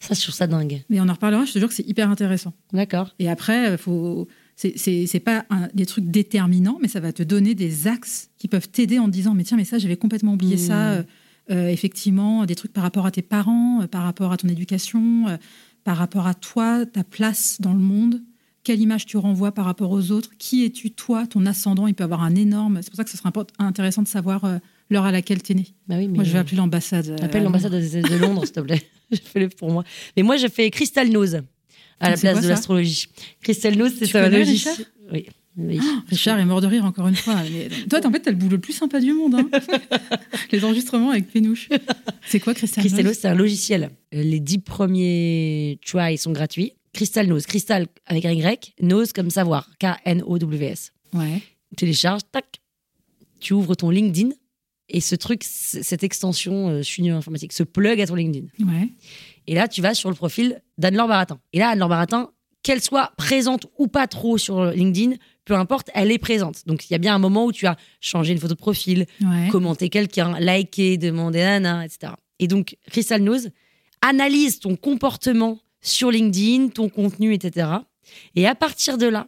Ça, 0.00 0.14
je 0.14 0.20
trouve 0.22 0.34
ça 0.34 0.46
dingue. 0.46 0.82
Mais 0.90 1.00
on 1.00 1.08
en 1.08 1.12
reparlera. 1.14 1.44
Je 1.44 1.52
te 1.52 1.58
jure 1.58 1.68
que 1.68 1.74
c'est 1.74 1.88
hyper 1.88 2.10
intéressant. 2.10 2.52
D'accord. 2.72 3.14
Et 3.18 3.28
après, 3.28 3.70
euh, 3.70 3.76
faut. 3.78 4.28
C'est- 4.68 5.20
pas 5.20 5.44
un- 5.50 5.68
des 5.74 5.86
trucs 5.86 6.06
déterminants, 6.10 6.78
mais 6.80 6.88
ça 6.88 7.00
va 7.00 7.12
te 7.12 7.22
donner 7.22 7.54
des 7.54 7.86
axes 7.88 8.30
qui 8.38 8.48
peuvent 8.48 8.68
t'aider 8.68 8.98
en 8.98 9.06
te 9.06 9.10
disant 9.10 9.34
Mais 9.34 9.44
tiens, 9.44 9.56
mais 9.56 9.64
ça, 9.64 9.78
j'avais 9.78 9.96
complètement 9.96 10.34
oublié 10.34 10.54
Mmh. 10.56 10.58
ça. 10.58 10.90
Euh, 10.92 11.02
euh, 11.50 11.68
effectivement, 11.68 12.46
des 12.46 12.54
trucs 12.54 12.72
par 12.72 12.82
rapport 12.84 13.04
à 13.06 13.10
tes 13.10 13.22
parents, 13.22 13.82
euh, 13.82 13.86
par 13.86 14.02
rapport 14.04 14.30
à 14.32 14.36
ton 14.36 14.48
éducation, 14.48 15.26
par 15.84 15.96
rapport 15.96 16.26
à 16.26 16.34
toi, 16.34 16.86
ta 16.86 17.02
place 17.04 17.56
dans 17.60 17.72
le 17.72 17.80
monde. 17.80 18.22
Quelle 18.64 18.80
image 18.80 19.06
tu 19.06 19.16
renvoies 19.16 19.50
par 19.50 19.64
rapport 19.64 19.90
aux 19.90 20.12
autres? 20.12 20.30
Qui 20.38 20.64
es-tu, 20.64 20.92
toi? 20.92 21.26
Ton 21.26 21.46
ascendant, 21.46 21.88
il 21.88 21.94
peut 21.94 22.04
avoir 22.04 22.22
un 22.22 22.36
énorme. 22.36 22.78
C'est 22.82 22.90
pour 22.90 22.96
ça 22.96 23.02
que 23.02 23.10
ce 23.10 23.16
serait 23.16 23.28
import- 23.30 23.48
intéressant 23.58 24.02
de 24.02 24.08
savoir 24.08 24.44
l'heure 24.88 25.04
à 25.04 25.10
laquelle 25.10 25.42
tu 25.42 25.50
es 25.50 25.54
né. 25.56 25.66
Bah 25.88 25.96
oui, 25.98 26.06
mais 26.06 26.14
Moi, 26.18 26.24
je 26.24 26.30
vais 26.32 26.38
appeler 26.38 26.58
l'ambassade. 26.58 27.16
Appelle 27.20 27.42
l'ambassade 27.42 27.72
de, 27.72 28.16
Londres, 28.18 28.44
s'il 28.44 28.52
te 28.54 28.60
plaît. 28.60 28.82
Fais-le 29.24 29.48
pour 29.48 29.72
moi. 29.72 29.82
Mais 30.16 30.22
moi, 30.22 30.36
je 30.36 30.46
fais 30.46 30.70
Crystal 30.70 31.08
Nose 31.10 31.40
à 32.00 32.10
la 32.10 32.16
place 32.16 32.40
de 32.42 32.48
l'astrologie. 32.48 33.06
Crystal 33.42 33.76
Nose, 33.76 33.92
c'est 33.98 34.30
logiciel. 34.30 34.74
Richard 34.74 34.86
Oui. 35.12 35.26
oui. 35.56 35.80
Richard 36.08 36.38
est 36.38 36.44
mort 36.44 36.60
de 36.60 36.66
rire 36.66 36.84
encore 36.84 37.08
une 37.08 37.16
fois. 37.16 37.36
Mais 37.52 37.68
toi, 37.90 38.00
en 38.04 38.10
fait, 38.12 38.20
t'as 38.20 38.30
le 38.30 38.36
boulot 38.36 38.56
le 38.56 38.60
plus 38.60 38.72
sympa 38.72 39.00
du 39.00 39.12
monde. 39.12 39.34
hein. 39.36 39.48
Les 40.52 40.64
enregistrements 40.64 41.10
avec 41.10 41.30
Pénouche. 41.30 41.68
C'est 42.26 42.40
quoi, 42.40 42.54
Crystal 42.54 42.84
Nose, 43.04 43.16
c'est 43.20 43.28
un 43.28 43.34
logiciel. 43.34 43.90
Euh, 44.14 44.22
Les 44.22 44.40
dix 44.40 44.58
premiers 44.58 45.78
tries 45.84 46.18
sont 46.18 46.32
gratuits. 46.32 46.72
Crystal 46.92 47.26
Nose, 47.26 47.46
Crystal 47.46 47.86
avec 48.06 48.24
un 48.26 48.32
Y, 48.32 48.74
Nose 48.82 49.12
comme 49.12 49.30
savoir, 49.30 49.70
K-N-O-W-S. 49.78 50.92
Ouais. 51.14 51.40
télécharge, 51.76 52.20
tac, 52.30 52.60
tu 53.40 53.54
ouvres 53.54 53.74
ton 53.74 53.88
LinkedIn 53.90 54.30
et 54.88 55.00
ce 55.00 55.14
truc, 55.14 55.42
cette 55.44 56.02
extension, 56.04 56.68
euh, 56.68 56.78
je 56.78 56.82
suis 56.82 57.02
nulle 57.02 57.14
informatique, 57.14 57.52
se 57.54 57.62
plug 57.62 57.98
à 58.00 58.06
ton 58.06 58.14
LinkedIn. 58.14 58.46
Ouais. 58.66 58.88
Et 59.46 59.54
là, 59.54 59.68
tu 59.68 59.80
vas 59.82 59.94
sur 59.94 60.08
le 60.08 60.14
profil 60.14 60.62
d'Anne-Laure 60.78 61.08
Baratin. 61.08 61.38
Et 61.52 61.58
là, 61.58 61.70
Anne-Laure 61.70 61.88
Baratin, 61.88 62.30
qu'elle 62.62 62.80
soit 62.80 63.12
présente 63.16 63.66
ou 63.78 63.88
pas 63.88 64.06
trop 64.06 64.38
sur 64.38 64.66
LinkedIn, 64.66 65.16
peu 65.44 65.54
importe, 65.54 65.90
elle 65.94 66.12
est 66.12 66.18
présente. 66.18 66.66
Donc, 66.66 66.88
il 66.88 66.92
y 66.92 66.94
a 66.94 66.98
bien 66.98 67.14
un 67.14 67.18
moment 67.18 67.46
où 67.46 67.52
tu 67.52 67.66
as 67.66 67.76
changé 68.00 68.32
une 68.32 68.38
photo 68.38 68.54
de 68.54 68.58
profil, 68.58 69.06
Ouais. 69.20 69.48
commenter 69.50 69.88
quelqu'un, 69.88 70.38
liker, 70.38 70.96
demander 70.98 71.40
nana, 71.40 71.84
etc. 71.84 72.12
Et 72.38 72.46
donc, 72.46 72.76
Crystal 72.88 73.20
Nose 73.20 73.50
analyse 74.00 74.60
ton 74.60 74.76
comportement 74.76 75.58
sur 75.80 76.10
LinkedIn, 76.12 76.68
ton 76.68 76.88
contenu, 76.88 77.34
etc. 77.34 77.68
Et 78.36 78.46
à 78.46 78.54
partir 78.54 78.96
de 78.98 79.06
là, 79.06 79.26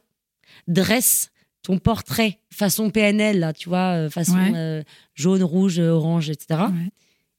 dresse 0.69 1.31
ton 1.63 1.79
portrait 1.79 2.39
façon 2.53 2.91
PNL, 2.91 3.41
là, 3.41 3.53
tu 3.53 3.69
vois, 3.69 3.95
euh, 3.97 4.11
façon 4.11 4.37
Ouais. 4.37 4.53
euh, 4.55 4.83
jaune, 5.15 5.43
rouge, 5.43 5.79
orange, 5.81 6.31
etc. 6.31 6.61
Ouais. 6.69 6.91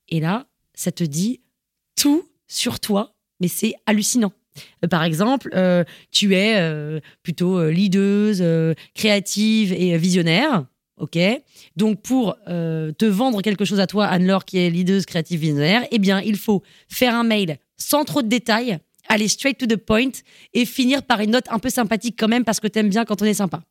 Et 0.09 0.19
là, 0.19 0.45
ça 0.73 0.91
te 0.91 1.03
dit 1.03 1.41
tout 1.95 2.28
sur 2.47 2.79
toi, 2.79 3.15
mais 3.39 3.47
c'est 3.47 3.73
hallucinant. 3.85 4.33
Euh, 4.83 4.87
Par 4.87 5.03
exemple, 5.03 5.49
euh, 5.53 5.83
tu 6.11 6.35
es 6.35 6.55
euh, 6.57 6.99
plutôt 7.23 7.59
euh, 7.59 8.73
créative 8.93 9.73
et 9.73 9.97
visionnaire. 9.97 10.65
Ok? 10.97 11.17
Donc 11.75 12.01
pour 12.01 12.37
te 12.45 13.05
vendre 13.05 13.41
quelque 13.41 13.65
chose 13.65 13.81
à 13.81 13.87
toi, 13.87 14.05
Anne-Laure, 14.05 14.45
qui 14.45 14.59
est 14.59 14.69
leaduse, 14.69 15.05
créative, 15.05 15.41
visionnaire, 15.41 15.85
eh 15.91 15.99
bien, 15.99 16.21
il 16.21 16.37
faut 16.37 16.63
faire 16.87 17.13
un 17.13 17.25
mail 17.25 17.57
sans 17.75 18.05
trop 18.05 18.21
de 18.21 18.29
détails, 18.29 18.79
aller 19.09 19.27
straight 19.27 19.57
to 19.57 19.65
the 19.65 19.75
point 19.75 20.11
et 20.53 20.63
finir 20.63 21.03
par 21.03 21.19
une 21.19 21.31
note 21.31 21.47
un 21.49 21.59
peu 21.59 21.69
sympathique 21.69 22.15
quand 22.17 22.29
même 22.29 22.45
parce 22.45 22.61
que 22.61 22.67
t'aimes 22.67 22.87
bien 22.87 23.03
quand 23.03 23.21
on 23.21 23.25
est 23.25 23.33
sympa. 23.33 23.61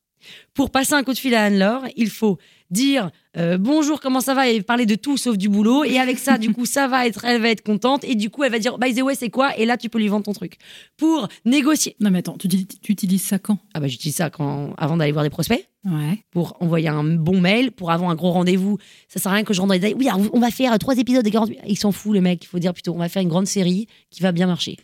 Pour 0.55 0.71
passer 0.71 0.95
un 0.95 1.03
coup 1.03 1.13
de 1.13 1.19
fil 1.19 1.35
à 1.35 1.45
Anne-Laure, 1.45 1.83
il 1.97 2.11
faut 2.11 2.39
dire 2.71 3.11
euh, 3.37 3.59
bonjour, 3.59 4.01
comment 4.01 4.21
ça 4.21 4.35
va? 4.35 4.49
Et 4.49 4.63
parler 4.63 4.87
de 4.87 4.95
tout 4.95 5.17
sauf 5.17 5.37
du 5.37 5.49
boulot. 5.49 5.85
Et 5.85 5.99
avec 5.99 6.19
ça, 6.19 6.39
du 6.39 6.53
coup, 6.53 6.67
ça 6.67 6.89
va 6.89 7.07
être, 7.07 7.25
elle 7.25 7.41
va 7.41 7.49
être 7.51 7.63
contente 7.63 8.05
et 8.05 8.15
du 8.15 8.31
coup, 8.31 8.43
elle 8.45 8.53
va 8.53 8.59
dire 8.59 8.79
by 8.79 8.95
the 8.95 9.03
way, 9.03 9.15
c'est 9.15 9.31
quoi? 9.31 9.57
Et 9.59 9.67
là, 9.67 9.77
tu 9.77 9.89
peux 9.89 9.99
lui 9.99 10.09
vendre 10.09 10.25
ton 10.25 10.33
truc. 10.33 10.57
Pour 10.97 11.29
négocier. 11.45 11.97
Non, 12.01 12.11
mais 12.11 12.21
attends, 12.21 12.37
tu, 12.39 12.49
tu 12.49 12.93
utilises 12.93 13.23
ça 13.23 13.39
quand? 13.39 13.59
Ah 13.75 13.81
bah 13.81 13.87
j'utilise 13.89 14.17
ça 14.17 14.31
quand, 14.31 14.73
avant 14.77 14.97
d'aller 14.97 15.13
voir 15.13 15.25
des 15.25 15.31
prospects 15.31 15.67
Ouais. 15.87 16.25
pour 16.31 16.57
envoyer 16.61 16.89
un 16.89 17.05
bon 17.05 17.41
mail, 17.43 17.71
pour 17.71 17.91
avoir 17.91 18.09
un 18.11 18.15
gros 18.15 18.31
rendez-vous. 18.31 18.79
Ça 19.07 19.21
sert 19.21 19.31
à 19.31 19.35
rien 19.35 19.45
que 19.45 19.53
je 19.53 19.61
rentre 19.61 19.69
dans 19.69 19.75
les 19.75 19.81
détails. 19.81 19.97
Oui, 19.99 20.09
alors, 20.09 20.23
on 20.33 20.41
va 20.41 20.51
faire 20.51 20.79
trois 20.79 20.97
épisodes 20.97 21.23
de 21.25 21.29
48. 21.31 21.59
Il 21.67 21.77
s'en 21.77 21.93
fout, 21.93 22.15
le 22.15 22.23
mec. 22.23 22.43
Il 22.43 22.47
faut 22.47 22.59
dire 22.59 22.73
plutôt, 22.73 22.95
on 22.95 22.99
va 22.99 23.11
faire 23.11 23.21
une 23.21 23.29
grande 23.29 23.47
série 23.47 23.87
qui 24.11 24.23
va 24.23 24.33
bien 24.33 24.47
marcher. 24.47 24.79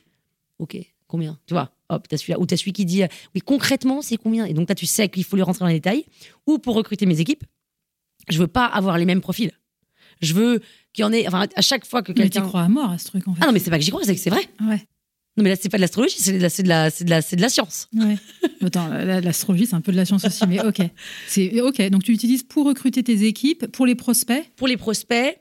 Ok, 0.58 0.76
combien? 1.06 1.38
Tu 1.46 1.54
vois, 1.54 1.70
hop, 1.90 2.08
t'as 2.08 2.16
celui-là. 2.16 2.38
Ou 2.40 2.46
t'as 2.46 2.56
celui 2.56 2.72
qui 2.72 2.84
dit, 2.84 3.02
euh, 3.02 3.08
oui, 3.34 3.40
concrètement, 3.40 4.00
c'est 4.02 4.16
combien? 4.16 4.44
Et 4.46 4.54
donc 4.54 4.68
là, 4.68 4.74
tu 4.74 4.86
sais 4.86 5.08
qu'il 5.08 5.24
faut 5.24 5.36
lui 5.36 5.42
rentrer 5.42 5.60
dans 5.60 5.66
les 5.68 5.74
détails. 5.74 6.04
Ou 6.46 6.58
pour 6.58 6.74
recruter 6.74 7.06
mes 7.06 7.20
équipes, 7.20 7.44
je 8.28 8.38
veux 8.38 8.46
pas 8.48 8.64
avoir 8.66 8.98
les 8.98 9.04
mêmes 9.04 9.20
profils. 9.20 9.52
Je 10.22 10.34
veux 10.34 10.60
qu'il 10.92 11.02
y 11.02 11.04
en 11.04 11.12
ait, 11.12 11.26
enfin, 11.26 11.46
à 11.56 11.62
chaque 11.62 11.86
fois 11.86 12.02
que 12.02 12.12
Mais 12.12 12.24
tu 12.24 12.30
quelqu'un. 12.30 12.46
crois 12.48 12.62
à 12.62 12.68
mort 12.68 12.90
à 12.90 12.98
ce 12.98 13.06
truc, 13.06 13.26
en 13.28 13.34
fait. 13.34 13.40
Ah 13.42 13.46
non, 13.46 13.52
mais 13.52 13.58
c'est 13.58 13.70
pas 13.70 13.78
que 13.78 13.84
j'y 13.84 13.90
crois, 13.90 14.04
c'est 14.04 14.14
que 14.14 14.20
c'est 14.20 14.30
vrai. 14.30 14.46
Ouais. 14.60 14.82
Non, 15.36 15.44
mais 15.44 15.50
là, 15.50 15.56
c'est 15.58 15.68
pas 15.68 15.78
de 15.78 15.82
l'astrologie, 15.82 16.16
c'est 16.18 16.32
de 16.32 16.38
la, 16.42 16.48
de 16.48 16.68
la, 16.68 16.90
de 16.90 17.36
de 17.36 17.40
la 17.40 17.48
science. 17.48 17.88
Ouais. 17.94 18.16
Attends, 18.66 18.88
la- 18.88 19.20
l'astrologie, 19.20 19.64
c'est 19.66 19.76
un 19.76 19.80
peu 19.80 19.92
de 19.92 19.96
la 19.96 20.04
science 20.04 20.24
aussi, 20.24 20.44
mais 20.46 20.60
ok. 20.60 20.82
C'est 21.28 21.60
ok. 21.62 21.80
Donc 21.90 22.02
tu 22.02 22.12
utilises 22.12 22.42
pour 22.42 22.66
recruter 22.66 23.02
tes 23.04 23.24
équipes, 23.24 23.66
pour 23.68 23.86
les 23.86 23.94
prospects? 23.94 24.44
pour 24.56 24.66
les 24.68 24.76
prospects 24.76 25.38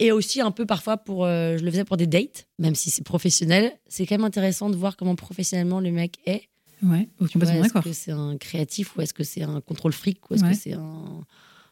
et 0.00 0.10
aussi 0.12 0.40
un 0.40 0.50
peu 0.50 0.66
parfois 0.66 0.96
pour 0.96 1.24
euh, 1.24 1.56
je 1.58 1.64
le 1.64 1.70
faisais 1.70 1.84
pour 1.84 1.96
des 1.96 2.06
dates 2.08 2.48
même 2.58 2.74
si 2.74 2.90
c'est 2.90 3.04
professionnel 3.04 3.72
c'est 3.86 4.06
quand 4.06 4.16
même 4.16 4.24
intéressant 4.24 4.68
de 4.70 4.76
voir 4.76 4.96
comment 4.96 5.14
professionnellement 5.14 5.78
le 5.80 5.92
mec 5.92 6.16
est 6.26 6.42
Ouais, 6.82 7.08
complètement 7.18 7.50
est-ce 7.56 7.62
d'accord. 7.74 7.84
que 7.84 7.92
c'est 7.92 8.10
un 8.10 8.38
créatif 8.38 8.96
ou 8.96 9.02
est-ce 9.02 9.12
que 9.12 9.22
c'est 9.22 9.42
un 9.42 9.60
contrôle 9.60 9.92
fric 9.92 10.18
ou 10.30 10.34
est-ce 10.34 10.42
Ouais. 10.44 10.52
que 10.52 10.56
c'est 10.56 10.72
un 10.72 11.20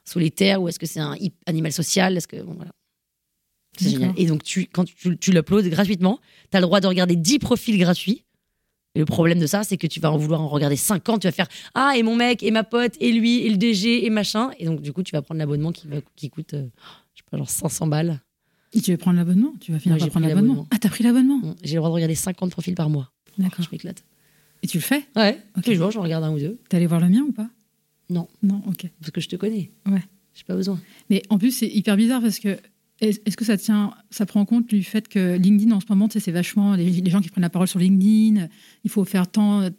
solitaire 0.05 0.61
ou 0.63 0.69
est-ce 0.69 0.79
que 0.79 0.85
c'est 0.87 1.01
un 1.01 1.17
animal 1.47 1.73
social? 1.73 2.15
Est-ce 2.17 2.29
que 2.29 2.41
bon, 2.43 2.55
voilà 2.55 2.73
c'est 3.79 3.91
génial 3.91 4.13
et 4.17 4.27
donc 4.27 4.43
tu, 4.43 4.67
quand 4.67 4.85
tu, 4.85 5.17
tu 5.19 5.33
l'uploades 5.33 5.67
gratuitement 5.69 6.19
tu 6.51 6.57
as 6.57 6.61
le 6.61 6.67
droit 6.67 6.81
de 6.81 6.87
regarder 6.87 7.17
10 7.17 7.39
profils 7.39 7.79
gratuits 7.79 8.25
et 8.95 9.01
le 9.01 9.05
problème 9.05 9.39
de 9.39 9.47
ça, 9.47 9.63
c'est 9.65 9.77
que 9.77 9.87
tu 9.87 10.01
vas 10.01 10.11
en 10.11 10.17
vouloir 10.17 10.41
en 10.41 10.49
regarder 10.49 10.75
50. 10.75 11.21
Tu 11.21 11.29
vas 11.29 11.33
faire 11.33 11.47
Ah, 11.75 11.93
et 11.97 12.03
mon 12.03 12.17
mec, 12.17 12.43
et 12.43 12.51
ma 12.51 12.65
pote, 12.65 12.95
et 13.01 13.13
lui, 13.13 13.45
et 13.45 13.51
le 13.51 13.57
DG, 13.57 14.05
et 14.07 14.11
machin. 14.11 14.51
Et 14.59 14.65
donc, 14.65 14.81
du 14.81 14.93
coup, 14.95 15.03
tu 15.05 15.13
vas 15.13 15.21
prendre 15.23 15.39
l'abonnement 15.39 15.71
qui, 16.17 16.31
coûte, 16.31 16.55
euh, 16.55 16.67
genre 17.37 17.51
500 17.51 17.87
balles. 17.87 18.21
Et 18.73 18.81
tu 18.81 18.91
veux 18.91 18.97
prendre 18.97 19.17
l'abonnement? 19.17 19.53
Tu 19.61 19.73
vas 19.73 19.79
finir 19.79 19.95
Ouais, 19.97 20.01
par 20.01 20.11
prendre 20.11 20.27
l'abonnement. 20.29 20.67
Ah, 20.71 20.79
t'as 20.79 20.89
pris 20.89 21.03
l'abonnement? 21.05 21.39
Bon, 21.39 21.57
J'ai 21.63 21.75
le 21.75 21.79
droit 21.79 21.89
de 21.91 21.95
regarder 21.95 22.15
50 22.15 22.51
profils 22.51 22.75
par 22.75 22.91
mois. 22.91 23.11
D'accord. 23.39 23.65
Je 23.65 23.71
m'éclate. 23.73 24.05
Et 24.63 24.67
tu 24.67 24.77
le 24.79 24.83
fais? 24.83 25.07
Ouais, 25.17 25.41
Ok. 25.57 25.65
tous 25.65 25.71
les 25.71 25.77
jours, 25.77 25.91
j'en 25.91 26.03
regarde 26.03 26.25
un 26.25 26.33
ou 26.33 26.39
deux. 26.39 26.59
T'es 26.69 26.77
allé 26.77 26.87
voir 26.87 27.01
le 27.01 27.09
mien 27.09 27.23
ou 27.23 27.33
pas? 27.33 27.49
Non. 28.11 28.29
Non, 28.43 28.63
ok. 28.67 28.87
Parce 29.01 29.11
que 29.11 29.21
je 29.21 29.29
te 29.29 29.37
connais. 29.37 29.71
Ouais. 29.87 30.03
J'ai 30.35 30.45
pas 30.45 30.55
besoin. 30.55 30.79
Mais 31.11 31.23
en 31.31 31.39
plus, 31.39 31.51
c'est 31.53 31.69
hyper 31.69 31.97
bizarre 31.97 32.21
parce 32.21 32.39
que 32.39 32.59
est-ce 33.01 33.37
que 33.37 33.45
ça 33.45 33.57
tient, 33.57 33.93
ça 34.11 34.27
prend 34.27 34.41
en 34.41 34.45
compte 34.45 34.67
du 34.69 34.83
fait 34.83 35.07
que 35.09 35.37
LinkedIn 35.37 35.71
en 35.75 35.81
ce 35.81 35.87
moment, 35.89 36.09
c'est 36.11 36.31
vachement 36.33 36.75
les, 36.75 36.85
les 36.91 37.11
gens 37.11 37.21
qui 37.21 37.29
prennent 37.29 37.43
la 37.43 37.51
parole 37.51 37.69
sur 37.69 37.79
LinkedIn. 37.79 38.49
Il 38.85 38.91
faut 38.91 39.05
faire 39.05 39.29
tant, 39.29 39.63
euh, 39.63 39.71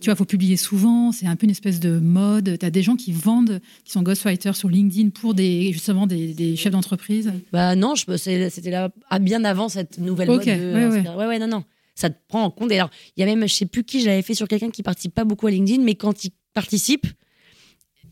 tu 0.00 0.04
vois, 0.04 0.14
il 0.14 0.16
faut 0.16 0.24
publier 0.24 0.56
souvent. 0.56 1.10
C'est 1.12 1.26
un 1.26 1.34
peu 1.36 1.44
une 1.44 1.50
espèce 1.50 1.80
de 1.80 1.98
mode. 1.98 2.56
Tu 2.58 2.64
as 2.66 2.70
des 2.70 2.82
gens 2.82 2.94
qui 2.96 3.10
vendent, 3.12 3.60
qui 3.84 3.92
sont 3.92 4.02
ghostwriters 4.02 4.54
sur 4.56 4.68
LinkedIn 4.68 5.10
pour 5.10 5.34
des 5.34 5.72
justement 5.72 6.06
des, 6.06 6.34
des 6.34 6.54
chefs 6.56 6.72
d'entreprise? 6.72 7.32
Bah 7.52 7.74
non, 7.74 7.94
c'est- 7.96 8.50
c'était 8.50 8.70
là 8.70 8.90
ah, 9.10 9.18
bien 9.18 9.44
avant 9.44 9.68
cette 9.68 9.98
nouvelle 9.98 10.28
mode. 10.28 10.40
de- 10.44 10.44
ouais, 10.50 10.86
ouais. 10.88 11.08
ouais, 11.16 11.26
ouais, 11.26 11.38
non, 11.38 11.48
non. 11.48 11.64
Ça 11.94 12.10
te 12.10 12.16
prend 12.28 12.42
en 12.44 12.50
compte. 12.50 12.70
Et 12.70 12.76
alors, 12.76 12.90
il 13.16 13.20
y 13.20 13.22
a 13.22 13.26
même, 13.26 13.48
je 13.48 13.54
sais 13.54 13.66
plus 13.66 13.82
qui, 13.82 14.00
je 14.00 14.06
l'avais 14.06 14.22
fait 14.22 14.34
sur 14.34 14.46
quelqu'un 14.46 14.70
qui 14.70 14.82
participe 14.82 15.14
pas 15.14 15.24
beaucoup 15.24 15.46
à 15.46 15.50
LinkedIn, 15.50 15.82
mais 15.82 15.94
quand 15.94 16.24
il 16.24 16.30
participe, 16.52 17.06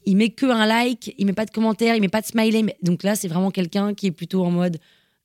il 0.06 0.16
met 0.16 0.30
que 0.30 0.46
un 0.46 0.66
like, 0.66 1.14
il 1.18 1.26
met 1.26 1.32
pas 1.32 1.46
de 1.46 1.50
commentaire, 1.50 1.94
il 1.94 2.00
met 2.00 2.08
pas 2.08 2.20
de 2.20 2.26
smiley. 2.26 2.62
mais- 2.62 2.76
Donc 2.82 3.02
là, 3.02 3.14
c'est 3.16 3.28
vraiment 3.28 3.50
quelqu'un 3.50 3.94
qui 3.94 4.06
est 4.06 4.10
plutôt 4.12 4.44
en 4.44 4.50
mode 4.50 4.78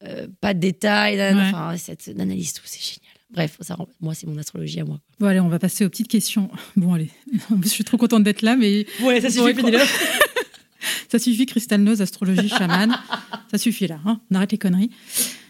euh, 0.03 0.27
pas 0.39 0.53
de 0.53 0.59
détails. 0.59 1.17
Ouais. 1.17 1.33
enfin, 1.53 1.75
analyse 2.17 2.53
tout, 2.53 2.61
c'est 2.65 2.81
génial. 2.81 3.13
Bref, 3.31 3.57
ça, 3.61 3.77
moi, 4.01 4.13
c'est 4.15 4.25
mon 4.27 4.37
astrologie 4.37 4.79
à 4.79 4.85
moi. 4.85 4.99
Bon, 5.19 5.27
allez, 5.27 5.39
on 5.39 5.49
va 5.49 5.59
passer 5.59 5.85
aux 5.85 5.89
petites 5.89 6.07
questions. 6.07 6.49
Bon, 6.75 6.93
allez, 6.93 7.09
je 7.63 7.67
suis 7.67 7.83
trop 7.83 7.97
contente 7.97 8.23
d'être 8.23 8.41
là, 8.41 8.55
mais 8.55 8.85
Ouais, 9.01 9.19
ça 9.21 9.27
puis, 9.27 9.63
ça 11.11 11.19
suffit, 11.19 11.45
Crystal 11.45 11.81
Nose, 11.81 12.01
astrologie, 12.01 12.47
chaman. 12.49 12.97
ça 13.51 13.57
suffit 13.57 13.87
là, 13.87 13.99
hein 14.05 14.19
on 14.31 14.35
arrête 14.35 14.51
les 14.51 14.57
conneries. 14.57 14.89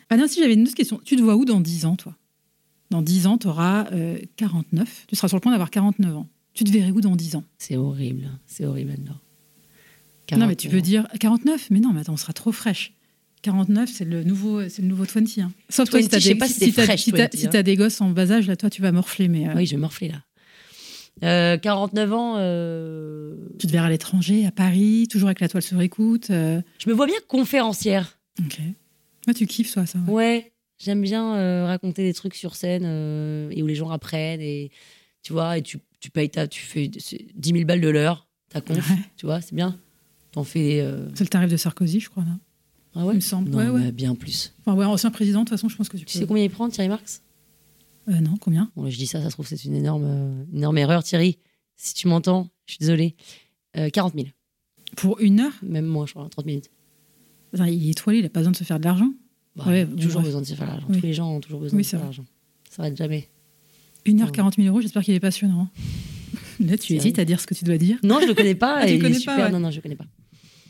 Ah 0.09 0.17
non, 0.17 0.27
si 0.27 0.39
j'avais 0.39 0.55
une 0.55 0.63
autre 0.63 0.73
question. 0.75 0.99
Tu 1.05 1.15
te 1.15 1.21
vois 1.21 1.35
où 1.35 1.45
dans 1.45 1.59
10 1.59 1.85
ans, 1.85 1.95
toi? 1.95 2.15
Dans 2.89 3.01
10 3.03 3.27
ans, 3.27 3.37
tu 3.37 3.47
auras 3.47 3.85
49. 4.37 5.05
Tu 5.07 5.15
seras 5.15 5.27
sur 5.27 5.37
le 5.37 5.41
point 5.41 5.51
d'avoir 5.51 5.69
49 5.69 6.17
ans. 6.17 6.27
Tu 6.59 6.65
te 6.65 6.71
verrais 6.71 6.91
où 6.91 6.99
dans 6.99 7.15
10 7.15 7.37
ans? 7.37 7.45
C'est 7.57 7.77
horrible. 7.77 8.29
C'est 8.45 8.65
horrible, 8.65 8.91
Anne-Laure. 8.91 9.21
Non, 10.37 10.45
mais 10.45 10.57
tu 10.57 10.67
49 10.67 10.71
peux 10.71 10.81
dire 10.81 11.07
49 11.17 11.69
Mais 11.69 11.79
non, 11.79 11.93
mais 11.93 12.01
attends, 12.01 12.11
on 12.13 12.17
sera 12.17 12.33
trop 12.33 12.51
fraîche. 12.51 12.91
49, 13.43 13.89
c'est 13.89 14.03
le 14.03 14.25
nouveau, 14.25 14.67
c'est 14.67 14.81
le 14.81 14.89
nouveau 14.89 15.05
20. 15.05 15.37
Hein. 15.37 15.53
Sauf 15.69 15.89
toi, 15.89 16.01
20, 16.01 16.03
si 16.03 16.09
t'as 16.09 16.19
des, 16.19 16.35
pas 16.35 16.47
si 16.49 16.55
si 16.55 16.71
fraîche, 16.73 17.03
si 17.03 17.11
t'as 17.13 17.29
20, 17.29 17.29
si 17.33 17.47
hein. 17.47 17.63
des 17.63 17.75
gosses 17.77 18.01
en 18.01 18.09
bas 18.09 18.29
âge, 18.33 18.45
là, 18.47 18.57
toi, 18.57 18.69
tu 18.69 18.81
vas 18.81 18.91
morfler. 18.91 19.29
Mais 19.29 19.47
euh, 19.47 19.53
Oui, 19.55 19.65
je 19.67 19.71
vais 19.71 19.77
morfler 19.77 20.09
là. 20.09 20.21
Euh, 21.23 21.57
49 21.57 22.13
ans, 22.13 22.33
euh, 22.39 23.37
tu 23.57 23.67
te 23.67 23.71
verras 23.71 23.87
à 23.87 23.89
l'étranger, 23.89 24.45
à 24.45 24.51
Paris, 24.51 25.07
toujours 25.09 25.29
avec 25.29 25.39
la 25.39 25.47
toile 25.47 25.63
sur 25.63 25.79
écoute. 25.79 26.29
euh, 26.29 26.61
je 26.77 26.89
me 26.89 26.93
vois 26.93 27.05
bien 27.05 27.15
conférencière. 27.29 28.19
Ok. 28.37 28.59
Moi, 29.27 29.33
tu 29.33 29.47
kiffes, 29.47 29.71
toi, 29.71 29.85
ça. 29.85 29.97
ouais. 29.99 30.13
Ouais, 30.13 30.51
j'aime 30.77 31.01
bien 31.01 31.35
euh, 31.37 31.65
raconter 31.67 32.03
des 32.03 32.13
trucs 32.13 32.35
sur 32.35 32.57
scène 32.57 32.83
euh, 32.85 33.49
et 33.51 33.63
où 33.63 33.67
les 33.67 33.75
gens 33.75 33.91
apprennent 33.91 34.41
et 34.41 34.71
tu 35.23 35.33
vois, 35.33 35.57
et 35.57 35.61
tu, 35.61 35.77
tu 35.99 36.09
payes 36.11 36.29
ta, 36.29 36.47
tu 36.47 36.61
fais 36.61 36.89
c'est 36.99 37.25
10 37.35 37.49
000 37.51 37.65
balles 37.65 37.81
de 37.81 37.89
l'heure, 37.89 38.27
ta 38.49 38.61
conf, 38.61 38.89
Ouais. 38.89 38.97
tu 39.17 39.25
vois, 39.25 39.41
c'est 39.41 39.55
bien. 39.55 39.77
T'en 40.31 40.43
fais. 40.43 40.79
euh, 40.81 41.09
C'est 41.15 41.23
le 41.23 41.29
tarif 41.29 41.49
de 41.51 41.57
Sarkozy, 41.57 41.99
je 41.99 42.09
crois. 42.09 42.23
Là. 42.23 42.37
Ah 42.95 43.05
ouais 43.05 43.13
Il 43.13 43.17
me 43.17 43.21
semble. 43.21 43.49
Non, 43.49 43.57
Ouais, 43.73 43.91
bien 43.91 44.15
plus. 44.15 44.53
Enfin, 44.61 44.75
ouais, 44.77 44.85
ancien 44.85 45.11
président, 45.11 45.39
de 45.39 45.45
toute 45.45 45.49
façon, 45.57 45.69
je 45.69 45.75
pense 45.75 45.89
que 45.89 45.97
tu 45.97 46.05
Tu 46.05 46.13
peux. 46.13 46.19
sais 46.19 46.27
combien 46.27 46.43
il 46.43 46.49
prend, 46.49 46.69
Thierry 46.69 46.89
Marx? 46.89 47.21
Euh, 48.09 48.19
non, 48.21 48.37
combien? 48.37 48.71
Bon, 48.75 48.89
je 48.89 48.97
dis 48.97 49.05
ça, 49.07 49.21
ça 49.21 49.27
se 49.29 49.33
trouve, 49.35 49.47
c'est 49.47 49.63
une 49.65 49.75
énorme, 49.75 50.03
euh, 50.05 50.43
énorme 50.55 50.77
erreur, 50.77 51.03
Thierry. 51.03 51.37
Si 51.75 51.93
tu 51.93 52.07
m'entends, 52.07 52.49
je 52.65 52.73
suis 52.73 52.79
désolée. 52.79 53.15
Euh, 53.77 53.89
40 53.89 54.13
000, 54.15 54.27
Pour 54.97 55.19
une 55.19 55.39
heure? 55.39 55.53
Même 55.61 55.85
moins, 55.85 56.05
je 56.07 56.13
crois, 56.13 56.27
30 56.29 56.45
minutes. 56.45 56.69
Attends, 57.53 57.65
Il 57.65 57.87
est 57.87 57.91
étoilé, 57.91 58.19
il 58.19 58.23
n'a 58.23 58.29
pas 58.29 58.39
besoin 58.39 58.51
de 58.51 58.57
se 58.57 58.63
faire 58.63 58.79
de 58.79 58.85
l'argent. 58.85 59.11
Bah, 59.55 59.65
Ouais, 59.67 59.85
toujours 59.85 60.13
bref. 60.21 60.25
besoin 60.25 60.41
de 60.41 60.45
se 60.47 60.53
faire 60.55 60.67
l'argent. 60.67 60.87
Oui. 60.89 60.99
Tous 60.99 61.05
les 61.05 61.13
gens 61.13 61.31
ont 61.35 61.39
toujours 61.39 61.59
besoin 61.59 61.77
Oui, 61.77 61.83
de 61.83 61.85
se 61.85 61.91
faire 61.91 61.99
vrai. 61.99 62.07
l'argent. 62.07 62.25
Ça 62.69 62.77
s'arrête 62.77 62.97
jamais. 62.97 63.29
Une 64.09 64.21
heure, 64.21 64.27
Ouais. 64.27 64.33
40 64.33 64.55
000 64.55 64.67
euros, 64.67 64.81
j'espère 64.81 65.03
qu'il 65.03 65.13
est 65.13 65.19
passionnant. 65.19 65.67
Là, 66.59 66.77
tu 66.77 66.93
hésites 66.93 67.15
vrai. 67.15 67.21
à 67.21 67.25
dire 67.25 67.39
ce 67.39 67.47
que 67.47 67.53
tu 67.53 67.63
dois 67.63 67.77
dire. 67.77 67.97
Non, 68.03 68.19
je 68.21 68.27
le 68.27 68.33
connais 68.33 68.55
pas. 68.55 68.79
Ah, 68.81 68.85
tu 68.85 68.91
et 68.91 68.91
le 68.91 68.95
il 68.97 68.99
est 68.99 69.01
connais 69.07 69.19
super. 69.19 69.35
pas, 69.37 69.45
ouais. 69.45 69.51
Non, 69.51 69.59
non, 69.59 69.71
je 69.71 69.77
le 69.77 69.81
connais 69.81 69.95
pas. 69.95 70.05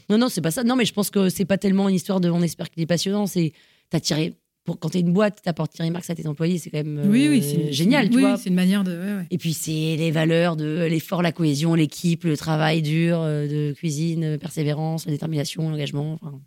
Non, 0.10 0.18
non, 0.18 0.30
c'est 0.30 0.42
pas 0.42 0.52
ça. 0.52 0.64
Non, 0.64 0.76
mais 0.76 0.86
je 0.86 0.94
pense 0.94 1.10
que 1.10 1.30
c'est 1.30 1.46
pas 1.46 1.58
tellement 1.58 1.90
une 1.90 1.96
histoire 1.96 2.20
de 2.20 2.30
on 2.30 2.42
espère 2.42 2.70
qu'il 2.70 2.82
est 2.84 2.88
passionnant. 2.88 3.26
C'est 3.28 3.54
t'as 3.90 4.00
tiré. 4.00 4.34
Pour, 4.66 4.78
quand 4.78 4.90
t'es 4.90 5.00
une 5.00 5.14
boîte, 5.14 5.42
t'apportes 5.42 5.72
Thierry 5.72 5.90
Marx 5.90 6.10
à 6.10 6.16
tes 6.16 6.28
employés, 6.28 6.58
c'est 6.60 6.70
quand 6.70 6.78
même 6.80 7.00
euh, 7.00 7.08
oui, 7.08 7.28
oui, 7.30 7.42
c'est 7.42 7.72
génial, 7.72 8.10
tu 8.10 8.18
oui, 8.18 8.22
vois. 8.22 8.38
C'est 8.38 8.50
une 8.50 8.56
manière 8.56 8.84
de. 8.84 8.92
ouais, 8.92 9.14
ouais. 9.18 9.26
Et 9.32 9.38
puis 9.38 9.54
c'est 9.54 9.96
les 9.98 10.12
valeurs 10.12 10.58
de 10.58 10.86
l'effort, 10.90 11.22
la 11.24 11.32
cohésion, 11.32 11.74
l'équipe, 11.76 12.24
le 12.26 12.36
travail 12.38 12.82
dur, 12.82 13.20
euh, 13.22 13.48
de 13.48 13.74
cuisine, 13.74 14.38
persévérance, 14.38 15.06
la 15.06 15.12
détermination, 15.14 15.70
l'engagement. 15.70 16.20
enfin. 16.22 16.40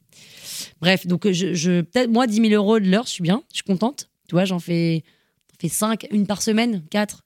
Bref, 0.80 1.06
donc 1.06 1.28
je, 1.30 1.54
je 1.54 1.80
peut-être 1.80 2.10
moi 2.10 2.26
10 2.26 2.36
000 2.48 2.48
euros 2.52 2.78
de 2.78 2.88
l'heure, 2.88 3.06
je 3.06 3.10
suis 3.12 3.22
bien, 3.22 3.42
je 3.50 3.56
suis 3.56 3.64
contente. 3.64 4.08
Tu 4.28 4.34
vois, 4.34 4.44
j'en 4.44 4.58
fais, 4.60 5.02
fais 5.62 5.74
5, 5.74 6.06
une 6.10 6.26
par 6.26 6.42
semaine, 6.42 6.82
4. 6.90 7.20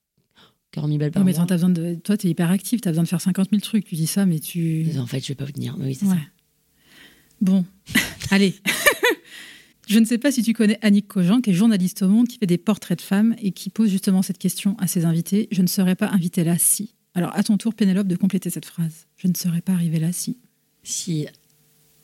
40 0.72 0.88
000 0.88 0.98
balles 0.98 1.10
par 1.10 1.20
Non, 1.22 1.26
mais 1.26 1.32
mois. 1.36 1.46
t'as 1.46 1.54
besoin 1.54 1.70
de. 1.70 1.94
Toi, 1.94 2.16
t'es 2.16 2.28
hyper 2.28 2.50
actif, 2.50 2.80
t'as 2.80 2.90
besoin 2.90 3.04
de 3.04 3.08
faire 3.08 3.20
50 3.20 3.48
000 3.50 3.60
trucs. 3.60 3.84
Tu 3.86 3.94
dis 3.94 4.06
ça, 4.06 4.26
mais 4.26 4.38
tu. 4.40 4.86
En 4.98 5.06
fait, 5.06 5.20
je 5.20 5.28
vais 5.28 5.34
pas 5.34 5.44
vous 5.44 5.52
tenir. 5.52 5.76
mais 5.78 5.86
oui, 5.86 5.94
c'est 5.94 6.06
Ouais. 6.06 6.14
ça. 6.14 6.20
Bon, 7.40 7.64
allez. 8.30 8.54
Je 9.88 10.00
ne 10.00 10.04
sais 10.04 10.18
pas 10.18 10.32
si 10.32 10.42
tu 10.42 10.52
connais 10.52 10.80
Annick 10.82 11.06
Cogent, 11.06 11.40
qui 11.40 11.50
est 11.50 11.54
journaliste 11.54 12.02
au 12.02 12.08
Monde, 12.08 12.26
qui 12.26 12.38
fait 12.38 12.46
des 12.46 12.58
portraits 12.58 12.98
de 12.98 13.02
femmes 13.04 13.36
et 13.40 13.52
qui 13.52 13.70
pose 13.70 13.88
justement 13.88 14.20
cette 14.20 14.38
question 14.38 14.76
à 14.80 14.88
ses 14.88 15.04
invités. 15.04 15.46
Je 15.52 15.62
ne 15.62 15.68
serais 15.68 15.94
pas 15.94 16.08
invitée 16.08 16.42
là 16.42 16.58
si. 16.58 16.96
Alors, 17.14 17.32
à 17.36 17.44
ton 17.44 17.56
tour, 17.56 17.72
Pénélope, 17.72 18.08
de 18.08 18.16
compléter 18.16 18.50
cette 18.50 18.64
phrase. 18.66 19.06
Je 19.16 19.28
ne 19.28 19.34
serais 19.34 19.60
pas 19.60 19.72
arrivée 19.74 20.00
là 20.00 20.10
si. 20.10 20.38
Si 20.82 21.28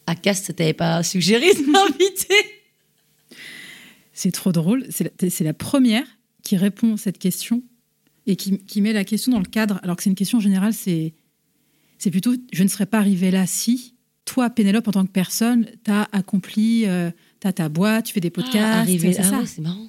Acast 0.07 0.55
t'avait 0.55 0.75
pas 0.75 1.03
suggéré 1.03 1.53
de 1.55 1.71
m'inviter. 1.73 2.35
C'est 4.13 4.31
trop 4.31 4.53
drôle. 4.53 4.87
C'est 4.91 5.05
la, 5.21 5.31
c'est 5.31 5.45
la 5.45 5.55
première 5.55 6.07
qui 6.43 6.57
répond 6.57 6.95
à 6.95 6.97
cette 6.97 7.19
question 7.19 7.63
et 8.27 8.37
qui, 8.37 8.59
qui 8.59 8.81
met 8.81 8.93
la 8.93 9.05
question 9.05 9.33
dans 9.33 9.39
le 9.39 9.45
cadre, 9.45 9.81
alors 9.83 9.97
que 9.97 10.03
c'est 10.03 10.11
une 10.11 10.17
question 10.17 10.41
générale, 10.41 10.73
c'est, 10.73 11.15
c'est 11.99 12.11
plutôt 12.11 12.35
je 12.53 12.63
ne 12.63 12.69
serais 12.69 12.87
pas 12.87 12.99
arrivée 12.99 13.31
là 13.31 13.47
si 13.47 13.95
toi, 14.25 14.51
Pénélope, 14.51 14.87
en 14.89 14.93
tant 14.93 15.05
que 15.05 15.11
personne, 15.11 15.67
t'as 15.83 16.07
accompli, 16.13 16.87
euh, 16.87 17.11
t'as 17.41 17.53
ta 17.53 17.69
boîte, 17.69 18.07
tu 18.07 18.13
fais 18.15 18.21
des 18.21 18.31
podcasts. 18.31 18.57
Ah, 18.57 18.81
arrivé. 18.81 19.13
c'est 19.13 19.23
Ah 19.23 19.43
c'est 19.45 19.61
marrant. 19.61 19.89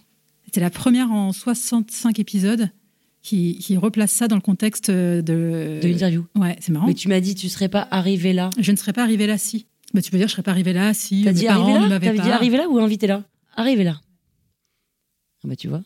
C'est 0.52 0.60
la 0.60 0.70
première 0.70 1.12
en 1.12 1.32
65 1.32 2.20
épisodes 2.20 2.70
qui, 3.22 3.58
qui 3.60 3.78
replace 3.78 4.12
ça 4.12 4.28
dans 4.28 4.36
le 4.36 4.42
contexte 4.42 4.92
de. 4.92 5.22
De 5.82 5.88
l'interview. 5.88 6.26
Ouais, 6.36 6.58
c'est 6.60 6.72
marrant. 6.72 6.88
Mais 6.88 6.94
tu 6.94 7.08
m'as 7.08 7.20
dit, 7.20 7.36
tu 7.36 7.50
serais 7.50 7.70
pas 7.70 7.88
arrivé 7.90 8.34
là. 8.34 8.50
Je 8.60 8.72
ne 8.72 8.78
serais 8.78 8.94
pas 8.94 9.04
arrivée 9.04 9.28
là 9.28 9.38
si. 9.38 9.66
Bah, 9.94 10.02
tu 10.02 10.12
peux 10.12 10.18
dire, 10.18 10.28
je 10.28 10.34
serais 10.34 10.44
pas 10.44 10.52
arrivée 10.52 10.74
là 10.74 10.94
si 10.94 11.24
T'as 11.24 11.34
dit 11.34 11.46
parents 11.46 11.80
ne 11.82 11.88
là 11.88 12.00
T'avais 12.00 12.20
dit 12.20 12.32
arrivé 12.32 12.58
là 12.58 12.68
ou 12.68 12.80
invité 12.80 13.08
là? 13.08 13.24
Arrivé 13.56 13.84
là. 13.84 14.02
Ah 15.44 15.48
bah 15.48 15.56
tu 15.56 15.68
vois. 15.68 15.84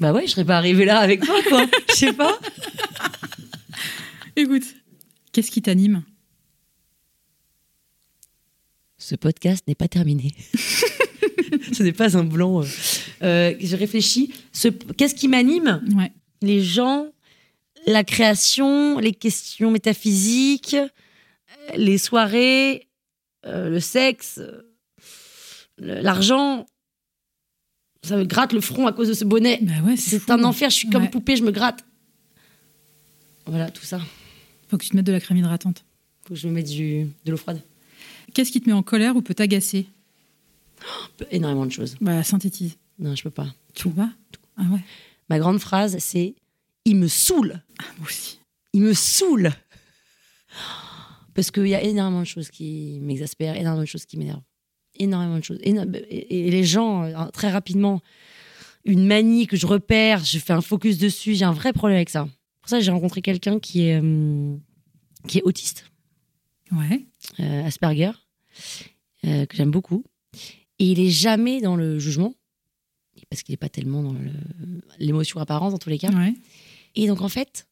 Bah 0.00 0.12
ouais, 0.12 0.26
je 0.26 0.32
serais 0.32 0.44
pas 0.44 0.56
arrivé 0.56 0.84
là 0.84 0.98
avec 1.00 1.20
toi, 1.24 1.36
quoi. 1.48 1.66
Je 1.90 1.94
sais 1.94 2.12
pas. 2.12 2.38
Écoute, 4.36 4.62
qu'est-ce 5.32 5.50
qui 5.50 5.60
t'anime? 5.62 6.04
Ce 8.98 9.14
podcast 9.14 9.64
n'est 9.66 9.74
pas 9.74 9.88
terminé. 9.88 10.34
Ce 11.72 11.82
n'est 11.82 11.92
pas 11.92 12.16
un 12.16 12.24
blanc. 12.24 12.62
euh. 12.62 12.66
Euh, 13.22 13.54
je 13.60 13.76
réfléchis. 13.76 14.32
Ce- 14.52 14.68
Qu'est-ce 14.68 15.14
qui 15.14 15.28
m'anime? 15.28 15.82
Ouais. 15.96 16.12
Les 16.42 16.62
gens, 16.62 17.06
la 17.86 18.04
création, 18.04 18.98
les 18.98 19.12
questions 19.12 19.70
métaphysiques, 19.70 20.74
euh, 20.74 20.88
les 21.76 21.96
soirées, 21.98 22.88
euh, 23.46 23.68
le 23.70 23.80
sexe, 23.80 24.40
l'argent. 25.78 26.66
Ça 28.08 28.16
me 28.16 28.24
gratte 28.24 28.52
le 28.52 28.60
front 28.60 28.86
à 28.86 28.92
cause 28.92 29.08
de 29.08 29.12
ce 29.14 29.24
bonnet. 29.24 29.58
Bah 29.62 29.72
ouais, 29.84 29.96
C'est 29.96 30.18
fou. 30.18 30.32
un 30.32 30.42
enfer, 30.44 30.70
je 30.70 30.76
suis 30.76 30.90
comme 30.90 31.02
Ouais. 31.04 31.10
poupée, 31.10 31.36
je 31.36 31.42
me 31.44 31.50
gratte. 31.50 31.84
Voilà, 33.46 33.70
tout 33.70 33.84
ça. 33.84 34.00
Faut 34.68 34.76
que 34.78 34.84
tu 34.84 34.90
te 34.90 34.96
mettes 34.96 35.06
de 35.06 35.12
la 35.12 35.20
crème 35.20 35.38
hydratante. 35.38 35.84
Faut 36.24 36.34
que 36.34 36.40
je 36.40 36.48
me 36.48 36.52
mette 36.52 36.68
du, 36.68 37.06
de 37.24 37.30
l'eau 37.30 37.36
froide. 37.36 37.62
Qu'est-ce 38.34 38.50
qui 38.52 38.60
te 38.60 38.68
met 38.68 38.74
en 38.74 38.82
colère 38.82 39.16
ou 39.16 39.22
peut 39.22 39.34
t'agacer? 39.34 39.86
Énormément 41.30 41.66
de 41.66 41.72
choses. 41.72 41.96
Bah, 42.00 42.22
synthétise. 42.22 42.76
Non, 42.98 43.14
je 43.14 43.22
peux 43.22 43.30
pas. 43.30 43.48
Tu 43.74 43.88
vois 43.88 44.10
Ah 44.56 44.62
ouais. 44.70 44.80
Ma 45.30 45.38
grande 45.38 45.58
phrase, 45.58 45.96
c'est 45.98 46.34
Il 46.84 46.96
me 46.96 47.08
saoule. 47.08 47.62
Ah, 47.80 47.84
moi 47.98 48.06
aussi. 48.08 48.38
Il 48.72 48.82
me 48.82 48.92
saoule. 48.94 49.52
Parce 51.34 51.50
qu'il 51.50 51.68
y 51.68 51.74
a 51.74 51.82
énormément 51.82 52.20
de 52.22 52.26
choses 52.26 52.50
qui 52.50 52.98
m'exaspèrent, 53.00 53.56
énormément 53.56 53.82
de 53.82 53.88
choses 53.88 54.04
qui 54.06 54.16
m'énervent. 54.18 54.42
Énormément 54.98 55.38
de 55.38 55.44
choses. 55.44 55.58
Et 55.62 56.50
les 56.50 56.64
gens, 56.64 57.04
euh, 57.04 57.26
très 57.32 57.50
rapidement, 57.50 58.00
une 58.84 59.06
manie 59.06 59.46
que 59.46 59.56
je 59.56 59.66
repère, 59.66 60.24
je 60.24 60.38
fais 60.38 60.52
un 60.52 60.60
focus 60.60 60.98
dessus, 60.98 61.34
j'ai 61.34 61.44
un 61.44 61.52
vrai 61.52 61.72
problème 61.72 61.96
avec 61.96 62.10
ça. 62.10 62.28
Pour 62.60 62.68
ça, 62.68 62.80
j'ai 62.80 62.90
rencontré 62.90 63.22
quelqu'un 63.22 63.58
qui 63.60 63.82
est, 63.82 64.00
euh, 64.02 64.56
qui 65.26 65.38
est 65.38 65.42
autiste. 65.42 65.84
Ouais. 66.72 67.06
euh, 67.40 67.64
Asperger, 67.64 68.12
euh, 69.24 69.46
que 69.46 69.56
j'aime 69.56 69.70
beaucoup. 69.70 70.04
Et 70.78 70.86
il 70.86 71.00
est 71.00 71.10
jamais 71.10 71.60
dans 71.60 71.76
le 71.76 71.98
jugement, 71.98 72.34
parce 73.30 73.42
qu'il 73.42 73.52
n'est 73.52 73.58
pas 73.58 73.68
tellement 73.68 74.02
dans 74.02 74.14
l'émotion 74.98 75.40
apparente 75.40 75.74
en 75.74 75.78
tous 75.78 75.90
les 75.90 75.98
cas. 75.98 76.10
Ouais. 76.10 76.34
Et 76.94 77.06
donc 77.06 77.20
en 77.20 77.28
fait, 77.28 77.66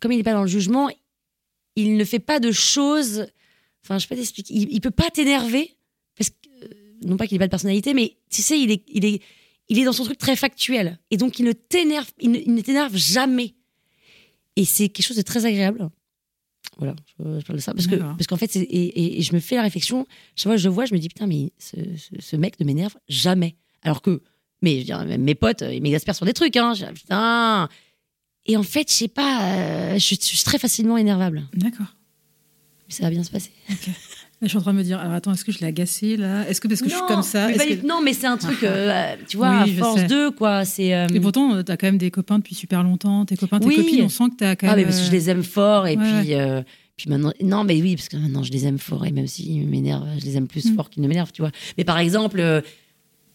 comme 0.00 0.12
il 0.12 0.16
n'est 0.16 0.22
pas 0.22 0.32
dans 0.32 0.42
le 0.42 0.48
jugement, 0.48 0.88
il 1.76 1.96
ne 1.96 2.04
fait 2.04 2.18
pas 2.18 2.40
de 2.40 2.52
choses. 2.52 3.26
Enfin, 3.84 3.98
je 3.98 4.06
peux 4.06 4.14
pas 4.14 4.20
t'expliquer. 4.20 4.52
Il, 4.54 4.72
il 4.72 4.80
peut 4.80 4.90
pas 4.90 5.10
t'énerver 5.10 5.76
non 7.04 7.16
pas 7.16 7.26
qu'il 7.26 7.34
n'ait 7.36 7.38
pas 7.40 7.46
de 7.46 7.50
personnalité, 7.50 7.94
mais 7.94 8.16
tu 8.30 8.42
sais, 8.42 8.58
il 8.60 8.70
est, 8.70 8.82
il 8.88 9.04
est, 9.04 9.22
il 9.68 9.78
est 9.78 9.84
dans 9.84 9.92
son 9.92 10.04
truc 10.04 10.18
très 10.18 10.36
factuel. 10.36 10.98
Et 11.10 11.16
donc 11.16 11.38
il 11.38 11.44
ne 11.44 11.52
t'énerve, 11.52 12.08
il 12.20 12.30
ne, 12.32 12.38
il 12.38 12.54
ne 12.54 12.60
t'énerve 12.60 12.96
jamais. 12.96 13.54
Et 14.56 14.64
c'est 14.64 14.88
quelque 14.88 15.06
chose 15.06 15.16
de 15.16 15.22
très 15.22 15.46
agréable. 15.46 15.88
Voilà, 16.78 16.94
je, 17.18 17.40
je 17.40 17.44
parle 17.44 17.58
de 17.58 17.62
ça 17.62 17.72
parce 17.74 17.86
que 17.86 17.96
parce 17.96 18.26
qu'en 18.26 18.36
fait, 18.36 18.54
et, 18.56 18.60
et- 18.62 19.18
et 19.18 19.22
je 19.22 19.34
me 19.34 19.40
fais 19.40 19.56
la 19.56 19.62
réflexion. 19.62 20.06
Chaque 20.34 20.44
fois 20.44 20.56
que 20.56 20.62
je 20.62 20.68
vois, 20.68 20.86
je 20.86 20.94
me 20.94 20.98
dis 20.98 21.08
putain, 21.08 21.26
mais 21.26 21.52
ce, 21.58 21.76
ce- 21.96 22.20
ce 22.20 22.36
mec 22.36 22.58
ne 22.60 22.64
m'énerve 22.64 22.94
jamais. 23.08 23.56
Alors 23.82 24.02
que, 24.02 24.22
mais 24.62 24.74
je 24.74 24.78
veux 24.78 24.84
dire, 24.84 25.04
même 25.06 25.22
mes 25.22 25.34
potes, 25.34 25.62
ils 25.70 25.82
m'exaspèrent 25.82 26.16
sur 26.16 26.26
des 26.26 26.32
trucs. 26.32 26.56
Hein. 26.56 26.74
Je 26.74 26.84
dis, 26.86 26.92
putain. 26.92 27.68
Et 28.46 28.56
en 28.56 28.62
fait, 28.62 28.90
je 28.90 28.94
sais 28.96 29.08
pas, 29.08 29.42
euh, 29.54 29.98
je, 29.98 30.14
je 30.14 30.24
suis 30.24 30.42
très 30.44 30.58
facilement 30.58 30.96
énervable. 30.96 31.46
D'accord. 31.54 31.94
Mais 32.88 32.94
ça 32.94 33.02
va 33.04 33.10
bien 33.10 33.22
se 33.24 33.30
passer. 33.30 33.52
je 34.42 34.48
suis 34.48 34.58
en 34.58 34.62
train 34.62 34.72
de 34.72 34.78
me 34.78 34.82
dire, 34.82 34.98
alors 34.98 35.12
attends, 35.12 35.32
est-ce 35.32 35.44
que 35.44 35.52
je 35.52 35.58
l'ai 35.58 35.66
agacé 35.66 36.16
là? 36.16 36.48
Est-ce 36.48 36.60
que 36.60 36.68
parce 36.68 36.80
que 36.80 36.88
je 36.88 36.94
suis 36.94 37.04
comme 37.06 37.22
ça 37.22 37.48
mais 37.48 37.76
que- 37.76 37.86
Non, 37.86 38.00
mais 38.02 38.12
c'est 38.14 38.26
un 38.26 38.36
truc, 38.36 38.58
euh, 38.64 39.14
tu 39.28 39.36
vois, 39.36 39.64
Oui, 39.64 39.72
à 39.74 39.78
force 39.78 40.00
sais. 40.00 40.06
de, 40.06 40.28
quoi. 40.30 40.64
C'est. 40.64 40.94
euh, 40.94 41.06
pourtant, 41.20 41.62
tu 41.62 41.70
as 41.70 41.76
quand 41.76 41.86
même 41.88 41.98
des 41.98 42.10
copains 42.10 42.38
depuis 42.38 42.54
super 42.54 42.82
longtemps, 42.82 43.24
tes 43.26 43.36
copains, 43.36 43.58
tes 43.60 43.66
Oui. 43.66 43.76
copines, 43.76 44.02
on 44.04 44.08
sent 44.08 44.24
que 44.30 44.36
tu 44.38 44.44
as 44.44 44.56
quand 44.56 44.66
Ah, 44.68 44.70
mais 44.70 44.76
même. 44.78 44.84
parce 44.86 45.00
que 45.00 45.06
je 45.06 45.10
les 45.12 45.28
aime 45.30 45.42
fort 45.42 45.86
et 45.86 45.96
Ouais, 45.96 46.22
puis. 46.22 46.34
euh, 46.34 46.62
puis 46.96 47.08
maintenant, 47.10 47.32
non, 47.42 47.64
mais 47.64 47.80
oui, 47.80 47.96
parce 47.96 48.08
que 48.08 48.16
maintenant 48.16 48.42
je 48.42 48.52
les 48.52 48.66
aime 48.66 48.78
fort 48.78 49.04
et 49.06 49.10
même 49.12 49.26
s'ils 49.26 49.66
m'énervent, 49.66 50.06
je 50.18 50.24
les 50.24 50.36
aime 50.36 50.46
plus 50.48 50.66
Mm. 50.66 50.74
fort 50.76 50.90
qu'ils 50.90 51.02
ne 51.02 51.08
m'énervent, 51.08 51.32
tu 51.32 51.42
vois. 51.42 51.50
Mais 51.78 51.84
par 51.84 51.98
exemple, 51.98 52.40
euh, 52.40 52.60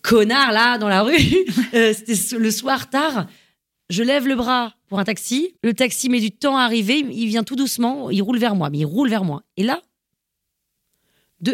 connard 0.01 0.51
là 0.51 0.77
dans 0.77 0.89
la 0.89 1.01
rue, 1.01 1.13
euh, 1.73 1.93
c'était 1.93 2.37
le 2.37 2.51
soir 2.51 2.89
tard, 2.89 3.27
je 3.89 4.03
lève 4.03 4.27
le 4.27 4.35
bras 4.35 4.73
pour 4.87 4.99
un 4.99 5.03
taxi, 5.03 5.55
le 5.63 5.73
taxi 5.73 6.09
met 6.09 6.19
du 6.19 6.31
temps 6.31 6.57
à 6.57 6.61
arriver, 6.63 7.05
il 7.11 7.27
vient 7.27 7.43
tout 7.43 7.55
doucement, 7.55 8.09
il 8.09 8.21
roule 8.21 8.37
vers 8.37 8.55
moi, 8.55 8.69
mais 8.69 8.79
il 8.79 8.85
roule 8.85 9.09
vers 9.09 9.23
moi. 9.23 9.43
Et 9.57 9.63
là, 9.63 9.81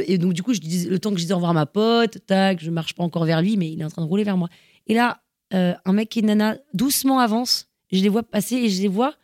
et 0.07 0.18
donc 0.18 0.34
du 0.34 0.43
coup, 0.43 0.53
je 0.53 0.59
dis, 0.59 0.85
le 0.85 0.99
temps 0.99 1.13
que 1.13 1.19
je 1.19 1.26
dis 1.26 1.31
au 1.31 1.35
revoir 1.35 1.51
à 1.51 1.53
ma 1.53 1.65
pote, 1.65 2.19
tac, 2.26 2.61
je 2.63 2.69
marche 2.72 2.93
pas 2.93 3.03
encore 3.03 3.26
vers 3.26 3.41
lui, 3.41 3.57
mais 3.57 3.72
il 3.72 3.81
est 3.81 3.84
en 3.85 3.89
train 3.89 4.01
de 4.03 4.07
rouler 4.07 4.23
vers 4.23 4.38
moi. 4.38 4.49
Et 4.88 4.93
là, 4.93 5.22
euh, 5.53 5.73
un 5.85 5.93
mec 5.93 6.15
et 6.18 6.22
une 6.22 6.27
nana 6.27 6.57
doucement 6.73 7.19
avance, 7.19 7.68
je 7.91 8.01
les 8.01 8.09
vois 8.09 8.23
passer 8.23 8.55
et 8.55 8.69
je 8.69 8.81
les 8.81 8.88
vois 8.88 9.15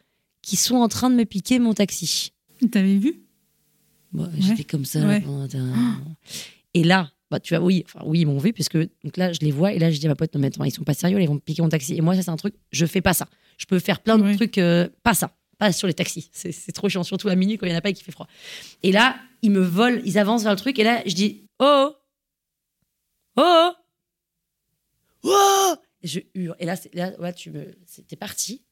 qui 0.41 0.55
sont 0.55 0.75
en 0.75 0.87
train 0.87 1.09
de 1.09 1.15
me 1.15 1.23
piquer 1.25 1.59
mon 1.59 1.73
taxi. 1.73 2.31
T'avais 2.71 2.97
vu? 2.97 3.21
Moi, 4.13 4.29
J'étais 4.39 4.63
comme 4.63 4.85
ça. 4.85 5.05
Ouais. 5.05 5.21
Et 6.73 6.83
là, 6.83 7.11
bah, 7.29 7.39
tu 7.39 7.55
vois, 7.55 7.63
oui, 7.65 7.83
enfin, 7.85 8.01
oui, 8.05 8.21
ils 8.21 8.25
m'ont 8.25 8.37
vu, 8.37 8.53
puisque 8.53 8.77
donc 8.77 9.17
là, 9.17 9.33
je 9.33 9.39
les 9.41 9.51
vois, 9.51 9.73
et 9.73 9.79
là, 9.79 9.91
je 9.91 9.99
dis 9.99 10.05
à 10.05 10.09
ma 10.09 10.15
pote, 10.15 10.33
non, 10.33 10.39
mais 10.41 10.47
attends, 10.47 10.63
ils 10.63 10.71
sont 10.71 10.83
pas 10.83 10.93
sérieux, 10.93 11.19
ils 11.21 11.27
vont 11.27 11.33
me 11.35 11.39
piquer 11.39 11.61
mon 11.61 11.69
taxi. 11.69 11.95
Et 11.95 12.01
moi, 12.01 12.15
ça, 12.15 12.21
c'est 12.23 12.29
un 12.31 12.37
truc, 12.37 12.55
je 12.71 12.85
fais 12.85 13.01
pas 13.01 13.13
ça. 13.13 13.27
Je 13.57 13.65
peux 13.65 13.79
faire 13.79 13.99
plein 14.01 14.17
de 14.17 14.23
Ouais. 14.23 14.35
trucs, 14.35 14.57
euh, 14.59 14.87
pas 15.03 15.13
ça, 15.13 15.35
pas 15.57 15.71
sur 15.71 15.87
les 15.87 15.93
taxis. 15.93 16.29
C'est 16.31 16.51
c'est 16.51 16.71
trop 16.71 16.87
chiant, 16.89 17.03
surtout 17.03 17.27
à 17.27 17.35
minuit 17.35 17.57
quand 17.57 17.65
il 17.65 17.71
y 17.71 17.75
en 17.75 17.77
a 17.77 17.81
pas 17.81 17.89
et 17.89 17.93
qu'il 17.93 18.05
fait 18.05 18.11
froid. 18.11 18.27
Et 18.83 18.91
là, 18.91 19.17
ils 19.41 19.51
me 19.51 19.61
volent, 19.61 20.01
ils 20.03 20.17
avancent 20.17 20.43
vers 20.43 20.53
le 20.53 20.57
truc, 20.57 20.79
et 20.79 20.83
là, 20.83 21.01
je 21.05 21.13
dis, 21.13 21.47
oh, 21.59 21.93
oh, 23.37 23.71
oh, 25.23 25.75
et 26.01 26.07
je 26.07 26.19
hurle. 26.33 26.55
Et 26.59 26.65
là, 26.65 26.75
là, 26.93 27.19
ouais, 27.19 27.33
tu 27.33 27.51
me, 27.51 27.75
c'était 27.85 28.15
parti. 28.15 28.63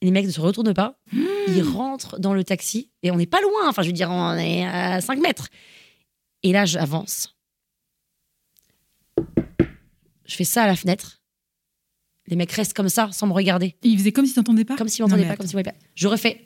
Les 0.00 0.10
mecs 0.10 0.26
ne 0.26 0.30
se 0.30 0.40
retournent 0.40 0.74
pas. 0.74 0.98
Ils 1.12 1.62
rentrent 1.62 2.18
dans 2.20 2.34
le 2.34 2.44
taxi 2.44 2.92
et 3.02 3.10
on 3.10 3.16
n'est 3.16 3.26
pas 3.26 3.40
loin. 3.40 3.68
Enfin, 3.68 3.82
je 3.82 3.88
veux 3.88 3.92
dire, 3.92 4.10
on 4.10 4.34
est 4.36 4.64
à 4.64 5.00
5 5.00 5.18
mètres. 5.18 5.48
Et 6.44 6.52
là, 6.52 6.64
j'avance. 6.64 7.36
Je 10.24 10.36
fais 10.36 10.44
ça 10.44 10.62
à 10.62 10.66
la 10.66 10.76
fenêtre. 10.76 11.20
Les 12.26 12.36
mecs 12.36 12.52
restent 12.52 12.74
comme 12.74 12.90
ça, 12.90 13.10
sans 13.10 13.26
me 13.26 13.32
regarder. 13.32 13.76
Et 13.82 13.88
il 13.88 13.98
faisait 13.98 14.12
comme 14.12 14.26
si 14.26 14.34
t'entendais 14.34 14.64
pas 14.64 14.76
Comme 14.76 14.88
s'ils 14.88 15.02
m'entendaient 15.02 15.26
pas, 15.26 15.36
comme 15.36 15.46
s'ils 15.46 15.54
voyaient 15.54 15.72
pas. 15.72 15.78
Je 15.94 16.06
refais 16.06 16.44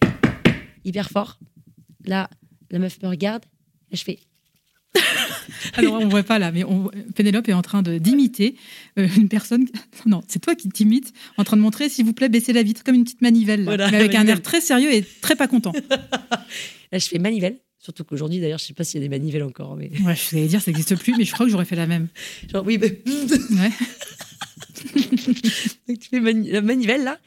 hyper 0.85 1.11
fort. 1.11 1.39
Là, 2.05 2.31
la 2.73 2.79
meuf 2.79 3.01
me 3.03 3.09
regarde. 3.09 3.45
Et 3.91 3.97
je 3.97 4.05
fais 4.05 4.19
Alors, 5.75 5.95
on 6.01 6.09
voit 6.09 6.23
pas 6.23 6.39
là, 6.39 6.53
mais 6.53 6.65
on- 6.65 6.91
Pénélope 7.15 7.49
est 7.49 7.53
en 7.55 7.63
train 7.63 7.83
de 7.83 7.97
d'imiter 7.99 8.57
euh, 8.99 9.09
une 9.17 9.29
personne. 9.29 9.67
Non, 10.07 10.23
c'est 10.29 10.41
toi 10.41 10.55
qui 10.55 10.69
t'imites, 10.69 11.13
en 11.39 11.45
train 11.45 11.57
de 11.57 11.63
montrer, 11.63 11.89
s'il 11.89 12.05
vous 12.05 12.13
plaît, 12.13 12.29
baisser 12.29 12.53
la 12.53 12.63
vitre 12.63 12.83
comme 12.85 12.95
une 12.97 13.05
petite 13.05 13.23
manivelle, 13.23 13.63
Voilà, 13.65 13.89
mais 13.91 13.99
avec 13.99 14.15
un 14.17 14.27
air 14.27 14.43
très 14.43 14.61
sérieux 14.61 14.93
et 14.93 15.03
très 15.21 15.37
pas 15.37 15.47
content. 15.47 15.73
Là, 16.93 16.99
je 16.99 17.07
fais 17.07 17.19
manivelle. 17.19 17.59
Surtout 17.79 18.05
qu'aujourd'hui, 18.05 18.39
d'ailleurs, 18.41 18.59
je 18.59 18.65
sais 18.65 18.75
pas 18.75 18.85
s'il 18.85 19.01
y 19.01 19.05
a 19.05 19.09
des 19.09 19.17
manivelles 19.17 19.43
encore. 19.45 19.77
Mais... 19.77 19.91
Ouais, 20.05 20.15
je 20.15 20.37
vais 20.37 20.47
dire, 20.47 20.61
ça 20.61 20.71
n'existe 20.71 20.95
plus, 20.97 21.15
mais 21.17 21.25
je 21.25 21.33
crois 21.33 21.47
que 21.47 21.53
j'aurais 21.53 21.65
fait 21.65 21.75
la 21.77 21.87
même. 21.87 22.09
Genre, 22.51 22.65
oui, 22.67 22.79
mais... 22.79 23.03
Ouais. 23.57 23.71
Donc, 25.89 25.99
tu 25.99 26.09
fais 26.09 26.21
mani- 26.21 26.51
la 26.51 26.61
manivelle, 26.61 27.05
là. 27.05 27.19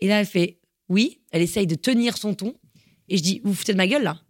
Et 0.00 0.08
là, 0.08 0.20
elle 0.20 0.26
fait 0.26 0.58
oui. 0.88 1.18
Elle 1.30 1.42
essaye 1.42 1.66
de 1.66 1.74
tenir 1.74 2.16
son 2.16 2.34
ton. 2.34 2.54
Et 3.08 3.16
je 3.16 3.22
dis, 3.22 3.40
vous 3.44 3.50
vous 3.50 3.56
foutez 3.56 3.72
de 3.72 3.78
ma 3.78 3.86
gueule, 3.86 4.02
là 4.02 4.20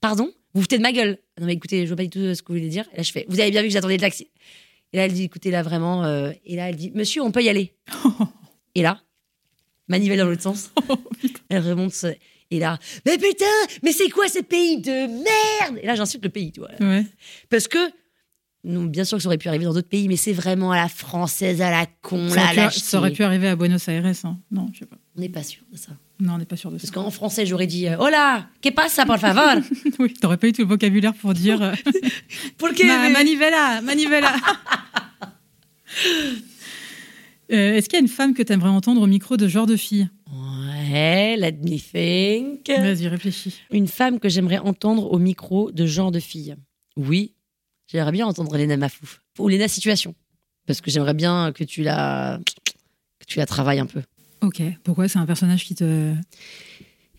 Pardon 0.00 0.24
Vous 0.26 0.32
vous 0.54 0.60
foutez 0.62 0.78
de 0.78 0.82
ma 0.82 0.92
gueule 0.92 1.18
Non, 1.40 1.46
mais 1.46 1.54
écoutez, 1.54 1.82
je 1.82 1.88
vois 1.88 1.96
pas 1.96 2.02
du 2.04 2.10
tout 2.10 2.34
ce 2.34 2.42
que 2.42 2.48
vous 2.48 2.58
voulez 2.58 2.68
dire. 2.68 2.84
Et 2.92 2.96
là, 2.98 3.02
je 3.02 3.12
fais, 3.12 3.26
vous 3.28 3.40
avez 3.40 3.50
bien 3.50 3.62
vu 3.62 3.68
que 3.68 3.72
j'attendais 3.74 3.94
le 3.96 4.00
taxi. 4.00 4.30
Et 4.92 4.96
là, 4.96 5.04
elle 5.06 5.12
dit, 5.12 5.24
écoutez, 5.24 5.50
là, 5.50 5.62
vraiment. 5.62 6.04
euh, 6.04 6.32
Et 6.44 6.56
là, 6.56 6.68
elle 6.70 6.76
dit, 6.76 6.90
monsieur, 6.94 7.22
on 7.22 7.30
peut 7.30 7.42
y 7.42 7.48
aller. 7.48 7.74
Et 8.74 8.82
là, 8.82 9.00
manivelle 9.88 10.18
dans 10.18 10.26
l'autre 10.26 10.42
sens. 10.42 10.70
elle 11.48 11.62
remonte. 11.68 11.92
ce- 11.92 12.14
Et 12.50 12.58
là, 12.58 12.78
mais 13.04 13.18
putain, 13.18 13.44
mais 13.82 13.92
c'est 13.92 14.08
quoi 14.08 14.28
ce 14.28 14.38
pays 14.40 14.80
de 14.80 15.06
merde? 15.06 15.78
Et 15.82 15.86
là, 15.86 15.94
j'insulte 15.94 16.24
le 16.24 16.30
pays, 16.30 16.52
tu 16.52 16.60
vois. 16.60 16.70
Ouais. 16.80 17.04
Parce 17.50 17.68
que 17.68 17.78
Nous, 18.64 18.88
bien 18.88 19.04
sûr 19.04 19.18
que 19.18 19.22
ça 19.22 19.28
aurait 19.28 19.38
pu 19.38 19.48
arriver 19.48 19.64
dans 19.66 19.72
d'autres 19.74 19.88
pays, 19.88 20.08
mais 20.08 20.16
c'est 20.16 20.32
vraiment 20.32 20.72
à 20.72 20.76
la 20.76 20.88
française, 20.88 21.60
à 21.62 21.70
la 21.70 21.86
con, 22.02 22.28
Ça 22.30 22.52
là, 22.52 22.62
aurait, 22.64 22.68
pu, 22.72 22.80
ça 22.80 22.98
aurait 22.98 23.12
pu 23.12 23.22
arriver 23.22 23.48
à 23.48 23.54
Buenos 23.56 23.86
Aires. 23.88 24.04
hein. 24.06 24.38
Non, 24.50 24.68
je 24.72 24.80
sais 24.80 24.86
pas. 24.86 24.96
On 25.16 25.20
n'est 25.20 25.28
pas 25.28 25.42
sûr 25.44 25.62
de 25.70 25.76
ça. 25.76 25.92
Non, 26.20 26.34
on 26.34 26.38
n'est 26.38 26.44
pas 26.46 26.56
sûr 26.56 26.70
de 26.72 26.78
ça. 26.78 26.82
Parce 26.82 26.90
qu'en 26.90 27.10
français, 27.12 27.46
j'aurais 27.46 27.66
dit 27.68 27.86
euh, 27.86 27.96
Hola, 27.98 28.48
que 28.60 28.70
pasa, 28.70 29.06
por 29.06 29.18
favor 29.18 29.62
oui, 30.00 30.12
t'aurais 30.14 30.36
pas 30.36 30.48
eu 30.48 30.52
tout 30.52 30.62
le 30.62 30.68
vocabulaire 30.68 31.14
pour 31.14 31.32
dire 31.32 31.62
euh, 31.62 31.72
Pour 32.58 32.70
que 32.70 32.86
Ma- 32.86 33.08
manivela, 33.10 33.80
manivela. 33.82 34.34
Euh, 37.50 37.72
Est-ce 37.76 37.88
qu'il 37.88 37.96
y 37.96 38.00
a 38.00 38.02
une 38.02 38.08
femme 38.08 38.34
que 38.34 38.42
tu 38.42 38.52
aimerais 38.52 38.68
entendre 38.68 39.00
au 39.00 39.06
micro 39.06 39.38
de 39.38 39.48
genre 39.48 39.64
de 39.66 39.76
fille? 39.76 40.08
Ouais, 40.30 41.34
let 41.38 41.52
me 41.52 41.78
think. 41.78 42.68
Vas-y, 42.68 43.08
réfléchis. 43.08 43.54
Une 43.70 43.88
femme 43.88 44.20
que 44.20 44.28
j'aimerais 44.28 44.58
entendre 44.58 45.10
au 45.10 45.18
micro 45.18 45.70
de 45.72 45.86
genre 45.86 46.10
de 46.10 46.20
fille. 46.20 46.56
Oui, 46.96 47.32
j'aimerais 47.86 48.12
bien 48.12 48.26
entendre 48.26 48.54
Léna 48.58 48.76
Mafouf. 48.76 49.22
Ou 49.38 49.48
Léna 49.48 49.66
Situation. 49.66 50.14
Parce 50.66 50.82
que 50.82 50.90
j'aimerais 50.90 51.14
bien 51.14 51.52
que 51.52 51.64
tu 51.64 51.82
la, 51.82 52.38
que 53.18 53.24
tu 53.26 53.38
la 53.38 53.46
travailles 53.46 53.78
un 53.80 53.86
peu. 53.86 54.02
Ok, 54.42 54.62
pourquoi 54.84 55.08
c'est 55.08 55.18
un 55.18 55.26
personnage 55.26 55.64
qui 55.64 55.74
te. 55.74 56.14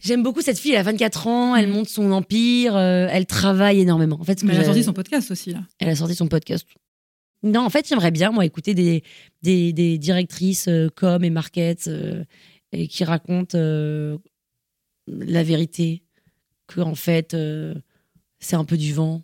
J'aime 0.02 0.24
beaucoup 0.24 0.42
cette 0.42 0.58
fille, 0.58 0.72
elle 0.72 0.80
a 0.80 0.84
24 0.84 1.28
ans, 1.28 1.56
elle 1.56 1.68
monte 1.68 1.90
son 1.90 2.12
empire, 2.14 2.76
euh, 2.76 3.08
elle 3.12 3.26
travaille 3.26 3.82
énormément. 3.82 4.18
En 4.20 4.24
fait, 4.24 4.42
Mais 4.44 4.54
elle 4.54 4.62
a 4.62 4.66
sorti 4.66 4.84
son 4.84 4.94
podcast 4.94 5.30
aussi, 5.30 5.52
là. 5.52 5.60
Elle 5.80 5.90
a 5.90 5.96
sorti 5.96 6.16
son 6.16 6.28
podcast. 6.28 6.66
Non, 7.44 7.62
en 7.62 7.70
fait, 7.70 7.88
j'aimerais 7.88 8.12
bien, 8.12 8.32
moi, 8.32 8.46
écouter 8.46 8.74
des, 8.74 9.04
des, 9.42 9.72
des 9.72 9.98
directrices 9.98 10.68
euh, 10.68 10.90
com 10.94 11.24
et 11.24 11.30
market 11.30 11.88
euh, 11.88 12.24
et 12.72 12.88
qui 12.88 13.04
racontent 13.04 13.58
euh, 13.58 14.18
la 15.08 15.44
vérité, 15.44 16.04
que 16.68 16.82
en 16.82 16.96
fait, 16.96 17.36
c'est 18.40 18.56
un 18.56 18.66
peu 18.66 18.78
du 18.78 18.94
vent. 18.94 19.24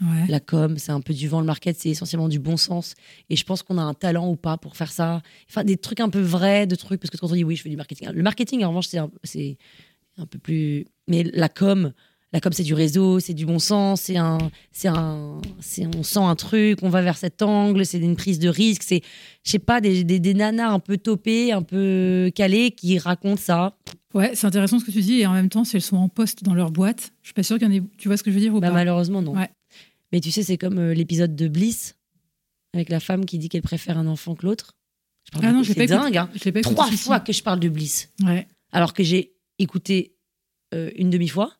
Ouais. 0.00 0.26
La 0.28 0.40
com, 0.40 0.76
c'est 0.78 0.92
un 0.92 1.00
peu 1.00 1.14
du 1.14 1.28
vent. 1.28 1.40
Le 1.40 1.46
market, 1.46 1.76
c'est 1.78 1.88
essentiellement 1.90 2.28
du 2.28 2.38
bon 2.38 2.56
sens. 2.56 2.94
Et 3.30 3.36
je 3.36 3.44
pense 3.44 3.62
qu'on 3.62 3.78
a 3.78 3.82
un 3.82 3.94
talent 3.94 4.28
ou 4.28 4.36
pas 4.36 4.56
pour 4.58 4.76
faire 4.76 4.92
ça. 4.92 5.22
Enfin, 5.48 5.64
des 5.64 5.76
trucs 5.76 6.00
un 6.00 6.08
peu 6.10 6.20
vrais, 6.20 6.66
de 6.66 6.74
trucs. 6.74 7.00
Parce 7.00 7.10
que 7.10 7.16
quand 7.16 7.30
on 7.30 7.34
dit 7.34 7.44
oui, 7.44 7.56
je 7.56 7.62
fais 7.62 7.70
du 7.70 7.76
marketing. 7.76 8.08
Le 8.12 8.22
marketing, 8.22 8.62
en 8.64 8.68
revanche, 8.68 8.88
c'est 8.88 8.98
un, 8.98 9.08
peu 10.26 10.38
plus. 10.38 10.84
Mais 11.08 11.22
la 11.22 11.48
com, 11.48 11.92
la 12.32 12.40
com, 12.40 12.52
c'est 12.52 12.62
du 12.62 12.74
réseau, 12.74 13.20
c'est 13.20 13.32
du 13.34 13.46
bon 13.46 13.58
sens. 13.58 14.02
C'est 14.02 14.16
un, 14.18 14.38
c'est 14.72 14.88
un, 14.88 15.40
c'est 15.60 15.86
on 15.86 16.02
sent 16.02 16.18
un 16.20 16.36
truc, 16.36 16.80
on 16.82 16.90
va 16.90 17.00
vers 17.00 17.16
cet 17.16 17.40
angle. 17.40 17.86
C'est 17.86 17.98
une 17.98 18.16
prise 18.16 18.38
de 18.38 18.48
risque. 18.48 18.82
C'est, 18.82 19.00
je 19.44 19.50
sais 19.50 19.58
pas, 19.58 19.80
des, 19.80 20.04
des, 20.04 20.20
des 20.20 20.34
nanas 20.34 20.68
un 20.70 20.78
peu 20.80 20.98
topées, 20.98 21.52
un 21.52 21.62
peu 21.62 22.30
calées 22.34 22.70
qui 22.72 22.98
racontent 22.98 23.40
ça. 23.40 23.76
Ouais, 24.14 24.30
c'est 24.34 24.46
intéressant 24.46 24.78
ce 24.78 24.84
que 24.86 24.90
tu 24.90 25.02
dis, 25.02 25.20
et 25.20 25.26
en 25.26 25.34
même 25.34 25.50
temps, 25.50 25.64
si 25.64 25.76
elles 25.76 25.82
sont 25.82 25.98
en 25.98 26.08
poste 26.08 26.42
dans 26.42 26.54
leur 26.54 26.70
boîte, 26.70 27.12
je 27.22 27.28
suis 27.28 27.34
pas 27.34 27.42
sûre 27.42 27.58
qu'il 27.58 27.68
y 27.68 27.70
en 27.70 27.74
ait. 27.74 27.82
Tu 27.98 28.08
vois 28.08 28.16
ce 28.16 28.22
que 28.22 28.30
je 28.30 28.34
veux 28.36 28.40
dire 28.40 28.54
ou 28.54 28.60
Bah, 28.60 28.68
pas? 28.68 28.72
malheureusement, 28.74 29.20
non. 29.20 29.34
Ouais. 29.36 29.50
Mais 30.12 30.20
tu 30.20 30.30
sais, 30.30 30.42
c'est 30.42 30.56
comme 30.58 30.78
euh, 30.78 30.94
l'épisode 30.94 31.34
de 31.36 31.48
Bliss 31.48 31.96
avec 32.74 32.88
la 32.90 33.00
femme 33.00 33.24
qui 33.26 33.38
dit 33.38 33.48
qu'elle 33.48 33.62
préfère 33.62 33.98
un 33.98 34.06
enfant 34.06 34.34
que 34.34 34.46
l'autre. 34.46 34.72
Ah 35.42 35.50
non, 35.52 35.64
c'est 35.64 35.86
dingue. 35.86 36.16
hein. 36.16 36.30
Pas 36.52 36.60
Trois 36.60 36.90
fois 36.92 37.20
que 37.20 37.32
je 37.32 37.42
parle 37.42 37.58
de 37.58 37.68
Bliss, 37.68 38.10
Ouais. 38.24 38.46
alors 38.70 38.92
que 38.94 39.02
j'ai 39.02 39.34
écouté 39.58 40.14
euh, 40.74 40.90
une 40.96 41.10
demi-fois 41.10 41.52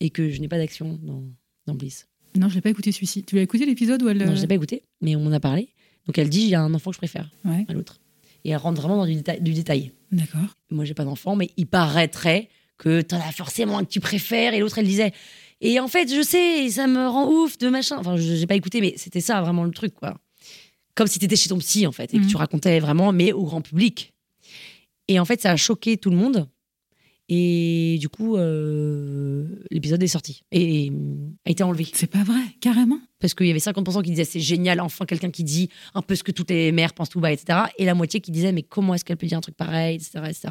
et 0.00 0.10
que 0.10 0.30
je 0.30 0.40
n'ai 0.40 0.48
pas 0.48 0.58
d'action 0.58 0.98
dans, 1.02 1.22
dans 1.66 1.74
Bliss. 1.74 2.08
Non, 2.36 2.48
je 2.48 2.56
l'ai 2.56 2.60
pas 2.60 2.70
écouté 2.70 2.90
celui-ci. 2.90 3.22
Tu 3.22 3.36
l'as 3.36 3.42
écouté 3.42 3.64
l'épisode 3.64 4.02
où 4.02 4.08
elle. 4.08 4.18
Non, 4.18 4.32
euh, 4.32 4.34
je 4.36 4.40
l'ai 4.40 4.46
pas 4.48 4.54
écouté, 4.56 4.82
mais 5.00 5.14
on 5.14 5.24
en 5.26 5.32
a 5.32 5.38
parlé. 5.40 5.68
Donc 6.06 6.18
elle 6.18 6.28
dit 6.28 6.40
il 6.42 6.48
y 6.48 6.54
a 6.56 6.60
un 6.62 6.74
enfant 6.74 6.90
que 6.90 6.94
je 6.96 6.98
préfère 6.98 7.30
Ouais, 7.44 7.64
à 7.68 7.72
l'autre. 7.72 8.00
Et 8.44 8.50
elle 8.50 8.56
rentre 8.56 8.80
vraiment 8.80 8.96
dans 8.96 9.06
du 9.06 9.14
détail. 9.14 9.40
Du 9.40 9.52
détail. 9.54 9.92
d'accord. 10.10 10.54
Moi, 10.70 10.84
j'ai 10.84 10.94
pas 10.94 11.04
d'enfant, 11.04 11.36
mais 11.36 11.50
il 11.56 11.66
paraîtrait 11.66 12.48
que 12.76 13.00
t'en 13.02 13.18
as 13.20 13.30
forcément 13.32 13.78
un 13.78 13.84
que 13.84 13.90
tu 13.90 14.00
préfères. 14.00 14.52
Et 14.52 14.58
l'autre, 14.60 14.78
elle 14.78 14.86
disait. 14.86 15.12
Et 15.60 15.80
en 15.80 15.88
fait, 15.88 16.14
je 16.14 16.22
sais, 16.22 16.68
ça 16.70 16.86
me 16.86 17.06
rend 17.08 17.28
ouf 17.30 17.56
de 17.58 17.68
machin. 17.68 17.96
Enfin, 17.98 18.16
je 18.16 18.34
j'ai 18.34 18.46
pas 18.46 18.54
écouté, 18.56 18.80
mais 18.80 18.94
c'était 18.96 19.20
ça 19.20 19.40
vraiment 19.40 19.64
le 19.64 19.70
truc, 19.70 19.94
quoi. 19.94 20.16
Comme 20.94 21.06
si 21.06 21.18
t'étais 21.18 21.36
chez 21.36 21.48
ton 21.48 21.58
psy, 21.58 21.86
en 21.86 21.92
fait, 21.92 22.12
et 22.14 22.18
que 22.18 22.22
Mhm. 22.24 22.28
tu 22.28 22.36
racontais 22.36 22.78
vraiment, 22.80 23.12
mais 23.12 23.32
au 23.32 23.44
grand 23.44 23.60
public. 23.62 24.12
Et 25.08 25.18
en 25.18 25.24
fait, 25.24 25.40
ça 25.40 25.50
a 25.50 25.56
choqué 25.56 25.96
tout 25.96 26.10
le 26.10 26.16
monde. 26.16 26.48
Et 27.30 27.96
du 28.00 28.10
coup, 28.10 28.36
euh, 28.36 29.46
l'épisode 29.70 30.02
est 30.02 30.08
sorti 30.08 30.42
et 30.52 30.92
a 31.46 31.50
été 31.50 31.62
enlevé. 31.62 31.86
C'est 31.94 32.10
pas 32.10 32.22
vrai, 32.22 32.42
carrément. 32.60 32.98
Parce 33.18 33.32
qu'il 33.32 33.46
y 33.46 33.50
avait 33.50 33.60
50% 33.60 34.02
qui 34.02 34.10
disaient 34.10 34.26
c'est 34.26 34.40
génial, 34.40 34.78
enfin 34.82 35.06
quelqu'un 35.06 35.30
qui 35.30 35.42
dit 35.42 35.70
un 35.94 36.02
peu 36.02 36.16
ce 36.16 36.22
que 36.22 36.32
toutes 36.32 36.50
les 36.50 36.70
mères 36.70 36.92
pensent 36.92 37.08
tout 37.08 37.20
bas, 37.20 37.32
etc. 37.32 37.60
Et 37.78 37.86
la 37.86 37.94
moitié 37.94 38.20
qui 38.20 38.30
disait 38.30 38.52
mais 38.52 38.62
comment 38.62 38.92
est-ce 38.94 39.06
qu'elle 39.06 39.16
peut 39.16 39.26
dire 39.26 39.38
un 39.38 39.40
truc 39.40 39.56
pareil, 39.56 39.96
etc. 39.96 40.20
etc. 40.28 40.48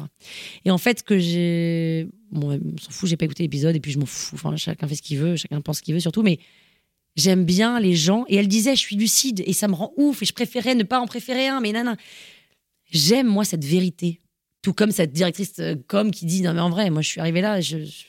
Et 0.64 0.72
en 0.72 0.78
fait, 0.78 1.04
que 1.04 1.16
j'ai. 1.16 2.08
Bon, 2.32 2.58
on 2.60 2.78
s'en 2.78 2.90
fout, 2.90 3.08
j'ai 3.08 3.16
pas 3.16 3.26
écouté 3.26 3.44
l'épisode 3.44 3.76
et 3.76 3.80
puis 3.80 3.92
je 3.92 4.00
m'en 4.00 4.06
fous. 4.06 4.34
Enfin, 4.34 4.56
chacun 4.56 4.88
fait 4.88 4.96
ce 4.96 5.02
qu'il 5.02 5.18
veut, 5.18 5.36
chacun 5.36 5.60
pense 5.60 5.78
ce 5.78 5.82
qu'il 5.82 5.94
veut 5.94 6.00
surtout, 6.00 6.22
mais 6.22 6.40
j'aime 7.14 7.44
bien 7.44 7.78
les 7.78 7.94
gens. 7.94 8.24
Et 8.28 8.34
elle 8.34 8.48
disait 8.48 8.74
je 8.74 8.80
suis 8.80 8.96
lucide 8.96 9.44
et 9.46 9.52
ça 9.52 9.68
me 9.68 9.74
rend 9.74 9.92
ouf 9.96 10.22
et 10.22 10.26
je 10.26 10.32
préférais 10.32 10.74
ne 10.74 10.82
pas 10.82 10.98
en 10.98 11.06
préférer 11.06 11.46
un, 11.46 11.60
mais 11.60 11.70
nana. 11.70 11.96
J'aime 12.90 13.28
moi 13.28 13.44
cette 13.44 13.64
vérité. 13.64 14.20
Tout 14.64 14.72
comme 14.72 14.90
cette 14.90 15.12
directrice 15.12 15.52
euh, 15.60 15.76
com 15.86 16.10
qui 16.10 16.26
dit 16.26 16.42
non 16.42 16.52
mais 16.54 16.60
en 16.60 16.70
vrai, 16.70 16.90
moi 16.90 17.02
je 17.02 17.08
suis 17.08 17.20
arrivée 17.20 17.40
là, 17.42 17.60
je- 17.60 17.84
je 17.84 18.04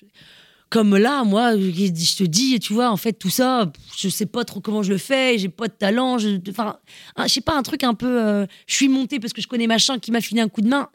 comme 0.70 0.98
là, 0.98 1.24
moi, 1.24 1.56
je 1.56 2.16
te 2.18 2.24
dis, 2.24 2.60
tu 2.60 2.74
vois, 2.74 2.90
en 2.90 2.98
fait, 2.98 3.14
tout 3.14 3.30
ça, 3.30 3.72
je 3.98 4.10
sais 4.10 4.26
pas 4.26 4.44
trop 4.44 4.60
comment 4.60 4.82
je 4.84 4.92
le 4.92 4.98
fais, 4.98 5.38
j'ai 5.38 5.48
pas 5.48 5.68
de 5.68 5.74
talent, 5.74 6.18
je, 6.18 6.38
enfin, 6.50 6.78
je 7.22 7.28
sais 7.28 7.40
pas, 7.40 7.56
un 7.56 7.62
truc 7.62 7.84
un 7.84 7.94
peu, 7.94 8.22
euh, 8.22 8.46
je 8.68 8.74
suis 8.74 8.90
montée 8.90 9.20
parce 9.20 9.32
que 9.32 9.42
je 9.42 9.48
connais 9.48 9.68
machin 9.68 10.00
qui 10.00 10.12
m'a 10.12 10.20
filé 10.22 10.42
un 10.42 10.50
coup 10.50 10.62
de 10.62 10.68
main, 10.68 10.90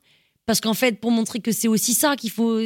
parce 0.45 0.61
qu'en 0.61 0.75
fait, 0.75 1.01
pour 1.01 1.13
montrer 1.13 1.39
que 1.39 1.53
c'est 1.53 1.69
aussi 1.69 1.95
ça 1.95 2.17
qu'il 2.17 2.31
faut, 2.31 2.59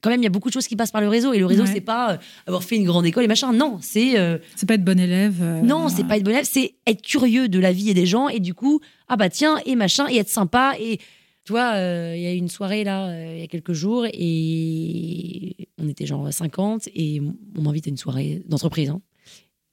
quand 0.00 0.10
même, 0.10 0.20
il 0.22 0.24
y 0.24 0.26
a 0.26 0.30
beaucoup 0.30 0.48
de 0.48 0.54
choses 0.54 0.66
qui 0.66 0.74
passent 0.76 0.90
par 0.90 1.02
le 1.02 1.08
réseau, 1.08 1.34
et 1.34 1.38
le 1.38 1.46
réseau, 1.46 1.64
Ouais. 1.64 1.70
c'est 1.72 1.80
pas 1.82 2.12
euh, 2.14 2.16
avoir 2.46 2.64
fait 2.64 2.76
une 2.76 2.84
grande 2.86 3.04
école 3.06 3.22
et 3.24 3.28
machin, 3.28 3.52
non, 3.52 3.78
c'est, 3.82 4.18
euh, 4.18 4.38
C'est 4.56 4.66
pas 4.66 4.74
être 4.74 4.84
bon 4.84 4.98
élève. 4.98 5.40
non, 5.62 5.88
c'est 5.88 6.04
pas 6.04 6.16
être 6.16 6.24
bon 6.24 6.30
élève, 6.32 6.48
c'est 6.50 6.74
être 6.86 7.02
curieux 7.02 7.48
de 7.48 7.58
la 7.60 7.70
vie 7.70 7.90
et 7.90 7.94
des 7.94 8.06
gens, 8.06 8.28
et 8.28 8.40
du 8.40 8.54
coup, 8.54 8.80
ah 9.08 9.16
bah 9.16 9.28
tiens, 9.28 9.58
et 9.66 9.76
machin, 9.76 10.06
et 10.10 10.16
être 10.16 10.30
sympa, 10.30 10.72
et 10.80 10.98
tu 11.46 11.52
vois, 11.52 11.76
euh, 11.76 12.14
il 12.16 12.22
y 12.22 12.26
a 12.26 12.34
eu 12.34 12.36
une 12.38 12.48
soirée 12.48 12.82
là, 12.82 13.06
euh, 13.06 13.34
il 13.36 13.40
y 13.40 13.44
a 13.44 13.46
quelques 13.46 13.72
jours, 13.72 14.04
et 14.12 15.68
on 15.78 15.88
était 15.88 16.04
genre 16.04 16.32
50, 16.32 16.88
et 16.92 17.20
on 17.56 17.62
m'invite 17.62 17.86
à 17.86 17.90
une 17.90 17.96
soirée 17.96 18.42
d'entreprise 18.48 18.90
hein, 18.90 19.00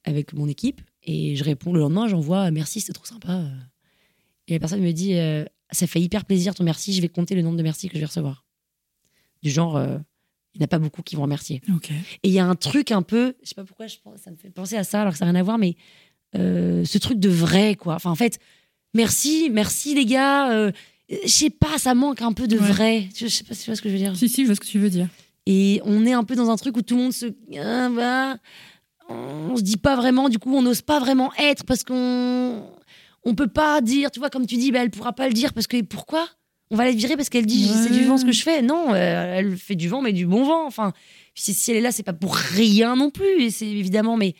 avec 0.04 0.34
mon 0.34 0.46
équipe, 0.48 0.80
et 1.02 1.34
je 1.34 1.42
réponds 1.42 1.72
le 1.72 1.80
lendemain, 1.80 2.06
j'envoie 2.06 2.48
merci, 2.52 2.80
c'était 2.80 2.92
trop 2.92 3.06
sympa. 3.06 3.42
Et 4.46 4.52
la 4.52 4.60
personne 4.60 4.80
me 4.82 4.92
dit, 4.92 5.14
euh, 5.14 5.44
ça 5.72 5.88
fait 5.88 6.00
hyper 6.00 6.24
plaisir 6.24 6.54
ton 6.54 6.62
merci, 6.62 6.92
je 6.92 7.02
vais 7.02 7.08
compter 7.08 7.34
le 7.34 7.42
nombre 7.42 7.56
de 7.56 7.64
merci 7.64 7.88
que 7.88 7.94
je 7.94 7.98
vais 7.98 8.06
recevoir. 8.06 8.44
Du 9.42 9.50
genre, 9.50 9.76
euh, 9.76 9.98
il 10.54 10.60
n'y 10.60 10.62
en 10.62 10.66
a 10.66 10.68
pas 10.68 10.78
beaucoup 10.78 11.02
qui 11.02 11.16
vont 11.16 11.22
remercier. 11.22 11.60
Et 12.22 12.28
il 12.28 12.32
y 12.32 12.38
a 12.38 12.46
un 12.46 12.54
truc 12.54 12.92
un 12.92 13.02
peu, 13.02 13.34
je 13.42 13.48
sais 13.48 13.56
pas 13.56 13.64
pourquoi 13.64 13.88
je 13.88 13.96
pense, 14.00 14.20
ça 14.20 14.30
me 14.30 14.36
fait 14.36 14.50
penser 14.50 14.76
à 14.76 14.84
ça 14.84 15.00
alors 15.00 15.14
que 15.14 15.18
ça 15.18 15.24
n'a 15.24 15.32
rien 15.32 15.40
à 15.40 15.42
voir, 15.42 15.58
mais 15.58 15.74
euh, 16.36 16.84
ce 16.84 16.98
truc 16.98 17.18
de 17.18 17.28
vrai, 17.28 17.74
quoi. 17.74 17.96
Enfin, 17.96 18.12
en 18.12 18.14
fait, 18.14 18.38
merci, 18.94 19.50
merci 19.50 19.96
les 19.96 20.06
gars. 20.06 20.52
euh, 20.52 20.70
je 21.10 21.28
sais 21.28 21.50
pas, 21.50 21.78
ça 21.78 21.94
manque 21.94 22.22
un 22.22 22.32
peu 22.32 22.46
de 22.46 22.58
Ouais. 22.58 22.66
vrai. 22.72 23.08
Je, 23.14 23.26
sais 23.26 23.44
pas 23.44 23.54
si 23.54 23.64
tu 23.64 23.70
vois 23.70 23.76
ce 23.76 23.82
que 23.82 23.88
je 23.88 23.94
veux 23.94 24.00
dire. 24.00 24.16
Si, 24.16 24.28
si, 24.28 24.42
je 24.42 24.46
vois 24.46 24.54
ce 24.54 24.60
que 24.60 24.66
tu 24.66 24.78
veux 24.78 24.90
dire. 24.90 25.08
Et 25.46 25.80
on 25.84 26.06
est 26.06 26.12
un 26.12 26.24
peu 26.24 26.34
dans 26.34 26.50
un 26.50 26.56
truc 26.56 26.76
où 26.76 26.82
tout 26.82 26.96
le 26.96 27.02
monde 27.02 27.12
se. 27.12 27.26
Ah, 27.58 27.88
bah, 27.90 28.36
on 29.08 29.56
se 29.56 29.62
dit 29.62 29.76
pas 29.76 29.96
vraiment, 29.96 30.28
du 30.28 30.38
coup, 30.38 30.54
on 30.54 30.62
n'ose 30.62 30.82
pas 30.82 30.98
vraiment 30.98 31.32
être 31.38 31.64
parce 31.64 31.84
qu'on. 31.84 32.62
On 33.26 33.34
peut 33.34 33.48
pas 33.48 33.80
dire, 33.80 34.10
tu 34.10 34.20
vois, 34.20 34.28
comme 34.28 34.46
tu 34.46 34.56
dis, 34.56 34.70
bah, 34.70 34.80
elle 34.82 34.90
pourra 34.90 35.14
pas 35.14 35.28
le 35.28 35.34
dire 35.34 35.54
parce 35.54 35.66
que 35.66 35.80
pourquoi? 35.82 36.28
On 36.70 36.76
va 36.76 36.84
la 36.84 36.92
virer 36.92 37.16
parce 37.16 37.28
qu'elle 37.28 37.46
dit 37.46 37.68
c'est 37.68 37.90
du 37.90 38.04
vent 38.04 38.18
ce 38.18 38.24
que 38.24 38.32
je 38.32 38.42
fais. 38.42 38.62
Non, 38.62 38.94
euh, 38.94 39.34
elle 39.38 39.56
fait 39.56 39.76
du 39.76 39.88
vent, 39.88 40.02
mais 40.02 40.12
du 40.12 40.26
bon 40.26 40.44
vent. 40.44 40.66
Enfin, 40.66 40.92
si, 41.34 41.54
si 41.54 41.70
elle 41.70 41.76
est 41.78 41.82
là, 41.82 41.92
c'est 41.92 42.02
pas 42.02 42.12
pour 42.14 42.34
rien 42.34 42.96
non 42.96 43.10
plus. 43.10 43.42
Et 43.42 43.50
c'est 43.50 43.68
évidemment, 43.68 44.16
mais. 44.16 44.34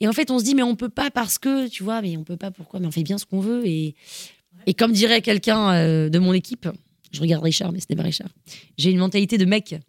Et 0.00 0.06
en 0.08 0.12
fait, 0.12 0.30
on 0.30 0.38
se 0.38 0.44
dit, 0.44 0.54
mais 0.54 0.62
on 0.62 0.76
peut 0.76 0.88
pas 0.88 1.10
parce 1.10 1.38
que, 1.38 1.66
tu 1.68 1.82
vois, 1.82 2.00
mais 2.02 2.16
on 2.16 2.24
peut 2.24 2.36
pas 2.36 2.50
pourquoi, 2.50 2.80
mais 2.80 2.86
on 2.86 2.92
fait 2.92 3.02
bien 3.02 3.18
ce 3.18 3.26
qu'on 3.26 3.40
veut. 3.40 3.66
Et, 3.66 3.94
et 4.66 4.74
comme 4.74 4.92
dirait 4.92 5.22
quelqu'un 5.22 5.70
euh, 5.72 6.08
de 6.08 6.18
mon 6.18 6.32
équipe, 6.32 6.68
je 7.12 7.20
regarde 7.20 7.42
Richard, 7.42 7.72
mais 7.72 7.80
ce 7.80 7.86
n'est 7.90 7.96
pas 7.96 8.02
Richard, 8.02 8.28
j'ai 8.76 8.90
une 8.90 8.98
mentalité 8.98 9.38
de 9.38 9.44
mec. 9.44 9.74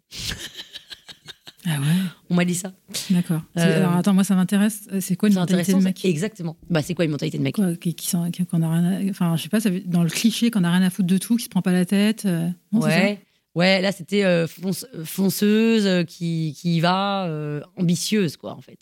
Ah 1.66 1.78
ouais, 1.78 1.86
On 2.30 2.34
m'a 2.36 2.46
dit 2.46 2.54
ça. 2.54 2.72
d'accord. 3.10 3.42
Euh, 3.58 3.76
Alors 3.76 3.92
attends, 3.96 4.14
moi 4.14 4.24
ça 4.24 4.34
m'intéresse. 4.34 4.88
C'est 5.00 5.14
quoi 5.14 5.28
une 5.28 5.34
mentalité 5.34 5.74
de 5.74 5.78
mec. 5.78 6.02
Exactement. 6.06 6.56
Bah, 6.70 6.80
c'est 6.80 6.94
quoi 6.94 7.04
une 7.04 7.10
mentalité 7.10 7.36
de 7.36 7.42
mec 7.42 7.54
Quoi, 7.56 7.76
qui, 7.76 7.94
qui, 7.94 8.16
qui- 8.32 8.46
qu'on 8.46 8.62
a 8.62 8.72
rien 8.72 8.84
à- 9.06 9.10
Enfin, 9.10 9.36
je 9.36 9.42
sais 9.42 9.50
pas, 9.50 9.60
ça 9.60 9.68
dans 9.84 10.02
le 10.02 10.08
cliché 10.08 10.50
qu'on 10.50 10.64
a 10.64 10.70
rien 10.72 10.80
à 10.80 10.88
foutre 10.88 11.08
de 11.08 11.18
tout, 11.18 11.36
qui 11.36 11.44
se 11.44 11.48
prend 11.50 11.60
pas 11.60 11.72
la 11.72 11.84
tête. 11.84 12.24
euh, 12.24 12.48
non, 12.72 12.80
Ouais. 12.80 13.20
Ouais, 13.54 13.82
là, 13.82 13.92
c'était 13.92 14.24
euh, 14.24 14.46
fonce- 14.46 14.86
fonceuse, 15.04 16.06
qui, 16.06 16.56
qui 16.58 16.76
y 16.76 16.80
va, 16.80 17.28
ambitieuse, 17.76 18.38
quoi, 18.38 18.54
en 18.54 18.62
fait. 18.62 18.78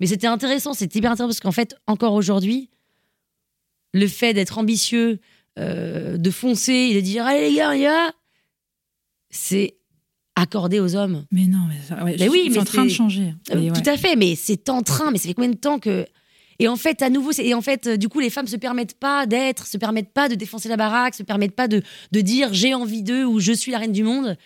Mais 0.00 0.06
c'était 0.06 0.26
intéressant, 0.26 0.72
c'était 0.72 0.98
hyper 1.00 1.10
intéressant 1.12 1.28
parce 1.28 1.40
qu'en 1.40 1.52
fait, 1.52 1.76
encore 1.86 2.14
aujourd'hui, 2.14 2.70
le 3.94 4.06
fait 4.08 4.34
d'être 4.34 4.58
ambitieux, 4.58 5.20
euh, 5.58 6.18
de 6.18 6.30
foncer 6.30 6.72
et 6.72 6.94
de 6.94 7.00
dire 7.00 7.24
Allez, 7.24 7.48
les 7.50 7.56
gars, 7.56 7.72
les 7.72 7.80
gars, 7.82 8.12
c'est 9.30 9.76
accordé 10.34 10.80
aux 10.80 10.96
hommes. 10.96 11.24
Mais 11.30 11.46
non, 11.46 11.60
mais, 11.68 11.76
ça, 11.86 12.02
ouais, 12.04 12.16
Mais 12.18 12.26
je- 12.26 12.30
oui, 12.30 12.50
c'est 12.52 12.58
en 12.58 12.64
train 12.64 12.84
de 12.84 12.90
changer. 12.90 13.34
Euh, 13.52 13.70
ouais. 13.70 13.72
Tout 13.82 13.88
à 13.88 13.96
fait, 13.96 14.16
mais 14.16 14.34
c'est 14.34 14.68
en 14.68 14.82
train, 14.82 15.10
mais 15.10 15.18
ça 15.18 15.28
fait 15.28 15.34
combien 15.34 15.50
de 15.50 15.56
temps 15.56 15.78
que. 15.78 16.06
Et 16.60 16.68
en 16.68 16.76
fait, 16.76 17.02
à 17.02 17.10
nouveau, 17.10 17.32
et 17.38 17.52
en 17.54 17.60
fait, 17.62 17.86
euh, 17.88 17.96
du 17.96 18.08
coup, 18.08 18.20
les 18.20 18.30
femmes 18.30 18.46
se 18.46 18.56
permettent 18.56 18.98
pas 18.98 19.26
d'être, 19.26 19.66
se 19.66 19.76
permettent 19.76 20.12
pas 20.12 20.28
de 20.28 20.34
défoncer 20.36 20.68
la 20.68 20.76
baraque, 20.76 21.14
se 21.16 21.22
permettent 21.24 21.56
pas 21.56 21.66
de, 21.66 21.82
de 22.12 22.20
dire 22.20 22.52
j'ai 22.52 22.74
envie 22.74 23.02
d'eux 23.02 23.24
ou 23.24 23.40
je 23.40 23.52
suis 23.52 23.72
la 23.72 23.78
reine 23.78 23.92
du 23.92 24.04
monde. 24.04 24.36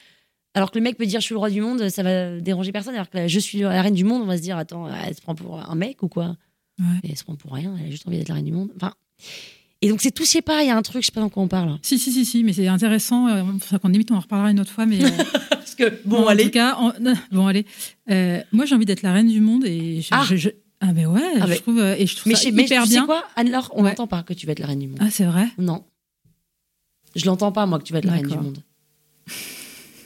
Alors 0.54 0.70
que 0.70 0.78
le 0.78 0.84
mec 0.84 0.96
peut 0.96 1.04
dire 1.06 1.20
je 1.20 1.26
suis 1.26 1.34
le 1.34 1.38
roi 1.38 1.50
du 1.50 1.60
monde, 1.60 1.88
ça 1.90 2.02
va 2.02 2.40
déranger 2.40 2.72
personne. 2.72 2.94
Alors 2.94 3.10
que 3.10 3.28
je 3.28 3.38
suis 3.38 3.60
la 3.60 3.82
reine 3.82 3.94
du 3.94 4.04
monde, 4.04 4.22
on 4.22 4.26
va 4.26 4.36
se 4.38 4.42
dire 4.42 4.56
attends, 4.56 4.88
elle 4.92 5.14
se 5.14 5.20
prend 5.20 5.34
pour 5.34 5.58
un 5.60 5.74
mec 5.74 6.02
ou 6.02 6.08
quoi? 6.08 6.36
Ouais. 6.78 6.84
Et 7.04 7.10
elle 7.10 7.16
se 7.16 7.24
prend 7.24 7.36
pour 7.36 7.52
rien, 7.52 7.76
elle 7.78 7.86
a 7.88 7.90
juste 7.90 8.06
envie 8.08 8.16
d'être 8.16 8.28
la 8.30 8.36
reine 8.36 8.44
du 8.46 8.52
monde. 8.52 8.70
Enfin, 8.76 8.94
et 9.80 9.88
donc 9.88 10.00
c'est 10.00 10.10
tout, 10.10 10.24
sais 10.24 10.42
pas, 10.42 10.62
il 10.62 10.66
y 10.68 10.70
a 10.70 10.76
un 10.76 10.82
truc, 10.82 11.02
je 11.02 11.06
sais 11.06 11.12
pas 11.12 11.20
dans 11.20 11.28
quoi 11.28 11.42
on 11.42 11.48
parle. 11.48 11.78
Si, 11.82 11.98
si, 11.98 12.12
si, 12.12 12.24
si, 12.24 12.42
mais 12.44 12.52
c'est 12.52 12.66
intéressant. 12.66 13.28
Euh, 13.28 13.42
enfin, 13.56 13.78
qu'on 13.78 13.88
limite, 13.88 14.10
on 14.10 14.16
en 14.16 14.20
reparlera 14.20 14.50
une 14.50 14.58
autre 14.60 14.72
fois. 14.72 14.86
Mais, 14.86 15.04
euh, 15.04 15.08
Parce 15.50 15.74
que, 15.76 15.84
en 16.10 16.36
tout 16.36 16.50
cas, 16.50 16.74
en- 16.76 16.92
bon, 17.32 17.46
allez. 17.46 17.64
Euh, 18.10 18.40
moi, 18.52 18.64
j'ai 18.66 18.74
envie 18.74 18.86
d'être 18.86 19.02
la 19.02 19.12
reine 19.12 19.28
du 19.28 19.40
monde 19.40 19.64
et 19.64 20.00
je, 20.00 20.08
Ah. 20.10 20.24
je- 20.28 20.36
je- 20.36 20.48
ah, 20.80 20.92
mais 20.92 21.06
ouais, 21.06 21.20
Ah, 21.40 21.44
je 21.44 21.50
mais- 21.50 21.56
trouve, 21.58 21.78
euh, 21.78 21.94
et 21.96 22.06
je 22.06 22.16
trouve 22.16 22.30
mais, 22.32 22.36
ça 22.36 22.42
sais- 22.42 22.50
mais 22.52 22.64
hyper 22.64 22.82
tu 22.82 22.88
sais 22.88 22.94
bien. 22.94 23.06
quoi, 23.06 23.24
Anne-Laure, 23.36 23.70
on 23.74 23.82
Ouais. 23.84 23.90
n'entend 23.90 24.06
pas 24.08 24.22
que 24.24 24.32
tu 24.34 24.46
vas 24.46 24.52
être 24.52 24.58
la 24.60 24.66
reine 24.66 24.80
du 24.80 24.88
monde. 24.88 24.98
ah, 25.00 25.10
c'est 25.10 25.24
vrai? 25.26 25.46
Non. 25.58 25.84
Je 27.14 27.24
l'entends 27.26 27.52
pas, 27.52 27.66
moi, 27.66 27.78
que 27.78 27.84
tu 27.84 27.92
vas 27.92 28.00
être 28.00 28.04
la 28.04 28.12
reine 28.12 28.26
du 28.26 28.36
monde. 28.36 28.58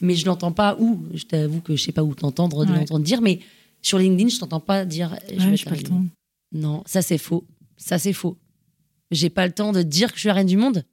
Mais 0.01 0.15
je 0.17 0.27
l'entends 0.27 0.53
pas 0.53 0.77
où. 0.81 1.03
Je 1.15 1.25
t'avoue 1.25 1.61
que 1.61 1.77
je 1.77 1.83
sais 1.83 1.93
pas 1.93 2.03
où 2.03 2.15
t'entendre, 2.15 2.65
de 2.65 2.73
Ouais. 2.73 2.79
l'entendre 2.79 3.05
dire, 3.05 3.21
mais 3.23 3.41
sur 3.83 3.99
LinkedIn, 3.99 4.29
je 4.31 4.39
t'entends 4.39 4.61
pas 4.61 4.85
dire 4.85 5.17
je 5.31 5.35
vais 5.37 5.51
Ouais, 5.53 5.57
pas 5.65 5.71
reine 5.71 5.79
le 5.83 5.89
temps. 5.89 6.05
Non, 6.53 6.83
ça 6.87 7.03
c'est 7.03 7.19
faux. 7.19 7.45
Ça 7.77 7.99
c'est 7.99 8.13
faux. 8.13 8.37
J'ai 9.13 9.31
pas 9.31 9.47
le 9.47 9.53
temps 9.53 9.71
de 9.73 9.83
dire 9.83 10.09
que 10.11 10.17
je 10.17 10.21
suis 10.23 10.27
la 10.29 10.35
reine 10.35 10.47
du 10.49 10.57
monde. 10.57 10.85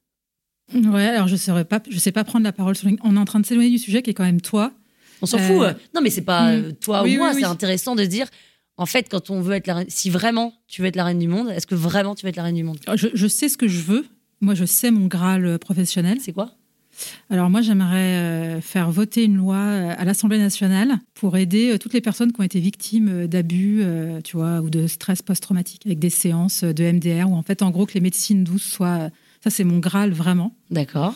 Ouais, 0.73 1.07
alors 1.07 1.27
je 1.27 1.35
saurais 1.35 1.65
pas, 1.65 1.81
je 1.89 1.97
sais 1.97 2.11
pas 2.11 2.23
prendre 2.23 2.43
la 2.43 2.51
parole 2.51 2.75
sur. 2.75 2.87
On 3.03 3.15
est 3.15 3.19
en 3.19 3.25
train 3.25 3.39
de 3.39 3.45
s'éloigner 3.45 3.71
du 3.71 3.79
sujet 3.79 4.03
qui 4.03 4.11
est 4.11 4.13
quand 4.13 4.23
même 4.25 4.41
toi. 4.41 4.71
On 5.21 5.25
s'en 5.25 5.39
Euh, 5.39 5.47
fout. 5.73 5.77
Non, 5.95 6.01
mais 6.01 6.11
c'est 6.11 6.21
pas 6.21 6.51
hmm. 6.51 6.63
euh, 6.65 6.71
toi 6.79 7.01
Oui, 7.03 7.15
ou 7.15 7.17
moi. 7.19 7.29
oui, 7.29 7.37
oui. 7.37 7.41
C'est 7.41 7.47
intéressant 7.47 7.95
de 7.95 8.05
dire, 8.05 8.27
en 8.77 8.85
fait, 8.85 9.07
quand 9.09 9.31
on 9.31 9.41
veut 9.41 9.55
être 9.55 9.65
la 9.67 9.73
reine, 9.75 9.87
si 9.89 10.09
vraiment 10.11 10.53
tu 10.67 10.81
veux 10.81 10.87
être 10.87 10.95
la 10.95 11.05
reine 11.05 11.17
du 11.19 11.27
monde, 11.27 11.49
est-ce 11.49 11.65
que 11.65 11.75
vraiment 11.75 12.13
tu 12.13 12.23
veux 12.25 12.29
être 12.29 12.35
la 12.35 12.43
reine 12.43 12.55
du 12.55 12.63
monde? 12.63 12.77
Je, 12.95 13.07
je 13.13 13.27
sais 13.27 13.49
ce 13.49 13.57
que 13.57 13.67
je 13.67 13.79
veux. 13.81 14.05
Moi, 14.41 14.53
je 14.53 14.65
sais 14.65 14.91
mon 14.91 15.07
Graal 15.07 15.45
euh, 15.45 15.57
professionnel. 15.57 16.19
C'est 16.21 16.33
quoi? 16.33 16.51
Alors 17.29 17.49
moi, 17.49 17.61
j'aimerais 17.61 18.17
euh, 18.17 18.61
faire 18.61 18.91
voter 18.91 19.23
une 19.23 19.37
loi 19.37 19.55
euh, 19.57 19.93
à 19.97 20.05
l'Assemblée 20.05 20.37
nationale 20.37 20.99
pour 21.13 21.37
aider 21.37 21.71
euh, 21.71 21.77
toutes 21.77 21.93
les 21.93 22.01
personnes 22.01 22.31
qui 22.31 22.41
ont 22.41 22.43
été 22.43 22.59
victimes 22.59 23.27
d'abus, 23.27 23.83
tu 24.23 24.37
vois, 24.37 24.61
ou 24.61 24.69
de 24.69 24.87
stress 24.87 25.21
post-traumatique, 25.21 25.85
avec 25.85 25.99
des 25.99 26.09
séances 26.09 26.63
de 26.63 26.91
MDR, 26.91 27.29
où 27.29 27.35
en 27.35 27.43
fait, 27.43 27.61
en 27.61 27.71
gros, 27.71 27.85
que 27.85 27.93
les 27.93 28.01
médecines 28.01 28.43
douces 28.43 28.63
soient... 28.63 29.09
Ça, 29.41 29.49
c'est 29.49 29.63
mon 29.63 29.79
Graal, 29.79 30.11
vraiment. 30.11 30.55
D'accord. 30.69 31.15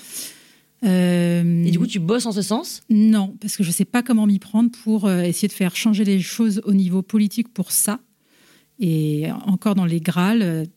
Euh, 0.86 1.64
Et 1.66 1.72
du 1.72 1.80
coup, 1.80 1.88
tu 1.88 2.00
bosses 2.00 2.26
en 2.26 2.32
ce 2.32 2.42
sens? 2.42 2.82
Non, 2.90 3.36
parce 3.42 3.58
que 3.58 3.64
je 3.64 3.70
ne 3.70 3.74
sais 3.74 3.86
pas 3.86 4.02
comment 4.04 4.28
m'y 4.28 4.40
prendre 4.40 4.72
pour 4.84 5.10
essayer 5.12 5.48
de 5.48 5.54
faire 5.54 5.76
changer 5.76 6.06
les 6.06 6.22
choses 6.22 6.62
au 6.66 6.74
niveau 6.74 7.02
politique 7.02 7.54
pour 7.54 7.72
ça. 7.72 8.00
Et 8.80 9.28
encore 9.46 9.76
dans 9.76 9.86
les 9.86 10.00
Graals, 10.00 10.68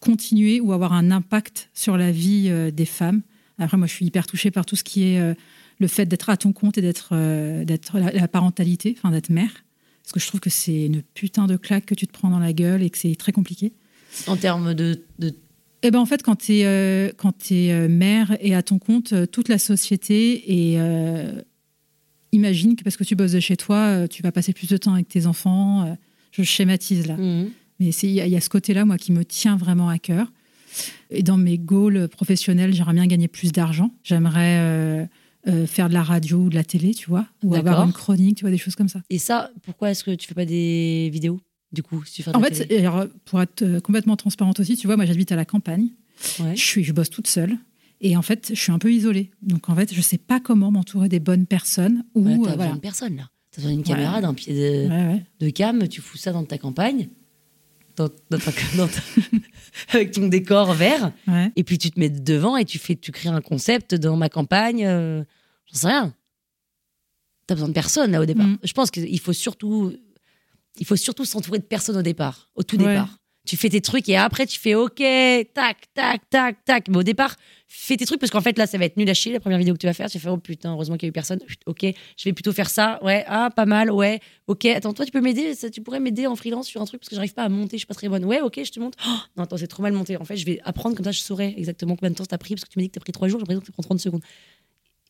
continuer 0.00 0.60
ou 0.60 0.72
avoir 0.72 0.92
un 0.92 1.10
impact 1.10 1.70
sur 1.72 1.96
la 1.96 2.12
vie 2.12 2.50
des 2.72 2.84
femmes. 2.84 3.22
Après, 3.60 3.76
moi, 3.76 3.86
je 3.86 3.92
suis 3.92 4.06
hyper 4.06 4.26
touchée 4.26 4.50
par 4.50 4.66
tout 4.66 4.74
ce 4.76 4.82
qui 4.84 5.04
est 5.04 5.20
euh, 5.20 5.34
le 5.78 5.86
fait 5.86 6.06
d'être 6.06 6.28
à 6.30 6.36
ton 6.36 6.52
compte 6.52 6.76
et 6.78 6.82
d'être 6.82 7.10
euh, 7.12 7.64
d'être 7.64 7.98
la, 7.98 8.10
la 8.12 8.28
parentalité, 8.28 8.94
enfin 8.98 9.10
d'être 9.12 9.30
mère. 9.30 9.50
Parce 10.02 10.12
que 10.12 10.20
je 10.20 10.26
trouve 10.26 10.40
que 10.40 10.50
c'est 10.50 10.86
une 10.86 11.02
putain 11.02 11.46
de 11.46 11.56
claque 11.56 11.86
que 11.86 11.94
tu 11.94 12.06
te 12.06 12.12
prends 12.12 12.30
dans 12.30 12.38
la 12.40 12.52
gueule 12.52 12.82
et 12.82 12.90
que 12.90 12.98
c'est 12.98 13.14
très 13.14 13.32
compliqué. 13.32 13.72
en 14.26 14.36
termes 14.36 14.74
de, 14.74 15.02
de 15.20 15.32
Eh 15.82 15.90
ben 15.90 16.00
en 16.00 16.06
fait, 16.06 16.22
quand 16.22 16.36
tu 16.36 16.54
es, 16.54 17.12
t'es, 17.38 17.70
euh, 17.70 17.88
mère 17.88 18.36
et 18.40 18.54
à 18.54 18.62
ton 18.62 18.78
compte, 18.78 19.12
euh, 19.12 19.26
toute 19.26 19.48
la 19.48 19.58
société 19.58 20.70
et 20.72 20.80
euh, 20.80 21.40
imagine 22.32 22.76
que 22.76 22.82
parce 22.82 22.96
que 22.96 23.04
tu 23.04 23.14
bosses 23.14 23.32
de 23.32 23.40
chez 23.40 23.56
toi, 23.56 23.76
euh, 23.76 24.06
tu 24.06 24.22
vas 24.22 24.32
passer 24.32 24.52
plus 24.52 24.68
de 24.68 24.76
temps 24.76 24.94
avec 24.94 25.08
tes 25.08 25.26
enfants. 25.26 25.86
euh, 25.86 25.94
je 26.32 26.42
schématise 26.42 27.06
là. 27.06 27.16
Mhm. 27.16 27.50
Mais 27.78 27.86
y, 27.90 28.06
il 28.06 28.28
y 28.28 28.36
a 28.36 28.40
ce 28.40 28.48
côté-là, 28.48 28.84
moi, 28.84 28.98
qui 28.98 29.10
me 29.12 29.24
tient 29.24 29.56
vraiment 29.56 29.88
à 29.88 29.98
cœur. 29.98 30.30
Et 31.10 31.22
dans 31.22 31.36
mes 31.36 31.58
goals 31.58 32.08
professionnels, 32.08 32.72
j'aimerais 32.74 32.94
bien 32.94 33.06
gagner 33.06 33.28
plus 33.28 33.52
d'argent. 33.52 33.90
J'aimerais 34.04 34.58
euh, 34.58 35.06
euh, 35.48 35.66
faire 35.66 35.88
de 35.88 35.94
la 35.94 36.02
radio 36.02 36.38
ou 36.38 36.48
de 36.50 36.54
la 36.54 36.64
télé, 36.64 36.94
tu 36.94 37.08
vois, 37.08 37.26
ou 37.42 37.54
avoir 37.54 37.84
une 37.84 37.92
chronique, 37.92 38.36
tu 38.38 38.44
vois, 38.44 38.50
des 38.50 38.58
choses 38.58 38.76
comme 38.76 38.88
ça. 38.88 39.02
Et 39.10 39.18
ça, 39.18 39.50
pourquoi 39.62 39.90
est-ce 39.90 40.04
que 40.04 40.12
tu 40.14 40.28
fais 40.28 40.34
pas 40.34 40.44
des 40.44 41.08
vidéos 41.12 41.40
du 41.72 41.82
coup 41.82 42.04
si 42.04 42.14
tu 42.14 42.22
fais 42.22 42.32
de 42.32 42.36
En 42.36 42.40
la 42.40 42.48
fait, 42.48 42.66
télé? 42.66 42.80
alors, 42.84 43.06
pour 43.24 43.40
être 43.40 43.62
euh, 43.62 43.80
complètement 43.80 44.16
transparente 44.16 44.60
aussi, 44.60 44.76
tu 44.76 44.86
vois, 44.86 44.96
moi, 44.96 45.04
j'habite 45.06 45.32
à 45.32 45.36
la 45.36 45.44
campagne. 45.44 45.88
Ouais. 46.40 46.54
Je, 46.56 46.62
suis, 46.62 46.84
je 46.84 46.92
bosse 46.92 47.10
toute 47.10 47.26
seule. 47.28 47.56
Et 48.02 48.16
en 48.16 48.22
fait, 48.22 48.50
je 48.54 48.60
suis 48.60 48.72
un 48.72 48.78
peu 48.78 48.92
isolée. 48.92 49.30
Donc, 49.42 49.68
en 49.68 49.74
fait, 49.74 49.92
je 49.94 50.00
sais 50.00 50.18
pas 50.18 50.40
comment 50.40 50.70
m'entourer 50.70 51.08
des 51.08 51.20
bonnes 51.20 51.46
personnes. 51.46 52.04
Ou, 52.14 52.22
Voilà, 52.22 52.34
euh, 52.34 52.36
t'as 52.36 52.50
besoin 52.50 52.56
voilà. 52.56 52.74
de 52.74 52.80
personne 52.80 53.16
là. 53.16 53.28
T'as 53.52 53.62
besoin 53.62 53.74
d'une 53.74 53.82
caméra, 53.84 54.16
Ouais. 54.16 54.22
d'un 54.22 54.34
pied 54.34 54.54
de, 54.54 54.88
Ouais, 54.88 55.06
ouais. 55.14 55.22
de 55.40 55.50
cam, 55.50 55.86
tu 55.88 56.00
fous 56.00 56.16
ça 56.16 56.32
dans 56.32 56.44
ta 56.44 56.56
campagne, 56.58 57.08
dans, 58.08 58.10
dans 58.30 58.38
ta- 58.38 58.52
dans 58.76 58.88
ta- 58.88 59.00
avec 59.96 60.12
ton 60.12 60.26
décor 60.28 60.72
vert, 60.74 61.12
Ouais. 61.26 61.52
et 61.56 61.64
puis 61.64 61.78
tu 61.78 61.90
te 61.90 61.98
mets 62.00 62.10
devant 62.10 62.56
et 62.56 62.64
tu 62.64 62.78
fais, 62.78 62.96
tu 62.96 63.12
crées 63.12 63.28
un 63.28 63.40
concept 63.40 63.94
dans 63.94 64.16
ma 64.16 64.28
campagne. 64.28 64.84
euh, 64.86 65.22
J'en 65.72 65.78
sais 65.78 65.86
rien. 65.88 66.14
T'as 67.46 67.54
besoin 67.54 67.68
de 67.68 67.74
personne 67.74 68.10
là 68.12 68.20
au 68.20 68.24
départ. 68.26 68.46
Mm. 68.46 68.58
Je 68.62 68.72
pense 68.72 68.90
qu'il 68.90 69.20
faut 69.20 69.32
surtout, 69.32 69.92
il 70.78 70.86
faut 70.86 70.96
surtout 70.96 71.24
s'entourer 71.24 71.58
de 71.58 71.64
personne 71.64 71.96
au 71.96 72.02
départ, 72.02 72.48
au 72.54 72.62
tout 72.62 72.76
Ouais. 72.76 72.86
départ. 72.94 73.18
Tu 73.50 73.56
fais 73.56 73.68
tes 73.68 73.80
trucs 73.80 74.08
et 74.08 74.16
après 74.16 74.46
tu 74.46 74.60
fais 74.60 74.76
OK, 74.76 75.02
tac, 75.54 75.76
tac, 75.92 76.20
tac, 76.30 76.64
tac. 76.64 76.86
Mais 76.88 76.98
au 76.98 77.02
départ, 77.02 77.34
fais 77.66 77.96
tes 77.96 78.06
trucs 78.06 78.20
parce 78.20 78.30
qu'en 78.30 78.40
fait 78.40 78.56
là, 78.56 78.68
ça 78.68 78.78
va 78.78 78.84
être 78.84 78.96
nul 78.96 79.10
à 79.10 79.12
chier 79.12 79.32
la 79.32 79.40
première 79.40 79.58
vidéo 79.58 79.74
que 79.74 79.80
tu 79.80 79.88
vas 79.88 79.92
faire. 79.92 80.08
Tu 80.08 80.20
faire 80.20 80.32
oh 80.32 80.36
putain, 80.36 80.70
heureusement 80.70 80.96
qu'il 80.96 81.06
y 81.06 81.08
a 81.08 81.10
eu 81.10 81.12
personne. 81.12 81.40
OK, 81.66 81.82
je 81.82 82.24
vais 82.26 82.32
plutôt 82.32 82.52
faire 82.52 82.70
ça. 82.70 83.02
Ouais, 83.02 83.24
ah 83.26 83.50
pas 83.50 83.66
mal. 83.66 83.90
Ouais, 83.90 84.20
OK. 84.46 84.66
Attends, 84.66 84.92
toi 84.92 85.04
tu 85.04 85.10
peux 85.10 85.20
m'aider? 85.20 85.52
Tu 85.72 85.82
pourrais 85.82 85.98
m'aider 85.98 86.28
en 86.28 86.36
freelance 86.36 86.68
sur 86.68 86.80
un 86.80 86.84
truc 86.84 87.00
parce 87.00 87.08
que 87.08 87.16
j'arrive 87.16 87.34
pas 87.34 87.42
à 87.42 87.48
monter. 87.48 87.72
Je 87.72 87.78
suis 87.78 87.86
pas 87.88 87.94
très 87.94 88.08
bonne. 88.08 88.24
Ouais, 88.24 88.40
OK, 88.40 88.60
je 88.62 88.70
te 88.70 88.78
monte. 88.78 88.94
Oh, 89.04 89.16
non 89.36 89.42
attends, 89.42 89.56
c'est 89.56 89.66
trop 89.66 89.82
mal 89.82 89.94
monté. 89.94 90.16
En 90.16 90.24
fait, 90.24 90.36
je 90.36 90.46
vais 90.46 90.60
apprendre 90.62 90.94
comme 90.94 91.06
ça, 91.06 91.10
je 91.10 91.20
saurai 91.20 91.52
exactement 91.58 91.96
combien 91.96 92.10
de 92.10 92.14
temps 92.14 92.22
ça 92.22 92.28
t'a 92.28 92.38
pris 92.38 92.54
parce 92.54 92.64
que 92.66 92.70
tu 92.70 92.78
m'as 92.78 92.84
dit 92.84 92.90
que 92.90 92.94
t'as 92.94 93.00
pris 93.00 93.10
trois 93.10 93.26
jours. 93.26 93.40
J'ai 93.40 93.52
l'impression 93.52 93.62
que 93.62 93.66
ça 93.66 93.72
prend 93.72 93.82
30 93.82 93.98
secondes. 93.98 94.22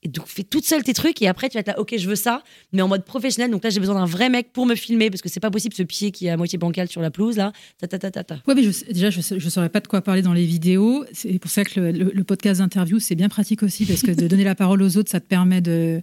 Et 0.02 0.08
donc, 0.08 0.26
fais 0.28 0.44
toute 0.44 0.64
seule 0.64 0.82
tes 0.82 0.94
trucs 0.94 1.20
et 1.20 1.28
après, 1.28 1.50
tu 1.50 1.54
vas 1.54 1.60
être 1.60 1.66
là, 1.66 1.78
ok, 1.78 1.94
je 1.98 2.08
veux 2.08 2.14
ça, 2.16 2.42
mais 2.72 2.80
en 2.80 2.88
mode 2.88 3.04
professionnel. 3.04 3.50
Donc 3.50 3.62
là, 3.62 3.68
j'ai 3.68 3.80
besoin 3.80 3.96
d'un 3.96 4.06
vrai 4.06 4.30
mec 4.30 4.50
pour 4.50 4.64
me 4.64 4.74
filmer 4.74 5.10
parce 5.10 5.20
que 5.20 5.28
c'est 5.28 5.40
pas 5.40 5.50
possible 5.50 5.74
ce 5.74 5.82
pied 5.82 6.10
qui 6.10 6.26
est 6.26 6.30
à 6.30 6.38
moitié 6.38 6.56
bancal 6.58 6.88
sur 6.88 7.02
la 7.02 7.10
pelouse 7.10 7.36
là. 7.36 7.52
Ta 7.78 7.86
ta 7.86 7.98
ta 7.98 8.10
ta 8.10 8.24
ta. 8.24 8.34
Ouais, 8.48 8.54
mais 8.54 8.62
je 8.62 8.70
déjà, 8.92 9.10
je 9.10 9.34
ne 9.34 9.50
saurais 9.50 9.68
pas 9.68 9.80
de 9.80 9.88
quoi 9.88 10.00
parler 10.00 10.22
dans 10.22 10.32
les 10.32 10.46
vidéos. 10.46 11.04
C'est 11.12 11.38
pour 11.38 11.50
ça 11.50 11.64
que 11.64 11.78
le, 11.80 11.90
le- 11.92 12.12
le 12.14 12.24
podcast 12.24 12.60
d'interview, 12.60 12.98
c'est 12.98 13.14
bien 13.14 13.28
pratique 13.28 13.62
aussi, 13.62 13.84
parce 13.84 14.00
que 14.00 14.12
de 14.12 14.26
donner 14.26 14.44
la 14.44 14.54
parole 14.54 14.80
aux 14.82 14.96
autres, 14.96 15.10
ça 15.10 15.20
te 15.20 15.26
permet 15.26 15.60
de, 15.60 16.00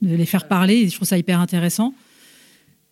de 0.00 0.14
les 0.16 0.24
faire 0.26 0.48
parler. 0.48 0.76
Et 0.76 0.88
je 0.88 0.94
trouve 0.94 1.06
ça 1.06 1.18
hyper 1.18 1.38
intéressant. 1.38 1.92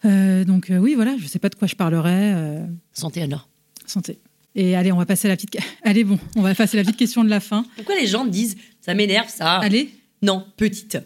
Euh, 0.04 0.44
donc, 0.44 0.70
euh, 0.70 0.76
oui, 0.76 0.94
voilà, 0.94 1.14
je 1.18 1.22
ne 1.24 1.28
sais 1.28 1.38
pas 1.38 1.48
de 1.48 1.54
quoi 1.54 1.66
je 1.66 1.74
parlerai. 1.76 2.32
euh, 2.34 2.66
Santé 2.92 3.22
Anna. 3.22 3.44
santé. 3.86 4.18
Et 4.54 4.76
allez, 4.76 4.92
on 4.92 4.96
va 4.98 5.06
passer 5.06 5.28
à 5.28 5.30
la 5.30 5.36
petite. 5.36 5.56
Allez, 5.82 6.04
bon, 6.04 6.18
on 6.36 6.42
va 6.42 6.54
passer 6.54 6.76
à 6.76 6.80
la 6.80 6.84
petite 6.84 6.98
question 6.98 7.24
de 7.24 7.28
la 7.30 7.40
fin. 7.40 7.64
Pourquoi 7.76 7.94
les 7.98 8.06
gens 8.06 8.24
disent 8.26 8.56
ça 8.80 8.94
m'énerve 8.94 9.28
ça? 9.28 9.56
Allez. 9.58 9.90
Non, 10.22 10.46
petite. 10.56 10.98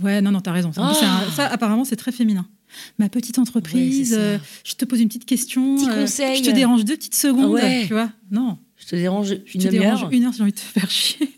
Ouais, 0.00 0.20
non, 0.20 0.30
non, 0.30 0.40
t'as 0.40 0.52
raison. 0.52 0.70
Un- 0.76 0.92
Ah. 0.94 1.26
ça, 1.34 1.46
apparemment, 1.46 1.84
c'est 1.84 1.96
très 1.96 2.12
féminin. 2.12 2.46
Ma 2.98 3.08
petite 3.08 3.38
entreprise, 3.38 4.10
ça. 4.10 4.16
euh, 4.16 4.38
je 4.64 4.74
te 4.74 4.84
pose 4.84 5.00
une 5.00 5.08
petite 5.08 5.26
question. 5.26 5.76
Petit 5.76 5.90
euh, 5.90 6.00
conseil. 6.02 6.36
Je 6.38 6.48
te 6.48 6.54
dérange 6.54 6.84
deux 6.84 6.96
petites 6.96 7.16
secondes, 7.16 7.50
Ouais. 7.52 7.84
tu 7.86 7.92
vois. 7.94 8.10
Non, 8.30 8.58
Je 8.76 8.86
te 8.86 8.96
dérange 8.96 9.28
je 9.44 9.54
une 9.58 9.62
te 9.64 9.68
dérange 9.68 10.06
une 10.12 10.24
heure 10.24 10.32
si 10.32 10.38
j'ai 10.38 10.42
envie 10.44 10.52
de 10.52 10.56
te 10.56 10.62
faire 10.62 10.90
chier. 10.90 11.30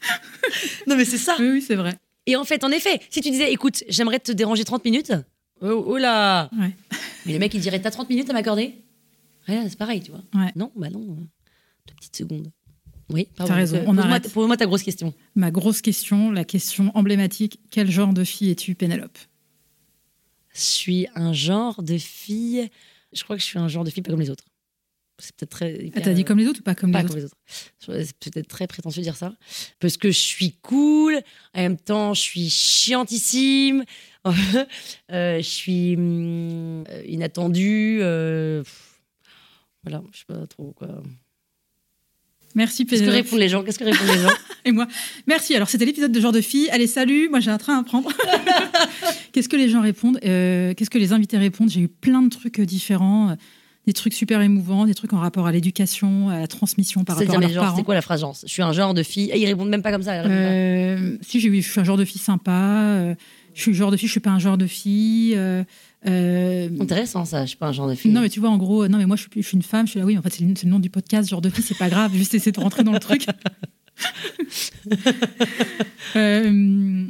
Non 0.86 0.96
mais 0.96 1.04
c'est 1.04 1.18
ça. 1.18 1.36
Oui, 1.38 1.48
oui, 1.52 1.62
c'est 1.62 1.74
vrai. 1.76 1.94
Et 2.26 2.36
en 2.36 2.44
fait, 2.44 2.64
en 2.64 2.70
effet, 2.70 3.00
si 3.10 3.20
tu 3.20 3.30
disais, 3.30 3.52
écoute, 3.52 3.82
j'aimerais 3.88 4.18
te 4.18 4.32
déranger 4.32 4.64
30 4.64 4.84
minutes. 4.84 5.12
Oh, 5.62 5.84
oh 5.86 5.96
là 5.98 6.50
Ouais. 6.58 6.74
Mais 7.26 7.32
le 7.34 7.38
mec, 7.38 7.54
il 7.54 7.60
dirait, 7.60 7.80
t'as 7.80 7.90
30 7.90 8.10
minutes 8.10 8.28
à 8.28 8.32
m'accorder? 8.32 8.74
Ouais, 9.48 9.64
c'est 9.68 9.78
pareil, 9.78 10.02
tu 10.02 10.10
vois. 10.10 10.22
Ouais. 10.34 10.50
Non, 10.56 10.70
bah 10.76 10.90
non. 10.90 11.00
Deux 11.00 11.94
petites 11.96 12.16
secondes. 12.16 12.50
Oui, 13.10 13.28
pardon. 13.36 13.52
T'as 13.52 13.56
raison, 13.58 13.76
Euh, 13.76 13.84
on 13.86 13.98
arrête. 13.98 14.32
Pose-moi 14.32 14.56
ta 14.56 14.66
grosse 14.66 14.82
question. 14.82 15.12
Ma 15.34 15.50
grosse 15.50 15.80
question, 15.82 16.30
la 16.30 16.44
question 16.44 16.90
emblématique 16.94 17.60
quel 17.70 17.90
genre 17.90 18.12
de 18.14 18.24
fille 18.24 18.50
es-tu, 18.50 18.74
Pénélope? 18.74 19.18
Je 20.54 20.60
suis 20.60 21.06
un 21.14 21.32
genre 21.32 21.82
de 21.82 21.98
fille. 21.98 22.68
Je 23.12 23.22
crois 23.24 23.36
que 23.36 23.42
je 23.42 23.46
suis 23.46 23.58
un 23.58 23.68
genre 23.68 23.84
de 23.84 23.90
fille 23.90 24.02
pas 24.02 24.10
comme 24.10 24.20
les 24.20 24.30
autres. 24.30 24.44
C'est 25.18 25.34
peut-être 25.36 25.50
très. 25.50 25.90
Ah, 25.94 26.00
T'as 26.00 26.12
dit 26.12 26.24
comme 26.24 26.38
les 26.38 26.46
autres 26.48 26.60
ou 26.60 26.62
pas 26.64 26.74
comme 26.74 26.90
pas 26.90 27.02
les 27.02 27.08
comme 27.08 27.16
autres 27.18 27.26
les 27.78 27.94
autres. 27.94 28.04
C'est 28.04 28.16
peut-être 28.32 28.48
très 28.48 28.66
prétentieux 28.66 29.00
de 29.00 29.04
dire 29.04 29.16
ça. 29.16 29.32
Parce 29.78 29.96
que 29.96 30.10
je 30.10 30.18
suis 30.18 30.52
cool. 30.62 31.14
En 31.54 31.60
même 31.60 31.76
temps, 31.76 32.14
je 32.14 32.20
suis 32.20 32.48
chiantissime. 32.50 33.84
Euh, 35.12 35.36
je 35.36 35.42
suis 35.42 35.96
hum, 35.96 36.84
euh, 36.88 37.02
inattendue. 37.06 37.98
euh, 38.00 38.62
voilà, 39.82 40.02
je 40.12 40.18
sais 40.20 40.24
pas 40.26 40.46
trop 40.46 40.72
quoi. 40.72 41.02
Merci, 42.54 42.86
Qu'est-ce 42.86 43.02
que 43.02 43.10
répondent 43.10 43.38
les 43.40 43.48
gens? 43.48 43.62
Qu'est-ce 43.64 43.78
que 43.78 43.84
répondent 43.84 44.06
les 44.14 44.22
gens? 44.22 44.28
Et 44.64 44.72
moi, 44.72 44.86
merci. 45.26 45.54
Alors, 45.54 45.68
c'était 45.68 45.84
l'épisode 45.84 46.12
de 46.12 46.20
genre 46.20 46.32
de 46.32 46.40
fille. 46.40 46.68
Allez, 46.70 46.86
salut. 46.86 47.28
Moi, 47.28 47.40
j'ai 47.40 47.50
un 47.50 47.58
train 47.58 47.78
à 47.78 47.82
prendre. 47.82 48.10
Qu'est-ce 49.32 49.48
que 49.48 49.56
les 49.56 49.68
gens 49.68 49.80
répondent? 49.82 50.18
Euh, 50.24 50.74
Qu'est-ce 50.74 50.90
que 50.90 50.98
les 50.98 51.12
invités 51.12 51.36
répondent? 51.38 51.70
J'ai 51.70 51.80
eu 51.80 51.88
plein 51.88 52.22
de 52.22 52.28
trucs 52.28 52.60
euh, 52.60 52.66
différents. 52.66 53.36
Des 53.86 53.92
trucs 53.92 54.14
super 54.14 54.40
émouvants, 54.40 54.86
des 54.86 54.94
trucs 54.94 55.12
en 55.12 55.18
rapport 55.18 55.46
à 55.46 55.52
l'éducation, 55.52 56.30
à 56.30 56.38
la 56.40 56.46
transmission 56.46 57.04
par 57.04 57.18
rapport 57.18 57.34
à 57.36 57.38
leurs 57.38 57.50
genre, 57.50 57.64
parents. 57.64 57.76
c'est 57.76 57.82
quoi 57.82 57.94
la 57.94 58.00
phrase 58.00 58.22
genre, 58.22 58.34
Je 58.42 58.50
suis 58.50 58.62
un 58.62 58.72
genre 58.72 58.94
de 58.94 59.02
fille. 59.02 59.30
Et 59.30 59.38
ils 59.38 59.44
répondent 59.44 59.68
même 59.68 59.82
pas 59.82 59.92
comme 59.92 60.02
ça. 60.02 60.12
Euh, 60.22 61.18
si 61.20 61.38
j'ai 61.38 61.54
je 61.60 61.70
suis 61.70 61.80
un 61.80 61.84
genre 61.84 61.98
de 61.98 62.06
fille 62.06 62.20
sympa. 62.20 62.50
euh, 62.52 63.14
je 63.54 63.60
suis 63.60 63.70
le 63.70 63.76
genre 63.76 63.90
de 63.90 63.96
fille, 63.96 64.08
je 64.08 64.12
suis 64.12 64.20
pas 64.20 64.30
un 64.30 64.38
genre 64.38 64.58
de 64.58 64.66
fille. 64.66 65.34
euh, 65.36 65.62
euh. 66.06 66.68
Intéressant 66.80 67.24
ça. 67.24 67.42
Je 67.44 67.48
suis 67.50 67.56
pas 67.56 67.68
un 67.68 67.72
genre 67.72 67.88
de 67.88 67.94
fille. 67.94 68.10
non 68.12 68.20
mais 68.20 68.28
tu 68.28 68.40
vois 68.40 68.50
en 68.50 68.58
gros, 68.58 68.86
non 68.88 68.98
mais 68.98 69.06
moi 69.06 69.16
je 69.16 69.22
suis, 69.22 69.30
je 69.36 69.46
suis 69.46 69.56
une 69.56 69.62
femme. 69.62 69.86
Je 69.86 69.92
suis 69.92 70.00
là 70.00 70.06
oui, 70.06 70.18
en 70.18 70.22
fait 70.22 70.30
c'est 70.32 70.44
le, 70.44 70.68
nom 70.70 70.78
du 70.80 70.90
podcast, 70.90 71.28
genre 71.28 71.40
de 71.40 71.48
fille, 71.50 71.64
c'est 71.64 71.78
pas 71.78 71.88
grave, 71.88 72.12
juste 72.16 72.34
essayer 72.34 72.52
de 72.52 72.60
rentrer 72.60 72.84
dans 72.84 72.92
le 72.92 73.00
truc. 73.00 73.26
Euh, 76.16 77.06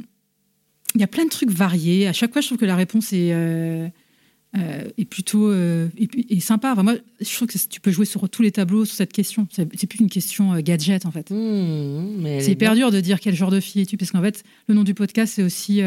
Il 0.95 1.01
y 1.01 1.03
a 1.03 1.07
plein 1.07 1.25
de 1.25 1.29
trucs 1.29 1.51
variés. 1.51 2.07
À 2.07 2.13
chaque 2.13 2.31
fois, 2.31 2.41
je 2.41 2.47
trouve 2.47 2.57
que 2.57 2.65
la 2.65 2.75
réponse 2.75 3.11
est 3.13 3.31
euh, 3.33 3.87
est 4.55 5.05
plutôt 5.05 5.53
est, 5.53 5.89
est 6.29 6.39
sympa. 6.39 6.71
Enfin, 6.71 6.83
moi, 6.83 6.95
je 7.19 7.35
trouve 7.35 7.47
que 7.47 7.57
tu 7.57 7.79
peux 7.81 7.91
jouer 7.91 8.05
sur 8.05 8.27
tous 8.29 8.41
les 8.41 8.51
tableaux 8.51 8.85
sur 8.85 8.95
cette 8.95 9.13
question. 9.13 9.47
C'est 9.51 9.87
plus 9.87 9.99
une 9.99 10.09
question 10.09 10.57
gadget 10.59 11.05
en 11.05 11.11
fait. 11.11 11.29
Mmh, 11.29 12.23
C'est 12.23 12.29
est 12.29 12.51
hyper 12.53 12.73
bien. 12.73 12.85
dur 12.85 12.91
de 12.91 13.01
dire 13.01 13.19
quel 13.19 13.35
genre 13.35 13.51
de 13.51 13.59
fille 13.59 13.81
es-tu, 13.81 13.97
parce 13.97 14.11
qu'en 14.11 14.21
fait, 14.21 14.43
le 14.67 14.73
nom 14.75 14.83
du 14.83 14.93
podcast, 14.93 15.33
c'est 15.35 15.43
aussi, 15.43 15.81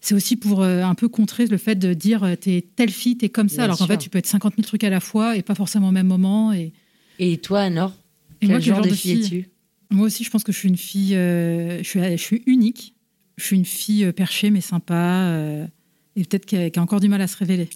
c'est 0.00 0.14
aussi 0.14 0.36
pour 0.36 0.62
euh, 0.62 0.82
un 0.82 0.94
peu 0.94 1.08
contrer 1.08 1.46
le 1.46 1.58
fait 1.58 1.74
de 1.74 1.92
dire 1.92 2.24
euh, 2.24 2.34
t'es 2.34 2.66
telle 2.74 2.90
fille, 2.90 3.16
t'es 3.16 3.28
comme 3.28 3.48
ça, 3.48 3.56
Bien 3.56 3.64
alors 3.64 3.78
qu'en 3.78 3.86
fait, 3.86 3.98
tu 3.98 4.08
peux 4.08 4.18
être 4.18 4.26
50 4.26 4.54
000 4.56 4.66
trucs 4.66 4.84
à 4.84 4.90
la 4.90 5.00
fois 5.00 5.36
et 5.36 5.42
pas 5.42 5.54
forcément 5.54 5.88
au 5.88 5.92
même 5.92 6.06
moment. 6.06 6.52
Et, 6.52 6.72
Et 7.18 7.38
toi, 7.38 7.60
Anor 7.62 7.92
et 8.42 8.46
Quel 8.46 8.50
moi, 8.50 8.60
genre, 8.60 8.80
de 8.80 8.90
fille 8.90 9.24
es-tu? 9.24 9.50
Moi 9.90 10.06
aussi, 10.06 10.24
je 10.24 10.30
pense 10.30 10.44
que 10.44 10.52
je 10.52 10.58
suis 10.58 10.68
une 10.68 10.76
fille, 10.76 11.14
euh, 11.14 11.78
je, 11.82 11.88
suis, 11.88 12.00
je 12.00 12.22
suis 12.22 12.42
unique. 12.46 12.94
Je 13.36 13.44
suis 13.44 13.56
une 13.56 13.64
fille 13.64 14.12
perchée, 14.12 14.50
mais 14.50 14.60
sympa, 14.60 15.32
et 16.14 16.24
peut-être 16.24 16.44
qui 16.44 16.56
a, 16.56 16.68
qui 16.68 16.78
a 16.78 16.82
encore 16.82 17.00
du 17.00 17.08
mal 17.08 17.22
à 17.22 17.26
se 17.26 17.38
révéler. 17.38 17.70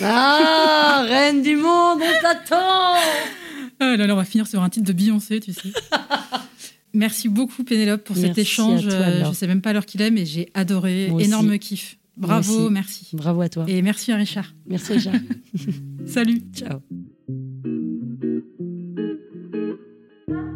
Ah, 0.00 1.04
reine 1.08 1.40
du 1.40 1.54
monde, 1.54 2.00
on 2.02 2.22
t'attend 2.22 2.56
Ah 3.80 3.96
là 3.96 4.06
là, 4.08 4.14
on 4.14 4.16
va 4.16 4.24
finir 4.24 4.48
sur 4.48 4.60
un 4.62 4.70
titre 4.70 4.86
de 4.86 4.92
Beyoncé, 4.92 5.38
tu 5.38 5.52
sais. 5.52 5.72
Merci 6.94 7.28
beaucoup 7.28 7.64
Pénélope 7.64 8.04
pour 8.04 8.16
cet 8.16 8.38
échange. 8.38 8.88
toi, 8.88 9.24
je 9.24 9.32
sais 9.32 9.46
même 9.46 9.60
pas 9.60 9.72
l'heure 9.72 9.86
qu'il 9.86 10.00
est, 10.00 10.10
mais 10.10 10.24
j'ai 10.24 10.48
adoré. 10.54 11.08
Moi 11.08 11.16
aussi. 11.16 11.26
Énorme 11.26 11.58
kiff. 11.58 11.98
Bravo, 12.16 12.70
merci. 12.70 13.08
Bravo 13.12 13.40
à 13.40 13.48
toi. 13.48 13.64
Et 13.66 13.82
merci 13.82 14.12
à 14.12 14.16
Richard. 14.16 14.54
Merci, 14.66 14.92
Richard. 14.92 15.14
Salut. 16.06 16.42
Ciao. 16.54 16.78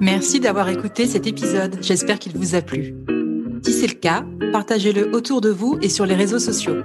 Merci 0.01 0.39
d'avoir 0.39 0.69
écouté 0.69 1.07
cet 1.07 1.27
épisode. 1.27 1.79
J'espère 1.83 2.21
qu'il 2.21 2.33
vous 2.33 2.55
a 2.55 2.63
plu. 2.63 2.95
Si 3.65 3.73
c'est 3.73 3.89
le 3.89 3.95
cas, 3.95 4.25
partagez-le 4.53 5.13
autour 5.15 5.41
de 5.41 5.51
vous 5.51 5.77
et 5.83 5.89
sur 5.89 6.07
les 6.07 6.15
réseaux 6.15 6.39
sociaux. 6.39 6.83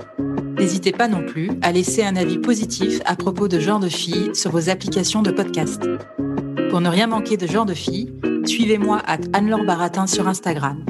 N'hésitez 0.58 0.92
pas 0.92 1.08
non 1.08 1.24
plus 1.24 1.52
à 1.62 1.72
laisser 1.72 2.04
un 2.04 2.16
avis 2.16 2.40
positif 2.40 3.00
à 3.06 3.16
propos 3.16 3.48
de 3.48 3.60
Genre 3.60 3.80
de 3.80 3.90
Filles 3.90 4.32
sur 4.34 4.50
vos 4.50 4.70
applications 4.70 5.22
de 5.22 5.30
podcast. 5.30 5.84
Pour 6.72 6.82
ne 6.82 6.90
rien 6.90 7.06
manquer 7.06 7.38
de 7.38 7.46
Genre 7.46 7.66
de 7.66 7.76
Filles, 7.76 8.12
suivez-moi 8.46 9.02
à 9.06 9.18
Anne-Laure 9.34 9.66
Baratin 9.66 10.08
sur 10.08 10.28
Instagram. 10.28 10.86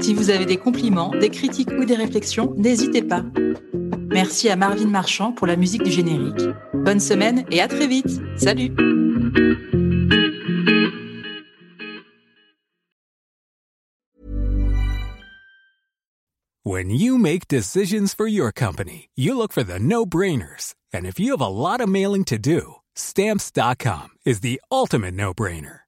Si 0.00 0.14
vous 0.14 0.30
avez 0.30 0.46
des 0.46 0.56
compliments, 0.56 1.10
des 1.10 1.30
critiques 1.30 1.70
ou 1.72 1.84
des 1.84 1.96
réflexions, 1.96 2.54
n'hésitez 2.56 3.02
pas. 3.02 3.22
Merci 4.10 4.48
à 4.48 4.56
Marvin 4.56 4.88
Marchand 4.88 5.32
pour 5.32 5.46
la 5.46 5.56
musique 5.56 5.82
du 5.82 5.90
générique. 5.90 6.42
Bonne 6.74 7.00
semaine 7.00 7.44
et 7.50 7.60
à 7.60 7.68
très 7.68 7.86
vite. 7.86 8.20
Salut 8.36 8.70
When 16.64 16.90
you 16.90 17.16
make 17.16 17.48
decisions 17.48 18.12
for 18.14 18.26
your 18.26 18.52
company, 18.52 19.08
you 19.16 19.36
look 19.36 19.52
for 19.52 19.64
the 19.64 19.78
no 19.80 20.04
brainers. 20.04 20.74
And 20.92 21.06
if 21.06 21.18
you 21.18 21.32
have 21.32 21.40
a 21.40 21.48
lot 21.48 21.80
of 21.80 21.88
mailing 21.88 22.24
to 22.24 22.38
do, 22.38 22.76
stamps.com 22.94 24.08
is 24.26 24.40
the 24.40 24.60
ultimate 24.70 25.14
no 25.14 25.32
brainer. 25.32 25.87